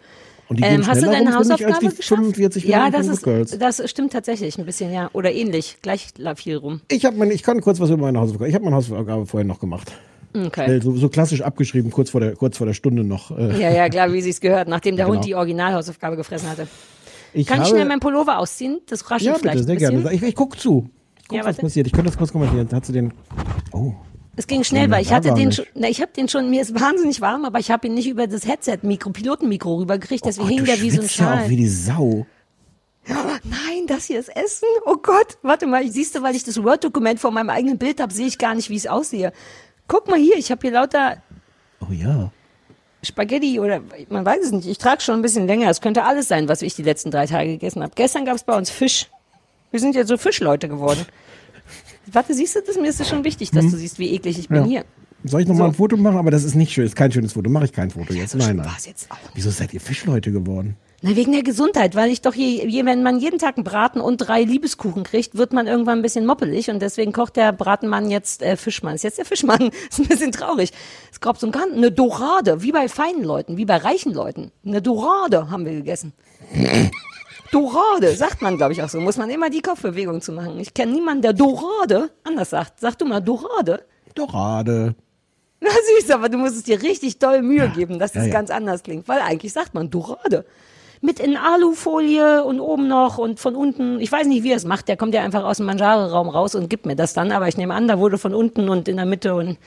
Und 0.47 0.57
die 0.57 0.63
gehen 0.63 0.75
Ähm, 0.81 0.87
hast 0.87 1.01
du 1.01 1.05
deine 1.07 1.33
Hausaufgabe 1.35 1.79
geschafft? 1.87 2.03
45 2.03 2.63
Ja, 2.65 2.85
Minuten 2.85 2.97
das 2.97 3.07
ist, 3.07 3.23
Girls. 3.23 3.57
das 3.57 3.89
stimmt 3.89 4.13
tatsächlich 4.13 4.57
ein 4.57 4.65
bisschen, 4.65 4.93
ja. 4.93 5.09
Oder 5.13 5.31
ähnlich. 5.33 5.77
Gleich 5.81 6.07
viel 6.35 6.57
rum. 6.57 6.81
Ich 6.91 7.05
habe 7.05 7.17
meine, 7.17 7.33
ich 7.33 7.43
kann 7.43 7.59
kurz 7.61 7.79
was 7.79 7.89
über 7.89 8.03
meine 8.03 8.19
Hausaufgabe. 8.19 8.49
Ich 8.49 8.55
habe 8.55 8.63
meine 8.65 8.75
Hausaufgabe 8.75 9.25
vorher 9.25 9.45
noch 9.47 9.59
gemacht. 9.59 9.91
Okay. 10.33 10.79
So, 10.81 10.95
so 10.95 11.09
klassisch 11.09 11.41
abgeschrieben, 11.41 11.91
kurz 11.91 12.09
vor 12.11 12.21
der, 12.21 12.35
kurz 12.35 12.57
vor 12.57 12.67
der 12.67 12.73
Stunde 12.73 13.03
noch. 13.03 13.31
Äh, 13.37 13.59
Ja, 13.61 13.71
ja, 13.71 13.89
klar, 13.89 14.13
wie 14.13 14.21
sie 14.21 14.29
es 14.29 14.39
gehört, 14.39 14.67
nachdem 14.69 14.95
der 14.95 15.05
Genau. 15.05 15.15
Hund 15.17 15.25
die 15.25 15.35
Originalhausaufgabe 15.35 16.15
gefressen 16.15 16.49
hatte. 16.49 16.67
ich 17.33 17.47
Kann 17.47 17.61
ich 17.63 17.67
schnell 17.67 17.85
meinen 17.85 17.99
Pullover 17.99 18.37
ausziehen? 18.39 18.79
Das 18.87 19.09
raschelt 19.11 19.27
Ja, 19.27 19.35
vielleicht 19.39 19.65
bitte, 19.65 19.79
sehr 19.79 19.89
gerne. 19.91 20.13
Ich, 20.13 20.21
ich 20.23 20.35
guck 20.35 20.57
zu. 20.59 20.89
Guck, 21.31 21.39
Ja, 21.39 21.45
was 21.45 21.57
passiert. 21.57 21.87
Ich 21.87 21.93
könnte 21.93 22.09
das 22.09 22.17
kurz 22.17 22.31
kommentieren. 22.31 22.67
Hast 22.71 22.89
du 22.89 22.93
den. 22.93 23.13
Oh. 23.71 23.93
Es 24.35 24.47
ging 24.47 24.63
schnell, 24.63 24.89
weil 24.91 25.01
ich 25.01 25.11
hatte 25.11 25.33
den 25.33 25.51
schon, 25.51 25.65
na, 25.75 25.87
ich 25.89 26.01
habe 26.01 26.11
den 26.13 26.27
schon, 26.29 26.49
mir 26.49 26.61
ist 26.61 26.79
wahnsinnig 26.79 27.19
warm, 27.21 27.45
aber 27.45 27.59
ich 27.59 27.69
habe 27.69 27.87
ihn 27.87 27.93
nicht 27.93 28.07
über 28.07 28.27
das 28.27 28.45
Headset-Mikro, 28.47 29.09
Pilotenmikro 29.11 29.75
rübergekriegt, 29.75 30.25
deswegen 30.25 30.47
Gott, 30.47 30.57
hing 30.57 30.65
der 30.65 30.81
wie 30.81 30.89
so 30.89 31.01
ein 31.01 31.07
schwitzt 31.07 31.19
ja 31.19 31.25
Schal. 31.25 31.43
auch 31.43 31.49
wie 31.49 31.55
die 31.57 31.67
Sau. 31.67 32.25
Nein, 33.07 33.87
das 33.87 34.05
hier 34.05 34.19
ist 34.19 34.29
Essen. 34.35 34.67
Oh 34.85 34.95
Gott, 35.01 35.37
warte 35.41 35.67
mal, 35.67 35.85
siehst 35.89 36.15
du, 36.15 36.21
weil 36.21 36.35
ich 36.35 36.43
das 36.43 36.61
Word-Dokument 36.63 37.19
vor 37.19 37.31
meinem 37.31 37.49
eigenen 37.49 37.77
Bild 37.77 37.99
habe, 37.99 38.13
sehe 38.13 38.27
ich 38.27 38.37
gar 38.37 38.55
nicht, 38.55 38.69
wie 38.69 38.75
es 38.77 38.87
aussehe. 38.87 39.33
Guck 39.87 40.07
mal 40.07 40.19
hier, 40.19 40.37
ich 40.37 40.49
habe 40.51 40.61
hier 40.61 40.71
lauter 40.71 41.17
Oh 41.81 41.91
ja. 41.91 42.31
Spaghetti 43.03 43.59
oder 43.59 43.81
man 44.09 44.25
weiß 44.25 44.45
es 44.45 44.51
nicht. 44.51 44.67
Ich 44.67 44.77
trage 44.77 45.01
schon 45.01 45.15
ein 45.15 45.21
bisschen 45.23 45.47
länger. 45.47 45.69
Es 45.69 45.81
könnte 45.81 46.03
alles 46.03 46.27
sein, 46.27 46.47
was 46.47 46.61
ich 46.61 46.75
die 46.75 46.83
letzten 46.83 47.09
drei 47.11 47.25
Tage 47.25 47.49
gegessen 47.49 47.81
habe. 47.81 47.93
Gestern 47.95 48.25
gab 48.25 48.35
es 48.35 48.43
bei 48.43 48.55
uns 48.55 48.69
Fisch. 48.69 49.09
Wir 49.71 49.79
sind 49.79 49.95
ja 49.95 50.05
so 50.05 50.17
Fischleute 50.17 50.67
geworden. 50.67 51.05
Warte, 52.11 52.33
siehst 52.33 52.55
du 52.55 52.61
das? 52.61 52.75
Mir 52.77 52.89
ist 52.89 52.99
es 52.99 53.07
schon 53.09 53.23
wichtig, 53.23 53.51
dass 53.51 53.65
du 53.65 53.77
siehst, 53.77 53.99
wie 53.99 54.11
eklig 54.13 54.37
ich 54.37 54.49
bin 54.49 54.63
Hm. 54.65 54.71
Ja. 54.71 54.81
hier. 54.81 54.85
Soll 55.23 55.41
ich 55.41 55.47
noch 55.47 55.55
mal 55.55 55.65
ein 55.67 55.73
Foto 55.73 55.97
machen? 55.97 56.17
Aber 56.17 56.31
das 56.31 56.43
ist 56.43 56.55
nicht 56.55 56.73
schön. 56.73 56.85
Ist 56.85 56.95
kein 56.95 57.11
schönes 57.11 57.33
Foto. 57.33 57.49
Mache 57.49 57.65
ich 57.65 57.73
kein 57.73 57.91
Foto 57.91 58.11
jetzt. 58.13 58.35
Nein, 58.35 58.55
nein. 58.55 58.65
War's 58.65 58.87
jetzt. 58.87 59.07
Wieso 59.35 59.51
seid 59.51 59.71
ihr 59.73 59.79
Fischleute 59.79 60.31
geworden? 60.31 60.77
Na, 61.03 61.15
wegen 61.15 61.31
der 61.31 61.43
Gesundheit, 61.43 61.95
weil 61.95 62.11
ich 62.11 62.21
doch 62.21 62.33
je, 62.33 62.67
je, 62.67 62.85
wenn 62.85 63.01
man 63.03 63.19
jeden 63.19 63.39
Tag 63.39 63.57
einen 63.57 63.63
Braten 63.63 64.01
und 64.01 64.17
drei 64.17 64.43
Liebeskuchen 64.43 65.03
kriegt, 65.03 65.35
wird 65.35 65.53
man 65.53 65.67
irgendwann 65.67 65.99
ein 65.99 66.01
bisschen 66.01 66.25
moppelig 66.25 66.69
und 66.69 66.79
deswegen 66.79 67.11
kocht 67.11 67.35
der 67.37 67.53
Bratenmann 67.53 68.09
jetzt 68.09 68.41
äh, 68.41 68.55
Fischmann. 68.57 68.95
Ist 68.95 69.03
jetzt 69.03 69.17
der 69.19 69.25
Fischmann. 69.25 69.71
Ist 69.89 69.99
ein 69.99 70.07
bisschen 70.07 70.31
traurig. 70.31 70.71
Es 71.11 71.19
gab 71.19 71.37
so 71.37 71.47
ein 71.47 71.53
eine 71.55 71.91
Dorade, 71.91 72.63
wie 72.63 72.71
bei 72.71 72.87
feinen 72.87 73.23
Leuten, 73.23 73.57
wie 73.57 73.65
bei 73.65 73.77
reichen 73.77 74.13
Leuten. 74.13 74.51
Eine 74.65 74.81
Dorade 74.81 75.49
haben 75.51 75.65
wir 75.65 75.73
gegessen. 75.73 76.13
Dorade, 77.51 78.15
sagt 78.15 78.41
man, 78.41 78.57
glaube 78.57 78.73
ich, 78.73 78.81
auch 78.81 78.89
so. 78.89 78.99
Muss 78.99 79.17
man 79.17 79.29
immer 79.29 79.49
die 79.49 79.61
Kopfbewegung 79.61 80.21
zu 80.21 80.31
machen. 80.31 80.59
Ich 80.59 80.73
kenne 80.73 80.93
niemanden, 80.93 81.21
der 81.21 81.33
Dorade 81.33 82.09
anders 82.23 82.51
sagt. 82.51 82.79
Sag 82.79 82.97
du 82.97 83.05
mal 83.05 83.19
Dorade. 83.19 83.83
Dorade. 84.15 84.95
Na 85.59 85.69
süß, 85.69 86.09
aber 86.11 86.29
du 86.29 86.37
musst 86.37 86.55
es 86.55 86.63
dir 86.63 86.81
richtig 86.81 87.19
doll 87.19 87.43
Mühe 87.43 87.69
geben, 87.69 87.99
dass 87.99 88.13
das 88.13 88.23
ja, 88.23 88.29
ja. 88.29 88.33
ganz 88.33 88.49
anders 88.49 88.81
klingt, 88.81 89.07
weil 89.07 89.21
eigentlich 89.21 89.53
sagt 89.53 89.73
man 89.75 89.89
Dorade. 89.91 90.45
Mit 91.01 91.19
in 91.19 91.37
Alufolie 91.37 92.43
und 92.43 92.59
oben 92.59 92.87
noch 92.87 93.17
und 93.17 93.39
von 93.39 93.55
unten, 93.55 93.99
ich 93.99 94.11
weiß 94.11 94.27
nicht, 94.27 94.43
wie 94.43 94.51
er 94.51 94.57
es 94.57 94.65
macht, 94.65 94.87
der 94.87 94.97
kommt 94.97 95.13
ja 95.13 95.21
einfach 95.21 95.43
aus 95.43 95.57
dem 95.57 95.65
Mangiare-Raum 95.67 96.29
raus 96.29 96.55
und 96.55 96.69
gibt 96.69 96.85
mir 96.85 96.95
das 96.95 97.13
dann, 97.13 97.31
aber 97.31 97.47
ich 97.47 97.57
nehme 97.57 97.73
an, 97.73 97.87
da 97.87 97.99
wurde 97.99 98.17
von 98.17 98.33
unten 98.33 98.69
und 98.69 98.87
in 98.87 98.97
der 98.97 99.05
Mitte 99.05 99.35
und 99.35 99.57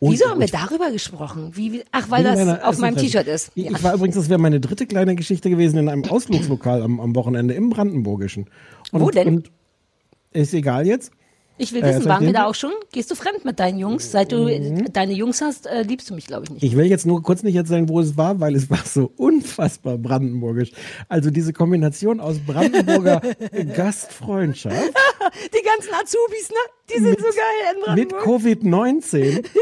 Und- 0.00 0.12
Wieso 0.12 0.26
haben 0.30 0.40
wir 0.40 0.46
darüber 0.46 0.90
gesprochen? 0.92 1.50
Wie, 1.54 1.82
ach, 1.90 2.08
weil 2.10 2.22
das 2.22 2.36
meiner 2.38 2.68
auf 2.68 2.78
meinem. 2.78 2.96
T-Shirt 2.96 3.26
ist. 3.26 3.50
Ich, 3.54 3.64
Ja. 3.64 3.72
ich 3.72 3.82
war 3.82 3.94
übrigens, 3.94 4.14
das 4.14 4.28
wäre 4.28 4.38
meine 4.38 4.60
dritte 4.60 4.86
kleine 4.86 5.16
Geschichte 5.16 5.50
gewesen 5.50 5.76
in 5.78 5.88
einem 5.88 6.04
Ausflugslokal 6.08 6.82
am, 6.82 7.00
am 7.00 7.16
Wochenende 7.16 7.54
im 7.54 7.70
Brandenburgischen. 7.70 8.46
Und, 8.92 9.00
Wo 9.00 9.10
denn? 9.10 9.28
Und 9.28 9.50
ist 10.32 10.54
egal 10.54 10.86
jetzt. 10.86 11.10
Ich 11.58 11.72
will 11.72 11.82
Äh, 11.82 11.88
wissen, 11.88 12.02
ich 12.02 12.08
waren 12.08 12.24
wir 12.24 12.32
da 12.32 12.46
auch 12.46 12.54
schon? 12.54 12.72
Gehst 12.92 13.10
du 13.10 13.14
fremd 13.14 13.44
mit 13.44 13.58
deinen 13.60 13.78
Jungs? 13.78 14.10
Seit 14.10 14.32
du 14.32 14.46
äh, 14.46 14.84
deine 14.92 15.12
Jungs 15.12 15.40
hast, 15.42 15.66
äh, 15.66 15.82
liebst 15.82 16.08
du 16.08 16.14
mich, 16.14 16.26
glaube 16.26 16.44
ich, 16.44 16.50
nicht. 16.50 16.62
Ich 16.62 16.76
will 16.76 16.86
jetzt 16.86 17.04
nur 17.06 17.22
kurz 17.22 17.42
nicht 17.42 17.56
erzählen, 17.56 17.88
wo 17.88 18.00
es 18.00 18.16
war, 18.16 18.40
weil 18.40 18.54
es 18.54 18.70
war 18.70 18.78
so 18.84 19.12
unfassbar 19.16 19.98
brandenburgisch. 19.98 20.70
Also 21.08 21.30
diese 21.30 21.52
Kombination 21.52 22.20
aus 22.20 22.38
Brandenburger 22.38 23.20
Gastfreundschaft 23.76 24.76
Die 24.76 25.64
ganzen 25.64 25.94
Azubis, 25.94 26.50
ne? 26.50 26.56
Die 26.94 27.02
sind 27.02 27.18
so 27.18 27.26
geil 27.26 27.74
in 27.88 27.94
mit 27.94 28.08
Brandenburg. 28.10 28.44
Covid-19. 28.44 29.44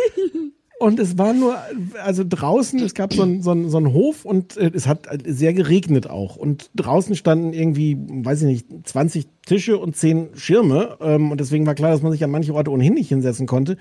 Und 0.78 1.00
es 1.00 1.16
war 1.16 1.32
nur, 1.32 1.56
also 2.04 2.22
draußen, 2.28 2.78
es 2.80 2.92
gab 2.92 3.14
so 3.14 3.22
einen 3.22 3.40
so 3.40 3.50
einen- 3.52 3.70
so 3.70 3.78
einen 3.78 3.94
Hof 3.94 4.26
und 4.26 4.58
äh, 4.58 4.70
es 4.74 4.86
hat 4.86 5.08
sehr 5.26 5.54
geregnet 5.54 6.10
auch. 6.10 6.36
Und 6.36 6.70
draußen 6.74 7.16
standen 7.16 7.54
irgendwie, 7.54 7.96
weiß 7.98 8.42
ich 8.42 8.46
nicht, 8.46 8.66
20 8.88 9.26
Tische 9.46 9.78
und 9.78 9.96
10 9.96 10.28
Schirme. 10.34 10.98
Ähm, 11.00 11.30
und 11.30 11.40
deswegen 11.40 11.64
war 11.64 11.74
klar, 11.74 11.92
dass 11.92 12.02
man 12.02 12.12
sich 12.12 12.22
an 12.24 12.30
manche 12.30 12.52
Orte 12.54 12.70
ohnehin 12.70 12.92
nicht 12.92 13.08
hinsetzen 13.08 13.46
konnte. 13.46 13.78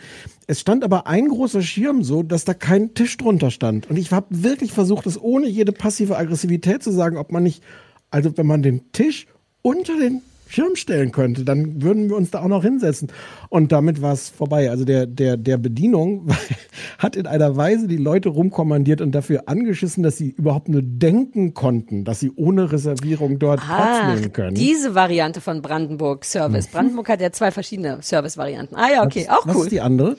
Es 0.48 0.62
stand 0.62 0.86
aber 0.86 1.06
ein 1.06 1.28
großer 1.28 1.62
Schirm 1.62 2.02
so, 2.02 2.24
dass 2.24 2.46
da 2.46 2.54
kein 2.54 2.94
Tisch 2.94 3.18
drunter 3.18 3.52
stand. 3.52 3.90
Und 3.90 3.98
ich 3.98 4.12
habe 4.14 4.28
wirklich 4.30 4.72
versucht, 4.72 5.06
das 5.06 5.22
ohne 5.22 5.48
jede 5.50 5.74
passive 5.74 6.18
Aggressivität 6.18 6.82
zu 6.82 6.92
sagen, 6.92 7.18
ob 7.18 7.30
man 7.30 7.44
nicht, 7.44 7.62
also 8.10 8.38
wenn 8.38 8.48
man 8.48 8.64
den 8.64 8.94
Tisch 8.94 9.28
unter 9.62 9.98
den 10.00 10.22
Schirm 10.48 10.76
stellen 10.76 11.12
könnte, 11.12 11.44
dann 11.44 11.82
würden 11.82 12.10
wir 12.10 12.16
uns 12.16 12.32
da 12.32 12.42
auch 12.42 12.48
noch 12.48 12.64
hinsetzen. 12.64 13.12
Und 13.50 13.72
damit 13.72 14.02
war 14.02 14.14
es 14.14 14.30
vorbei. 14.30 14.70
Also 14.70 14.86
der, 14.86 15.06
der, 15.08 15.38
der 15.38 15.58
Bedienung 15.58 16.28
hat 16.98 17.16
in 17.16 17.28
einer 17.28 17.58
Weise 17.58 17.88
die 17.88 17.98
Leute 17.98 18.30
rumkommandiert 18.30 19.02
und 19.02 19.14
dafür 19.14 19.44
angeschissen, 19.48 20.04
dass 20.04 20.18
sie 20.18 20.30
überhaupt 20.30 20.70
nur 20.70 20.82
denken 20.84 21.54
konnten, 21.54 22.04
dass 22.06 22.20
sie 22.20 22.32
ohne 22.36 22.72
Reservierung 22.72 23.40
dort 23.40 23.60
Platz 23.62 24.00
Ah, 24.02 24.14
nehmen 24.14 24.32
können. 24.34 24.56
diese 24.56 24.96
Variante 24.96 25.42
von 25.42 25.62
Brandenburg 25.62 26.26
Service. 26.26 26.68
Brandenburg 26.68 27.10
hat 27.10 27.22
ja 27.22 27.32
zwei 27.32 27.52
verschiedene 27.52 28.00
Service-Varianten. 28.02 28.76
Ah 28.76 28.88
ja, 28.94 29.04
okay, 29.04 29.28
auch 29.30 29.46
Was 29.48 29.56
cool. 29.56 29.64
ist 29.64 29.72
die 29.72 29.82
andere? 29.82 30.16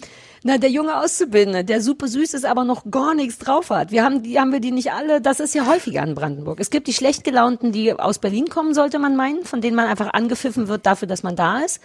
Na, 0.49 0.59
der 0.59 0.71
junge 0.71 0.97
Auszubildende, 1.01 1.65
der 1.65 1.81
super 1.81 2.07
süß 2.07 2.33
ist, 2.35 2.45
aber 2.45 2.63
noch 2.63 2.89
gar 2.89 3.15
nichts 3.15 3.39
drauf 3.39 3.71
hat. 3.71 3.91
Wir 3.91 4.05
haben 4.05 4.23
die, 4.23 4.39
haben 4.39 4.53
wir 4.53 4.61
die 4.61 4.71
nicht 4.71 4.93
alle. 4.93 5.21
Das 5.21 5.41
ist 5.41 5.57
ja 5.57 5.67
häufiger 5.67 6.05
in 6.05 6.15
Brandenburg. 6.15 6.61
Es 6.61 6.71
gibt 6.71 6.87
die 6.87 6.93
schlecht 6.93 7.25
gelaunten, 7.25 7.73
die 7.73 7.93
aus 7.93 8.21
Berlin 8.21 8.49
kommen, 8.49 8.73
sollte 8.73 9.01
man 9.01 9.17
meinen, 9.17 9.45
von 9.45 9.61
denen 9.61 9.75
man 9.75 9.87
einfach 9.89 10.13
angepfiffen 10.13 10.69
wird 10.69 10.87
dafür, 10.87 11.09
dass 11.09 11.25
man 11.25 11.35
da 11.35 11.59
ist. 11.63 11.81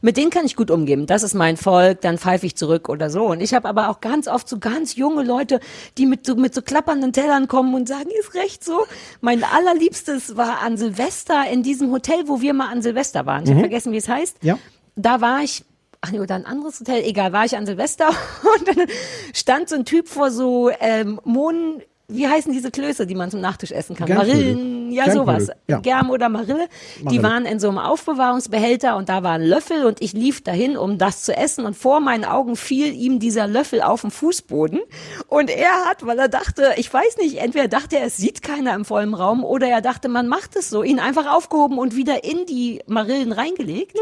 Mit 0.00 0.16
denen 0.16 0.30
kann 0.30 0.46
ich 0.46 0.56
gut 0.56 0.70
umgehen. 0.70 1.04
Das 1.04 1.22
ist 1.22 1.34
mein 1.34 1.58
Volk, 1.58 2.00
dann 2.00 2.16
pfeife 2.16 2.46
ich 2.46 2.56
zurück 2.56 2.88
oder 2.88 3.10
so. 3.10 3.26
Und 3.26 3.42
ich 3.42 3.52
habe 3.52 3.68
aber 3.68 3.90
auch 3.90 4.00
ganz 4.00 4.28
oft 4.28 4.48
so 4.48 4.58
ganz 4.58 4.96
junge 4.96 5.22
Leute, 5.22 5.60
die 5.98 6.06
mit 6.06 6.24
so, 6.24 6.36
mit 6.36 6.54
so 6.54 6.62
klappernden 6.62 7.12
Tellern 7.12 7.48
kommen 7.48 7.74
und 7.74 7.86
sagen, 7.86 8.08
ist 8.18 8.32
recht 8.32 8.64
so. 8.64 8.86
Mein 9.20 9.44
allerliebstes 9.44 10.38
war 10.38 10.62
an 10.62 10.78
Silvester 10.78 11.44
in 11.52 11.62
diesem 11.62 11.90
Hotel, 11.92 12.22
wo 12.28 12.40
wir 12.40 12.54
mal 12.54 12.68
an 12.72 12.80
Silvester 12.80 13.26
waren. 13.26 13.42
Ich 13.44 13.50
habe 13.50 13.58
Mhm. 13.58 13.64
vergessen, 13.64 13.92
wie 13.92 13.98
es 13.98 14.08
heißt. 14.08 14.38
Ja. 14.40 14.58
Da 14.96 15.20
war 15.20 15.42
ich 15.42 15.66
ach 16.06 16.12
nee, 16.12 16.20
oder 16.20 16.36
ein 16.36 16.46
anderes 16.46 16.80
Hotel, 16.80 17.02
egal, 17.04 17.32
war 17.32 17.44
ich 17.44 17.56
an 17.56 17.66
Silvester 17.66 18.08
und 18.58 18.68
dann 18.68 18.86
stand 19.32 19.68
so 19.68 19.76
ein 19.76 19.84
Typ 19.84 20.08
vor 20.08 20.30
so 20.30 20.70
ähm, 20.80 21.20
Mohn, 21.24 21.82
wie 22.08 22.28
heißen 22.28 22.52
diese 22.52 22.70
Klöße, 22.70 23.06
die 23.06 23.16
man 23.16 23.32
zum 23.32 23.40
Nachtisch 23.40 23.72
essen 23.72 23.96
kann? 23.96 24.08
Marillen, 24.08 24.92
ja 24.92 25.06
Germknödel, 25.06 25.40
sowas. 25.40 25.56
ja. 25.66 25.80
Germ 25.80 26.10
oder 26.10 26.28
Marille. 26.28 26.68
Die 26.98 27.04
Marille. 27.04 27.22
waren 27.24 27.46
in 27.46 27.58
so 27.58 27.68
einem 27.68 27.78
Aufbewahrungsbehälter 27.78 28.96
und 28.96 29.08
da 29.08 29.24
war 29.24 29.32
ein 29.32 29.42
Löffel 29.42 29.84
und 29.84 30.00
ich 30.00 30.12
lief 30.12 30.44
dahin, 30.44 30.76
um 30.76 30.98
das 30.98 31.24
zu 31.24 31.36
essen 31.36 31.66
und 31.66 31.74
vor 31.74 31.98
meinen 31.98 32.24
Augen 32.24 32.54
fiel 32.54 32.94
ihm 32.94 33.18
dieser 33.18 33.48
Löffel 33.48 33.82
auf 33.82 34.02
den 34.02 34.12
Fußboden 34.12 34.80
und 35.26 35.50
er 35.50 35.86
hat, 35.86 36.06
weil 36.06 36.18
er 36.20 36.28
dachte, 36.28 36.74
ich 36.76 36.92
weiß 36.92 37.16
nicht, 37.18 37.38
entweder 37.38 37.66
dachte 37.66 37.98
er, 37.98 38.06
es 38.06 38.16
sieht 38.16 38.40
keiner 38.42 38.74
im 38.74 38.84
vollen 38.84 39.14
Raum 39.14 39.44
oder 39.44 39.66
er 39.66 39.80
dachte, 39.80 40.08
man 40.08 40.28
macht 40.28 40.54
es 40.54 40.70
so, 40.70 40.84
ihn 40.84 41.00
einfach 41.00 41.26
aufgehoben 41.34 41.78
und 41.78 41.96
wieder 41.96 42.22
in 42.22 42.46
die 42.46 42.82
Marillen 42.86 43.32
reingelegt. 43.32 43.96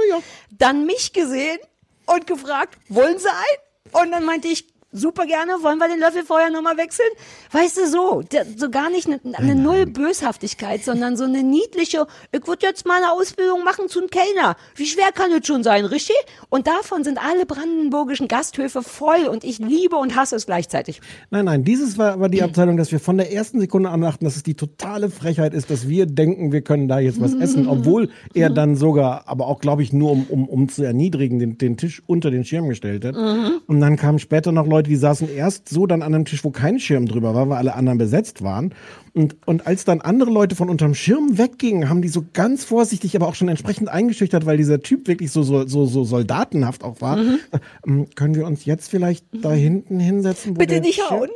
Dann 0.51 0.85
mich 0.85 1.15
gesehen 1.15 1.59
und 2.07 2.27
gefragt, 2.27 2.79
wollen 2.89 3.19
Sie 3.19 3.29
ein? 3.29 4.03
Und 4.03 4.11
dann 4.13 4.25
meinte 4.25 4.49
ich, 4.49 4.74
super 4.95 5.27
gerne, 5.27 5.53
wollen 5.63 5.79
wir 5.79 5.89
den 5.89 5.99
Löffel 5.99 6.23
vorher 6.25 6.51
nochmal 6.51 6.77
wechseln? 6.77 7.09
Weißt 7.53 7.77
du, 7.77 7.87
so, 7.87 8.23
so 8.57 8.71
gar 8.71 8.89
nicht 8.91 9.07
eine, 9.07 9.21
eine 9.35 9.55
Null 9.55 9.87
Böshaftigkeit, 9.87 10.83
sondern 10.85 11.17
so 11.17 11.25
eine 11.25 11.43
niedliche, 11.43 12.07
ich 12.33 12.47
würde 12.47 12.67
jetzt 12.67 12.87
mal 12.87 12.97
eine 12.97 13.13
Ausbildung 13.13 13.65
machen 13.65 13.89
zu 13.89 13.99
einem 13.99 14.09
Kellner. 14.09 14.57
Wie 14.77 14.87
schwer 14.87 15.13
kann 15.13 15.31
das 15.31 15.47
schon 15.47 15.63
sein, 15.63 15.85
richtig? 15.85 16.17
Und 16.49 16.67
davon 16.67 17.05
sind 17.05 17.19
alle 17.19 17.45
brandenburgischen 17.45 18.29
Gasthöfe 18.29 18.83
voll 18.83 19.27
und 19.29 19.45
ich 19.45 19.59
liebe 19.59 19.97
und 19.97 20.17
hasse 20.17 20.37
es 20.37 20.47
gleichzeitig. 20.47 21.01
Nein, 21.31 21.45
nein, 21.47 21.65
dieses 21.65 21.99
war 21.99 22.13
aber 22.13 22.29
die 22.29 22.43
Abteilung, 22.43 22.77
dass 22.77 22.93
wir 22.93 23.01
von 23.01 23.17
der 23.17 23.33
ersten 23.33 23.61
Sekunde 23.61 23.91
an 23.91 24.01
dachten, 24.01 24.25
dass 24.25 24.37
es 24.37 24.43
die 24.43 24.55
totale 24.55 25.11
Frechheit 25.11 25.55
ist, 25.55 25.71
dass 25.71 25.89
wir 25.89 26.07
denken, 26.07 26.53
wir 26.53 26.63
können 26.63 26.89
da 26.89 27.01
jetzt 27.01 27.21
was 27.21 27.35
essen, 27.35 27.67
obwohl 27.69 28.11
er 28.33 28.51
dann 28.51 28.77
sogar, 28.77 29.25
aber 29.27 29.47
auch 29.49 29.61
glaube 29.61 29.83
ich 29.83 29.93
nur 29.93 30.13
um, 30.13 30.25
um, 30.29 30.49
um 30.49 30.69
zu 30.69 30.85
erniedrigen, 30.85 31.39
den, 31.39 31.59
den 31.59 31.77
Tisch 31.77 32.03
unter 32.07 32.31
den 32.31 32.45
Schirm 32.45 32.69
gestellt 32.69 33.05
hat. 33.05 33.15
Mhm. 33.15 33.61
Und 33.67 33.81
dann 33.81 33.97
kamen 33.97 34.19
später 34.19 34.53
noch 34.53 34.67
Leute, 34.67 34.84
die 34.89 34.97
saßen 34.97 35.29
erst 35.29 35.69
so 35.69 35.87
dann 35.87 36.03
an 36.03 36.15
einem 36.15 36.25
Tisch, 36.25 36.45
wo 36.45 36.51
kein 36.51 36.79
Schirm 36.79 37.07
drüber 37.07 37.35
war, 37.35 37.49
weil 37.49 37.59
alle 37.59 37.75
anderen 37.75 37.99
besetzt 37.99 38.43
waren. 38.43 38.75
Und, 39.13 39.37
und 39.47 39.67
als 39.67 39.85
dann 39.85 40.01
andere 40.01 40.31
Leute 40.31 40.57
von 40.57 40.69
unterm 40.69 40.95
Schirm 40.95 41.39
weggingen, 41.39 41.89
haben 41.89 42.03
die 42.03 42.09
so 42.09 42.25
ganz 42.33 42.65
vorsichtig, 42.65 43.15
aber 43.17 43.29
auch 43.29 43.35
schon 43.35 43.49
entsprechend 43.49 43.89
eingeschüchtert, 43.89 44.47
weil 44.47 44.57
dieser 44.57 44.81
Typ 44.81 45.07
wirklich 45.09 45.31
so, 45.31 45.43
so, 45.43 45.67
so, 45.67 45.87
so 45.87 46.05
soldatenhaft 46.05 46.83
auch 46.85 47.01
war. 47.01 47.17
Mhm. 47.17 47.39
Äh, 47.53 47.59
ähm, 47.87 48.07
können 48.15 48.35
wir 48.35 48.47
uns 48.47 48.65
jetzt 48.65 48.91
vielleicht 48.91 49.27
da 49.33 49.53
hinten 49.53 50.01
hinsetzen? 50.01 50.55
Bitte 50.55 50.81
nicht 50.81 50.97
Schirm- 51.01 51.11
hauen. 51.11 51.31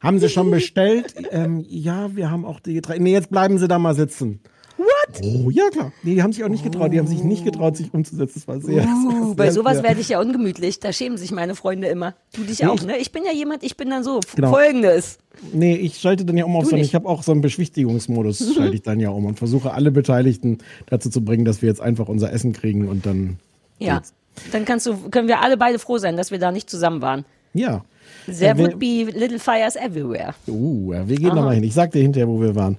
Haben 0.00 0.18
Sie 0.18 0.28
schon 0.28 0.50
bestellt? 0.52 1.14
ähm, 1.30 1.64
ja, 1.68 2.14
wir 2.16 2.30
haben 2.30 2.44
auch 2.44 2.60
die 2.60 2.80
drei. 2.80 2.98
Nee, 2.98 3.12
jetzt 3.12 3.30
bleiben 3.30 3.58
Sie 3.58 3.68
da 3.68 3.78
mal 3.78 3.94
sitzen. 3.94 4.40
What? 4.80 5.20
Oh, 5.22 5.50
ja, 5.50 5.68
klar. 5.70 5.92
Nee, 6.02 6.14
die 6.14 6.22
haben 6.22 6.32
sich 6.32 6.42
auch 6.42 6.48
nicht 6.48 6.64
getraut. 6.64 6.92
Die 6.92 6.98
haben 6.98 7.06
sich 7.06 7.22
nicht 7.22 7.44
getraut, 7.44 7.76
sich 7.76 7.92
umzusetzen. 7.92 8.34
Das 8.36 8.48
war 8.48 8.60
sehr. 8.60 8.82
Uh, 8.82 9.26
sehr, 9.26 9.34
bei 9.34 9.50
sowas 9.50 9.82
werde 9.82 10.00
ich 10.00 10.08
ja 10.08 10.20
ungemütlich. 10.20 10.80
Da 10.80 10.92
schämen 10.92 11.18
sich 11.18 11.32
meine 11.32 11.54
Freunde 11.54 11.88
immer. 11.88 12.14
Du 12.34 12.44
dich 12.44 12.60
Nee, 12.60 12.66
auch, 12.66 12.80
ne? 12.82 12.96
Ich 12.96 13.12
bin 13.12 13.24
ja 13.24 13.32
jemand, 13.32 13.62
ich 13.62 13.76
bin 13.76 13.90
dann 13.90 14.02
so. 14.04 14.20
Genau. 14.34 14.50
Folgendes. 14.50 15.18
Nee, 15.52 15.76
ich 15.76 15.98
schalte 15.98 16.24
dann 16.24 16.36
ja 16.36 16.44
um 16.44 16.56
auf 16.56 16.66
so 16.66 16.74
einen, 16.76 16.84
ich 16.84 16.94
habe 16.94 17.08
auch 17.08 17.22
so 17.22 17.32
einen 17.32 17.40
Beschwichtigungsmodus, 17.40 18.54
schalte 18.54 18.74
ich 18.74 18.82
dann 18.82 19.00
ja 19.00 19.10
um 19.10 19.26
und 19.26 19.38
versuche 19.38 19.72
alle 19.72 19.90
Beteiligten 19.90 20.58
dazu 20.86 21.10
zu 21.10 21.24
bringen, 21.24 21.44
dass 21.44 21.62
wir 21.62 21.68
jetzt 21.68 21.80
einfach 21.80 22.08
unser 22.08 22.32
Essen 22.32 22.52
kriegen 22.52 22.88
und 22.88 23.04
dann. 23.06 23.38
Ja. 23.78 23.96
geht's. 23.96 24.14
Dann 24.52 24.64
kannst 24.64 24.86
du, 24.86 24.96
können 25.10 25.28
wir 25.28 25.40
alle 25.40 25.56
beide 25.56 25.78
froh 25.78 25.98
sein, 25.98 26.16
dass 26.16 26.30
wir 26.30 26.38
da 26.38 26.52
nicht 26.52 26.70
zusammen 26.70 27.02
waren. 27.02 27.24
Ja. 27.52 27.84
There 28.26 28.56
wir- 28.56 28.64
would 28.66 28.78
be 28.78 29.04
little 29.16 29.38
fires 29.38 29.76
everywhere. 29.76 30.34
Uh, 30.46 30.92
wir 31.06 31.16
gehen 31.16 31.34
da 31.34 31.42
mal 31.42 31.54
hin. 31.54 31.64
Ich 31.64 31.74
sag 31.74 31.90
dir 31.92 32.02
hinterher, 32.02 32.28
wo 32.28 32.40
wir 32.40 32.54
waren. 32.54 32.76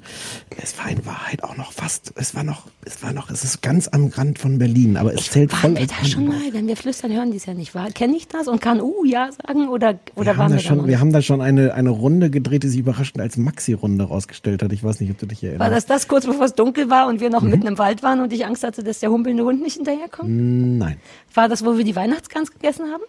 Es 0.61 0.77
war 0.77 0.89
in 0.89 1.05
Wahrheit 1.05 1.43
auch 1.43 1.57
noch 1.57 1.71
fast, 1.73 2.13
es 2.15 2.35
war 2.35 2.43
noch, 2.43 2.67
es 2.85 3.01
war 3.03 3.11
noch, 3.11 3.29
es 3.29 3.43
ist 3.43 3.61
ganz 3.61 3.87
am 3.87 4.07
Rand 4.07 4.39
von 4.39 4.59
Berlin, 4.59 4.97
aber 4.97 5.13
es 5.13 5.29
zählt 5.31 5.51
voll 5.51 5.75
wir 5.75 5.87
da 5.87 6.05
schon 6.05 6.27
mal? 6.27 6.37
Wenn 6.51 6.67
wir 6.67 6.77
flüstern, 6.77 7.11
hören 7.11 7.31
die 7.31 7.37
es 7.37 7.45
ja 7.45 7.53
nicht. 7.53 7.73
War, 7.75 7.89
kenne 7.91 8.15
ich 8.15 8.27
das 8.27 8.47
und 8.47 8.61
kann 8.61 8.79
uh 8.81 9.03
ja 9.03 9.29
sagen 9.31 9.67
oder, 9.67 9.99
oder 10.15 10.33
Wir 10.33 10.37
waren 10.37 10.37
haben, 10.37 10.49
wir 10.51 10.55
da 10.57 10.61
da 10.61 10.67
schon, 10.67 10.77
noch 10.77 10.87
wir 10.87 10.99
haben 10.99 11.11
da 11.11 11.21
schon 11.21 11.41
eine, 11.41 11.73
eine 11.73 11.89
Runde 11.89 12.29
gedreht, 12.29 12.63
die 12.63 12.69
sich 12.69 12.79
überraschend 12.79 13.19
als 13.21 13.37
Maxi-Runde 13.37 14.03
rausgestellt 14.05 14.61
hat. 14.63 14.71
Ich 14.71 14.83
weiß 14.83 14.99
nicht, 14.99 15.11
ob 15.11 15.17
du 15.17 15.25
dich 15.25 15.43
erinnerst. 15.43 15.59
War 15.61 15.69
das 15.69 15.85
das 15.85 16.07
kurz 16.07 16.25
bevor 16.25 16.45
es 16.45 16.53
dunkel 16.53 16.89
war 16.89 17.07
und 17.07 17.19
wir 17.19 17.29
noch 17.29 17.41
Mhm. 17.41 17.49
mitten 17.49 17.67
im 17.67 17.77
Wald 17.77 18.03
waren 18.03 18.19
und 18.21 18.31
ich 18.31 18.45
Angst 18.45 18.63
hatte, 18.63 18.83
dass 18.83 18.99
der 18.99 19.09
humpelnde 19.11 19.43
Hund 19.43 19.61
nicht 19.61 19.75
hinterherkommt? 19.75 20.29
Nein, 20.29 20.97
War 21.33 21.49
das, 21.49 21.65
wo 21.65 21.77
wir 21.77 21.83
die 21.83 21.95
Weihnachtsgans 21.95 22.51
gegessen 22.51 22.85
haben? 22.91 23.03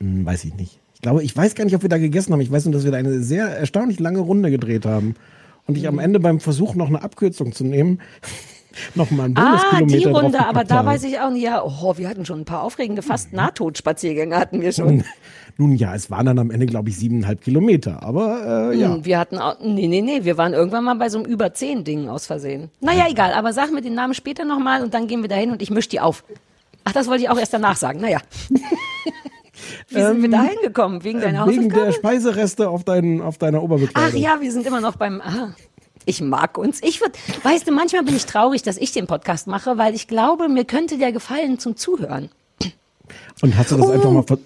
Hm, 0.00 0.24
weiß 0.24 0.44
ich 0.44 0.54
nicht. 0.54 0.78
Ich 1.00 1.02
glaube, 1.02 1.22
ich 1.22 1.34
weiß 1.34 1.54
gar 1.54 1.64
nicht, 1.64 1.74
ob 1.74 1.80
wir 1.80 1.88
da 1.88 1.96
gegessen 1.96 2.30
haben. 2.34 2.42
Ich 2.42 2.52
weiß 2.52 2.66
nur, 2.66 2.74
dass 2.74 2.84
wir 2.84 2.90
da 2.90 2.98
eine 2.98 3.22
sehr 3.22 3.46
erstaunlich 3.46 3.98
lange 4.00 4.18
Runde 4.18 4.50
gedreht 4.50 4.84
haben. 4.84 5.14
Und 5.66 5.78
ich 5.78 5.88
am 5.88 5.94
Mhm. 5.94 6.00
Ende 6.00 6.20
beim 6.20 6.40
Versuch, 6.40 6.74
noch 6.74 6.88
eine 6.88 7.02
Abkürzung 7.02 7.52
zu 7.52 7.64
nehmen, 7.64 8.00
noch 8.94 9.10
mal 9.10 9.24
einen 9.24 9.36
Ah, 9.38 9.58
die 9.72 9.78
Bonuskilometer 9.86 10.20
Runde, 10.22 10.46
aber 10.46 10.64
da 10.64 10.74
habe. 10.76 10.88
weiß 10.88 11.04
ich 11.04 11.18
auch 11.18 11.30
nicht, 11.30 11.42
ja, 11.44 11.62
oh, 11.64 11.96
wir 11.96 12.06
hatten 12.06 12.26
schon 12.26 12.40
ein 12.40 12.44
paar 12.44 12.62
aufregende, 12.62 13.00
Mhm. 13.00 13.06
fast 13.06 13.32
Nahtodspaziergänge 13.32 14.36
hatten 14.36 14.60
wir 14.60 14.72
schon. 14.72 15.02
Nun 15.56 15.74
ja, 15.74 15.94
es 15.94 16.10
waren 16.10 16.26
dann 16.26 16.38
am 16.38 16.50
Ende, 16.50 16.66
glaube 16.66 16.90
ich, 16.90 16.98
siebeneinhalb 16.98 17.40
Kilometer. 17.40 18.02
Aber 18.02 18.70
äh, 18.72 18.76
ja. 18.78 18.92
Hm, 18.94 19.04
Wir 19.06 19.18
hatten 19.18 19.38
auch, 19.38 19.56
nee, 19.62 19.86
nee, 19.88 20.02
nee, 20.02 20.24
wir 20.24 20.36
waren 20.36 20.52
irgendwann 20.52 20.84
mal 20.84 20.96
bei 20.96 21.08
so 21.08 21.16
einem 21.18 21.26
über 21.26 21.54
zehn 21.54 21.82
Ding 21.82 22.08
aus 22.10 22.26
Versehen. 22.26 22.68
Naja, 22.82 23.06
egal, 23.08 23.32
aber 23.32 23.54
sag 23.54 23.72
mir 23.72 23.80
den 23.80 23.94
Namen 23.94 24.12
später 24.12 24.44
nochmal 24.44 24.82
und 24.82 24.92
dann 24.92 25.06
gehen 25.06 25.22
wir 25.22 25.28
dahin 25.30 25.50
und 25.50 25.62
ich 25.62 25.70
misch 25.70 25.88
die 25.88 26.00
auf. 26.00 26.24
Ach, 26.84 26.92
das 26.92 27.06
wollte 27.08 27.22
ich 27.22 27.30
auch 27.30 27.38
erst 27.38 27.54
danach 27.54 27.76
sagen, 27.76 28.00
naja. 28.00 28.18
Wie 29.88 30.02
sind 30.02 30.22
wir 30.22 30.30
da 30.30 30.42
hingekommen? 30.42 31.04
Wegen 31.04 31.20
deiner 31.20 31.44
Ähm, 31.44 31.50
Wegen 31.50 31.68
der 31.68 31.78
Hausaufgabe? 31.86 31.92
Speisereste 31.94 32.68
auf, 32.68 32.84
dein, 32.84 33.20
auf 33.20 33.38
deiner 33.38 33.58
Ach 33.58 33.62
Oberbekleidung. 33.62 34.20
ja, 34.20 34.40
wir 34.40 34.52
sind 34.52 34.66
immer 34.66 34.80
noch 34.80 34.96
beim, 34.96 35.20
ah, 35.20 35.54
ich 36.06 36.20
mag 36.20 36.56
uns. 36.58 36.82
Ich 36.82 37.00
würde, 37.00 37.12
weißt 37.42 37.66
du, 37.68 37.72
manchmal 37.72 38.02
bin 38.04 38.16
ich 38.16 38.26
traurig, 38.26 38.62
dass 38.62 38.76
ich 38.78 38.92
den 38.92 39.06
Podcast 39.06 39.46
mache, 39.46 39.76
weil 39.78 39.94
ich 39.94 40.08
glaube, 40.08 40.48
mir 40.48 40.64
könnte 40.64 40.98
der 40.98 41.12
gefallen 41.12 41.58
zum 41.58 41.76
Zuhören. 41.76 42.30
Und 43.42 43.56
hast 43.56 43.70
du 43.72 43.76
das 43.76 43.86
Oh. 43.86 43.90
einfach 43.90 44.10
mal 44.10 44.22
ver 44.22 44.38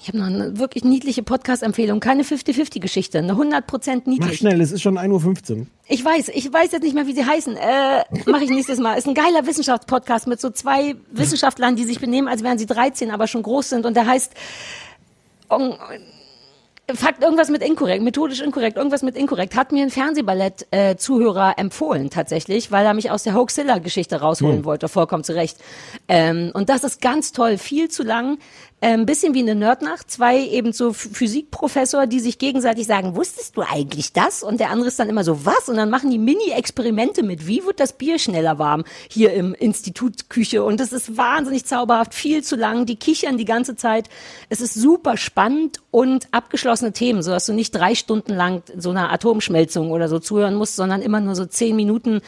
Ich 0.00 0.08
habe 0.08 0.18
noch 0.18 0.26
eine 0.26 0.58
wirklich 0.58 0.84
niedliche 0.84 1.22
Podcast-Empfehlung, 1.22 2.00
keine 2.00 2.22
50-50-Geschichte, 2.22 3.18
eine 3.18 3.32
100% 3.34 3.96
Mach 3.96 4.06
niedlich. 4.06 4.38
schnell, 4.38 4.60
es 4.60 4.70
ist 4.72 4.80
schon 4.82 4.96
1.15 4.98 5.56
Uhr. 5.60 5.66
Ich 5.88 6.04
weiß, 6.04 6.28
ich 6.28 6.52
weiß 6.52 6.72
jetzt 6.72 6.82
nicht 6.84 6.94
mehr, 6.94 7.06
wie 7.06 7.14
sie 7.14 7.24
heißen. 7.24 7.56
Äh, 7.56 8.04
Mache 8.30 8.44
ich 8.44 8.50
nächstes 8.50 8.78
Mal. 8.78 8.94
Ist 8.94 9.08
ein 9.08 9.14
geiler 9.14 9.46
Wissenschaftspodcast 9.46 10.26
mit 10.28 10.40
so 10.40 10.50
zwei 10.50 10.94
Wissenschaftlern, 11.10 11.76
die 11.76 11.84
sich 11.84 11.98
benehmen, 12.00 12.28
als 12.28 12.42
wären 12.42 12.58
sie 12.58 12.66
13, 12.66 13.10
aber 13.10 13.26
schon 13.26 13.42
groß 13.42 13.70
sind. 13.70 13.86
Und 13.86 13.94
der 13.94 14.06
heißt 14.06 14.32
um, 15.48 15.74
Fakt 16.94 17.22
irgendwas 17.22 17.50
mit 17.50 17.62
inkorrekt, 17.62 18.02
methodisch 18.02 18.40
inkorrekt, 18.40 18.78
irgendwas 18.78 19.02
mit 19.02 19.14
inkorrekt. 19.14 19.54
Hat 19.56 19.72
mir 19.72 19.82
ein 19.82 19.90
Fernsehballett-Zuhörer 19.90 21.58
empfohlen 21.58 22.08
tatsächlich, 22.08 22.70
weil 22.72 22.86
er 22.86 22.94
mich 22.94 23.10
aus 23.10 23.24
der 23.24 23.34
Hoaxilla-Geschichte 23.34 24.20
rausholen 24.22 24.58
Hm. 24.58 24.64
wollte. 24.64 24.88
Vollkommen 24.88 25.22
zu 25.22 25.34
Recht. 25.34 25.58
Ähm, 26.08 26.50
und 26.54 26.70
das 26.70 26.84
ist 26.84 27.02
ganz 27.02 27.32
toll, 27.32 27.58
viel 27.58 27.90
zu 27.90 28.02
lang. 28.04 28.38
Ein 28.80 29.06
bisschen 29.06 29.34
wie 29.34 29.40
eine 29.40 29.56
Nerdnacht. 29.56 30.08
Zwei 30.08 30.38
eben 30.46 30.72
so 30.72 30.90
Ph- 30.90 31.12
Physikprofessor, 31.12 32.06
die 32.06 32.20
sich 32.20 32.38
gegenseitig 32.38 32.86
sagen, 32.86 33.16
wusstest 33.16 33.56
du 33.56 33.62
eigentlich 33.62 34.12
das? 34.12 34.44
Und 34.44 34.60
der 34.60 34.70
andere 34.70 34.86
ist 34.86 35.00
dann 35.00 35.08
immer 35.08 35.24
so, 35.24 35.44
was? 35.44 35.68
Und 35.68 35.76
dann 35.76 35.90
machen 35.90 36.12
die 36.12 36.18
Mini-Experimente 36.18 37.24
mit, 37.24 37.48
wie 37.48 37.64
wird 37.64 37.80
das 37.80 37.92
Bier 37.94 38.20
schneller 38.20 38.60
warm 38.60 38.84
hier 39.10 39.32
im 39.32 39.52
Institutküche. 39.54 40.62
Und 40.62 40.78
das 40.78 40.92
ist 40.92 41.16
wahnsinnig 41.16 41.64
zauberhaft, 41.64 42.14
viel 42.14 42.44
zu 42.44 42.54
lang. 42.54 42.86
Die 42.86 42.94
kichern 42.96 43.36
die 43.36 43.44
ganze 43.44 43.74
Zeit. 43.74 44.08
Es 44.48 44.60
ist 44.60 44.74
super 44.74 45.16
spannend 45.16 45.80
und 45.90 46.28
abgeschlossene 46.30 46.92
Themen, 46.92 47.22
sodass 47.22 47.46
du 47.46 47.54
nicht 47.54 47.72
drei 47.72 47.96
Stunden 47.96 48.32
lang 48.32 48.62
so 48.76 48.90
einer 48.90 49.12
Atomschmelzung 49.12 49.90
oder 49.90 50.08
so 50.08 50.20
zuhören 50.20 50.54
musst, 50.54 50.76
sondern 50.76 51.02
immer 51.02 51.20
nur 51.20 51.34
so 51.34 51.46
zehn 51.46 51.74
Minuten. 51.74 52.20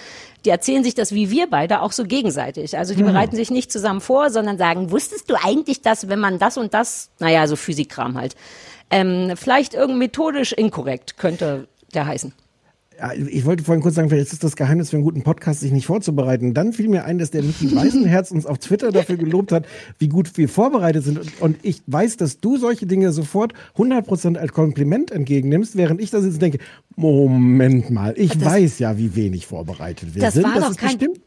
Die 0.45 0.51
erzählen 0.51 0.83
sich 0.85 0.95
das 0.95 1.12
wie 1.12 1.31
wir 1.31 1.49
beide 1.49 1.83
auch 1.83 1.93
so 1.93 2.05
gegenseitig. 2.05 2.77
Also 2.79 2.95
die 2.95 3.03
Mhm. 3.03 3.09
bereiten 3.09 3.37
sich 3.37 3.51
nicht 3.51 3.71
zusammen 3.71 4.01
vor, 4.01 4.31
sondern 4.31 4.59
sagen, 4.59 4.91
wusstest 4.91 5.31
du 5.31 5.35
eigentlich, 5.35 5.83
dass 5.83 6.09
wenn 6.09 6.19
man 6.19 6.39
das 6.39 6.57
und 6.57 6.73
das, 6.75 7.11
naja, 7.19 7.47
so 7.47 7.57
Physikkram 7.57 8.17
halt, 8.19 8.37
ähm, 8.91 9.33
vielleicht 9.37 9.75
irgend 9.75 9.99
methodisch 9.99 10.53
inkorrekt 10.53 11.17
könnte 11.19 11.69
der 11.95 12.07
heißen. 12.07 12.33
Ja, 13.02 13.12
ich 13.14 13.47
wollte 13.47 13.64
vorhin 13.64 13.81
kurz 13.82 13.94
sagen, 13.94 14.10
vielleicht 14.10 14.31
ist 14.35 14.44
das 14.44 14.56
Geheimnis 14.56 14.90
für 14.90 14.97
einen 14.97 15.05
guten 15.05 15.22
Podcast, 15.22 15.60
sich 15.60 15.72
nicht 15.72 15.86
vorzubereiten. 15.86 16.52
Dann 16.52 16.74
fiel 16.74 16.86
mir 16.89 17.06
ein, 17.06 17.16
dass 17.16 17.31
der 17.31 17.43
Micky 17.43 17.70
Weißenherz 17.74 18.31
uns 18.31 18.44
auf 18.44 18.59
Twitter 18.59 18.93
dafür 18.93 19.16
gelobt 19.16 19.52
hat, 19.52 19.64
wie 19.98 20.09
gut 20.09 20.36
wir 20.36 20.51
vorbereitet 20.51 21.05
sind. 21.05 21.18
Und- 21.18 21.40
Und 21.40 21.56
ich 21.62 21.81
weiß, 21.86 22.18
dass 22.18 22.40
du 22.40 22.59
solche 22.59 22.86
Dinge 22.86 23.10
sofort 23.12 23.55
100% 23.78 24.36
als 24.36 24.52
Kompliment 24.52 25.10
entgegennimmst, 25.12 25.77
während 25.77 25.98
ich 26.02 26.10
da 26.10 26.20
sitze 26.20 26.35
und 26.35 26.43
denke, 26.43 26.59
Moment 26.94 27.89
mal, 27.90 28.12
ich 28.18 28.32
Das- 28.32 28.44
weiß 28.44 28.78
ja, 28.81 28.98
wie 28.98 29.14
wenig 29.16 29.47
vorbereitet 29.47 30.14
wir 30.14 30.20
Das 30.20 30.35
sind. 30.35 30.44
war 30.44 30.55
das 30.55 30.64
doch 30.64 30.70
ist 30.72 30.78
kein- 30.78 30.98
bestimmt. 30.98 31.20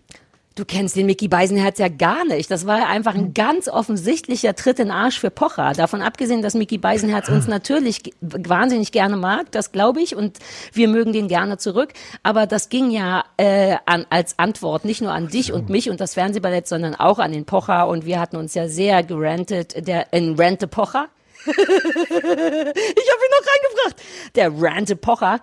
Du 0.55 0.65
kennst 0.65 0.95
den 0.95 1.07
Mickey 1.07 1.27
Beisenherz 1.27 1.79
ja 1.79 1.87
gar 1.87 2.25
nicht. 2.25 2.51
Das 2.51 2.67
war 2.67 2.77
ja 2.77 2.87
einfach 2.87 3.15
ein 3.15 3.33
ganz 3.33 3.67
offensichtlicher 3.67 4.53
Tritt 4.55 4.77
in 4.77 4.89
den 4.89 4.91
Arsch 4.95 5.19
für 5.19 5.31
Pocher. 5.31 5.73
Davon 5.73 6.03
abgesehen, 6.03 6.43
dass 6.43 6.53
Mickey 6.53 6.77
Beisenherz 6.77 7.27
uns 7.27 7.47
natürlich 7.47 8.03
g- 8.03 8.13
wahnsinnig 8.21 8.91
gerne 8.91 9.17
mag, 9.17 9.51
das 9.51 9.71
glaube 9.71 10.01
ich, 10.01 10.15
und 10.15 10.37
wir 10.71 10.87
mögen 10.89 11.11
den 11.11 11.27
gerne 11.27 11.57
zurück. 11.57 11.93
Aber 12.21 12.45
das 12.45 12.69
ging 12.69 12.91
ja 12.91 13.25
äh, 13.37 13.77
an, 13.87 14.05
als 14.11 14.37
Antwort 14.37 14.85
nicht 14.85 15.01
nur 15.01 15.11
an 15.11 15.27
dich 15.27 15.51
und 15.51 15.69
mich 15.69 15.89
und 15.89 15.99
das 15.99 16.13
Fernsehballett, 16.13 16.67
sondern 16.67 16.93
auch 16.93 17.17
an 17.17 17.31
den 17.31 17.45
Pocher. 17.45 17.87
Und 17.87 18.05
wir 18.05 18.19
hatten 18.19 18.35
uns 18.37 18.53
ja 18.53 18.67
sehr 18.67 19.01
gerantet, 19.01 19.87
der 19.87 20.13
in 20.13 20.35
Rente 20.35 20.67
Pocher. 20.67 21.07
ich 21.45 21.57
habe 21.57 21.65
ihn 21.65 23.33
noch 23.33 23.47
reingebracht. 23.49 23.95
Der 24.35 24.51
Rante 24.55 24.95
Pocher. 24.95 25.39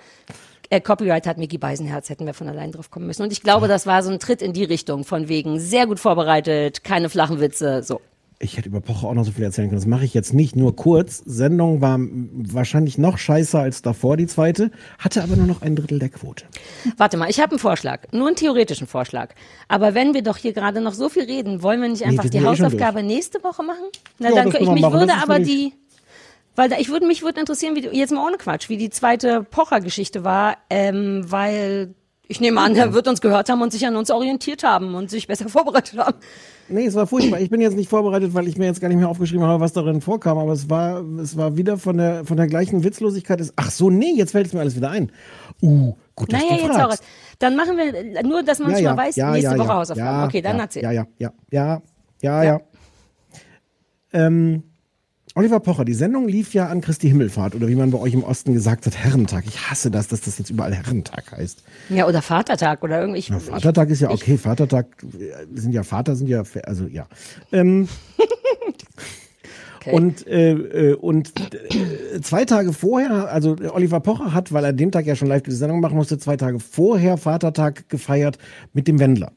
Äh, 0.70 0.80
Copyright 0.80 1.26
hat 1.26 1.36
Mickey 1.36 1.58
Beisenherz, 1.58 2.08
hätten 2.10 2.26
wir 2.26 2.34
von 2.34 2.48
allein 2.48 2.70
drauf 2.70 2.90
kommen 2.90 3.06
müssen. 3.06 3.22
Und 3.22 3.32
ich 3.32 3.42
glaube, 3.42 3.66
das 3.68 3.86
war 3.86 4.02
so 4.04 4.10
ein 4.10 4.20
Tritt 4.20 4.40
in 4.40 4.52
die 4.52 4.64
Richtung, 4.64 5.04
von 5.04 5.28
wegen 5.28 5.58
sehr 5.58 5.86
gut 5.86 5.98
vorbereitet, 5.98 6.84
keine 6.84 7.08
flachen 7.08 7.40
Witze, 7.40 7.82
so. 7.82 8.00
Ich 8.42 8.56
hätte 8.56 8.70
über 8.70 8.80
Pocher 8.80 9.08
auch 9.08 9.12
noch 9.12 9.24
so 9.24 9.32
viel 9.32 9.44
erzählen 9.44 9.68
können. 9.68 9.80
Das 9.82 9.86
mache 9.86 10.06
ich 10.06 10.14
jetzt 10.14 10.32
nicht. 10.32 10.56
Nur 10.56 10.74
kurz. 10.74 11.22
Sendung 11.26 11.82
war 11.82 11.98
wahrscheinlich 12.00 12.96
noch 12.96 13.18
scheißer 13.18 13.58
als 13.60 13.82
davor, 13.82 14.16
die 14.16 14.26
zweite, 14.26 14.70
hatte 14.98 15.22
aber 15.22 15.36
nur 15.36 15.46
noch 15.46 15.60
ein 15.60 15.76
Drittel 15.76 15.98
der 15.98 16.08
Quote. 16.08 16.46
Warte 16.96 17.18
mal, 17.18 17.28
ich 17.28 17.38
habe 17.38 17.50
einen 17.50 17.58
Vorschlag, 17.58 18.04
nur 18.12 18.28
einen 18.28 18.36
theoretischen 18.36 18.86
Vorschlag. 18.86 19.34
Aber 19.68 19.92
wenn 19.94 20.14
wir 20.14 20.22
doch 20.22 20.38
hier 20.38 20.54
gerade 20.54 20.80
noch 20.80 20.94
so 20.94 21.10
viel 21.10 21.24
reden, 21.24 21.62
wollen 21.62 21.82
wir 21.82 21.90
nicht 21.90 22.00
Nee, 22.00 22.12
einfach 22.12 22.22
sind 22.22 22.32
die 22.32 22.38
eh 22.38 22.44
Hausaufgabe 22.46 23.02
nächste 23.02 23.44
Woche 23.44 23.62
machen? 23.62 23.84
Na, 24.18 24.30
Ja, 24.30 24.36
dann 24.36 24.48
ich 24.48 24.70
mich 24.70 24.80
machen. 24.80 25.00
würde 25.00 25.12
aber 25.22 25.38
die, 25.40 25.74
weil 26.56 26.68
da, 26.68 26.76
ich 26.78 26.88
würde 26.88 27.06
mich 27.06 27.22
würde 27.22 27.40
interessieren, 27.40 27.76
wie 27.76 27.86
jetzt 27.96 28.12
mal 28.12 28.26
ohne 28.26 28.36
Quatsch, 28.36 28.68
wie 28.68 28.76
die 28.76 28.90
zweite 28.90 29.42
Pocher-Geschichte 29.44 30.24
war, 30.24 30.56
ähm, 30.68 31.24
weil 31.26 31.94
ich 32.30 32.40
nehme 32.40 32.60
an, 32.60 32.76
er 32.76 32.94
wird 32.94 33.08
uns 33.08 33.20
gehört 33.20 33.48
haben 33.48 33.60
und 33.60 33.72
sich 33.72 33.84
an 33.86 33.96
uns 33.96 34.08
orientiert 34.08 34.62
haben 34.62 34.94
und 34.94 35.10
sich 35.10 35.26
besser 35.26 35.48
vorbereitet 35.48 35.98
haben. 35.98 36.16
Nee, 36.68 36.86
es 36.86 36.94
war 36.94 37.08
furchtbar. 37.08 37.40
Ich 37.40 37.50
bin 37.50 37.60
jetzt 37.60 37.76
nicht 37.76 37.90
vorbereitet, 37.90 38.34
weil 38.34 38.46
ich 38.46 38.56
mir 38.56 38.66
jetzt 38.66 38.80
gar 38.80 38.86
nicht 38.86 38.98
mehr 38.98 39.08
aufgeschrieben 39.08 39.44
habe, 39.44 39.58
was 39.58 39.72
darin 39.72 40.00
vorkam, 40.00 40.38
aber 40.38 40.52
es 40.52 40.70
war, 40.70 41.02
es 41.20 41.36
war 41.36 41.56
wieder 41.56 41.76
von 41.76 41.96
der, 41.96 42.24
von 42.24 42.36
der 42.36 42.46
gleichen 42.46 42.84
Witzlosigkeit. 42.84 43.42
Ach 43.56 43.70
so, 43.72 43.90
nee, 43.90 44.12
jetzt 44.14 44.30
fällt 44.30 44.46
es 44.46 44.52
mir 44.52 44.60
alles 44.60 44.76
wieder 44.76 44.90
ein. 44.90 45.10
Uh, 45.60 45.94
gut, 46.14 46.32
dass 46.32 46.40
Naja, 46.40 46.54
du 46.54 46.62
jetzt 46.62 46.76
fragst. 46.76 47.02
auch. 47.02 47.06
Dann 47.40 47.56
machen 47.56 47.76
wir 47.76 48.22
nur, 48.22 48.44
dass 48.44 48.60
man 48.60 48.72
es 48.72 48.82
mal 48.82 48.96
weiß, 48.96 49.16
nächste 49.16 49.58
Woche 49.58 49.74
Hausaufgaben. 49.74 50.20
Ja, 50.20 50.24
okay, 50.24 50.40
dann 50.40 50.56
ja, 50.56 50.62
erzähl. 50.62 50.82
Ja, 50.84 50.92
ja, 50.92 51.06
ja, 51.18 51.32
ja, 51.50 51.82
ja, 52.22 52.44
ja. 52.44 52.60
Ähm, 54.12 54.62
Oliver 55.34 55.60
Pocher, 55.60 55.84
die 55.84 55.94
Sendung 55.94 56.28
lief 56.28 56.54
ja 56.54 56.66
an 56.68 56.80
Christi 56.80 57.08
Himmelfahrt 57.08 57.54
oder 57.54 57.68
wie 57.68 57.76
man 57.76 57.90
bei 57.90 57.98
euch 57.98 58.14
im 58.14 58.24
Osten 58.24 58.52
gesagt 58.52 58.86
hat, 58.86 58.96
Herrentag. 58.96 59.44
Ich 59.46 59.70
hasse 59.70 59.90
das, 59.90 60.08
dass 60.08 60.22
das 60.22 60.38
jetzt 60.38 60.50
überall 60.50 60.74
Herrentag 60.74 61.32
heißt. 61.32 61.62
Ja, 61.88 62.08
oder 62.08 62.20
Vatertag 62.22 62.82
oder 62.82 63.00
irgendwie. 63.00 63.20
Ich, 63.20 63.28
Ja, 63.28 63.38
Vatertag 63.38 63.90
ist 63.90 64.00
ja 64.00 64.10
okay, 64.10 64.36
Vatertag 64.36 64.86
äh, 65.02 65.46
sind 65.54 65.72
ja 65.72 65.82
Vater, 65.82 66.16
sind 66.16 66.28
ja, 66.28 66.42
also 66.64 66.86
ja. 66.86 67.06
Ähm, 67.52 67.88
Und, 69.86 70.26
äh, 70.26 70.52
äh, 70.52 70.94
und 70.94 71.32
äh, 71.54 72.20
zwei 72.20 72.44
Tage 72.44 72.72
vorher, 72.72 73.32
also 73.32 73.56
Oliver 73.72 74.00
Pocher 74.00 74.34
hat, 74.34 74.52
weil 74.52 74.64
er 74.64 74.72
den 74.72 74.92
Tag 74.92 75.06
ja 75.06 75.16
schon 75.16 75.28
live 75.28 75.42
die 75.42 75.52
Sendung 75.52 75.80
machen 75.80 75.96
musste, 75.96 76.18
zwei 76.18 76.36
Tage 76.36 76.60
vorher 76.60 77.16
Vatertag 77.16 77.88
gefeiert 77.88 78.36
mit 78.74 78.88
dem 78.88 78.98
Wendler. 78.98 79.32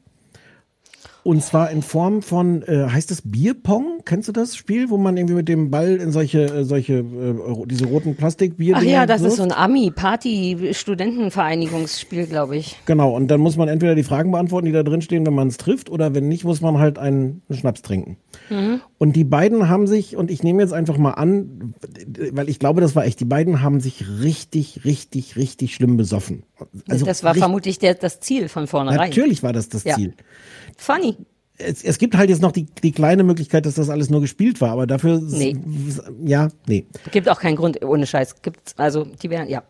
Und 1.24 1.42
zwar 1.42 1.70
in 1.70 1.80
Form 1.80 2.20
von, 2.20 2.62
äh, 2.64 2.88
heißt 2.90 3.10
das 3.10 3.22
Bierpong? 3.24 4.02
Kennst 4.04 4.28
du 4.28 4.32
das 4.32 4.56
Spiel, 4.56 4.90
wo 4.90 4.98
man 4.98 5.16
irgendwie 5.16 5.32
mit 5.34 5.48
dem 5.48 5.70
Ball 5.70 5.96
in 5.96 6.12
solche, 6.12 6.44
äh, 6.44 6.64
solche, 6.64 6.98
äh, 6.98 7.64
diese 7.64 7.86
roten 7.86 8.14
Plastikbier 8.14 8.74
Ach 8.76 8.82
ja, 8.82 9.06
das 9.06 9.22
ist 9.22 9.36
so 9.36 9.42
ein 9.42 9.50
Ami-Party-Studentenvereinigungsspiel, 9.50 12.26
glaube 12.26 12.58
ich. 12.58 12.76
Genau, 12.84 13.16
und 13.16 13.28
dann 13.28 13.40
muss 13.40 13.56
man 13.56 13.68
entweder 13.68 13.94
die 13.94 14.02
Fragen 14.02 14.32
beantworten, 14.32 14.66
die 14.66 14.72
da 14.72 14.82
drin 14.82 15.00
stehen, 15.00 15.24
wenn 15.24 15.34
man 15.34 15.48
es 15.48 15.56
trifft, 15.56 15.88
oder 15.88 16.14
wenn 16.14 16.28
nicht, 16.28 16.44
muss 16.44 16.60
man 16.60 16.76
halt 16.76 16.98
einen 16.98 17.40
Schnaps 17.50 17.80
trinken. 17.80 18.18
Mhm. 18.50 18.82
Und 18.98 19.16
die 19.16 19.24
beiden 19.24 19.70
haben 19.70 19.86
sich, 19.86 20.18
und 20.18 20.30
ich 20.30 20.42
nehme 20.42 20.60
jetzt 20.60 20.74
einfach 20.74 20.98
mal 20.98 21.12
an, 21.12 21.72
weil 22.32 22.50
ich 22.50 22.58
glaube, 22.58 22.82
das 22.82 22.94
war 22.96 23.06
echt, 23.06 23.18
die 23.20 23.24
beiden 23.24 23.62
haben 23.62 23.80
sich 23.80 24.04
richtig, 24.20 24.84
richtig, 24.84 25.36
richtig 25.36 25.74
schlimm 25.74 25.96
besoffen. 25.96 26.42
Also 26.86 27.06
das 27.06 27.24
war 27.24 27.34
vermutlich 27.34 27.78
der, 27.78 27.94
das 27.94 28.20
Ziel 28.20 28.50
von 28.50 28.66
vornherein. 28.66 29.08
Natürlich 29.08 29.42
war 29.42 29.54
das 29.54 29.70
das 29.70 29.84
Ja. 29.84 29.94
Ziel. 29.94 30.12
Funny. 30.76 31.16
Es, 31.56 31.84
es 31.84 31.98
gibt 31.98 32.16
halt 32.16 32.30
jetzt 32.30 32.42
noch 32.42 32.50
die, 32.52 32.66
die 32.82 32.90
kleine 32.90 33.22
Möglichkeit, 33.22 33.64
dass 33.64 33.74
das 33.74 33.88
alles 33.88 34.10
nur 34.10 34.20
gespielt 34.20 34.60
war, 34.60 34.70
aber 34.70 34.86
dafür, 34.88 35.20
Nee. 35.20 35.56
ja, 36.24 36.48
nee. 36.66 36.86
Gibt 37.12 37.28
auch 37.28 37.38
keinen 37.38 37.56
Grund, 37.56 37.84
ohne 37.84 38.06
Scheiß. 38.06 38.42
Gibt, 38.42 38.74
also, 38.76 39.04
die 39.04 39.30
wären, 39.30 39.48
ja. 39.48 39.62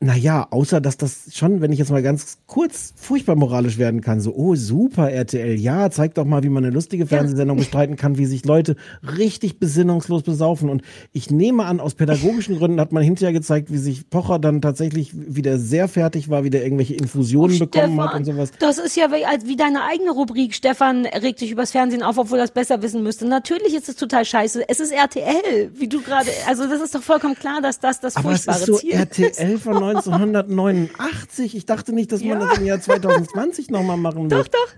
Naja, 0.00 0.46
außer 0.50 0.80
dass 0.80 0.96
das 0.96 1.24
schon, 1.32 1.60
wenn 1.60 1.72
ich 1.72 1.80
jetzt 1.80 1.90
mal 1.90 2.04
ganz 2.04 2.38
kurz 2.46 2.94
furchtbar 2.94 3.34
moralisch 3.34 3.78
werden 3.78 4.00
kann, 4.00 4.20
so, 4.20 4.32
oh 4.32 4.54
super 4.54 5.10
RTL, 5.10 5.58
ja, 5.58 5.90
zeig 5.90 6.14
doch 6.14 6.24
mal, 6.24 6.44
wie 6.44 6.48
man 6.50 6.64
eine 6.64 6.72
lustige 6.72 7.04
Fernsehsendung 7.04 7.58
bestreiten 7.58 7.96
kann, 7.96 8.16
wie 8.16 8.26
sich 8.26 8.44
Leute 8.44 8.76
richtig 9.02 9.58
besinnungslos 9.58 10.22
besaufen. 10.22 10.70
Und 10.70 10.82
ich 11.12 11.32
nehme 11.32 11.64
an, 11.64 11.80
aus 11.80 11.96
pädagogischen 11.96 12.58
Gründen 12.58 12.80
hat 12.80 12.92
man 12.92 13.02
hinterher 13.02 13.32
gezeigt, 13.32 13.72
wie 13.72 13.78
sich 13.78 14.08
Pocher 14.08 14.38
dann 14.38 14.62
tatsächlich 14.62 15.10
wieder 15.14 15.58
sehr 15.58 15.88
fertig 15.88 16.28
war, 16.28 16.44
wieder 16.44 16.62
irgendwelche 16.62 16.94
Infusionen 16.94 17.58
bekommen 17.58 18.00
hat 18.00 18.14
und 18.14 18.24
sowas. 18.24 18.52
Das 18.60 18.78
ist 18.78 18.96
ja 18.96 19.10
wie, 19.10 19.48
wie 19.48 19.56
deine 19.56 19.82
eigene 19.82 20.12
Rubrik. 20.12 20.54
Stefan 20.54 21.06
regt 21.06 21.40
sich 21.40 21.50
übers 21.50 21.72
Fernsehen 21.72 22.04
auf, 22.04 22.18
obwohl 22.18 22.38
er 22.38 22.44
es 22.44 22.52
besser 22.52 22.82
wissen 22.82 23.02
müsste. 23.02 23.26
Natürlich 23.26 23.74
ist 23.74 23.88
es 23.88 23.96
total 23.96 24.24
scheiße. 24.24 24.68
Es 24.68 24.78
ist 24.78 24.92
RTL, 24.92 25.72
wie 25.74 25.88
du 25.88 26.00
gerade, 26.02 26.30
also 26.46 26.68
das 26.68 26.80
ist 26.80 26.94
doch 26.94 27.02
vollkommen 27.02 27.34
klar, 27.34 27.60
dass 27.60 27.80
das 27.80 27.98
das 27.98 28.14
Aber 28.14 28.30
es 28.30 28.44
furchtbare 28.44 28.58
ist 28.60 28.66
so 28.66 28.76
Ziel 28.76 28.92
RTL 28.92 29.58
von 29.58 29.87
1989. 29.88 31.56
Ich 31.56 31.66
dachte 31.66 31.92
nicht, 31.92 32.12
dass 32.12 32.20
man 32.22 32.40
Ja. 32.40 32.46
das 32.48 32.58
im 32.58 32.66
Jahr 32.66 32.80
2020 32.80 33.70
nochmal 33.70 33.96
machen 33.96 34.30
wird. 34.30 34.32
Doch, 34.32 34.48
doch. 34.48 34.68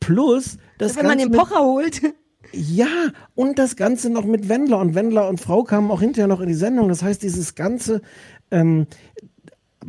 Plus, 0.00 0.58
das 0.78 0.96
Wenn 0.96 1.06
man 1.06 1.18
Ganze 1.18 1.26
den 1.26 1.32
mit- 1.32 1.40
Pocher 1.40 1.60
holt. 1.64 2.02
Ja, 2.52 2.86
und 3.34 3.58
das 3.58 3.74
Ganze 3.76 4.10
noch 4.10 4.24
mit 4.24 4.48
Wendler. 4.48 4.78
Und 4.78 4.94
Wendler 4.94 5.28
und 5.28 5.40
Frau 5.40 5.64
kamen 5.64 5.90
auch 5.90 6.00
hinterher 6.00 6.28
noch 6.28 6.40
in 6.40 6.48
die 6.48 6.54
Sendung. 6.54 6.88
Das 6.88 7.02
heißt, 7.02 7.22
dieses 7.22 7.54
Ganze, 7.54 8.00
ähm, 8.50 8.86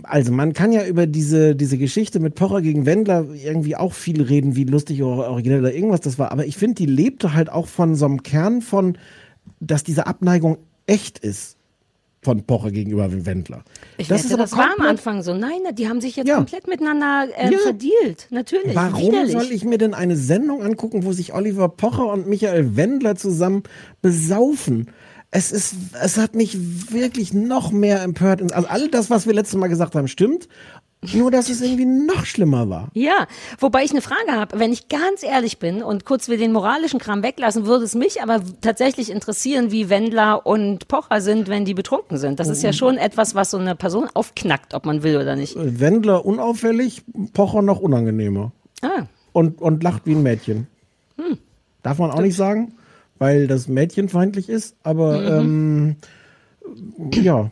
also 0.03 0.31
man 0.31 0.53
kann 0.53 0.71
ja 0.71 0.85
über 0.85 1.05
diese, 1.05 1.55
diese 1.55 1.77
Geschichte 1.77 2.19
mit 2.19 2.35
Pocher 2.35 2.61
gegen 2.61 2.85
Wendler 2.85 3.25
irgendwie 3.33 3.75
auch 3.75 3.93
viel 3.93 4.21
reden, 4.21 4.55
wie 4.55 4.63
lustig 4.63 5.03
oder 5.03 5.29
originell 5.29 5.59
oder 5.59 5.73
irgendwas 5.73 6.01
das 6.01 6.17
war. 6.17 6.31
Aber 6.31 6.45
ich 6.45 6.57
finde, 6.57 6.75
die 6.75 6.85
lebte 6.85 7.33
halt 7.33 7.49
auch 7.51 7.67
von 7.67 7.95
so 7.95 8.05
einem 8.05 8.23
Kern 8.23 8.61
von, 8.61 8.97
dass 9.59 9.83
diese 9.83 10.07
Abneigung 10.07 10.57
echt 10.87 11.19
ist 11.19 11.54
von 12.25 12.43
Pocher 12.43 12.71
gegenüber 12.71 13.07
Wendler. 13.25 13.63
Ich 13.97 14.09
das 14.09 14.25
aber 14.25 14.43
das 14.43 14.51
war 14.57 14.73
am 14.77 14.85
Anfang 14.85 15.21
so. 15.21 15.33
Nein, 15.33 15.59
die 15.73 15.87
haben 15.87 16.01
sich 16.01 16.15
jetzt 16.17 16.27
Ja. 16.27 16.35
komplett 16.37 16.67
miteinander 16.67 17.27
ähm, 17.37 17.53
Ja. 17.53 17.59
verdealt. 17.59 18.27
Natürlich. 18.31 18.75
Warum 18.75 18.99
Widerlich. 19.13 19.31
soll 19.31 19.51
ich 19.51 19.63
mir 19.63 19.77
denn 19.77 19.93
eine 19.93 20.17
Sendung 20.17 20.61
angucken, 20.63 21.05
wo 21.05 21.13
sich 21.13 21.33
Oliver 21.33 21.69
Pocher 21.69 22.11
und 22.11 22.27
Michael 22.27 22.75
Wendler 22.75 23.15
zusammen 23.15 23.63
besaufen? 24.01 24.89
Es 25.31 25.51
ist, 25.51 25.75
es 26.01 26.17
hat 26.17 26.33
mich 26.35 26.57
wirklich 26.91 27.33
noch 27.33 27.71
mehr 27.71 28.01
empört. 28.03 28.41
Also 28.53 28.67
all 28.67 28.87
das, 28.89 29.09
was 29.09 29.25
wir 29.27 29.33
letztes 29.33 29.57
Mal 29.59 29.67
gesagt 29.67 29.95
haben, 29.95 30.07
stimmt. 30.07 30.47
Nur, 31.13 31.31
dass 31.31 31.49
es 31.49 31.61
irgendwie 31.61 31.85
noch 31.85 32.25
schlimmer 32.25 32.69
war. 32.69 32.89
Ja, 32.93 33.27
wobei 33.59 33.83
ich 33.83 33.91
eine 33.91 34.01
Frage 34.01 34.31
habe, 34.31 34.59
wenn 34.59 34.71
ich 34.73 34.87
ganz 34.89 35.23
ehrlich 35.23 35.59
bin 35.59 35.83
und 35.83 36.05
kurz 36.05 36.27
wir 36.29 36.37
den 36.37 36.51
moralischen 36.51 36.99
Kram 36.99 37.23
weglassen, 37.23 37.65
würde 37.65 37.85
es 37.85 37.95
mich 37.95 38.21
aber 38.21 38.41
tatsächlich 38.61 39.09
interessieren, 39.11 39.71
wie 39.71 39.89
Wendler 39.89 40.45
und 40.45 40.87
Pocher 40.87 41.21
sind, 41.21 41.47
wenn 41.47 41.65
die 41.65 41.73
betrunken 41.73 42.17
sind. 42.17 42.39
Das 42.39 42.47
ist 42.49 42.63
ja 42.63 42.73
schon 42.73 42.97
etwas, 42.97 43.35
was 43.35 43.51
so 43.51 43.57
eine 43.57 43.75
Person 43.75 44.07
aufknackt, 44.13 44.73
ob 44.73 44.85
man 44.85 45.03
will 45.03 45.17
oder 45.17 45.35
nicht. 45.35 45.55
Wendler 45.57 46.25
unauffällig, 46.25 47.03
Pocher 47.33 47.61
noch 47.61 47.79
unangenehmer. 47.79 48.51
Ah, 48.81 49.03
Und, 49.33 49.61
und 49.61 49.83
lacht 49.83 50.05
wie 50.05 50.13
ein 50.15 50.23
Mädchen. 50.23 50.67
Hm. 51.17 51.37
Darf 51.83 51.99
man 51.99 52.11
auch 52.11 52.21
nicht 52.21 52.35
sagen, 52.35 52.73
weil 53.19 53.47
das 53.47 53.67
mädchenfeindlich 53.67 54.49
ist, 54.49 54.75
aber 54.83 55.41
Mhm. 55.43 55.95
ähm, 56.67 57.11
ja. 57.23 57.49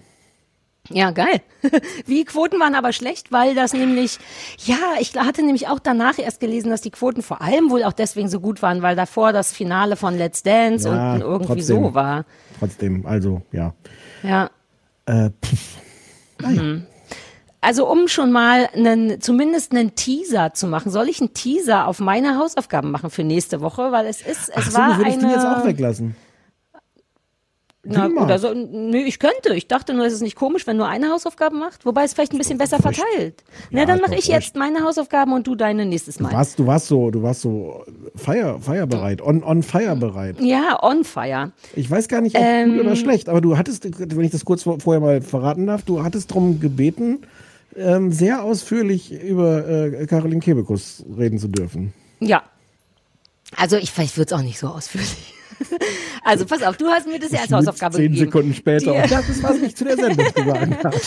Ja, 0.90 1.12
geil. 1.12 1.42
Wie 2.06 2.26
Quoten 2.26 2.60
waren 2.60 2.76
aber 2.76 2.92
schlecht, 2.94 3.32
weil 3.32 3.56
das 3.56 3.74
nämlich, 3.74 4.20
ja, 4.66 4.78
ich 5.00 5.16
hatte 5.16 5.42
nämlich 5.44 5.68
auch 5.70 5.80
danach 5.80 6.18
erst 6.20 6.40
gelesen, 6.40 6.70
dass 6.70 6.82
die 6.82 6.92
Quoten 6.92 7.22
vor 7.22 7.42
allem 7.42 7.70
wohl 7.70 7.84
auch 7.84 7.94
deswegen 7.94 8.28
so 8.30 8.40
gut 8.40 8.62
waren, 8.62 8.82
weil 8.82 8.96
davor 8.96 9.32
das 9.32 9.54
Finale 9.54 9.96
von 9.96 10.18
Let's 10.18 10.44
Dance 10.44 10.88
Ja, 10.90 11.14
und 11.14 11.22
irgendwie 11.22 11.46
trotzdem. 11.62 11.84
so 11.86 11.94
war. 11.94 12.26
Trotzdem, 12.60 13.06
also 13.06 13.42
ja. 13.52 13.74
Ja. 14.24 14.50
Äh, 15.06 15.30
pff. 15.44 15.78
Mhm. 16.46 16.86
Also 17.62 17.90
um 17.90 18.10
schon 18.10 18.34
mal 18.34 18.68
einen, 18.74 19.22
zumindest 19.22 19.72
einen 19.72 19.96
Teaser 19.96 20.54
zu 20.54 20.68
machen, 20.68 20.92
soll 20.92 21.08
ich 21.08 21.22
einen 21.22 21.34
Teaser 21.34 21.88
auf 21.88 22.00
meine 22.00 22.38
Hausaufgaben 22.38 22.92
machen 22.92 23.10
für 23.10 23.24
nächste 23.24 23.62
Woche, 23.62 23.94
weil 23.94 24.06
es 24.06 24.20
ist, 24.22 24.50
es 24.50 24.54
Ach 24.56 24.72
so, 24.72 24.78
war 24.78 24.98
würdest 24.98 25.20
eine. 25.20 25.28
du 25.30 25.34
jetzt 25.34 25.46
auch 25.46 25.66
weglassen? 25.66 26.16
Na 27.86 28.08
mal. 28.08 28.32
also, 28.32 28.54
nö, 28.54 28.98
ich 29.00 29.20
könnte. 29.20 29.54
Ich 29.56 29.68
dachte 29.68 29.94
nur, 29.94 30.06
es 30.06 30.14
ist 30.14 30.22
nicht 30.22 30.38
komisch, 30.38 30.66
wenn 30.68 30.78
nur 30.78 30.88
eine 30.88 31.10
Hausaufgabe 31.10 31.58
macht, 31.58 31.86
wobei 31.86 32.06
es 32.06 32.14
vielleicht 32.14 32.32
ein 32.32 32.38
bisschen 32.38 32.58
besser 32.58 32.80
verteilt. 32.80 33.44
Na, 33.72 33.82
Ja, 33.82 33.86
dann 33.86 34.00
mache 34.00 34.16
ich 34.16 34.28
jetzt 34.28 34.56
meine 34.56 34.84
Hausaufgaben 34.86 35.34
und 35.34 35.46
du 35.48 35.56
deine 35.56 35.86
nächstes 35.86 36.16
Du 36.16 36.24
Mal. 36.24 36.32
warst, 36.32 36.58
du 36.60 36.66
warst 36.66 36.88
so, 36.88 37.12
du 37.12 37.22
warst 37.24 37.42
so 37.42 37.84
feier, 38.16 38.58
feierbereit, 38.62 39.22
on, 39.22 39.44
on 39.44 39.64
fire 39.64 39.98
bereit. 39.98 40.38
Ja, 40.40 40.80
on 40.82 41.04
fire. 41.04 41.52
Ich 41.76 41.92
weiß 41.92 42.08
gar 42.08 42.22
nicht, 42.22 42.38
ob 42.38 42.42
Ähm, 42.42 42.78
gut 42.78 42.86
oder 42.86 42.96
schlecht, 42.96 43.28
aber 43.28 43.42
du 43.42 43.58
hattest, 43.58 43.86
wenn 44.00 44.24
ich 44.26 44.32
das 44.32 44.46
kurz 44.46 44.64
vor- 44.64 44.80
vorher 44.80 45.02
mal 45.02 45.22
verraten 45.22 45.68
darf, 45.68 45.82
du 45.84 46.04
hattest 46.04 46.32
darum 46.32 46.62
gebeten, 46.62 47.24
ähm, 47.76 48.14
sehr 48.14 48.44
ausführlich 48.44 49.12
über 49.12 49.68
äh, 49.68 50.06
Caroline 50.06 50.40
Kebekus 50.40 51.04
reden 51.18 51.38
zu 51.38 51.50
dürfen. 51.50 51.92
Ja. 52.22 52.44
Also 53.58 53.76
ich, 53.76 53.92
vielleicht 53.92 54.18
wird's 54.18 54.32
auch 54.32 54.42
nicht 54.42 54.58
so 54.58 54.68
ausführlich. 54.68 55.34
Also 56.24 56.46
pass 56.46 56.64
auf, 56.64 56.78
du 56.78 56.88
hast 56.88 57.08
mir 57.08 57.20
das 57.20 57.32
ja 57.32 57.42
als 57.42 57.52
Hausaufgabe 57.52 57.98
Zehn 57.98 58.12
gegeben. 58.12 58.26
Sekunden 58.26 58.54
später. 58.54 58.92
Die- 58.94 59.02
Und 59.02 59.12
das 59.12 59.30
ist, 59.30 59.44
was 59.44 59.58
ich 59.58 59.76
zu 59.76 59.84
der 59.86 59.96
Sendung 59.98 60.26
gesagt 60.34 60.84
habe. 60.84 61.02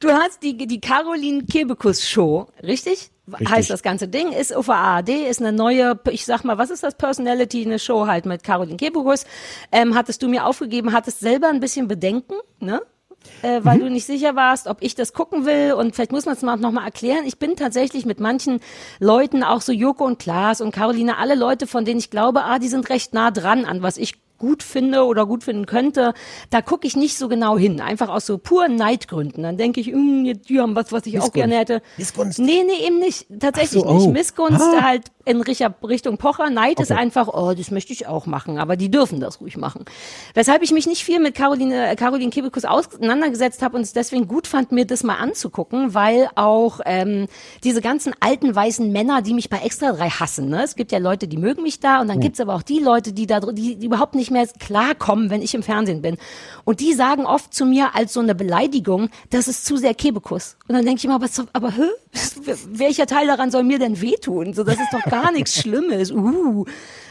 Du 0.00 0.10
hast 0.10 0.42
die, 0.42 0.56
die 0.56 0.80
Caroline 0.80 1.44
Kebekus 1.44 2.08
Show, 2.08 2.46
richtig? 2.62 3.10
Richtig. 3.30 3.50
Heißt 3.50 3.70
das 3.70 3.82
ganze 3.82 4.08
Ding, 4.08 4.32
ist 4.32 4.54
auf 4.54 4.66
der 4.66 4.76
ARD, 4.76 5.10
ist 5.28 5.40
eine 5.40 5.52
neue, 5.52 5.98
ich 6.10 6.24
sag 6.24 6.44
mal, 6.44 6.56
was 6.56 6.70
ist 6.70 6.82
das, 6.82 6.94
Personality, 6.94 7.64
eine 7.64 7.78
Show 7.78 8.06
halt 8.06 8.24
mit 8.24 8.42
Caroline 8.42 8.76
Kebekus. 8.78 9.24
Ähm, 9.70 9.94
hattest 9.94 10.22
du 10.22 10.28
mir 10.28 10.46
aufgegeben, 10.46 10.92
hattest 10.92 11.20
selber 11.20 11.48
ein 11.48 11.60
bisschen 11.60 11.88
Bedenken, 11.88 12.34
ne? 12.60 12.80
Äh, 13.42 13.60
weil 13.62 13.78
du 13.78 13.88
nicht 13.90 14.06
sicher 14.06 14.34
warst, 14.36 14.66
ob 14.66 14.78
ich 14.80 14.94
das 14.94 15.12
gucken 15.12 15.46
will 15.46 15.72
und 15.72 15.94
vielleicht 15.94 16.12
muss 16.12 16.26
man 16.26 16.34
es 16.34 16.42
mal 16.42 16.56
noch 16.56 16.72
mal 16.72 16.84
erklären. 16.84 17.24
Ich 17.26 17.38
bin 17.38 17.56
tatsächlich 17.56 18.04
mit 18.06 18.20
manchen 18.20 18.60
Leuten, 18.98 19.42
auch 19.44 19.60
so 19.60 19.72
Joko 19.72 20.04
und 20.04 20.18
Klaas 20.18 20.60
und 20.60 20.72
Caroline, 20.72 21.18
alle 21.18 21.34
Leute, 21.34 21.66
von 21.66 21.84
denen 21.84 21.98
ich 22.00 22.10
glaube, 22.10 22.44
ah, 22.44 22.58
die 22.58 22.68
sind 22.68 22.88
recht 22.90 23.14
nah 23.14 23.30
dran 23.30 23.64
an 23.64 23.82
was 23.82 23.96
ich 23.96 24.14
gut 24.38 24.62
finde 24.62 25.02
oder 25.04 25.26
gut 25.26 25.42
finden 25.42 25.66
könnte, 25.66 26.14
da 26.50 26.62
gucke 26.62 26.86
ich 26.86 26.94
nicht 26.96 27.18
so 27.18 27.26
genau 27.28 27.58
hin. 27.58 27.80
Einfach 27.80 28.08
aus 28.08 28.24
so 28.24 28.38
puren 28.38 28.76
Neidgründen. 28.76 29.42
Dann 29.42 29.56
denke 29.56 29.80
ich, 29.80 29.88
hm, 29.88 30.24
jetzt, 30.26 30.48
die 30.48 30.60
haben 30.60 30.76
was, 30.76 30.92
was 30.92 31.06
ich 31.06 31.14
auch 31.18 31.24
Missgunst. 31.24 31.34
gerne 31.34 31.56
hätte. 31.56 31.82
Missgunst. 31.96 32.38
Nee, 32.38 32.62
nee, 32.64 32.86
eben 32.86 33.00
nicht. 33.00 33.26
Tatsächlich 33.40 33.82
so, 33.82 33.92
nicht. 33.92 34.06
oh. 34.06 34.10
Missgunst 34.12 34.60
Ah. 34.62 34.82
halt 34.82 35.08
in 35.28 35.40
Richtung 35.42 36.16
Pocher. 36.18 36.50
Neid 36.50 36.80
ist 36.80 36.90
Okay. 36.90 37.00
einfach, 37.00 37.28
oh, 37.28 37.52
das 37.54 37.70
möchte 37.70 37.92
ich 37.92 38.06
auch 38.06 38.26
machen. 38.26 38.58
Aber 38.58 38.76
die 38.76 38.90
dürfen 38.90 39.20
das 39.20 39.40
ruhig 39.40 39.56
machen. 39.56 39.84
Weshalb 40.34 40.62
ich 40.62 40.72
mich 40.72 40.86
nicht 40.86 41.04
viel 41.04 41.20
mit 41.20 41.34
Caroline, 41.34 41.90
äh, 41.90 41.96
Caroline 41.96 42.30
Kebekus 42.30 42.64
auseinandergesetzt 42.64 43.62
habe 43.62 43.76
und 43.76 43.82
es 43.82 43.92
deswegen 43.92 44.26
gut 44.26 44.46
fand, 44.46 44.72
mir 44.72 44.86
das 44.86 45.02
mal 45.04 45.16
anzugucken, 45.16 45.94
weil 45.94 46.28
auch 46.34 46.80
ähm, 46.86 47.26
diese 47.64 47.80
ganzen 47.80 48.14
alten 48.20 48.54
weißen 48.54 48.90
Männer, 48.90 49.22
die 49.22 49.34
mich 49.34 49.50
bei 49.50 49.58
Extra 49.58 49.92
3 49.92 50.08
hassen. 50.10 50.48
Ne? 50.48 50.62
Es 50.62 50.74
gibt 50.76 50.92
ja 50.92 50.98
Leute, 50.98 51.28
die 51.28 51.36
mögen 51.36 51.62
mich 51.62 51.80
da 51.80 52.00
und 52.00 52.08
dann 52.08 52.20
gibt's 52.20 52.40
aber 52.40 52.54
auch 52.54 52.62
die 52.62 52.78
Leute, 52.80 53.12
die 53.12 53.26
da 53.26 53.40
die, 53.40 53.76
die 53.76 53.86
überhaupt 53.86 54.14
nicht 54.14 54.30
mehr 54.30 54.46
klarkommen, 54.58 55.30
wenn 55.30 55.42
ich 55.42 55.54
im 55.54 55.62
Fernsehen 55.62 56.02
bin. 56.02 56.16
Und 56.64 56.80
die 56.80 56.94
sagen 56.94 57.26
oft 57.26 57.52
zu 57.52 57.66
mir 57.66 57.94
als 57.94 58.12
so 58.12 58.20
eine 58.20 58.34
Beleidigung, 58.34 59.10
das 59.30 59.48
ist 59.48 59.66
zu 59.66 59.76
sehr 59.76 59.94
Kebekus. 59.94 60.56
Und 60.68 60.74
dann 60.74 60.84
denke 60.84 60.98
ich 60.98 61.04
immer, 61.04 61.16
aber, 61.16 61.28
aber 61.52 61.70
hä? 61.76 61.88
welcher 62.68 63.06
Teil 63.06 63.26
daran 63.26 63.50
soll 63.50 63.64
mir 63.64 63.78
denn 63.78 64.00
wehtun? 64.00 64.54
So, 64.54 64.64
das 64.64 64.76
ist 64.76 64.92
doch 64.92 65.04
gar 65.04 65.32
nichts 65.32 65.54
Schlimmes. 65.60 66.10
Uh. 66.10 66.64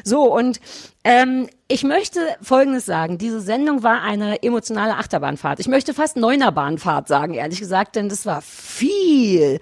So, 0.03 0.33
und 0.33 0.59
ähm, 1.03 1.47
ich 1.67 1.83
möchte 1.83 2.19
Folgendes 2.41 2.85
sagen. 2.85 3.17
Diese 3.17 3.41
Sendung 3.41 3.83
war 3.83 4.01
eine 4.01 4.43
emotionale 4.43 4.95
Achterbahnfahrt. 4.95 5.59
Ich 5.59 5.67
möchte 5.67 5.93
fast 5.93 6.17
Neunerbahnfahrt 6.17 7.07
sagen, 7.07 7.33
ehrlich 7.33 7.59
gesagt, 7.59 7.95
denn 7.95 8.09
das 8.09 8.25
war 8.25 8.41
viel. 8.41 9.59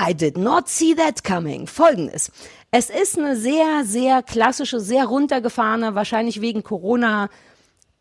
I 0.00 0.14
did 0.14 0.36
not 0.36 0.68
see 0.68 0.94
that 0.94 1.22
coming. 1.22 1.66
Folgendes. 1.66 2.30
Es 2.70 2.90
ist 2.90 3.18
eine 3.18 3.36
sehr, 3.36 3.84
sehr 3.84 4.22
klassische, 4.22 4.80
sehr 4.80 5.04
runtergefahrene, 5.04 5.94
wahrscheinlich 5.94 6.40
wegen 6.40 6.64
Corona 6.64 7.28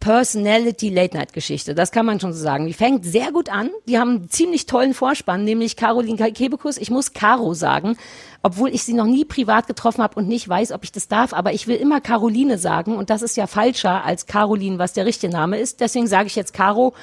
Personality-Late-Night-Geschichte. 0.04 1.76
Das 1.76 1.94
kann 1.94 2.06
man 2.06 2.20
schon 2.20 2.34
so 2.34 2.44
sagen. 2.44 2.68
Die 2.68 2.74
fängt 2.74 3.06
sehr 3.06 3.32
gut 3.32 3.48
an. 3.48 3.70
Die 3.88 3.98
haben 3.98 4.10
einen 4.10 4.30
ziemlich 4.30 4.66
tollen 4.66 4.94
Vorspann, 4.94 5.46
nämlich 5.46 5.78
Caroline 5.78 6.18
Kebekus. 6.34 6.76
Ich 6.76 6.92
muss 6.92 7.14
Caro 7.14 7.54
sagen, 7.54 7.96
obwohl 8.42 8.72
ich 8.76 8.84
sie 8.84 8.96
noch 8.96 9.06
nie 9.06 9.24
privat 9.24 9.66
getroffen 9.66 10.04
habe 10.04 10.16
und 10.20 10.28
nicht 10.28 10.50
weiß, 10.50 10.74
ob 10.74 10.84
ich 10.84 10.92
das 10.92 11.08
darf. 11.08 11.32
Aber 11.34 11.54
ich 11.54 11.68
will 11.68 11.78
immer 11.78 12.02
Caroline 12.02 12.58
sagen 12.58 12.98
und 12.98 13.10
das 13.10 13.22
ist 13.22 13.38
ja 13.38 13.48
falscher 13.48 14.04
als 14.04 14.26
Caroline, 14.26 14.78
was 14.78 14.92
der 14.92 15.06
richtige 15.06 15.32
Name 15.32 15.58
ist. 15.58 15.80
Deswegen 15.80 16.08
sage 16.08 16.28
ich 16.28 16.36
jetzt 16.36 16.54
Caro. 16.54 16.94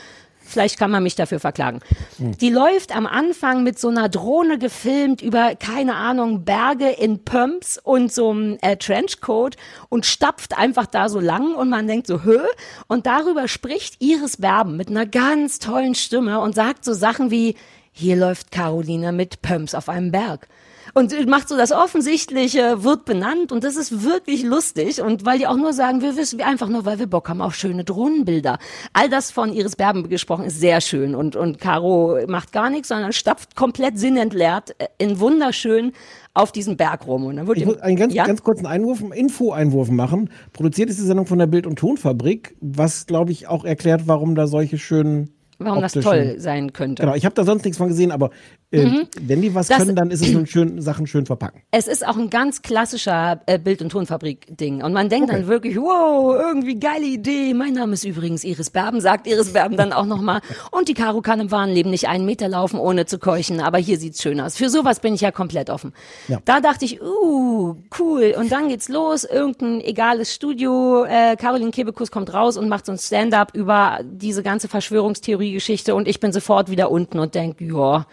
Vielleicht 0.51 0.79
kann 0.79 0.91
man 0.91 1.03
mich 1.03 1.15
dafür 1.15 1.39
verklagen. 1.39 1.81
Die 2.19 2.51
läuft 2.51 2.95
am 2.95 3.07
Anfang 3.07 3.63
mit 3.63 3.79
so 3.79 3.89
einer 3.89 4.09
Drohne 4.09 4.59
gefilmt 4.59 5.23
über, 5.23 5.55
keine 5.55 5.95
Ahnung, 5.95 6.45
Berge 6.45 6.89
in 6.89 7.25
Pumps 7.25 7.79
und 7.83 8.13
so 8.13 8.31
einem 8.31 8.59
äh, 8.61 8.77
Trenchcoat 8.77 9.57
und 9.89 10.07
stapft 10.07 10.59
einfach 10.59 10.87
da 10.87 11.09
so 11.09 11.21
lang 11.21 11.55
und 11.55 11.69
man 11.69 11.87
denkt 11.87 12.09
so, 12.09 12.25
hö? 12.25 12.41
Und 12.89 13.07
darüber 13.07 13.47
spricht 13.47 14.03
Iris 14.03 14.39
Berben 14.39 14.77
mit 14.77 14.89
einer 14.89 15.07
ganz 15.07 15.61
tollen 15.61 15.95
Stimme 15.95 16.41
und 16.41 16.55
sagt 16.55 16.85
so 16.85 16.95
Sachen 16.95 17.31
wie, 17.31 17.55
hier 17.93 18.17
läuft 18.17 18.51
Caroline 18.51 19.13
mit 19.13 19.43
Pumps 19.43 19.75
auf 19.75 19.89
einem 19.89 20.11
Berg. 20.11 20.49
Und 20.95 21.27
macht 21.29 21.49
so 21.49 21.57
das 21.57 21.73
Offensichtliche, 21.73 22.83
wird 22.85 23.05
benannt 23.05 23.53
und 23.53 23.65
das 23.65 23.77
ist 23.77 24.05
wirklich 24.05 24.43
lustig. 24.43 25.01
Und 25.01 25.25
weil 25.25 25.39
die 25.39 25.47
auch 25.47 25.57
nur 25.57 25.73
sagen, 25.73 26.03
wir 26.03 26.17
wissen 26.17 26.41
einfach 26.41 26.69
nur, 26.69 26.85
weil 26.85 26.99
wir 26.99 27.07
Bock 27.07 27.29
haben 27.29 27.41
auf 27.41 27.55
schöne 27.55 27.85
Drohnenbilder. 27.85 28.59
All 28.93 29.09
das 29.09 29.31
von 29.31 29.53
Iris 29.53 29.77
Berben 29.77 30.09
gesprochen 30.09 30.45
ist 30.45 30.61
sehr 30.61 30.81
schön. 30.81 31.15
Und, 31.15 31.37
und 31.37 31.61
Caro 31.61 32.19
macht 32.27 32.53
gar 32.53 32.71
nichts, 32.71 32.89
sondern 32.89 33.13
stapft 33.13 33.57
komplett 33.57 33.99
sinnentleert 33.99 34.75
äh, 34.79 34.87
in 34.99 35.21
wunderschön 35.21 35.93
auf 36.35 36.53
diesem 36.53 36.77
Berg 36.77 37.07
rum. 37.07 37.25
Und 37.27 37.37
dann 37.37 37.47
wird 37.47 37.59
Ich 37.59 37.67
muss 37.67 37.79
einen 37.79 37.97
ganz, 37.97 38.15
ja? 38.15 38.25
ganz 38.25 38.43
kurzen 38.43 38.67
Einwurf, 38.67 39.01
Info-Einwurf 39.01 39.91
machen. 39.91 40.31
Produziert 40.53 40.91
ist 40.91 40.99
die 40.99 41.05
Sendung 41.05 41.27
von 41.27 41.39
der 41.39 41.47
Bild- 41.47 41.67
und 41.67 41.79
Tonfabrik, 41.79 42.57
was, 42.61 43.07
glaube 43.07 43.33
ich, 43.33 43.49
auch 43.49 43.65
erklärt, 43.65 44.03
warum 44.07 44.35
da 44.35 44.47
solche 44.47 44.79
schönen. 44.79 45.31
warum 45.59 45.83
das 45.83 45.93
toll 45.93 46.37
sein 46.39 46.73
könnte. 46.73 47.03
Genau, 47.03 47.15
ich 47.15 47.25
habe 47.25 47.35
da 47.35 47.45
sonst 47.45 47.65
nichts 47.65 47.79
von 47.79 47.89
gesehen, 47.89 48.13
aber 48.13 48.31
äh, 48.73 48.85
Mhm. 48.85 49.09
wenn 49.21 49.43
die 49.43 49.53
was 49.55 49.67
Das- 49.69 49.79
können, 49.79 49.97
dann 49.97 50.11
ist 50.11 50.23
es 50.23 50.31
nun 50.33 50.47
schön, 50.47 50.81
Sachen 50.81 51.07
schön 51.07 51.27
verpacken. 51.27 51.61
Es 51.73 51.89
ist 51.89 52.07
auch 52.07 52.17
ein 52.17 52.31
ganz 52.31 52.63
klassischer 52.63 53.41
äh, 53.47 53.59
Bild- 53.59 53.83
und 53.83 53.91
Tonfabrik-Ding. 53.91 54.83
Und 54.85 54.93
man 54.93 55.09
denkt 55.09 55.31
dann 55.31 55.47
wirklich, 55.49 55.77
wow, 55.77 56.37
irgendwie 56.39 56.79
geile 56.79 57.05
Idee. 57.07 57.53
Mein 57.55 57.73
Name 57.73 57.95
ist 57.95 58.05
übrigens 58.05 58.45
Iris 58.45 58.71
Berben, 58.71 59.01
sagt 59.01 59.27
Iris 59.27 59.53
Berben 59.53 59.77
dann 59.77 59.93
auch 59.93 60.07
nochmal. 60.07 60.41
Und 60.71 60.89
die 60.89 60.95
Caro 60.95 61.21
kann 61.21 61.41
im 61.41 61.51
wahren 61.51 61.71
Leben 61.71 61.91
nicht 61.91 62.07
einen 62.09 62.25
Meter 62.27 62.49
laufen, 62.49 62.79
ohne 62.79 63.07
zu 63.07 63.19
keuchen. 63.19 63.61
Aber 63.61 63.79
hier 63.79 63.99
sieht's 63.99 64.23
schön 64.23 64.41
aus. 64.41 64.57
Für 64.57 64.69
sowas 64.69 65.01
bin 65.01 65.15
ich 65.15 65.21
ja 65.23 65.33
komplett 65.33 65.69
offen. 65.69 65.93
Ja. 66.29 66.39
Da 66.45 66.61
dachte 66.61 66.85
ich, 66.85 67.03
uh, 67.03 67.75
cool. 67.99 68.35
Und 68.39 68.53
dann 68.53 68.69
geht's 68.69 68.89
los. 68.89 69.25
Irgendein 69.25 69.81
egales 69.81 70.33
Studio. 70.33 71.05
Äh, 71.05 71.35
Caroline 71.37 71.73
Kebekus 71.73 72.11
kommt 72.13 72.33
raus 72.33 72.57
und 72.57 72.69
macht 72.69 72.87
so 72.87 72.93
ein 72.93 72.99
Stand-up 72.99 73.53
über 73.55 73.99
diese 74.05 74.43
ganze 74.45 74.69
Verschwörungstheorie-Geschichte. 74.69 75.95
Und 75.95 76.07
ich 76.09 76.21
bin 76.21 76.33
sofort 76.33 76.71
wieder 76.71 76.91
unten 76.91 77.19
und 77.19 77.35
denk, 77.35 77.61
ja, 77.61 78.07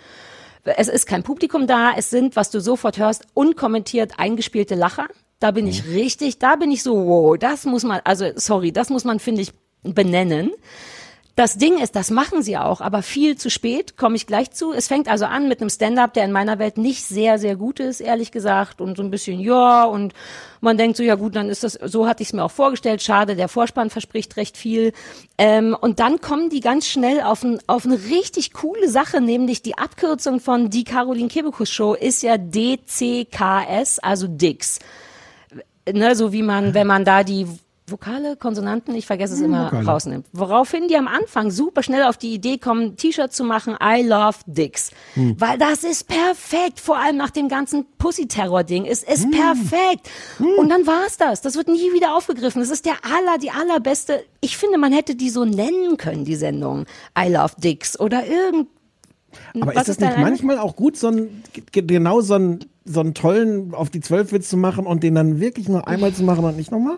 es 0.76 0.88
ist 0.88 1.06
kein 1.06 1.24
Publikum 1.24 1.68
da, 1.68 1.94
es 1.96 2.10
sind, 2.10 2.36
was 2.36 2.50
du 2.50 2.60
sofort 2.60 2.98
hörst, 2.98 3.26
unkommentiert 3.34 4.14
eingespielte 4.18 4.76
Lacher. 4.76 5.08
Da 5.40 5.52
bin 5.52 5.68
ich 5.68 5.86
richtig, 5.86 6.40
da 6.40 6.56
bin 6.56 6.72
ich 6.72 6.82
so, 6.82 6.96
wow, 7.06 7.38
das 7.38 7.66
muss 7.66 7.84
man, 7.84 8.02
also 8.04 8.32
sorry, 8.36 8.72
das 8.72 8.90
muss 8.90 9.04
man, 9.04 9.20
finde 9.20 9.42
ich, 9.44 9.52
benennen. 9.84 10.52
Das 11.38 11.56
Ding 11.56 11.78
ist, 11.78 11.96
das 11.96 12.10
machen 12.10 12.42
sie 12.42 12.58
auch, 12.58 12.82
aber 12.82 13.04
viel 13.04 13.38
zu 13.38 13.52
spät, 13.52 13.96
komme 13.96 14.16
ich 14.16 14.26
gleich 14.26 14.50
zu. 14.50 14.74
Es 14.74 14.88
fängt 14.88 15.08
also 15.08 15.26
an 15.26 15.48
mit 15.48 15.62
einem 15.62 15.70
Stand-up, 15.70 16.16
der 16.16 16.26
in 16.26 16.32
meiner 16.32 16.58
Welt 16.58 16.80
nicht 16.80 17.04
sehr, 17.04 17.38
sehr 17.38 17.56
gut 17.56 17.80
ist, 17.80 18.00
ehrlich 18.00 18.32
gesagt, 18.32 18.82
und 18.82 18.98
so 18.98 19.04
ein 19.04 19.12
bisschen, 19.12 19.40
ja, 19.40 19.84
und 19.84 20.16
man 20.62 20.80
denkt 20.80 20.98
so, 20.98 21.04
ja 21.04 21.14
gut, 21.14 21.36
dann 21.36 21.50
ist 21.50 21.64
das, 21.64 21.74
so 21.74 22.08
hatte 22.08 22.24
ich 22.24 22.30
es 22.30 22.34
mir 22.34 22.44
auch 22.44 22.50
vorgestellt, 22.50 23.04
schade, 23.04 23.36
der 23.36 23.50
Vorspann 23.50 23.92
verspricht 23.92 24.36
recht 24.36 24.58
viel. 24.58 24.94
Ähm, 25.38 25.78
und 25.80 26.00
dann 26.00 26.22
kommen 26.22 26.50
die 26.50 26.60
ganz 26.60 26.88
schnell 26.88 27.22
auf, 27.22 27.44
ein, 27.44 27.60
auf 27.68 27.86
eine 27.86 28.02
richtig 28.06 28.54
coole 28.54 28.90
Sache, 28.90 29.22
nämlich 29.22 29.62
die 29.62 29.78
Abkürzung 29.78 30.40
von 30.40 30.72
die 30.72 30.86
Caroline 30.86 31.28
Kebekus 31.28 31.70
Show 31.70 31.94
ist 31.94 32.24
ja 32.24 32.40
DCKS, 32.40 34.00
also 34.00 34.26
Dix. 34.28 34.80
Ne, 35.88 36.16
so 36.16 36.34
wie 36.34 36.42
man, 36.42 36.74
wenn 36.74 36.88
man 36.88 37.06
da 37.06 37.24
die 37.24 37.46
Vokale, 37.90 38.36
Konsonanten, 38.36 38.94
ich 38.96 39.06
vergesse 39.06 39.34
es 39.36 39.40
immer, 39.40 39.68
Vokale. 39.68 39.86
rausnimmt. 39.88 40.26
Woraufhin 40.34 40.90
die 40.90 40.98
am 40.98 41.08
Anfang 41.08 41.52
super 41.52 41.84
schnell 41.84 42.04
auf 42.04 42.18
die 42.18 42.34
Idee 42.34 42.58
kommen, 42.58 42.82
ein 42.84 42.98
T-Shirt 42.98 43.32
zu 43.32 43.46
machen, 43.46 43.78
I 43.82 44.04
love 44.06 44.40
Dicks. 44.46 44.92
Weil 45.16 45.58
das 45.58 45.86
ist 45.86 46.06
perfekt, 46.06 46.82
vor 46.82 46.98
allem 46.98 47.16
nach 47.16 47.30
dem 47.30 47.48
ganzen 47.48 47.86
Pussy-Terror-Ding. 47.98 48.86
Es 48.86 49.04
ist 49.04 49.32
perfekt. 49.32 50.10
Und 50.58 50.68
dann 50.68 50.86
war's 50.86 51.16
das. 51.16 51.40
Das 51.42 51.56
wird 51.56 51.70
nie 51.70 51.94
wieder 51.94 52.14
aufgegriffen. 52.14 52.60
Das 52.60 52.70
ist 52.72 52.86
der 52.86 52.96
aller, 53.06 53.38
die 53.38 53.52
allerbeste. 53.52 54.22
Ich 54.42 54.58
finde, 54.58 54.78
man 54.78 54.92
hätte 54.92 55.16
die 55.16 55.30
so 55.30 55.46
nennen 55.46 55.96
können, 55.96 56.26
die 56.26 56.36
Sendung. 56.36 56.86
I 57.18 57.32
love 57.32 57.54
Dicks 57.58 57.98
oder 57.98 58.26
irgend. 58.28 58.68
Aber 59.62 59.74
ist 59.76 59.88
das 59.88 59.98
dein 59.98 60.10
nicht 60.10 60.20
manchmal 60.22 60.58
auch 60.60 60.76
gut, 60.76 60.98
so 60.98 61.08
einen, 61.08 61.42
g- 61.54 61.82
genau 61.84 62.20
so 62.20 62.34
einen, 62.34 62.66
so 62.88 63.02
einen 63.02 63.14
tollen 63.14 63.74
auf 63.74 63.90
die 63.90 64.00
Zwölfwitz 64.00 64.50
zu 64.50 64.58
machen 64.58 64.86
und 64.86 65.04
den 65.04 65.16
dann 65.16 65.40
wirklich 65.40 65.68
nur 65.68 65.88
einmal 65.88 66.14
zu 66.14 66.24
machen 66.24 66.46
und 66.46 66.58
nicht 66.58 66.72
nochmal? 66.72 66.98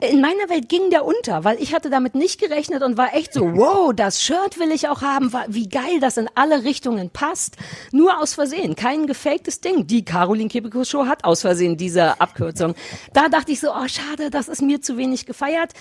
In 0.00 0.20
meiner 0.20 0.48
Welt 0.48 0.68
ging 0.68 0.90
der 0.90 1.04
unter, 1.04 1.44
weil 1.44 1.60
ich 1.60 1.74
hatte 1.74 1.90
damit 1.90 2.14
nicht 2.14 2.40
gerechnet 2.40 2.82
und 2.82 2.96
war 2.96 3.14
echt 3.14 3.32
so, 3.32 3.42
wow, 3.54 3.92
das 3.94 4.22
Shirt 4.22 4.58
will 4.58 4.70
ich 4.70 4.88
auch 4.88 5.02
haben, 5.02 5.32
wie 5.48 5.68
geil 5.68 6.00
das 6.00 6.16
in 6.16 6.28
alle 6.34 6.64
Richtungen 6.64 7.10
passt. 7.10 7.56
Nur 7.92 8.20
aus 8.20 8.34
Versehen, 8.34 8.76
kein 8.76 9.06
gefaktes 9.06 9.60
Ding. 9.60 9.86
Die 9.86 10.04
Caroline 10.04 10.48
Kebekus 10.48 10.88
Show 10.88 11.06
hat 11.06 11.24
aus 11.24 11.40
Versehen 11.40 11.76
diese 11.76 12.20
Abkürzung. 12.20 12.74
Da 13.12 13.28
dachte 13.28 13.52
ich 13.52 13.60
so, 13.60 13.70
oh 13.70 13.88
schade, 13.88 14.30
das 14.30 14.48
ist 14.48 14.62
mir 14.62 14.80
zu 14.80 14.96
wenig 14.96 15.26
gefeiert. 15.26 15.72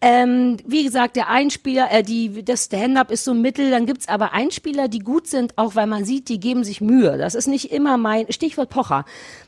Ähm, 0.00 0.56
wie 0.66 0.84
gesagt, 0.84 1.16
der 1.16 1.28
Einspieler, 1.28 1.90
äh, 1.90 2.02
die, 2.02 2.44
das 2.44 2.66
Stand-up 2.66 3.10
ist 3.10 3.24
so 3.24 3.34
mittel, 3.34 3.70
dann 3.70 3.86
gibt's 3.86 4.08
aber 4.08 4.32
Einspieler, 4.32 4.88
die 4.88 5.00
gut 5.00 5.26
sind, 5.26 5.56
auch 5.56 5.74
weil 5.74 5.86
man 5.86 6.04
sieht, 6.04 6.28
die 6.28 6.40
geben 6.40 6.64
sich 6.64 6.80
Mühe. 6.80 7.18
Das 7.18 7.34
ist 7.34 7.48
nicht 7.48 7.72
immer 7.72 7.96
mein, 7.96 8.30
Stichwort 8.32 8.70
Pocher, 8.70 8.99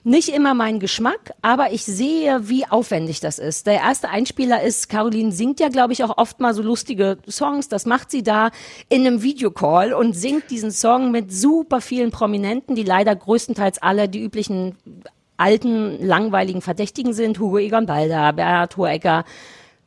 nicht 0.04 0.28
immer 0.30 0.54
mein 0.54 0.80
Geschmack, 0.80 1.32
aber 1.42 1.72
ich 1.72 1.84
sehe, 1.84 2.48
wie 2.48 2.66
aufwendig 2.66 3.20
das 3.20 3.38
ist. 3.38 3.66
Der 3.66 3.74
erste 3.74 4.08
Einspieler 4.08 4.62
ist, 4.62 4.88
Caroline 4.88 5.32
singt 5.32 5.60
ja, 5.60 5.68
glaube 5.68 5.92
ich, 5.92 6.02
auch 6.04 6.18
oft 6.18 6.40
mal 6.40 6.54
so 6.54 6.62
lustige 6.62 7.18
Songs. 7.28 7.68
Das 7.68 7.86
macht 7.86 8.10
sie 8.10 8.22
da 8.22 8.50
in 8.88 9.06
einem 9.06 9.22
Videocall 9.22 9.92
und 9.92 10.14
singt 10.14 10.50
diesen 10.50 10.70
Song 10.70 11.10
mit 11.10 11.32
super 11.32 11.80
vielen 11.80 12.10
Prominenten, 12.10 12.74
die 12.74 12.84
leider 12.84 13.14
größtenteils 13.14 13.80
alle 13.80 14.08
die 14.08 14.22
üblichen 14.22 14.76
alten, 15.36 16.04
langweiligen 16.04 16.62
Verdächtigen 16.62 17.12
sind. 17.12 17.38
Hugo 17.38 17.58
Egon 17.58 17.86
Balder, 17.86 18.32
Bernhard 18.32 18.76
Hohecker, 18.76 19.24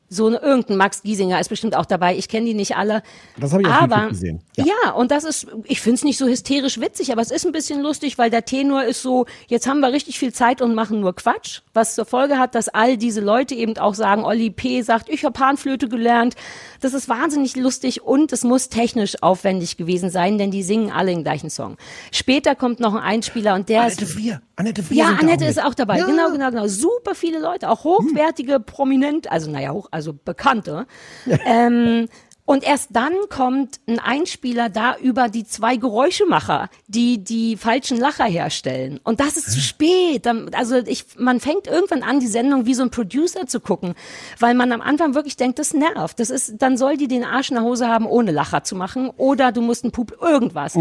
so 0.09 0.29
irgendein 0.29 0.77
Max 0.77 1.01
Giesinger 1.01 1.39
ist 1.39 1.49
bestimmt 1.49 1.75
auch 1.75 1.85
dabei. 1.85 2.15
Ich 2.15 2.27
kenne 2.29 2.45
die 2.45 2.53
nicht 2.53 2.77
alle. 2.77 3.01
Das 3.37 3.51
habe 3.53 3.63
ich 3.63 3.67
auf 3.67 3.73
aber, 3.73 3.95
YouTube 3.95 4.09
gesehen. 4.09 4.41
Ja. 4.55 4.91
und 4.91 5.11
das 5.11 5.23
ist, 5.23 5.47
ich 5.63 5.81
finde 5.81 5.95
es 5.95 6.03
nicht 6.03 6.17
so 6.17 6.27
hysterisch 6.27 6.79
witzig, 6.79 7.11
aber 7.11 7.21
es 7.21 7.31
ist 7.31 7.45
ein 7.45 7.51
bisschen 7.51 7.81
lustig, 7.81 8.17
weil 8.17 8.29
der 8.29 8.45
Tenor 8.45 8.83
ist 8.83 9.01
so, 9.01 9.25
jetzt 9.47 9.67
haben 9.67 9.79
wir 9.79 9.91
richtig 9.91 10.19
viel 10.19 10.31
Zeit 10.31 10.61
und 10.61 10.75
machen 10.75 11.01
nur 11.01 11.15
Quatsch, 11.15 11.61
was 11.73 11.95
zur 11.95 12.05
Folge 12.05 12.37
hat, 12.37 12.55
dass 12.55 12.69
all 12.69 12.97
diese 12.97 13.21
Leute 13.21 13.55
eben 13.55 13.77
auch 13.77 13.95
sagen, 13.95 14.23
Olli 14.23 14.51
P. 14.51 14.81
sagt, 14.81 15.09
ich 15.09 15.23
habe 15.25 15.33
Panflöte 15.33 15.89
gelernt. 15.89 16.35
Das 16.81 16.93
ist 16.93 17.09
wahnsinnig 17.09 17.55
lustig 17.55 18.03
und 18.03 18.31
es 18.31 18.43
muss 18.43 18.69
technisch 18.69 19.21
aufwendig 19.23 19.77
gewesen 19.77 20.09
sein, 20.09 20.37
denn 20.37 20.51
die 20.51 20.63
singen 20.63 20.91
alle 20.91 21.11
den 21.11 21.23
gleichen 21.23 21.49
Song. 21.49 21.77
Später 22.11 22.55
kommt 22.55 22.79
noch 22.79 22.93
ein 22.93 23.01
Einspieler 23.01 23.55
und 23.55 23.69
der 23.69 23.81
Annette 23.81 24.03
ist... 24.03 24.13
Frier. 24.13 24.41
Annette 24.55 24.83
Frier. 24.83 24.97
Ja, 24.97 25.17
Annette 25.19 25.45
auch 25.45 25.49
ist 25.49 25.63
auch 25.63 25.73
dabei. 25.73 25.97
Ja. 25.97 26.05
Genau, 26.05 26.31
genau, 26.31 26.49
genau. 26.49 26.67
Super 26.67 27.15
viele 27.15 27.39
Leute, 27.39 27.69
auch 27.69 27.83
hochwertige, 27.83 28.59
prominent, 28.59 29.29
also 29.31 29.51
naja, 29.51 29.71
hoch, 29.71 29.89
also 29.95 30.13
bekannte. 30.13 30.85
ähm, 31.45 32.07
und 32.47 32.63
erst 32.63 32.89
dann 32.91 33.13
kommt 33.29 33.79
ein 33.87 33.97
Einspieler 33.97 34.69
da 34.69 34.95
über 34.97 35.29
die 35.29 35.45
zwei 35.45 35.77
Geräuschemacher, 35.77 36.69
die 36.87 37.23
die 37.23 37.57
falschen 37.57 37.97
Lacher 37.97 38.25
herstellen. 38.25 38.99
Und 39.03 39.19
das 39.19 39.35
ist 39.35 39.51
zu 39.51 39.59
spät. 39.59 40.27
Also 40.53 40.75
ich, 40.75 41.05
man 41.17 41.39
fängt 41.39 41.65
irgendwann 41.65 42.03
an, 42.03 42.19
die 42.19 42.27
Sendung 42.27 42.67
wie 42.67 42.75
so 42.75 42.83
ein 42.83 42.91
Producer 42.91 43.47
zu 43.47 43.59
gucken, 43.59 43.95
weil 44.39 44.53
man 44.53 44.71
am 44.71 44.81
Anfang 44.81 45.15
wirklich 45.15 45.37
denkt, 45.37 45.57
das 45.57 45.73
nervt. 45.73 46.19
Das 46.19 46.29
ist, 46.29 46.61
dann 46.61 46.77
soll 46.77 46.97
die 46.97 47.07
den 47.07 47.23
Arsch 47.23 47.49
in 47.49 47.55
der 47.55 47.63
Hose 47.63 47.87
haben, 47.87 48.05
ohne 48.05 48.31
Lacher 48.31 48.63
zu 48.63 48.75
machen, 48.75 49.09
oder 49.17 49.51
du 49.51 49.61
musst 49.61 49.83
ein 49.83 49.91
Pup 49.91 50.15
irgendwas. 50.21 50.75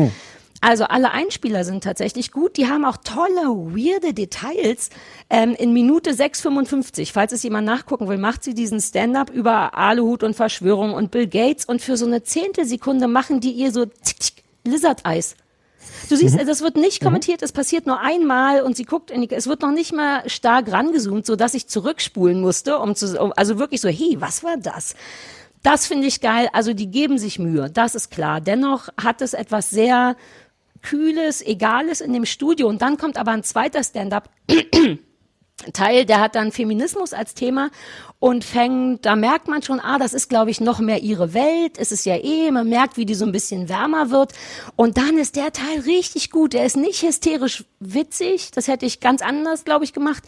Also 0.64 0.84
alle 0.84 1.10
Einspieler 1.10 1.62
sind 1.62 1.84
tatsächlich 1.84 2.32
gut. 2.32 2.56
Die 2.56 2.68
haben 2.68 2.86
auch 2.86 2.96
tolle, 2.96 3.48
weirde 3.76 4.14
Details. 4.14 4.88
Ähm, 5.28 5.54
in 5.54 5.74
Minute 5.74 6.12
6,55, 6.12 7.12
falls 7.12 7.32
es 7.32 7.42
jemand 7.42 7.66
nachgucken 7.66 8.08
will, 8.08 8.16
macht 8.16 8.42
sie 8.42 8.54
diesen 8.54 8.80
Stand-up 8.80 9.28
über 9.28 9.76
Aluhut 9.76 10.22
und 10.22 10.34
Verschwörung 10.34 10.94
und 10.94 11.10
Bill 11.10 11.26
Gates 11.26 11.66
und 11.66 11.82
für 11.82 11.98
so 11.98 12.06
eine 12.06 12.22
Zehntelsekunde 12.22 13.08
machen 13.08 13.40
die 13.40 13.50
ihr 13.50 13.72
so 13.72 13.84
tick, 13.84 14.20
tick, 14.20 14.44
Lizard-Eis. 14.64 15.36
Du 16.08 16.16
siehst, 16.16 16.38
das 16.40 16.62
wird 16.62 16.76
nicht 16.76 17.02
kommentiert, 17.02 17.42
es 17.42 17.52
passiert 17.52 17.86
nur 17.86 18.00
einmal 18.00 18.62
und 18.62 18.74
sie 18.74 18.84
guckt 18.84 19.10
in 19.10 19.20
die, 19.20 19.30
es 19.34 19.46
wird 19.46 19.60
noch 19.60 19.70
nicht 19.70 19.92
mal 19.92 20.26
stark 20.30 20.72
rangezoomt, 20.72 21.26
so 21.26 21.36
dass 21.36 21.52
ich 21.52 21.66
zurückspulen 21.66 22.40
musste, 22.40 22.78
um 22.78 22.94
zu, 22.94 23.20
um, 23.20 23.34
also 23.36 23.58
wirklich 23.58 23.82
so, 23.82 23.90
hey, 23.90 24.16
was 24.18 24.42
war 24.42 24.56
das? 24.56 24.94
Das 25.62 25.86
finde 25.86 26.06
ich 26.06 26.20
geil. 26.20 26.48
Also 26.52 26.74
die 26.74 26.90
geben 26.90 27.18
sich 27.18 27.38
Mühe, 27.38 27.70
das 27.70 27.94
ist 27.94 28.10
klar. 28.10 28.40
Dennoch 28.40 28.88
hat 29.02 29.22
es 29.22 29.32
etwas 29.32 29.70
sehr 29.70 30.14
Kühles, 30.84 31.42
Egales 31.42 32.00
in 32.00 32.12
dem 32.12 32.26
Studio. 32.26 32.68
Und 32.68 32.82
dann 32.82 32.98
kommt 32.98 33.16
aber 33.16 33.32
ein 33.32 33.42
zweiter 33.42 33.82
Stand-up. 33.82 34.30
Teil, 35.72 36.04
der 36.04 36.20
hat 36.20 36.34
dann 36.34 36.52
Feminismus 36.52 37.12
als 37.12 37.34
Thema 37.34 37.70
und 38.18 38.44
fängt, 38.44 39.06
da 39.06 39.16
merkt 39.16 39.48
man 39.48 39.62
schon, 39.62 39.80
ah, 39.80 39.98
das 39.98 40.12
ist, 40.12 40.28
glaube 40.28 40.50
ich, 40.50 40.60
noch 40.60 40.80
mehr 40.80 41.02
ihre 41.02 41.32
Welt. 41.32 41.78
Es 41.78 41.92
ist 41.92 42.04
ja 42.04 42.16
eh, 42.16 42.50
man 42.50 42.68
merkt, 42.68 42.96
wie 42.96 43.06
die 43.06 43.14
so 43.14 43.24
ein 43.24 43.32
bisschen 43.32 43.68
wärmer 43.68 44.10
wird. 44.10 44.32
Und 44.76 44.98
dann 44.98 45.16
ist 45.16 45.36
der 45.36 45.52
Teil 45.52 45.80
richtig 45.86 46.30
gut. 46.30 46.52
Der 46.52 46.66
ist 46.66 46.76
nicht 46.76 47.02
hysterisch 47.02 47.64
witzig. 47.92 48.50
Das 48.52 48.68
hätte 48.68 48.86
ich 48.86 49.00
ganz 49.00 49.20
anders, 49.20 49.64
glaube 49.64 49.84
ich, 49.84 49.92
gemacht. 49.92 50.22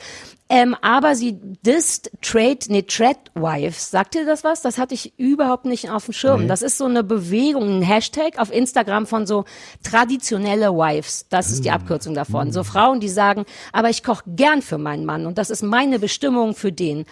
Ähm, 0.49 0.77
aber 0.81 1.17
sie 1.17 1.39
disst 1.41 2.13
Trade, 2.23 2.59
nee, 2.69 2.83
Trade 2.83 3.19
Wives. 3.35 3.91
Sagt 3.91 4.15
ihr 4.15 4.25
das 4.25 4.45
was? 4.45 4.63
Das 4.63 4.79
hatte 4.79 4.95
ich 4.95 5.19
überhaupt 5.19 5.65
nicht 5.65 5.91
auf 5.91 6.05
dem 6.05 6.15
Schirm. 6.15 6.43
Nee. 6.43 6.47
Das 6.47 6.63
ist 6.63 6.79
so 6.79 6.85
eine 6.85 7.03
Bewegung, 7.03 7.79
ein 7.79 7.83
Hashtag 7.83 8.39
auf 8.39 8.53
Instagram 8.53 9.07
von 9.07 9.27
so 9.27 9.45
traditionelle 9.83 10.73
Wives. 10.73 11.27
Das 11.31 11.51
ist 11.51 11.65
die 11.65 11.73
Abkürzung 11.73 12.15
davon. 12.15 12.53
So 12.53 12.63
Frauen, 12.63 13.01
die 13.01 13.09
sagen, 13.09 13.45
aber 13.73 13.91
ich 13.91 14.05
koche 14.05 14.23
gern 14.29 14.63
für 14.63 14.79
meinen 14.79 15.05
Mann 15.05 15.27
und 15.27 15.37
das 15.37 15.51
ist 15.51 15.63
meine 15.63 15.99
Bestimmung 15.99 16.55
für 16.55 16.71
den. 16.71 17.07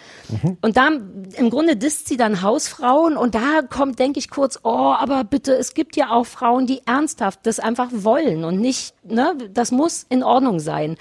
Und 0.61 0.77
da 0.77 0.87
im 0.87 1.49
Grunde 1.49 1.75
disst 1.75 2.07
sie 2.07 2.15
dann 2.15 2.41
Hausfrauen 2.41 3.17
und 3.17 3.35
da 3.35 3.61
kommt, 3.69 3.99
denke 3.99 4.19
ich 4.19 4.29
kurz, 4.29 4.59
oh, 4.63 4.93
aber 4.97 5.25
bitte, 5.25 5.53
es 5.55 5.73
gibt 5.73 5.97
ja 5.97 6.11
auch 6.11 6.25
Frauen, 6.25 6.67
die 6.67 6.81
ernsthaft 6.85 7.41
das 7.43 7.59
einfach 7.59 7.89
wollen 7.91 8.45
und 8.45 8.61
nicht, 8.61 8.93
ne, 9.03 9.35
das 9.53 9.71
muss 9.71 10.05
in 10.07 10.23
Ordnung 10.23 10.34
sein. 10.59 10.97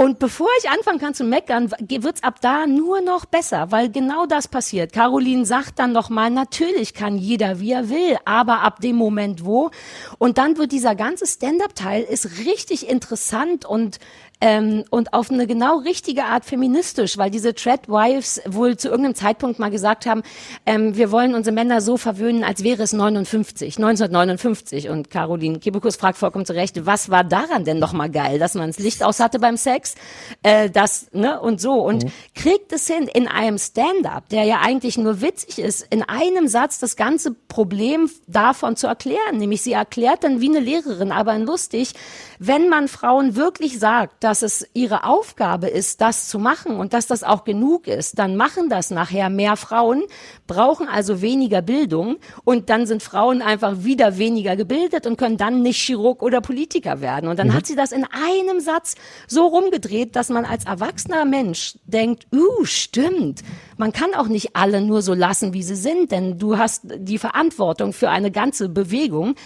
Und 0.00 0.18
bevor 0.18 0.48
ich 0.58 0.70
anfangen 0.70 0.98
kann 0.98 1.12
zu 1.12 1.24
meckern, 1.24 1.70
wird's 1.78 2.22
ab 2.22 2.40
da 2.40 2.66
nur 2.66 3.02
noch 3.02 3.26
besser, 3.26 3.70
weil 3.70 3.90
genau 3.90 4.24
das 4.24 4.48
passiert. 4.48 4.94
Caroline 4.94 5.44
sagt 5.44 5.78
dann 5.78 5.92
nochmal, 5.92 6.30
natürlich 6.30 6.94
kann 6.94 7.18
jeder, 7.18 7.60
wie 7.60 7.72
er 7.72 7.90
will, 7.90 8.16
aber 8.24 8.62
ab 8.62 8.80
dem 8.80 8.96
Moment 8.96 9.44
wo. 9.44 9.70
Und 10.16 10.38
dann 10.38 10.56
wird 10.56 10.72
dieser 10.72 10.94
ganze 10.94 11.26
Stand-up-Teil 11.26 12.02
ist 12.02 12.38
richtig 12.38 12.88
interessant 12.88 13.66
und 13.66 13.98
ähm, 14.40 14.84
und 14.90 15.12
auf 15.12 15.30
eine 15.30 15.46
genau 15.46 15.78
richtige 15.78 16.24
Art 16.24 16.44
feministisch, 16.44 17.18
weil 17.18 17.30
diese 17.30 17.54
Treadwives 17.54 18.40
wohl 18.46 18.76
zu 18.76 18.88
irgendeinem 18.88 19.14
Zeitpunkt 19.14 19.58
mal 19.58 19.70
gesagt 19.70 20.06
haben, 20.06 20.22
ähm, 20.66 20.96
wir 20.96 21.10
wollen 21.10 21.34
unsere 21.34 21.54
Männer 21.54 21.80
so 21.80 21.96
verwöhnen, 21.96 22.42
als 22.42 22.64
wäre 22.64 22.82
es 22.82 22.92
59, 22.92 23.76
1959. 23.76 24.88
Und 24.88 25.10
Caroline 25.10 25.58
Kebekus 25.58 25.96
fragt 25.96 26.18
vollkommen 26.18 26.46
zu 26.46 26.54
Recht, 26.54 26.86
was 26.86 27.10
war 27.10 27.24
daran 27.24 27.64
denn 27.64 27.78
nochmal 27.78 28.10
geil, 28.10 28.38
dass 28.38 28.54
man 28.54 28.68
das 28.68 28.78
Licht 28.78 29.02
aus 29.02 29.20
hatte 29.20 29.38
beim 29.38 29.56
Sex, 29.56 29.94
äh, 30.42 30.70
das, 30.70 31.08
ne, 31.12 31.40
und 31.40 31.60
so. 31.60 31.74
Und 31.74 32.04
mhm. 32.04 32.12
kriegt 32.34 32.72
es 32.72 32.86
hin, 32.86 33.08
in 33.12 33.28
einem 33.28 33.58
Stand-up, 33.58 34.28
der 34.30 34.44
ja 34.44 34.60
eigentlich 34.62 34.96
nur 34.96 35.20
witzig 35.20 35.58
ist, 35.58 35.86
in 35.90 36.02
einem 36.02 36.48
Satz 36.48 36.78
das 36.78 36.96
ganze 36.96 37.32
Problem 37.32 38.10
davon 38.26 38.76
zu 38.76 38.86
erklären. 38.86 39.36
Nämlich 39.36 39.62
sie 39.62 39.72
erklärt 39.72 40.24
dann 40.24 40.40
wie 40.40 40.48
eine 40.48 40.60
Lehrerin, 40.60 41.12
aber 41.12 41.36
lustig, 41.38 41.92
wenn 42.38 42.68
man 42.68 42.88
Frauen 42.88 43.36
wirklich 43.36 43.78
sagt, 43.78 44.24
dass 44.30 44.42
es 44.42 44.64
ihre 44.74 45.02
Aufgabe 45.02 45.66
ist, 45.66 46.00
das 46.00 46.28
zu 46.28 46.38
machen 46.38 46.76
und 46.76 46.92
dass 46.92 47.08
das 47.08 47.24
auch 47.24 47.42
genug 47.42 47.88
ist, 47.88 48.16
dann 48.16 48.36
machen 48.36 48.68
das 48.68 48.92
nachher 48.92 49.28
mehr 49.28 49.56
Frauen, 49.56 50.04
brauchen 50.46 50.86
also 50.86 51.20
weniger 51.20 51.62
Bildung 51.62 52.18
und 52.44 52.70
dann 52.70 52.86
sind 52.86 53.02
Frauen 53.02 53.42
einfach 53.42 53.82
wieder 53.82 54.18
weniger 54.18 54.54
gebildet 54.54 55.08
und 55.08 55.16
können 55.16 55.36
dann 55.36 55.62
nicht 55.62 55.80
Chirurg 55.80 56.22
oder 56.22 56.40
Politiker 56.40 57.00
werden. 57.00 57.28
Und 57.28 57.40
dann 57.40 57.48
mhm. 57.48 57.54
hat 57.54 57.66
sie 57.66 57.74
das 57.74 57.90
in 57.90 58.04
einem 58.04 58.60
Satz 58.60 58.94
so 59.26 59.48
rumgedreht, 59.48 60.14
dass 60.14 60.28
man 60.28 60.44
als 60.44 60.64
erwachsener 60.64 61.24
Mensch 61.24 61.76
denkt, 61.86 62.28
uh, 62.32 62.64
stimmt. 62.64 63.42
Man 63.80 63.94
kann 63.94 64.12
auch 64.14 64.26
nicht 64.26 64.56
alle 64.56 64.82
nur 64.82 65.00
so 65.00 65.14
lassen, 65.14 65.54
wie 65.54 65.62
sie 65.62 65.74
sind, 65.74 66.12
denn 66.12 66.38
du 66.38 66.58
hast 66.58 66.82
die 66.84 67.16
Verantwortung 67.16 67.94
für 67.94 68.10
eine 68.10 68.30
ganze 68.30 68.68
Bewegung. 68.68 69.36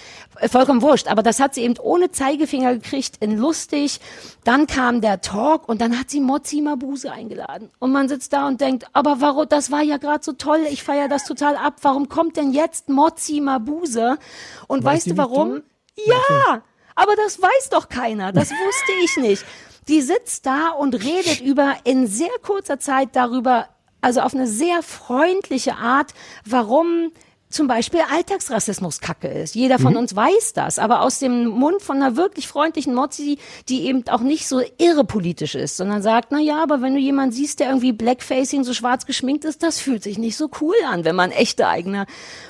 Vollkommen 0.48 0.82
wurscht. 0.82 1.06
Aber 1.06 1.22
das 1.22 1.38
hat 1.38 1.54
sie 1.54 1.62
eben 1.62 1.78
ohne 1.78 2.10
Zeigefinger 2.10 2.74
gekriegt, 2.74 3.18
in 3.20 3.38
lustig. 3.38 4.00
Dann 4.42 4.66
kam 4.66 5.00
der 5.00 5.20
Talk 5.20 5.68
und 5.68 5.80
dann 5.80 5.96
hat 5.96 6.10
sie 6.10 6.18
Mozzi 6.18 6.62
Mabuse 6.62 7.12
eingeladen. 7.12 7.70
Und 7.78 7.92
man 7.92 8.08
sitzt 8.08 8.32
da 8.32 8.48
und 8.48 8.60
denkt, 8.60 8.86
aber 8.92 9.20
warum, 9.20 9.48
das 9.48 9.70
war 9.70 9.82
ja 9.82 9.98
gerade 9.98 10.24
so 10.24 10.32
toll, 10.32 10.66
ich 10.68 10.82
feiere 10.82 11.06
das 11.06 11.22
total 11.22 11.54
ab. 11.54 11.76
Warum 11.82 12.08
kommt 12.08 12.36
denn 12.36 12.50
jetzt 12.52 12.88
Mozzi 12.88 13.40
Mabuse? 13.40 14.18
Und 14.66 14.82
weiß 14.82 14.94
weißt 14.94 15.10
du 15.12 15.16
warum? 15.16 15.62
Ja, 15.94 16.64
aber 16.96 17.14
das 17.14 17.40
weiß 17.40 17.68
doch 17.70 17.88
keiner. 17.88 18.32
Das 18.32 18.50
wusste 18.50 18.92
ich 19.04 19.16
nicht. 19.16 19.44
Die 19.86 20.00
sitzt 20.00 20.46
da 20.46 20.70
und 20.70 20.94
redet 20.94 21.40
über 21.40 21.76
in 21.84 22.08
sehr 22.08 22.32
kurzer 22.42 22.80
Zeit 22.80 23.10
darüber, 23.12 23.68
also 24.04 24.20
auf 24.20 24.34
eine 24.34 24.46
sehr 24.46 24.82
freundliche 24.82 25.76
Art, 25.76 26.12
warum 26.44 27.10
zum 27.54 27.68
Beispiel 27.68 28.00
Alltagsrassismus 28.12 29.00
Kacke 29.00 29.28
ist. 29.28 29.54
Jeder 29.54 29.78
von 29.78 29.92
mhm. 29.92 30.00
uns 30.00 30.16
weiß 30.16 30.54
das, 30.54 30.80
aber 30.80 31.02
aus 31.02 31.20
dem 31.20 31.46
Mund 31.46 31.82
von 31.82 32.02
einer 32.02 32.16
wirklich 32.16 32.48
freundlichen 32.48 32.94
Mozzi, 32.94 33.38
die 33.68 33.86
eben 33.86 34.06
auch 34.08 34.22
nicht 34.22 34.48
so 34.48 34.60
irre 34.76 35.04
politisch 35.04 35.54
ist, 35.54 35.76
sondern 35.76 36.02
sagt, 36.02 36.32
na 36.32 36.40
ja, 36.40 36.60
aber 36.60 36.82
wenn 36.82 36.94
du 36.94 37.00
jemanden 37.00 37.30
siehst, 37.30 37.60
der 37.60 37.68
irgendwie 37.68 37.92
Blackfacing 37.92 38.64
so 38.64 38.74
schwarz 38.74 39.06
geschminkt 39.06 39.44
ist, 39.44 39.62
das 39.62 39.78
fühlt 39.78 40.02
sich 40.02 40.18
nicht 40.18 40.36
so 40.36 40.50
cool 40.60 40.74
an, 40.90 41.04
wenn 41.04 41.14
man 41.14 41.30
echte 41.30 41.68
eigene 41.68 42.06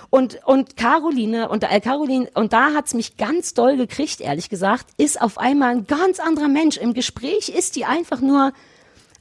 und 0.09 0.41
und 0.47 0.79
Caroline 0.79 1.51
und 1.51 1.65
äh, 1.65 1.81
Caroline 1.81 2.31
und 2.33 2.55
da 2.55 2.73
hat's 2.73 2.95
mich 2.95 3.19
ganz 3.19 3.53
doll 3.53 3.77
gekriegt, 3.77 4.23
ehrlich 4.23 4.49
gesagt, 4.49 4.87
ist 4.97 5.21
auf 5.21 5.37
einmal 5.37 5.73
ein 5.73 5.87
ganz 5.87 6.19
anderer 6.19 6.49
Mensch. 6.49 6.79
Im 6.79 6.95
Gespräch 6.95 7.51
ist 7.51 7.77
die 7.77 7.85
einfach 7.85 8.23
nur 8.23 8.53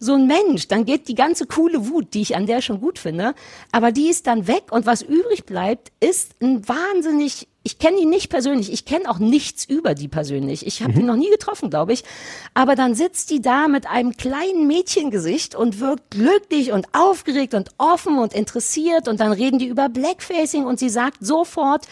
so 0.04 0.14
ein 0.14 0.28
Mensch, 0.28 0.68
dann 0.68 0.86
geht 0.86 1.08
die 1.08 1.16
ganze 1.16 1.46
coole 1.46 1.90
Wut, 1.90 2.14
die 2.14 2.22
ich 2.22 2.36
an 2.36 2.46
der 2.46 2.62
schon 2.62 2.82
gut 2.82 3.00
finde, 3.00 3.34
aber 3.72 3.92
die 3.92 4.10
ist 4.10 4.28
dann 4.28 4.48
weg 4.48 4.72
und 4.72 4.86
was 4.86 5.02
übrig 5.02 5.46
bleibt, 5.46 5.92
ist 6.00 6.36
ein 6.42 6.68
wahnsinnig 6.68 7.48
ich 7.66 7.80
kenne 7.80 7.98
ihn 7.98 8.10
nicht 8.10 8.30
persönlich, 8.30 8.72
ich 8.72 8.84
kenne 8.84 9.10
auch 9.10 9.20
nichts 9.20 9.64
über 9.64 9.96
die 9.96 10.10
persönlich. 10.10 10.68
Ich 10.68 10.84
habe 10.84 10.94
mhm. 10.94 11.00
ihn 11.00 11.06
noch 11.06 11.16
nie 11.16 11.30
getroffen, 11.30 11.70
glaube 11.70 11.94
ich. 11.94 12.04
Aber 12.54 12.76
dann 12.76 12.94
sitzt 12.94 13.30
die 13.30 13.42
da 13.42 13.70
mit 13.70 13.88
einem 13.88 14.18
kleinen 14.18 14.68
Mädchengesicht 14.68 15.56
und 15.56 15.80
wirkt 15.80 16.12
glücklich 16.12 16.74
und 16.74 16.88
aufgeregt 16.92 17.54
und 17.54 17.70
offen 17.78 18.20
und 18.20 18.34
interessiert. 18.34 19.08
Und 19.08 19.22
dann 19.22 19.32
reden 19.32 19.60
die 19.60 19.68
über 19.68 19.88
Blackfacing 19.88 20.66
und 20.66 20.78
sie 20.78 20.90
sagt 20.90 21.26
sofort, 21.26 21.88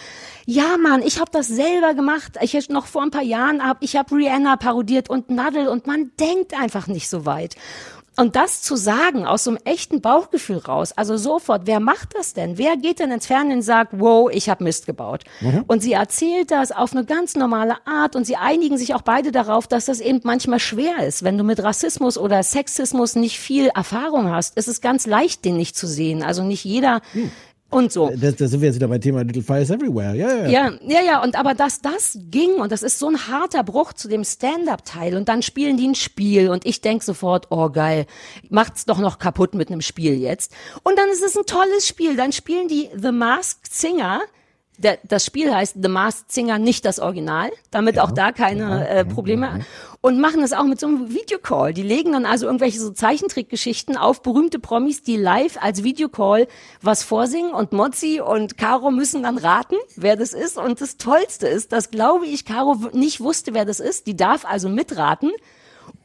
ja 0.45 0.77
Mann, 0.77 1.03
ich 1.03 1.21
habe 1.21 1.31
das 1.31 1.47
selber 1.47 1.93
gemacht. 1.93 2.33
Ich 2.41 2.53
hätte 2.53 2.73
noch 2.73 2.85
vor 2.85 3.03
ein 3.03 3.11
paar 3.11 3.23
Jahren 3.23 3.61
ab, 3.61 3.77
ich 3.79 3.95
habe 3.95 4.13
Rihanna 4.13 4.57
parodiert 4.57 5.09
und 5.09 5.29
Nadel 5.29 5.69
und 5.69 5.87
man 5.87 6.11
denkt 6.19 6.53
einfach 6.53 6.87
nicht 6.87 7.07
so 7.07 7.25
weit. 7.25 7.55
Und 8.21 8.35
das 8.35 8.61
zu 8.61 8.75
sagen 8.75 9.25
aus 9.25 9.45
so 9.45 9.49
einem 9.49 9.59
echten 9.65 9.99
Bauchgefühl 9.99 10.59
raus, 10.59 10.91
also 10.91 11.17
sofort, 11.17 11.63
wer 11.65 11.79
macht 11.79 12.09
das 12.15 12.35
denn? 12.35 12.59
Wer 12.59 12.77
geht 12.77 12.99
denn 12.99 13.09
ins 13.09 13.25
Fernsehen 13.25 13.57
und 13.57 13.61
sagt, 13.63 13.93
wow, 13.99 14.29
ich 14.31 14.47
habe 14.47 14.63
Mist 14.63 14.85
gebaut? 14.85 15.23
Mhm. 15.39 15.63
Und 15.65 15.81
sie 15.81 15.93
erzählt 15.93 16.51
das 16.51 16.71
auf 16.71 16.91
eine 16.91 17.03
ganz 17.03 17.35
normale 17.35 17.77
Art 17.87 18.15
und 18.15 18.25
sie 18.25 18.35
einigen 18.35 18.77
sich 18.77 18.93
auch 18.93 19.01
beide 19.01 19.31
darauf, 19.31 19.65
dass 19.65 19.85
das 19.85 20.01
eben 20.01 20.19
manchmal 20.21 20.59
schwer 20.59 21.03
ist. 21.03 21.23
Wenn 21.23 21.35
du 21.35 21.43
mit 21.43 21.63
Rassismus 21.63 22.15
oder 22.15 22.43
Sexismus 22.43 23.15
nicht 23.15 23.39
viel 23.39 23.69
Erfahrung 23.69 24.29
hast, 24.29 24.55
ist 24.55 24.67
es 24.67 24.81
ganz 24.81 25.07
leicht, 25.07 25.43
den 25.43 25.57
nicht 25.57 25.75
zu 25.75 25.87
sehen. 25.87 26.21
Also 26.21 26.43
nicht 26.43 26.63
jeder 26.63 27.01
mhm 27.15 27.31
und 27.71 27.91
so. 27.91 28.11
Da, 28.15 28.31
da 28.31 28.47
sind 28.47 28.61
wir 28.61 28.67
jetzt 28.67 28.75
wieder 28.75 28.87
beim 28.87 29.01
Thema 29.01 29.23
Little 29.23 29.41
Fires 29.41 29.69
Everywhere. 29.69 30.15
Ja, 30.15 30.45
ja, 30.45 30.47
ja. 30.47 30.71
Ja, 30.85 31.01
ja, 31.01 31.23
und 31.23 31.35
aber 31.35 31.53
dass 31.53 31.81
das 31.81 32.17
ging 32.29 32.55
und 32.55 32.71
das 32.71 32.83
ist 32.83 32.99
so 32.99 33.07
ein 33.07 33.27
harter 33.27 33.63
Bruch 33.63 33.93
zu 33.93 34.07
dem 34.07 34.23
Stand-up-Teil 34.23 35.15
und 35.15 35.27
dann 35.29 35.41
spielen 35.41 35.77
die 35.77 35.87
ein 35.87 35.95
Spiel 35.95 36.49
und 36.49 36.65
ich 36.65 36.81
denk 36.81 37.01
sofort, 37.01 37.47
oh 37.49 37.69
geil, 37.69 38.05
macht's 38.49 38.85
doch 38.85 38.99
noch 38.99 39.19
kaputt 39.19 39.55
mit 39.55 39.71
einem 39.71 39.81
Spiel 39.81 40.19
jetzt. 40.19 40.53
Und 40.83 40.97
dann 40.97 41.09
ist 41.09 41.23
es 41.23 41.35
ein 41.35 41.45
tolles 41.45 41.87
Spiel. 41.87 42.15
Dann 42.15 42.31
spielen 42.31 42.67
die 42.67 42.89
The 42.95 43.11
Masked 43.11 43.73
Singer 43.73 44.21
der, 44.83 44.99
das 45.03 45.25
Spiel 45.25 45.53
heißt 45.53 45.77
The 45.81 45.89
Masked 45.89 46.31
Singer, 46.31 46.59
nicht 46.59 46.85
das 46.85 46.99
Original, 46.99 47.51
damit 47.71 47.95
ja, 47.95 48.03
auch 48.03 48.11
da 48.11 48.31
keine 48.31 48.63
ja, 48.63 48.85
äh, 48.85 49.05
Probleme. 49.05 49.45
Ja, 49.45 49.59
und 50.01 50.19
machen 50.19 50.41
das 50.41 50.51
auch 50.51 50.63
mit 50.63 50.79
so 50.79 50.87
einem 50.87 51.13
Videocall. 51.13 51.73
Die 51.73 51.83
legen 51.83 52.13
dann 52.13 52.25
also 52.25 52.47
irgendwelche 52.47 52.79
so 52.79 52.89
Zeichentrickgeschichten 52.89 53.97
auf 53.97 54.23
berühmte 54.23 54.57
Promis, 54.57 55.03
die 55.03 55.15
live 55.15 55.57
als 55.61 55.83
Videocall 55.83 56.47
was 56.81 57.03
vorsingen 57.03 57.53
und 57.53 57.71
Mozzi 57.71 58.19
und 58.19 58.57
Caro 58.57 58.89
müssen 58.89 59.23
dann 59.23 59.37
raten, 59.37 59.75
wer 59.95 60.15
das 60.15 60.33
ist. 60.33 60.57
Und 60.57 60.81
das 60.81 60.97
Tollste 60.97 61.47
ist, 61.47 61.71
dass 61.71 61.91
glaube 61.91 62.25
ich 62.25 62.45
Caro 62.45 62.77
nicht 62.93 63.21
wusste, 63.21 63.53
wer 63.53 63.65
das 63.65 63.79
ist. 63.79 64.07
Die 64.07 64.15
darf 64.15 64.43
also 64.43 64.69
mitraten 64.69 65.31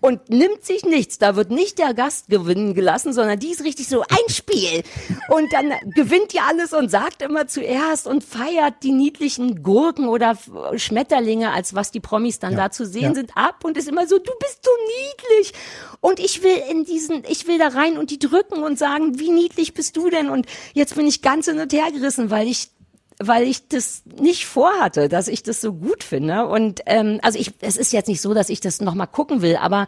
und 0.07 0.31
nimmt 0.31 0.65
sich 0.65 0.85
nichts. 0.85 1.19
Da 1.19 1.35
wird 1.35 1.51
nicht 1.51 1.81
der 1.81 1.93
Gast 1.93 2.29
gewinnen 2.29 2.75
gelassen, 2.75 3.13
sondern 3.13 3.41
die 3.41 3.51
ist 3.51 3.65
richtig 3.65 3.89
so 3.89 4.03
ein 4.03 4.29
Spiel. 4.29 4.85
Und 5.29 5.53
dann 5.53 5.73
gewinnt 5.97 6.33
die 6.33 6.39
alles 6.39 6.73
und 6.73 6.93
sagt 6.93 7.23
immer 7.23 7.49
zuerst 7.49 8.07
und 8.07 8.23
feiert 8.23 8.85
die 8.85 8.93
niedlichen 8.93 9.65
Gurken 9.65 10.07
oder 10.07 10.39
Schmetterlinge, 10.77 11.51
als 11.51 11.75
was 11.75 11.91
die 11.91 11.99
Promis 11.99 12.39
dann 12.39 12.53
ja, 12.53 12.59
da 12.59 12.71
zu 12.71 12.87
sehen 12.87 13.03
ja. 13.03 13.15
sind, 13.15 13.37
ab 13.37 13.65
und 13.65 13.77
ist 13.77 13.89
immer 13.89 14.07
so, 14.07 14.19
du 14.19 14.33
bist 14.39 14.65
so 14.65 14.71
niedlich. 15.01 15.53
Und 16.01 16.21
ich 16.21 16.45
will 16.45 16.57
in 16.71 16.85
diesen, 16.85 17.25
ich 17.29 17.49
will 17.49 17.59
da 17.59 17.69
rein 17.69 17.99
und 17.99 18.13
die 18.13 18.21
drücken 18.21 18.63
und 18.63 18.79
sagen, 18.79 19.19
wie 19.19 19.31
niedlich 19.31 19.75
bist 19.75 19.97
du 19.97 20.09
denn? 20.09 20.31
Und 20.31 20.47
jetzt 20.73 20.95
bin 20.95 21.09
ich 21.09 21.21
ganz 21.21 21.47
hin 21.47 21.59
und 21.59 21.73
her 21.73 21.91
gerissen, 21.93 22.31
weil 22.31 22.47
ich 22.47 22.69
weil 23.19 23.45
ich 23.45 23.69
das 23.69 24.03
nicht 24.21 24.47
vorhatte, 24.47 25.09
dass 25.09 25.29
ich 25.29 25.43
das 25.43 25.61
so 25.61 25.73
gut 25.73 26.05
finde. 26.05 26.47
Und 26.47 26.83
ähm, 26.87 27.19
also 27.23 27.39
ich, 27.39 27.53
es 27.61 27.77
ist 27.77 27.93
jetzt 27.93 28.09
nicht 28.09 28.21
so, 28.21 28.35
dass 28.35 28.51
ich 28.51 28.61
das 28.61 28.81
nochmal 28.81 29.07
gucken 29.07 29.43
will, 29.43 29.57
aber 29.57 29.87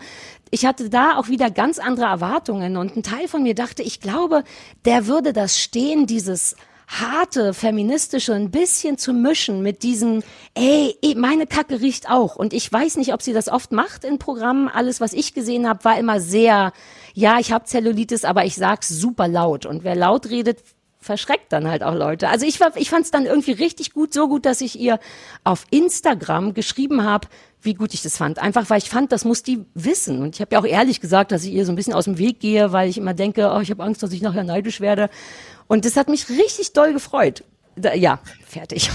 ich 0.50 0.64
hatte 0.64 0.88
da 0.88 1.18
auch 1.18 1.28
wieder 1.28 1.50
ganz 1.50 1.78
andere 1.78 2.06
Erwartungen 2.06 2.76
und 2.76 2.96
ein 2.96 3.02
Teil 3.02 3.28
von 3.28 3.42
mir 3.42 3.54
dachte, 3.54 3.82
ich 3.82 4.00
glaube, 4.00 4.44
der 4.84 5.06
würde 5.06 5.32
das 5.32 5.58
stehen, 5.58 6.06
dieses 6.06 6.56
harte, 6.88 7.52
feministische 7.52 8.32
ein 8.32 8.50
bisschen 8.50 8.96
zu 8.96 9.12
mischen 9.12 9.62
mit 9.62 9.82
diesem, 9.82 10.22
ey, 10.54 10.96
ey, 11.02 11.14
meine 11.16 11.46
Kacke 11.46 11.80
riecht 11.82 12.10
auch. 12.10 12.34
Und 12.36 12.54
ich 12.54 12.72
weiß 12.72 12.96
nicht, 12.96 13.12
ob 13.12 13.20
sie 13.20 13.34
das 13.34 13.48
oft 13.48 13.72
macht 13.72 14.04
in 14.04 14.18
Programmen. 14.18 14.68
Alles, 14.68 14.98
was 15.00 15.12
ich 15.12 15.34
gesehen 15.34 15.68
habe, 15.68 15.84
war 15.84 15.98
immer 15.98 16.18
sehr, 16.18 16.72
ja, 17.12 17.38
ich 17.38 17.52
habe 17.52 17.66
Zellulitis, 17.66 18.24
aber 18.24 18.46
ich 18.46 18.54
sag's 18.54 18.88
super 18.88 19.28
laut. 19.28 19.66
Und 19.66 19.84
wer 19.84 19.96
laut 19.96 20.30
redet, 20.30 20.60
verschreckt 21.00 21.52
dann 21.52 21.68
halt 21.68 21.82
auch 21.82 21.94
Leute. 21.94 22.28
Also 22.28 22.44
ich, 22.46 22.60
war, 22.60 22.76
ich 22.76 22.90
fand 22.90 23.04
es 23.04 23.10
dann 23.10 23.26
irgendwie 23.26 23.52
richtig 23.52 23.92
gut, 23.92 24.12
so 24.12 24.28
gut, 24.28 24.44
dass 24.44 24.60
ich 24.60 24.78
ihr 24.78 24.98
auf 25.44 25.64
Instagram 25.70 26.54
geschrieben 26.54 27.04
habe, 27.04 27.28
wie 27.62 27.74
gut 27.74 27.94
ich 27.94 28.02
das 28.02 28.16
fand. 28.16 28.38
Einfach, 28.38 28.68
weil 28.70 28.78
ich 28.78 28.90
fand, 28.90 29.12
das 29.12 29.24
muss 29.24 29.42
die 29.42 29.64
wissen. 29.74 30.22
Und 30.22 30.34
ich 30.34 30.40
habe 30.40 30.54
ja 30.54 30.60
auch 30.60 30.66
ehrlich 30.66 31.00
gesagt, 31.00 31.32
dass 31.32 31.44
ich 31.44 31.52
ihr 31.52 31.64
so 31.64 31.72
ein 31.72 31.76
bisschen 31.76 31.94
aus 31.94 32.04
dem 32.04 32.18
Weg 32.18 32.40
gehe, 32.40 32.72
weil 32.72 32.88
ich 32.88 32.98
immer 32.98 33.14
denke, 33.14 33.52
oh, 33.54 33.60
ich 33.60 33.70
habe 33.70 33.82
Angst, 33.82 34.02
dass 34.02 34.12
ich 34.12 34.22
nachher 34.22 34.44
neidisch 34.44 34.80
werde. 34.80 35.08
Und 35.66 35.84
das 35.84 35.96
hat 35.96 36.08
mich 36.08 36.28
richtig 36.28 36.72
doll 36.72 36.92
gefreut. 36.92 37.44
Da, 37.76 37.94
ja, 37.94 38.20
fertig. 38.46 38.90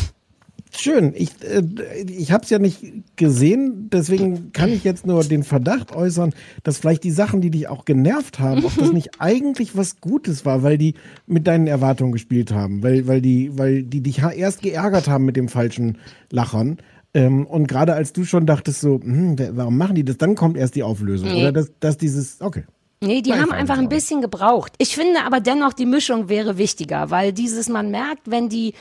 Schön. 0.76 1.14
Ich, 1.16 1.30
äh, 1.44 1.64
ich 2.08 2.32
habe 2.32 2.44
es 2.44 2.50
ja 2.50 2.58
nicht 2.58 2.82
gesehen, 3.16 3.90
deswegen 3.92 4.52
kann 4.54 4.72
ich 4.72 4.84
jetzt 4.84 5.06
nur 5.06 5.24
den 5.24 5.44
Verdacht 5.44 5.96
äußern, 5.96 6.34
dass 6.64 6.80
vielleicht 6.80 7.04
die 7.04 7.12
Sachen, 7.12 7.42
die 7.42 7.52
dich 7.52 7.68
auch 7.68 7.86
genervt 7.86 8.40
haben, 8.40 8.66
ob 8.66 8.76
das 8.76 8.92
nicht 8.94 9.12
eigentlich 9.20 9.78
was 9.78 10.02
Gutes 10.02 10.46
war, 10.46 10.64
weil 10.64 10.78
die 10.78 10.96
mit 11.28 11.46
deinen 11.46 11.68
Erwartungen 11.68 12.12
gespielt 12.12 12.52
haben, 12.52 12.82
weil, 12.82 13.08
weil, 13.08 13.22
die, 13.22 13.58
weil 13.58 13.84
die 13.84 14.02
dich 14.02 14.20
erst 14.20 14.62
geärgert 14.62 15.08
haben 15.08 15.26
mit 15.26 15.36
dem 15.36 15.48
falschen 15.48 16.00
Lachern. 16.32 16.78
Ähm, 17.14 17.46
und 17.46 17.68
gerade 17.68 17.94
als 17.94 18.12
du 18.12 18.26
schon 18.26 18.48
dachtest, 18.48 18.82
so, 18.82 19.00
hm, 19.00 19.38
warum 19.52 19.78
machen 19.78 19.96
die 19.96 20.04
das, 20.04 20.18
dann 20.18 20.34
kommt 20.34 20.58
erst 20.58 20.76
die 20.76 20.84
Auflösung. 20.84 21.30
Nee. 21.30 21.42
Oder 21.42 21.52
dass, 21.52 21.72
dass 21.80 21.98
dieses, 21.98 22.42
okay. 22.42 22.64
Nee, 23.04 23.22
die 23.22 23.34
haben 23.34 23.52
einfach 23.52 23.78
ein 23.78 23.90
bisschen 23.90 24.22
gebraucht. 24.22 24.74
Ich 24.78 24.96
finde 24.96 25.26
aber 25.26 25.42
dennoch, 25.42 25.74
die 25.74 25.86
Mischung 25.86 26.30
wäre 26.30 26.58
wichtiger, 26.58 27.10
weil 27.12 27.34
dieses, 27.34 27.68
man 27.68 27.92
merkt, 27.92 28.32
wenn 28.32 28.48
die 28.48 28.74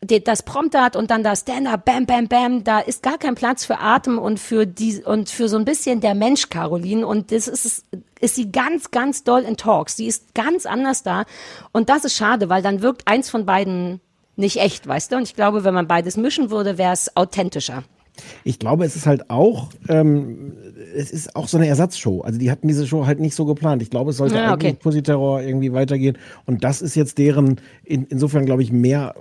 das 0.00 0.42
Prompter 0.42 0.82
hat 0.82 0.96
und 0.96 1.10
dann 1.10 1.22
das 1.22 1.40
Stand-up, 1.40 1.84
bam, 1.84 2.06
bam, 2.06 2.26
bam, 2.26 2.64
da 2.64 2.80
ist 2.80 3.02
gar 3.02 3.18
kein 3.18 3.34
Platz 3.34 3.66
für 3.66 3.78
Atem 3.78 4.18
und 4.18 4.40
für 4.40 4.66
die, 4.66 5.02
und 5.04 5.28
für 5.28 5.48
so 5.48 5.58
ein 5.58 5.66
bisschen 5.66 6.00
der 6.00 6.14
Mensch 6.14 6.48
Caroline 6.48 7.06
und 7.06 7.32
das 7.32 7.48
ist, 7.48 7.84
ist 8.18 8.34
sie 8.34 8.50
ganz, 8.50 8.90
ganz 8.90 9.24
doll 9.24 9.42
in 9.42 9.58
Talks. 9.58 9.96
Sie 9.96 10.06
ist 10.06 10.34
ganz 10.34 10.64
anders 10.64 11.02
da 11.02 11.24
und 11.72 11.90
das 11.90 12.04
ist 12.04 12.16
schade, 12.16 12.48
weil 12.48 12.62
dann 12.62 12.80
wirkt 12.80 13.06
eins 13.06 13.28
von 13.28 13.44
beiden 13.44 14.00
nicht 14.36 14.56
echt, 14.56 14.86
weißt 14.86 15.12
du? 15.12 15.16
Und 15.16 15.24
ich 15.24 15.36
glaube, 15.36 15.64
wenn 15.64 15.74
man 15.74 15.86
beides 15.86 16.16
mischen 16.16 16.50
würde, 16.50 16.78
wäre 16.78 16.94
es 16.94 17.14
authentischer. 17.14 17.84
Ich 18.44 18.58
glaube, 18.58 18.84
es 18.84 18.96
ist 18.96 19.06
halt 19.06 19.30
auch, 19.30 19.68
ähm, 19.88 20.52
es 20.96 21.10
ist 21.10 21.36
auch 21.36 21.48
so 21.48 21.56
eine 21.56 21.66
Ersatzshow. 21.68 22.20
Also 22.22 22.38
die 22.38 22.50
hatten 22.50 22.68
diese 22.68 22.86
Show 22.86 23.06
halt 23.06 23.20
nicht 23.20 23.34
so 23.34 23.44
geplant. 23.44 23.82
Ich 23.82 23.90
glaube, 23.90 24.10
es 24.10 24.16
sollte 24.16 24.34
Ja, 24.36 24.52
eigentlich 24.52 24.72
okay. 24.72 24.80
Pussy 24.82 25.02
Terror 25.02 25.40
irgendwie 25.42 25.72
weitergehen. 25.72 26.16
Und 26.46 26.64
das 26.64 26.82
ist 26.82 26.94
jetzt 26.94 27.18
deren, 27.18 27.60
in, 27.84 28.04
insofern 28.10 28.44
glaube 28.46 28.62
ich, 28.62 28.72
mehr 28.72 29.14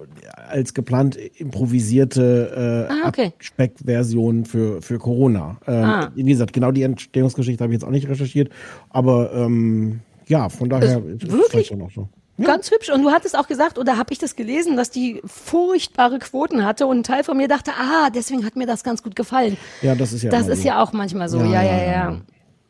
als 0.49 0.73
geplant 0.73 1.17
improvisierte 1.37 2.87
äh, 2.89 2.93
Ah, 2.93 3.07
okay. 3.07 3.31
Abspeckversion 3.35 4.45
für, 4.45 4.81
für 4.81 4.97
Corona. 4.99 5.57
Ähm, 5.67 5.83
Ah. 5.83 6.11
Wie 6.15 6.23
gesagt, 6.23 6.53
genau 6.53 6.71
die 6.71 6.83
Entstehungsgeschichte 6.83 7.63
habe 7.63 7.73
ich 7.73 7.79
jetzt 7.79 7.87
auch 7.87 7.91
nicht 7.91 8.07
recherchiert. 8.09 8.49
Aber 8.89 9.31
ähm, 9.33 10.01
ja, 10.27 10.49
von 10.49 10.69
daher 10.69 11.03
ist 11.05 11.23
es 11.23 11.31
wirklich? 11.31 11.67
vielleicht 11.67 11.81
auch 11.81 11.91
so. 11.91 12.09
Ganz 12.45 12.71
hübsch. 12.71 12.89
Und 12.91 13.03
du 13.03 13.11
hattest 13.11 13.37
auch 13.37 13.47
gesagt, 13.47 13.77
oder 13.77 13.97
habe 13.97 14.11
ich 14.13 14.19
das 14.19 14.35
gelesen, 14.35 14.77
dass 14.77 14.89
die 14.89 15.21
furchtbare 15.25 16.19
Quoten 16.19 16.65
hatte 16.65 16.87
und 16.87 16.99
ein 16.99 17.03
Teil 17.03 17.23
von 17.23 17.37
mir 17.37 17.47
dachte, 17.47 17.71
ah, 17.79 18.09
deswegen 18.09 18.45
hat 18.45 18.55
mir 18.55 18.65
das 18.67 18.83
ganz 18.83 19.03
gut 19.03 19.15
gefallen. 19.15 19.57
Ja, 19.81 19.95
das 19.95 20.13
ist 20.13 20.23
ja 20.23 20.29
Das 20.31 20.47
ist 20.47 20.61
so. 20.61 20.67
ja 20.67 20.81
auch 20.81 20.93
manchmal 20.93 21.29
so, 21.29 21.39
Ja, 21.39 21.45
ja, 21.45 21.63
ja, 21.63 21.77
ja, 21.77 21.83
ja. 21.83 21.91
ja. 22.11 22.21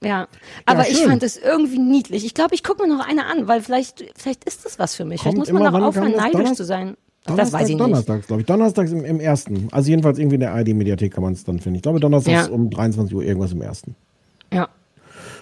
Ja, 0.01 0.27
aber 0.65 0.87
ich 0.87 1.03
fand 1.03 1.23
es 1.23 1.35
irgendwie 1.35 1.77
niedlich. 1.77 2.23
Ich 2.25 2.33
glaube, 2.33 2.55
ich 2.55 2.63
gucke 2.63 2.81
mir 2.81 2.87
noch 2.87 3.05
eine 3.05 3.25
an, 3.25 3.49
weil 3.49 3.61
vielleicht, 3.61 4.05
vielleicht 4.15 4.45
ist 4.45 4.63
das 4.63 4.79
was 4.79 4.95
für 4.95 5.03
mich. 5.03 5.21
Kommt 5.21 5.33
vielleicht 5.35 5.51
muss 5.51 5.61
man 5.61 5.73
wann 5.73 5.83
aufhören, 5.83 6.13
das? 6.13 6.21
neidisch 6.21 6.31
Donnerstag? 6.37 6.55
zu 6.57 6.63
sein. 6.63 6.87
Das 7.25 7.35
Donnerstag, 7.35 7.59
weiß 7.59 7.67
ich 7.69 7.75
nicht. 7.75 7.81
Donnerstags, 7.83 8.27
glaube 8.27 8.41
ich. 8.41 8.47
Donnerstags 8.47 8.91
im, 8.93 9.03
im 9.03 9.19
ersten. 9.19 9.67
Also 9.71 9.89
jedenfalls 9.89 10.17
irgendwie 10.17 10.35
in 10.35 10.39
der 10.39 10.53
ARD-Mediathek 10.53 11.13
kann 11.13 11.23
man 11.23 11.33
es 11.33 11.43
dann 11.43 11.59
finden. 11.59 11.75
Ich 11.75 11.81
glaube, 11.81 11.99
donnerstags 11.99 12.47
Ja. 12.47 12.53
um 12.53 12.69
23 12.69 13.13
Uhr 13.13 13.23
irgendwas 13.23 13.51
im 13.51 13.61
ersten. 13.61 13.97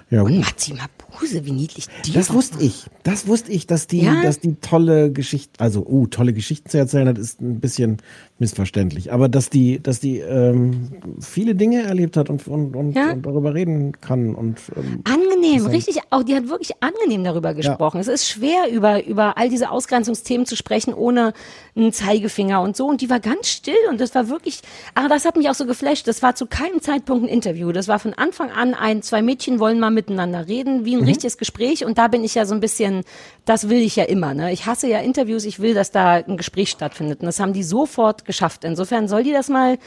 Ja. 0.10 0.22
Und. 0.22 0.40
Matzi 0.40 0.74
Mabuse, 0.74 1.46
wie 1.46 1.52
niedlich 1.52 1.88
die 2.06 2.14
Das 2.14 2.32
wusste 2.34 2.64
ich. 2.64 2.86
Das 3.04 3.28
wusste 3.28 3.52
ich, 3.52 3.68
dass 3.68 3.88
die, 3.88 4.02
Ja? 4.02 4.22
dass 4.22 4.40
die 4.40 4.56
tolle 4.56 5.12
Geschichten, 5.12 5.54
also, 5.58 5.86
uh, 5.86 6.08
tolle 6.08 6.34
Geschichten 6.34 6.70
zu 6.70 6.78
erzählen 6.78 7.08
hat, 7.08 7.18
ist 7.18 7.42
ein 7.42 7.60
bisschen 7.60 7.98
missverständlich. 8.40 9.12
Aber 9.12 9.30
dass 9.30 9.50
die, 9.50 9.82
dass 9.82 10.00
die 10.00 10.20
ähm, 10.20 10.92
viele 11.20 11.56
Dinge 11.56 11.84
erlebt 11.84 12.18
hat 12.18 12.30
und, 12.30 12.48
und, 12.48 12.76
und, 12.76 12.96
Ja? 12.96 13.12
und 13.12 13.26
darüber 13.26 13.54
reden 13.54 13.94
kann 14.00 14.36
und 14.36 14.60
ähm, 14.76 15.02
Angenehm, 15.06 15.66
richtig, 15.66 16.00
auch 16.12 16.24
die 16.24 16.36
hat 16.36 16.48
wirklich 16.50 16.72
angenehm 16.82 17.24
darüber 17.24 17.54
gesprochen. 17.54 18.00
Es 18.00 18.08
ist 18.08 18.28
schwer, 18.28 18.70
über, 18.72 19.06
über 19.06 19.38
all 19.38 19.50
diese 19.50 19.72
Ausgrenzungsthemen 19.72 20.46
zu 20.46 20.56
sprechen, 20.56 20.94
ohne 20.94 21.34
einen 21.76 21.92
Zeigefinger 21.92 22.62
und 22.62 22.78
so. 22.78 22.88
Und 22.88 23.02
die 23.02 23.10
war 23.10 23.20
ganz 23.20 23.48
still 23.50 23.76
und 23.90 24.00
das 24.00 24.14
war 24.16 24.30
wirklich, 24.30 24.62
aber 24.94 25.10
das 25.10 25.26
hat 25.26 25.36
mich 25.36 25.50
auch 25.50 25.56
so 25.56 25.66
geflasht. 25.66 26.08
Das 26.08 26.22
war 26.22 26.36
zu 26.36 26.46
keinem 26.46 26.82
Zeitpunkt 26.82 27.26
ein 27.26 27.30
Interview. 27.30 27.72
Das 27.72 27.88
war 27.88 28.00
von 28.00 28.14
Anfang 28.14 28.52
an 28.52 28.74
ein, 28.74 29.02
zwei 29.02 29.22
Mädchen 29.22 29.60
wollen 29.60 29.80
mal 29.80 29.92
miteinander 29.92 30.48
reden, 30.48 30.86
wie 30.86 30.96
ein 30.96 31.04
richtiges 31.04 31.38
Gespräch. 31.38 31.86
Und 31.86 31.98
da 31.98 32.08
bin 32.08 32.24
ich 32.24 32.36
ja 32.36 32.46
so 32.46 32.54
ein 32.54 32.60
bisschen, 32.60 33.04
das 33.46 33.70
will 33.70 33.80
ich 33.80 33.96
ja 33.96 34.04
immer, 34.04 34.34
ne? 34.34 34.52
Ich 34.52 34.66
hasse 34.66 34.88
ja 34.88 35.00
Interviews, 35.00 35.46
ich 35.46 35.60
will, 35.60 35.74
dass 35.74 35.92
da 35.92 36.14
ein 36.16 36.38
Gespräch 36.38 36.70
stattfindet. 36.70 37.22
Und 37.22 37.26
das 37.26 37.40
haben 37.40 37.54
die 37.54 37.64
sofort 37.64 38.26
geschafft. 38.28 38.64
Insofern 38.64 39.08
soll 39.08 39.24
die 39.24 39.32
das 39.34 39.50
mal, 39.50 39.80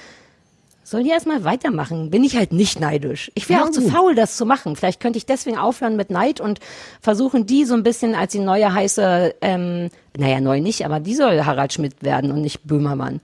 soll 0.82 1.04
die 1.04 1.10
erstmal 1.10 1.44
weitermachen? 1.44 2.10
Bin 2.10 2.24
ich 2.24 2.36
halt 2.36 2.52
nicht 2.52 2.80
neidisch. 2.80 3.30
Ich 3.36 3.48
wäre 3.48 3.60
Ja, 3.60 3.66
auch 3.66 3.70
zu 3.70 3.82
faul, 3.82 4.16
das 4.16 4.36
zu 4.36 4.44
machen. 4.44 4.74
Vielleicht 4.74 4.98
könnte 4.98 5.18
ich 5.18 5.26
deswegen 5.26 5.56
aufhören 5.58 5.94
mit 5.94 6.10
Neid 6.10 6.40
und 6.40 6.58
versuchen, 7.00 7.46
die 7.46 7.64
so 7.64 7.74
ein 7.74 7.84
bisschen 7.84 8.16
als 8.16 8.32
die 8.32 8.40
neue 8.40 8.74
heiße, 8.74 9.34
ähm, 9.40 9.90
naja, 10.18 10.40
neu 10.40 10.60
nicht, 10.60 10.84
aber 10.84 10.98
die 10.98 11.14
soll 11.14 11.44
Harald 11.44 11.72
Schmidt 11.72 12.02
werden 12.02 12.32
und 12.32 12.40
nicht 12.40 12.66
Böhmermann. 12.66 13.20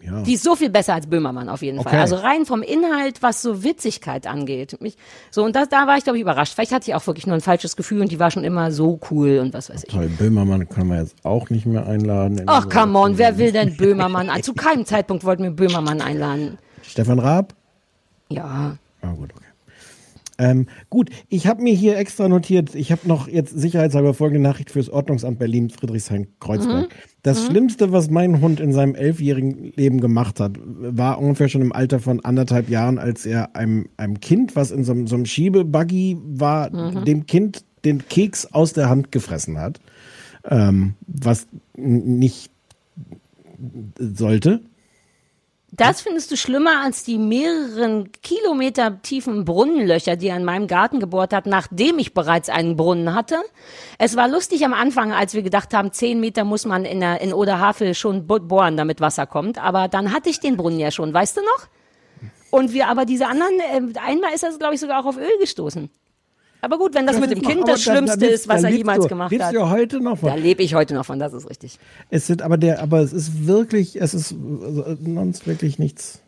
Ja. 0.00 0.22
Die 0.22 0.34
ist 0.34 0.44
so 0.44 0.54
viel 0.54 0.70
besser 0.70 0.94
als 0.94 1.06
Böhmermann 1.08 1.48
auf 1.48 1.60
jeden 1.62 1.80
Okay. 1.80 1.90
Fall. 1.90 2.00
Also 2.00 2.16
rein 2.16 2.46
vom 2.46 2.62
Inhalt, 2.62 3.20
was 3.22 3.42
so 3.42 3.64
Witzigkeit 3.64 4.26
angeht. 4.26 4.80
Mich, 4.80 4.96
so, 5.30 5.44
und 5.44 5.56
das, 5.56 5.68
da 5.68 5.86
war 5.86 5.96
ich, 5.98 6.04
glaube 6.04 6.18
ich, 6.18 6.22
überrascht. 6.22 6.54
Vielleicht 6.54 6.72
hatte 6.72 6.88
ich 6.90 6.94
auch 6.94 7.06
wirklich 7.06 7.26
nur 7.26 7.34
ein 7.34 7.40
falsches 7.40 7.74
Gefühl 7.76 8.00
und 8.00 8.12
die 8.12 8.20
war 8.20 8.30
schon 8.30 8.44
immer 8.44 8.70
so 8.70 9.00
cool 9.10 9.38
und 9.40 9.52
was 9.54 9.70
weiß 9.70 9.84
ich. 9.84 9.92
Toll, 9.92 10.08
Böhmermann 10.08 10.68
können 10.68 10.90
wir 10.90 11.00
jetzt 11.00 11.16
auch 11.24 11.50
nicht 11.50 11.66
mehr 11.66 11.86
einladen. 11.86 12.38
in 12.38 12.44
Ach, 12.48 12.68
come 12.68 12.96
on, 12.98 13.18
wer 13.18 13.38
will 13.38 13.50
denn 13.52 13.76
Böhmermann? 13.76 14.30
Zu 14.42 14.54
keinem 14.54 14.86
Zeitpunkt 14.86 15.24
wollten 15.24 15.42
wir 15.42 15.50
Böhmermann 15.50 16.00
einladen. 16.00 16.58
Stefan 16.82 17.18
Raab? 17.18 17.54
Ja. 18.28 18.76
Ah, 19.02 19.12
gut, 19.12 19.30
okay. 19.34 19.44
Ähm, 20.40 20.66
gut, 20.88 21.10
ich 21.28 21.48
habe 21.48 21.62
mir 21.62 21.74
hier 21.74 21.96
extra 21.98 22.28
notiert, 22.28 22.74
ich 22.76 22.92
habe 22.92 23.08
noch 23.08 23.26
jetzt 23.26 23.58
sicherheitshalber 23.58 24.14
folgende 24.14 24.40
Nachricht 24.42 24.70
fürs 24.70 24.88
Ordnungsamt 24.88 25.38
Berlin, 25.40 25.68
Friedrichshain-Kreuzberg. 25.68 26.88
Das 27.22 27.44
Schlimmste, 27.46 27.90
was 27.90 28.08
mein 28.08 28.40
Hund 28.40 28.60
in 28.60 28.72
seinem 28.72 28.94
elfjährigen 28.94 29.72
Leben 29.74 30.00
gemacht 30.00 30.38
hat, 30.38 30.52
war 30.62 31.18
ungefähr 31.18 31.48
schon 31.48 31.60
im 31.62 31.72
Alter 31.72 31.98
von 31.98 32.24
anderthalb 32.24 32.68
Jahren, 32.70 32.98
als 32.98 33.26
er 33.26 33.56
einem, 33.56 33.88
einem 33.96 34.20
Kind, 34.20 34.54
was 34.54 34.70
in 34.70 34.84
so, 34.84 34.92
einem- 34.92 35.08
so 35.08 35.16
einem 35.16 35.26
Schiebebuggy 35.26 36.16
war, 36.24 36.70
dem 37.04 37.26
Kind 37.26 37.64
den 37.84 38.06
Keks 38.08 38.46
aus 38.46 38.72
der 38.72 38.88
Hand 38.88 39.10
gefressen 39.12 39.58
hat, 39.58 39.80
ähm, 40.48 40.94
was 41.08 41.46
nicht 41.76 42.50
sollte. 43.98 44.60
Das 45.78 46.00
findest 46.00 46.30
du 46.32 46.36
schlimmer 46.36 46.82
als 46.82 47.04
die 47.04 47.18
mehreren 47.18 48.10
Kilometer 48.22 49.00
tiefen 49.00 49.44
Brunnenlöcher, 49.44 50.16
die 50.16 50.26
er 50.26 50.36
in 50.36 50.44
meinem 50.44 50.66
Garten 50.66 50.98
gebohrt 50.98 51.32
hat, 51.32 51.46
nachdem 51.46 52.00
ich 52.00 52.14
bereits 52.14 52.48
einen 52.48 52.76
Brunnen 52.76 53.14
hatte. 53.14 53.36
Es 53.96 54.16
war 54.16 54.28
lustig 54.28 54.64
am 54.64 54.74
Anfang, 54.74 55.12
als 55.12 55.34
wir 55.34 55.42
gedacht 55.42 55.72
haben, 55.72 55.92
zehn 55.92 56.18
Meter 56.18 56.42
muss 56.42 56.66
man 56.66 56.84
in, 56.84 56.98
der, 56.98 57.20
in 57.20 57.32
Oderhavel 57.32 57.94
schon 57.94 58.26
bo- 58.26 58.40
bohren, 58.40 58.76
damit 58.76 59.00
Wasser 59.00 59.26
kommt. 59.26 59.62
Aber 59.62 59.86
dann 59.86 60.12
hatte 60.12 60.30
ich 60.30 60.40
den 60.40 60.56
Brunnen 60.56 60.80
ja 60.80 60.90
schon, 60.90 61.14
weißt 61.14 61.36
du 61.36 61.40
noch? 61.42 61.68
Und 62.50 62.72
wir 62.72 62.88
aber 62.88 63.04
diese 63.04 63.28
anderen, 63.28 63.60
äh, 63.60 63.98
einmal 64.00 64.34
ist 64.34 64.42
das, 64.42 64.58
glaube 64.58 64.74
ich, 64.74 64.80
sogar 64.80 65.00
auch 65.00 65.06
auf 65.06 65.16
Öl 65.16 65.38
gestoßen. 65.40 65.90
Aber 66.60 66.78
gut, 66.78 66.94
wenn 66.94 67.06
das, 67.06 67.20
mit 67.20 67.30
dem 67.30 67.40
Kind 67.42 67.60
noch- 67.60 67.66
das 67.68 67.86
aber 67.86 68.00
da- 68.00 68.06
Schlimmste 68.06 68.26
da 68.26 68.26
ist, 68.34 68.48
was 68.48 68.64
er 68.64 68.70
jemals 68.70 69.02
du- 69.04 69.08
gemacht 69.08 69.38
hat. 69.40 69.54
du 69.54 69.68
heute 69.70 70.00
noch 70.00 70.18
von. 70.18 70.28
Da 70.30 70.34
lebe 70.34 70.62
ich 70.62 70.74
heute 70.74 70.94
noch 70.94 71.06
von, 71.06 71.18
das 71.18 71.32
ist 71.32 71.48
richtig. 71.48 71.78
Es 72.10 72.26
sind 72.26 72.42
aber 72.42 72.56
der, 72.56 72.82
aber 72.82 73.00
es 73.00 73.12
ist 73.12 73.46
wirklich, 73.46 74.00
es 74.00 74.12
ist 74.14 74.32
äh, 74.32 74.96
sonst 75.04 75.46
wirklich 75.46 75.78
nichts. 75.78 76.20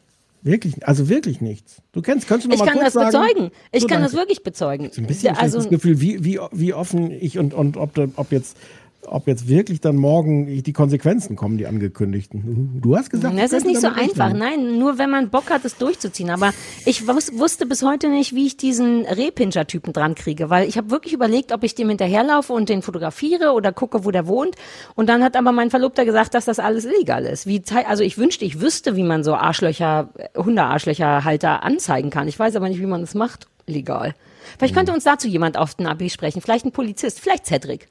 Wirklich, 0.42 0.86
also 0.88 1.10
wirklich 1.10 1.42
nichts. 1.42 1.82
Du 1.92 2.00
kennst, 2.00 2.26
kannst 2.26 2.46
du 2.46 2.48
noch 2.48 2.54
Ich 2.54 2.60
mal 2.60 2.66
kann 2.66 2.78
kurz 2.80 2.94
das 2.94 3.12
sagen? 3.12 3.28
bezeugen. 3.28 3.50
Ich 3.72 3.82
So, 3.82 3.86
kann 3.88 3.96
danke. 4.00 4.10
das 4.12 4.20
wirklich 4.20 4.42
bezeugen. 4.42 4.88
So 4.90 5.02
ein 5.02 5.06
bisschen 5.06 5.36
also, 5.36 5.58
das 5.58 5.68
Gefühl, 5.68 6.00
wie, 6.00 6.24
wie, 6.24 6.38
wie 6.52 6.72
offen 6.72 7.10
ich 7.10 7.38
und, 7.38 7.52
und 7.52 7.76
ob, 7.76 7.90
ob 8.16 8.32
jetzt 8.32 8.56
ob 9.06 9.26
jetzt 9.26 9.48
wirklich 9.48 9.80
dann 9.80 9.96
morgen 9.96 10.62
die 10.62 10.72
Konsequenzen 10.72 11.36
kommen, 11.36 11.58
die 11.58 11.66
angekündigten. 11.66 12.80
Du 12.80 12.96
hast 12.96 13.10
gesagt, 13.10 13.38
Das 13.38 13.52
ist 13.52 13.66
nicht 13.66 13.80
so 13.80 13.88
einfach. 13.88 14.32
Nein, 14.32 14.78
nur 14.78 14.98
wenn 14.98 15.10
man 15.10 15.30
Bock 15.30 15.50
hat, 15.50 15.64
es 15.64 15.76
durchzuziehen. 15.76 16.30
Aber 16.30 16.52
ich 16.84 17.06
wus 17.06 17.38
wusste 17.38 17.66
bis 17.66 17.82
heute 17.82 18.08
nicht, 18.08 18.34
wie 18.34 18.46
ich 18.46 18.56
diesen 18.56 19.06
Rehpinscher-Typen 19.06 19.92
dran 19.92 20.14
kriege, 20.14 20.50
weil 20.50 20.68
ich 20.68 20.76
habe 20.76 20.90
wirklich 20.90 21.12
überlegt, 21.12 21.52
ob 21.52 21.64
ich 21.64 21.74
dem 21.74 21.88
hinterherlaufe 21.88 22.52
und 22.52 22.68
den 22.68 22.82
fotografiere 22.82 23.52
oder 23.52 23.72
gucke, 23.72 24.04
wo 24.04 24.10
der 24.10 24.26
wohnt. 24.26 24.56
Und 24.94 25.08
dann 25.08 25.24
hat 25.24 25.36
aber 25.36 25.52
mein 25.52 25.70
Verlobter 25.70 26.04
gesagt, 26.04 26.34
dass 26.34 26.44
das 26.44 26.58
alles 26.58 26.84
illegal 26.84 27.24
ist. 27.24 27.46
Wie, 27.46 27.62
also 27.86 28.02
ich 28.02 28.18
wünschte, 28.18 28.44
ich 28.44 28.60
wüsste, 28.60 28.96
wie 28.96 29.02
man 29.02 29.24
so 29.24 29.34
Arschlöcher, 29.34 30.10
Hundearschlöcherhalter 30.36 31.62
anzeigen 31.62 32.10
kann. 32.10 32.28
Ich 32.28 32.38
weiß 32.38 32.56
aber 32.56 32.68
nicht, 32.68 32.80
wie 32.80 32.86
man 32.86 33.00
das 33.00 33.14
macht. 33.14 33.48
Legal. 33.66 34.14
Vielleicht 34.58 34.74
könnte 34.74 34.92
uns 34.92 35.04
dazu 35.04 35.28
jemand 35.28 35.56
auf 35.56 35.74
den 35.74 35.86
AB 35.86 36.10
sprechen. 36.10 36.40
Vielleicht 36.40 36.66
ein 36.66 36.72
Polizist, 36.72 37.20
vielleicht 37.20 37.46
Cedric. 37.46 37.88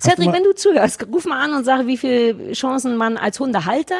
Cedric, 0.00 0.32
wenn 0.32 0.44
du 0.44 0.54
zuhörst, 0.54 1.06
ruf 1.12 1.26
mal 1.26 1.42
an 1.42 1.54
und 1.54 1.64
sag, 1.64 1.86
wie 1.86 1.96
viele 1.96 2.52
Chancen 2.52 2.96
man 2.96 3.16
als 3.16 3.40
Hundehalter 3.40 3.96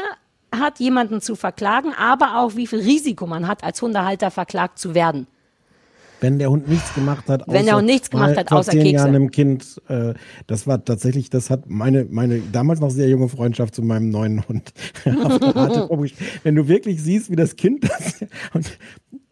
hat, 0.54 0.80
jemanden 0.80 1.20
zu 1.20 1.34
verklagen, 1.34 1.92
aber 1.96 2.38
auch 2.38 2.56
wie 2.56 2.66
viel 2.66 2.80
Risiko 2.80 3.26
man 3.26 3.48
hat, 3.48 3.64
als 3.64 3.80
Hundehalter 3.80 4.30
verklagt 4.30 4.78
zu 4.78 4.94
werden. 4.94 5.26
Wenn 6.20 6.38
der 6.38 6.50
Hund 6.50 6.68
nichts 6.68 6.94
gemacht 6.94 7.28
hat, 7.28 7.42
Wenn 7.48 7.64
der 7.64 7.76
Hund 7.76 7.86
nichts 7.86 8.08
gemacht 8.08 8.36
hat, 8.36 8.52
außer 8.52 8.70
zehn 8.70 8.82
Kekse. 8.82 8.94
Jahren 8.94 9.08
einem 9.08 9.32
Kind, 9.32 9.82
äh, 9.88 10.14
das 10.46 10.68
war 10.68 10.84
tatsächlich, 10.84 11.30
das 11.30 11.50
hat 11.50 11.68
meine, 11.68 12.06
meine 12.08 12.40
damals 12.52 12.78
noch 12.78 12.90
sehr 12.90 13.08
junge 13.08 13.28
Freundschaft 13.28 13.74
zu 13.74 13.82
meinem 13.82 14.10
neuen 14.10 14.46
Hund. 14.46 14.72
Wenn 15.04 16.54
du 16.54 16.68
wirklich 16.68 17.02
siehst, 17.02 17.28
wie 17.28 17.36
das 17.36 17.56
Kind 17.56 17.90
das, 17.90 18.24
und 18.54 18.78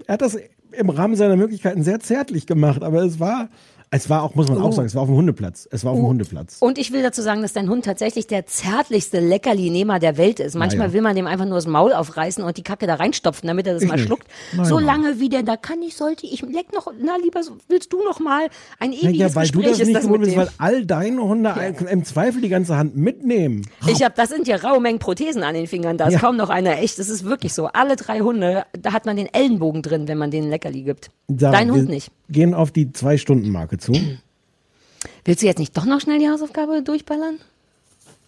er 0.07 0.15
hat 0.15 0.23
das 0.23 0.37
im 0.73 0.91
Rahmen 0.91 1.15
seiner 1.15 1.37
Möglichkeiten 1.37 1.85
sehr 1.85 2.01
zärtlich 2.01 2.47
gemacht, 2.47 2.83
aber 2.83 3.05
es 3.05 3.21
war, 3.21 3.51
es 3.93 4.09
war 4.09 4.23
auch, 4.23 4.35
muss 4.37 4.49
man 4.49 4.59
auch 4.59 4.69
Oh. 4.69 4.73
sagen, 4.73 4.87
es 4.87 4.95
war 4.95 5.03
auf 5.03 5.09
dem 5.09 5.17
Hundeplatz. 5.17 5.67
Es 5.71 5.85
war 5.85 5.91
auf 5.93 5.99
dem 5.99 6.05
Oh. 6.05 6.09
Hundeplatz. 6.11 6.57
Und 6.61 6.79
ich 6.79 6.93
will 6.93 7.03
dazu 7.03 7.23
sagen, 7.23 7.43
dass 7.43 7.53
dein 7.53 7.69
Hund 7.69 7.85
tatsächlich 7.85 8.27
der 8.29 8.47
zärtlichste 8.47 9.19
Leckerli-Nehmer 9.19 9.99
der 9.99 10.17
Welt 10.17 10.39
ist. 10.39 10.55
Manchmal 10.55 10.87
Naja. 10.89 10.93
will 10.95 11.03
man 11.03 11.17
dem 11.17 11.27
einfach 11.27 11.45
nur 11.45 11.57
das 11.57 11.67
Maul 11.67 11.93
aufreißen 11.93 12.45
und 12.45 12.57
die 12.57 12.63
Kacke 12.63 12.87
da 12.87 12.95
reinstopfen, 12.95 13.49
damit 13.49 13.67
er 13.67 13.75
das 13.75 13.83
Ich 13.83 13.89
mal 13.89 13.97
nicht. 13.97 14.05
schluckt. 14.07 14.29
Nein, 14.57 14.65
so 14.67 14.79
lange 14.79 15.19
wie 15.19 15.29
der 15.29 15.43
da 15.43 15.57
kann 15.57 15.83
ich, 15.83 15.97
sollte 15.97 16.27
ich, 16.27 16.43
leck 16.43 16.73
noch, 16.73 16.93
na 17.03 17.17
lieber, 17.23 17.41
willst 17.69 17.93
du 17.93 18.05
noch 18.05 18.21
mal 18.21 18.47
ein 18.79 18.93
ewiges 18.93 19.17
Ja, 19.17 19.35
weil 19.35 19.49
du 19.49 19.59
Gespräch 19.59 19.71
das 19.73 19.81
ist 19.81 19.87
nicht 19.89 19.97
das 19.97 20.05
gewohnt 20.05 20.23
bist, 20.25 20.37
weil 20.37 20.49
all 20.59 20.87
deine 20.87 21.23
Hunde 21.23 21.53
im 21.91 22.05
Zweifel 22.05 22.41
die 22.43 22.49
ganze 22.49 22.77
Hand 22.77 22.97
mitnehmen. 22.97 23.67
Ich 23.89 24.03
habe, 24.05 24.15
das 24.17 24.29
sind 24.29 24.47
ja 24.47 24.57
raue 24.57 24.81
Mengen 24.81 25.01
Prothesen 25.01 25.43
an 25.43 25.55
den 25.55 25.67
Fingern. 25.67 25.99
Da 25.99 26.07
ist 26.07 26.15
Ja. 26.15 26.21
kaum 26.21 26.37
noch 26.37 26.49
einer 26.51 26.79
echt. 26.79 26.99
Das 27.01 27.09
ist 27.09 27.25
wirklich 27.25 27.55
so. 27.55 27.67
Alle 27.67 27.97
drei 27.97 28.21
Hunde, 28.21 28.65
da 28.81 28.93
hat 28.93 29.05
man 29.07 29.17
den 29.17 29.27
Ellenbogen 29.27 29.83
drin, 29.83 30.07
wenn 30.07 30.19
man 30.19 30.31
denen 30.31 30.49
Leckerli 30.49 30.83
gibt. 30.83 31.11
Sarah, 31.29 31.53
Dein 31.53 31.71
Hund 31.73 31.89
wir 31.89 31.95
nicht. 31.95 32.11
Gehen 32.31 32.55
auf 32.55 32.71
die 32.71 32.93
Zwei-Stunden-Marke 32.93 33.79
zu. 33.79 33.93
Willst 35.25 35.43
du 35.43 35.47
jetzt 35.47 35.59
nicht 35.59 35.77
doch 35.77 35.85
noch 35.85 36.01
schnell 36.01 36.19
die 36.19 36.29
Hausaufgabe 36.29 36.83
durchballern? 36.83 37.39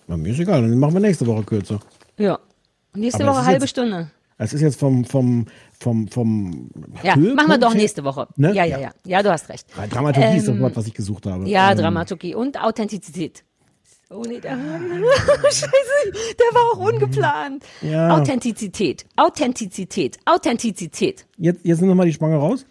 Na, 0.06 0.16
mir 0.16 0.32
ist 0.32 0.40
egal, 0.40 0.62
dann 0.62 0.78
machen 0.78 0.94
wir 0.94 1.00
nächste 1.00 1.26
Woche 1.26 1.42
kürzer. 1.44 1.80
Ja. 2.18 2.38
Nächste 2.94 3.24
Aber 3.24 3.32
Woche 3.36 3.46
halbe 3.46 3.60
jetzt- 3.64 3.70
Stunde. 3.70 4.10
Es 4.38 4.52
ist 4.52 4.60
jetzt 4.60 4.80
vom, 4.80 5.04
vom, 5.04 5.46
vom, 5.78 6.08
vom 6.08 6.68
Ja, 7.04 7.14
Höhepunkt 7.14 7.36
machen 7.36 7.50
wir 7.50 7.58
doch 7.58 7.74
nächste 7.74 8.02
Woche. 8.02 8.26
Ne? 8.36 8.52
Ja, 8.54 8.64
ja, 8.64 8.78
ja. 8.80 8.90
Ja, 9.06 9.22
du 9.22 9.30
hast 9.30 9.48
recht. 9.48 9.66
Dramaturgie 9.90 10.38
ist 10.38 10.48
das 10.48 10.56
Ähm, 10.56 10.62
Wort, 10.62 10.74
was 10.74 10.86
ich 10.88 10.94
gesucht 10.94 11.26
habe. 11.26 11.48
Ja, 11.48 11.70
Ähm, 11.70 11.78
Dramaturgie 11.78 12.34
und 12.34 12.60
Authentizität. 12.60 13.44
Oh 14.10 14.22
nee, 14.26 14.40
der, 14.40 14.56
Scheiße, 15.44 15.68
der 16.12 16.46
war 16.54 16.72
auch 16.72 16.78
ungeplant. 16.92 17.64
Ja. 17.82 18.16
Authentizität, 18.18 19.06
Authentizität, 19.16 20.18
Authentizität, 20.24 21.24
Jetzt, 21.38 21.60
jetzt 21.64 21.78
sind 21.78 21.88
nochmal 21.88 22.06
die 22.06 22.12
Spange 22.12 22.36
raus. 22.36 22.66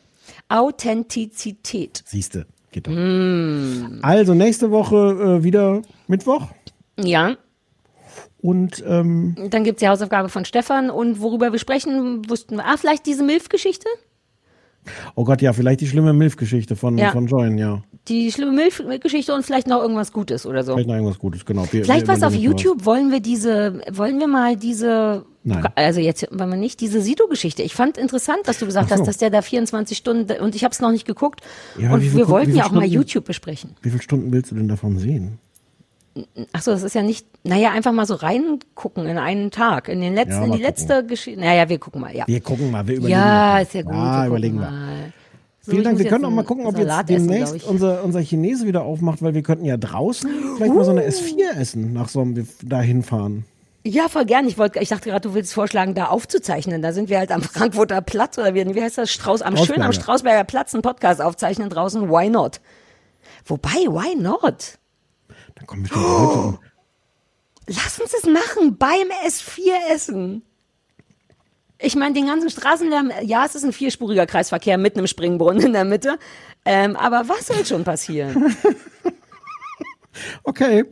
Authentizität. 0.51 2.03
Siehste, 2.05 2.45
geht 2.71 2.87
doch. 2.87 2.91
Mm. 2.93 3.99
Also 4.01 4.33
nächste 4.33 4.71
Woche 4.71 5.39
äh, 5.39 5.43
wieder 5.43 5.81
Mittwoch. 6.07 6.47
Ja, 6.99 7.35
Und 8.41 8.83
ähm, 8.87 9.35
dann 9.49 9.63
gibt's 9.63 9.79
die 9.79 9.87
Hausaufgabe 9.87 10.29
von 10.29 10.45
Stefan 10.45 10.89
und 10.89 11.21
worüber 11.21 11.51
wir 11.51 11.59
sprechen, 11.59 12.29
wussten 12.29 12.57
wir. 12.57 12.65
Ah, 12.65 12.77
vielleicht 12.77 13.05
diese 13.05 13.23
Milf-Geschichte? 13.23 13.87
oh 15.15 15.23
Gott, 15.23 15.41
ja, 15.41 15.53
vielleicht 15.53 15.81
die 15.81 15.87
schlimme 15.87 16.11
Milf-Geschichte 16.13 16.75
von, 16.75 16.97
Ja. 16.97 17.11
von 17.11 17.27
Join, 17.27 17.57
ja. 17.57 17.83
Die 18.07 18.31
schlimme 18.31 18.51
Milf-Geschichte 18.53 19.33
und 19.33 19.45
vielleicht 19.45 19.67
noch 19.67 19.81
irgendwas 19.81 20.11
Gutes 20.11 20.45
oder 20.47 20.63
so. 20.63 20.73
Vielleicht 20.73 20.87
noch 20.89 20.95
irgendwas 20.95 21.19
Gutes, 21.19 21.45
genau. 21.45 21.67
Wir, 21.71 21.83
Vielleicht 21.85 22.07
wir 22.07 22.13
was 22.15 22.23
auf 22.23 22.33
YouTube. 22.33 22.83
Wollen 22.85 23.11
wir 23.11 23.19
diese, 23.19 23.81
wollen 23.91 24.19
wir 24.19 24.27
mal 24.27 24.55
diese, 24.55 25.23
Nein. 25.43 25.65
also 25.75 25.99
jetzt 25.99 26.27
wollen 26.31 26.51
wir 26.51 26.57
nicht, 26.57 26.79
diese 26.81 27.01
Sido-Geschichte. 27.01 27.63
Ich 27.63 27.73
fand 27.73 27.97
interessant, 27.97 28.39
dass 28.45 28.59
du 28.59 28.65
gesagt 28.67 28.89
so. 28.89 28.95
hast, 28.95 29.07
dass 29.07 29.17
der 29.17 29.29
da 29.31 29.41
24 29.41 29.97
Stunden, 29.97 30.39
und 30.39 30.53
ich 30.55 30.63
habe 30.63 30.71
es 30.71 30.79
noch 30.79 30.91
nicht 30.91 31.05
geguckt. 31.05 31.41
Ja, 31.79 31.93
und 31.93 32.01
wir 32.13 32.29
wollten 32.29 32.55
ja 32.55 32.65
auch 32.65 32.71
mal 32.71 32.81
Stunden- 32.81 32.93
YouTube 32.93 33.25
besprechen. 33.25 33.71
Wie 33.81 33.89
viele 33.89 34.01
Stunden 34.03 34.31
willst 34.31 34.51
du 34.51 34.55
denn 34.55 34.67
davon 34.67 34.99
sehen? 34.99 35.39
Ach 36.51 36.61
so, 36.61 36.71
das 36.71 36.83
ist 36.83 36.93
ja 36.93 37.01
nicht, 37.01 37.25
naja, 37.43 37.71
einfach 37.71 37.93
mal 37.93 38.05
so 38.05 38.15
reingucken 38.15 39.05
in 39.07 39.17
einen 39.17 39.49
Tag, 39.49 39.87
in 39.87 40.01
den 40.01 40.13
letzten, 40.13 40.33
Ja, 40.33 40.43
in 40.43 40.49
mal 40.49 40.57
die 40.57 40.61
letzte 40.63 41.05
Geschichte. 41.05 41.39
Naja, 41.39 41.69
wir 41.69 41.79
gucken 41.79 42.01
mal, 42.01 42.13
ja. 42.15 42.27
Wir 42.27 42.41
gucken 42.41 42.69
mal, 42.69 42.85
wir 42.85 42.95
überlegen 42.97 43.17
ja, 43.17 43.25
mal. 43.53 43.61
ist 43.63 43.73
ja 43.73 43.81
gut. 43.81 43.93
Ja, 43.93 43.97
wir 43.99 44.11
gucken 44.11 44.27
überlegen 44.27 44.55
wir. 44.59 44.69
mal. 44.71 45.13
So, 45.63 45.71
Vielen 45.71 45.83
Dank. 45.83 45.99
Wir 45.99 46.05
können 46.07 46.25
auch 46.25 46.31
mal 46.31 46.43
gucken, 46.43 46.65
ob 46.65 46.75
Salat 46.75 47.09
jetzt 47.09 47.17
essen, 47.21 47.29
demnächst 47.29 47.55
ich. 47.55 47.65
unser, 47.67 48.03
unser 48.03 48.19
Chinese 48.19 48.65
wieder 48.67 48.81
aufmacht, 48.83 49.21
weil 49.21 49.33
wir 49.35 49.43
könnten 49.43 49.63
ja 49.63 49.77
draußen 49.77 50.29
vielleicht 50.57 50.73
mal 50.73 50.83
so 50.83 50.91
eine 50.91 51.07
S4 51.07 51.55
essen, 51.55 51.93
nach 51.93 52.09
so 52.09 52.21
einem 52.21 52.35
wir 52.35 52.45
dahin 52.63 53.03
fahren. 53.03 53.45
Ja, 53.83 54.09
voll 54.09 54.25
gern. 54.25 54.47
Ich 54.47 54.57
wollte, 54.57 54.79
ich 54.79 54.89
dachte 54.89 55.09
gerade, 55.09 55.27
du 55.27 55.33
willst 55.33 55.53
vorschlagen, 55.53 55.95
da 55.95 56.05
aufzuzeichnen. 56.05 56.81
Da 56.81 56.93
sind 56.93 57.09
wir 57.09 57.17
halt 57.17 57.31
am 57.31 57.41
Frankfurter 57.41 58.01
Platz 58.01 58.37
oder 58.37 58.53
wie, 58.53 58.75
wie 58.75 58.81
heißt 58.81 58.97
das? 58.97 59.11
Strauß, 59.11 59.41
am 59.41 59.57
schön 59.57 59.81
am 59.81 59.93
Strausberger. 59.93 60.43
Platz 60.43 60.73
einen 60.73 60.83
Podcast 60.83 61.21
aufzeichnen 61.21 61.69
draußen. 61.69 62.09
Why 62.09 62.29
not? 62.29 62.61
Wobei, 63.45 63.69
why 63.69 64.15
not? 64.15 64.77
Dann 65.55 65.65
kommen 65.65 65.85
Leute 65.85 65.99
und 65.99 66.59
Lass 67.67 67.99
uns 67.99 68.11
das 68.11 68.23
machen 68.23 68.77
beim 68.77 69.07
S4 69.25 69.93
Essen. 69.93 70.43
Ich 71.79 71.95
meine, 71.95 72.13
den 72.13 72.27
ganzen 72.27 72.49
Straßenlärm, 72.49 73.11
ja, 73.23 73.45
es 73.45 73.55
ist 73.55 73.63
ein 73.63 73.73
vierspuriger 73.73 74.25
Kreisverkehr 74.25 74.77
mit 74.77 74.97
einem 74.97 75.07
Springbrunnen 75.07 75.65
in 75.67 75.73
der 75.73 75.85
Mitte. 75.85 76.19
Ähm, 76.65 76.95
aber 76.95 77.27
was 77.27 77.47
soll 77.47 77.65
schon 77.65 77.83
passieren? 77.83 78.55
Okay. 80.43 80.85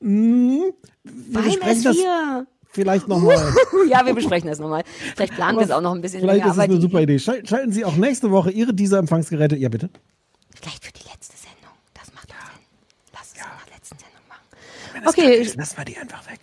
Hm, 0.00 0.72
wir 1.06 1.34
beim 1.34 1.44
besprechen 1.44 1.82
das 1.84 1.96
S4. 1.96 2.46
vielleicht 2.70 3.08
nochmal. 3.08 3.36
ja, 3.88 4.04
wir 4.06 4.14
besprechen 4.14 4.48
das 4.48 4.58
nochmal. 4.58 4.82
Vielleicht 5.16 5.34
planen 5.34 5.58
wir 5.58 5.64
es 5.64 5.70
auch 5.70 5.80
noch 5.80 5.94
ein 5.94 6.00
bisschen 6.00 6.20
Vielleicht 6.20 6.40
länger. 6.40 6.50
ist 6.52 6.58
es 6.58 6.62
eine 6.64 6.80
super 6.80 7.00
Idee. 7.00 7.18
Schal- 7.18 7.46
Schalten 7.46 7.72
Sie 7.72 7.84
auch 7.84 7.96
nächste 7.96 8.30
Woche 8.30 8.50
Ihre 8.50 8.74
dieser 8.74 8.98
Empfangsgeräte. 8.98 9.56
Ja, 9.56 9.68
bitte. 9.68 9.88
Vielleicht 10.54 10.84
für 10.84 10.92
die 10.92 11.04
letzte 11.10 11.36
Sendung. 11.36 11.74
Das 11.94 12.12
macht 12.14 12.28
doch 12.30 12.36
Sinn. 12.36 12.62
Lass 13.12 13.22
es 13.26 13.32
in 13.34 13.38
der 13.66 13.76
letzten 13.76 13.96
Sendung 13.98 14.22
machen. 14.28 15.08
Okay, 15.08 15.42
Lassen 15.56 15.76
wir 15.78 15.84
die 15.84 15.96
einfach 15.96 16.30
weg. 16.30 16.40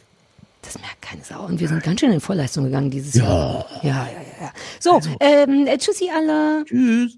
das 0.61 0.79
merkt 0.79 1.01
keine 1.01 1.23
Sau. 1.23 1.45
Und 1.45 1.59
wir 1.59 1.67
sind 1.67 1.83
ganz 1.83 1.99
schön 1.99 2.11
in 2.11 2.19
Vorleistung 2.21 2.63
gegangen 2.65 2.89
dieses 2.89 3.15
Jahr. 3.15 3.65
Ja, 3.81 3.89
ja, 3.89 4.07
ja. 4.07 4.45
ja. 4.45 4.53
So, 4.79 4.99
ähm, 5.19 5.67
äh, 5.67 5.77
tschüssi 5.77 6.09
alle. 6.15 6.63
Tschüss. 6.65 7.17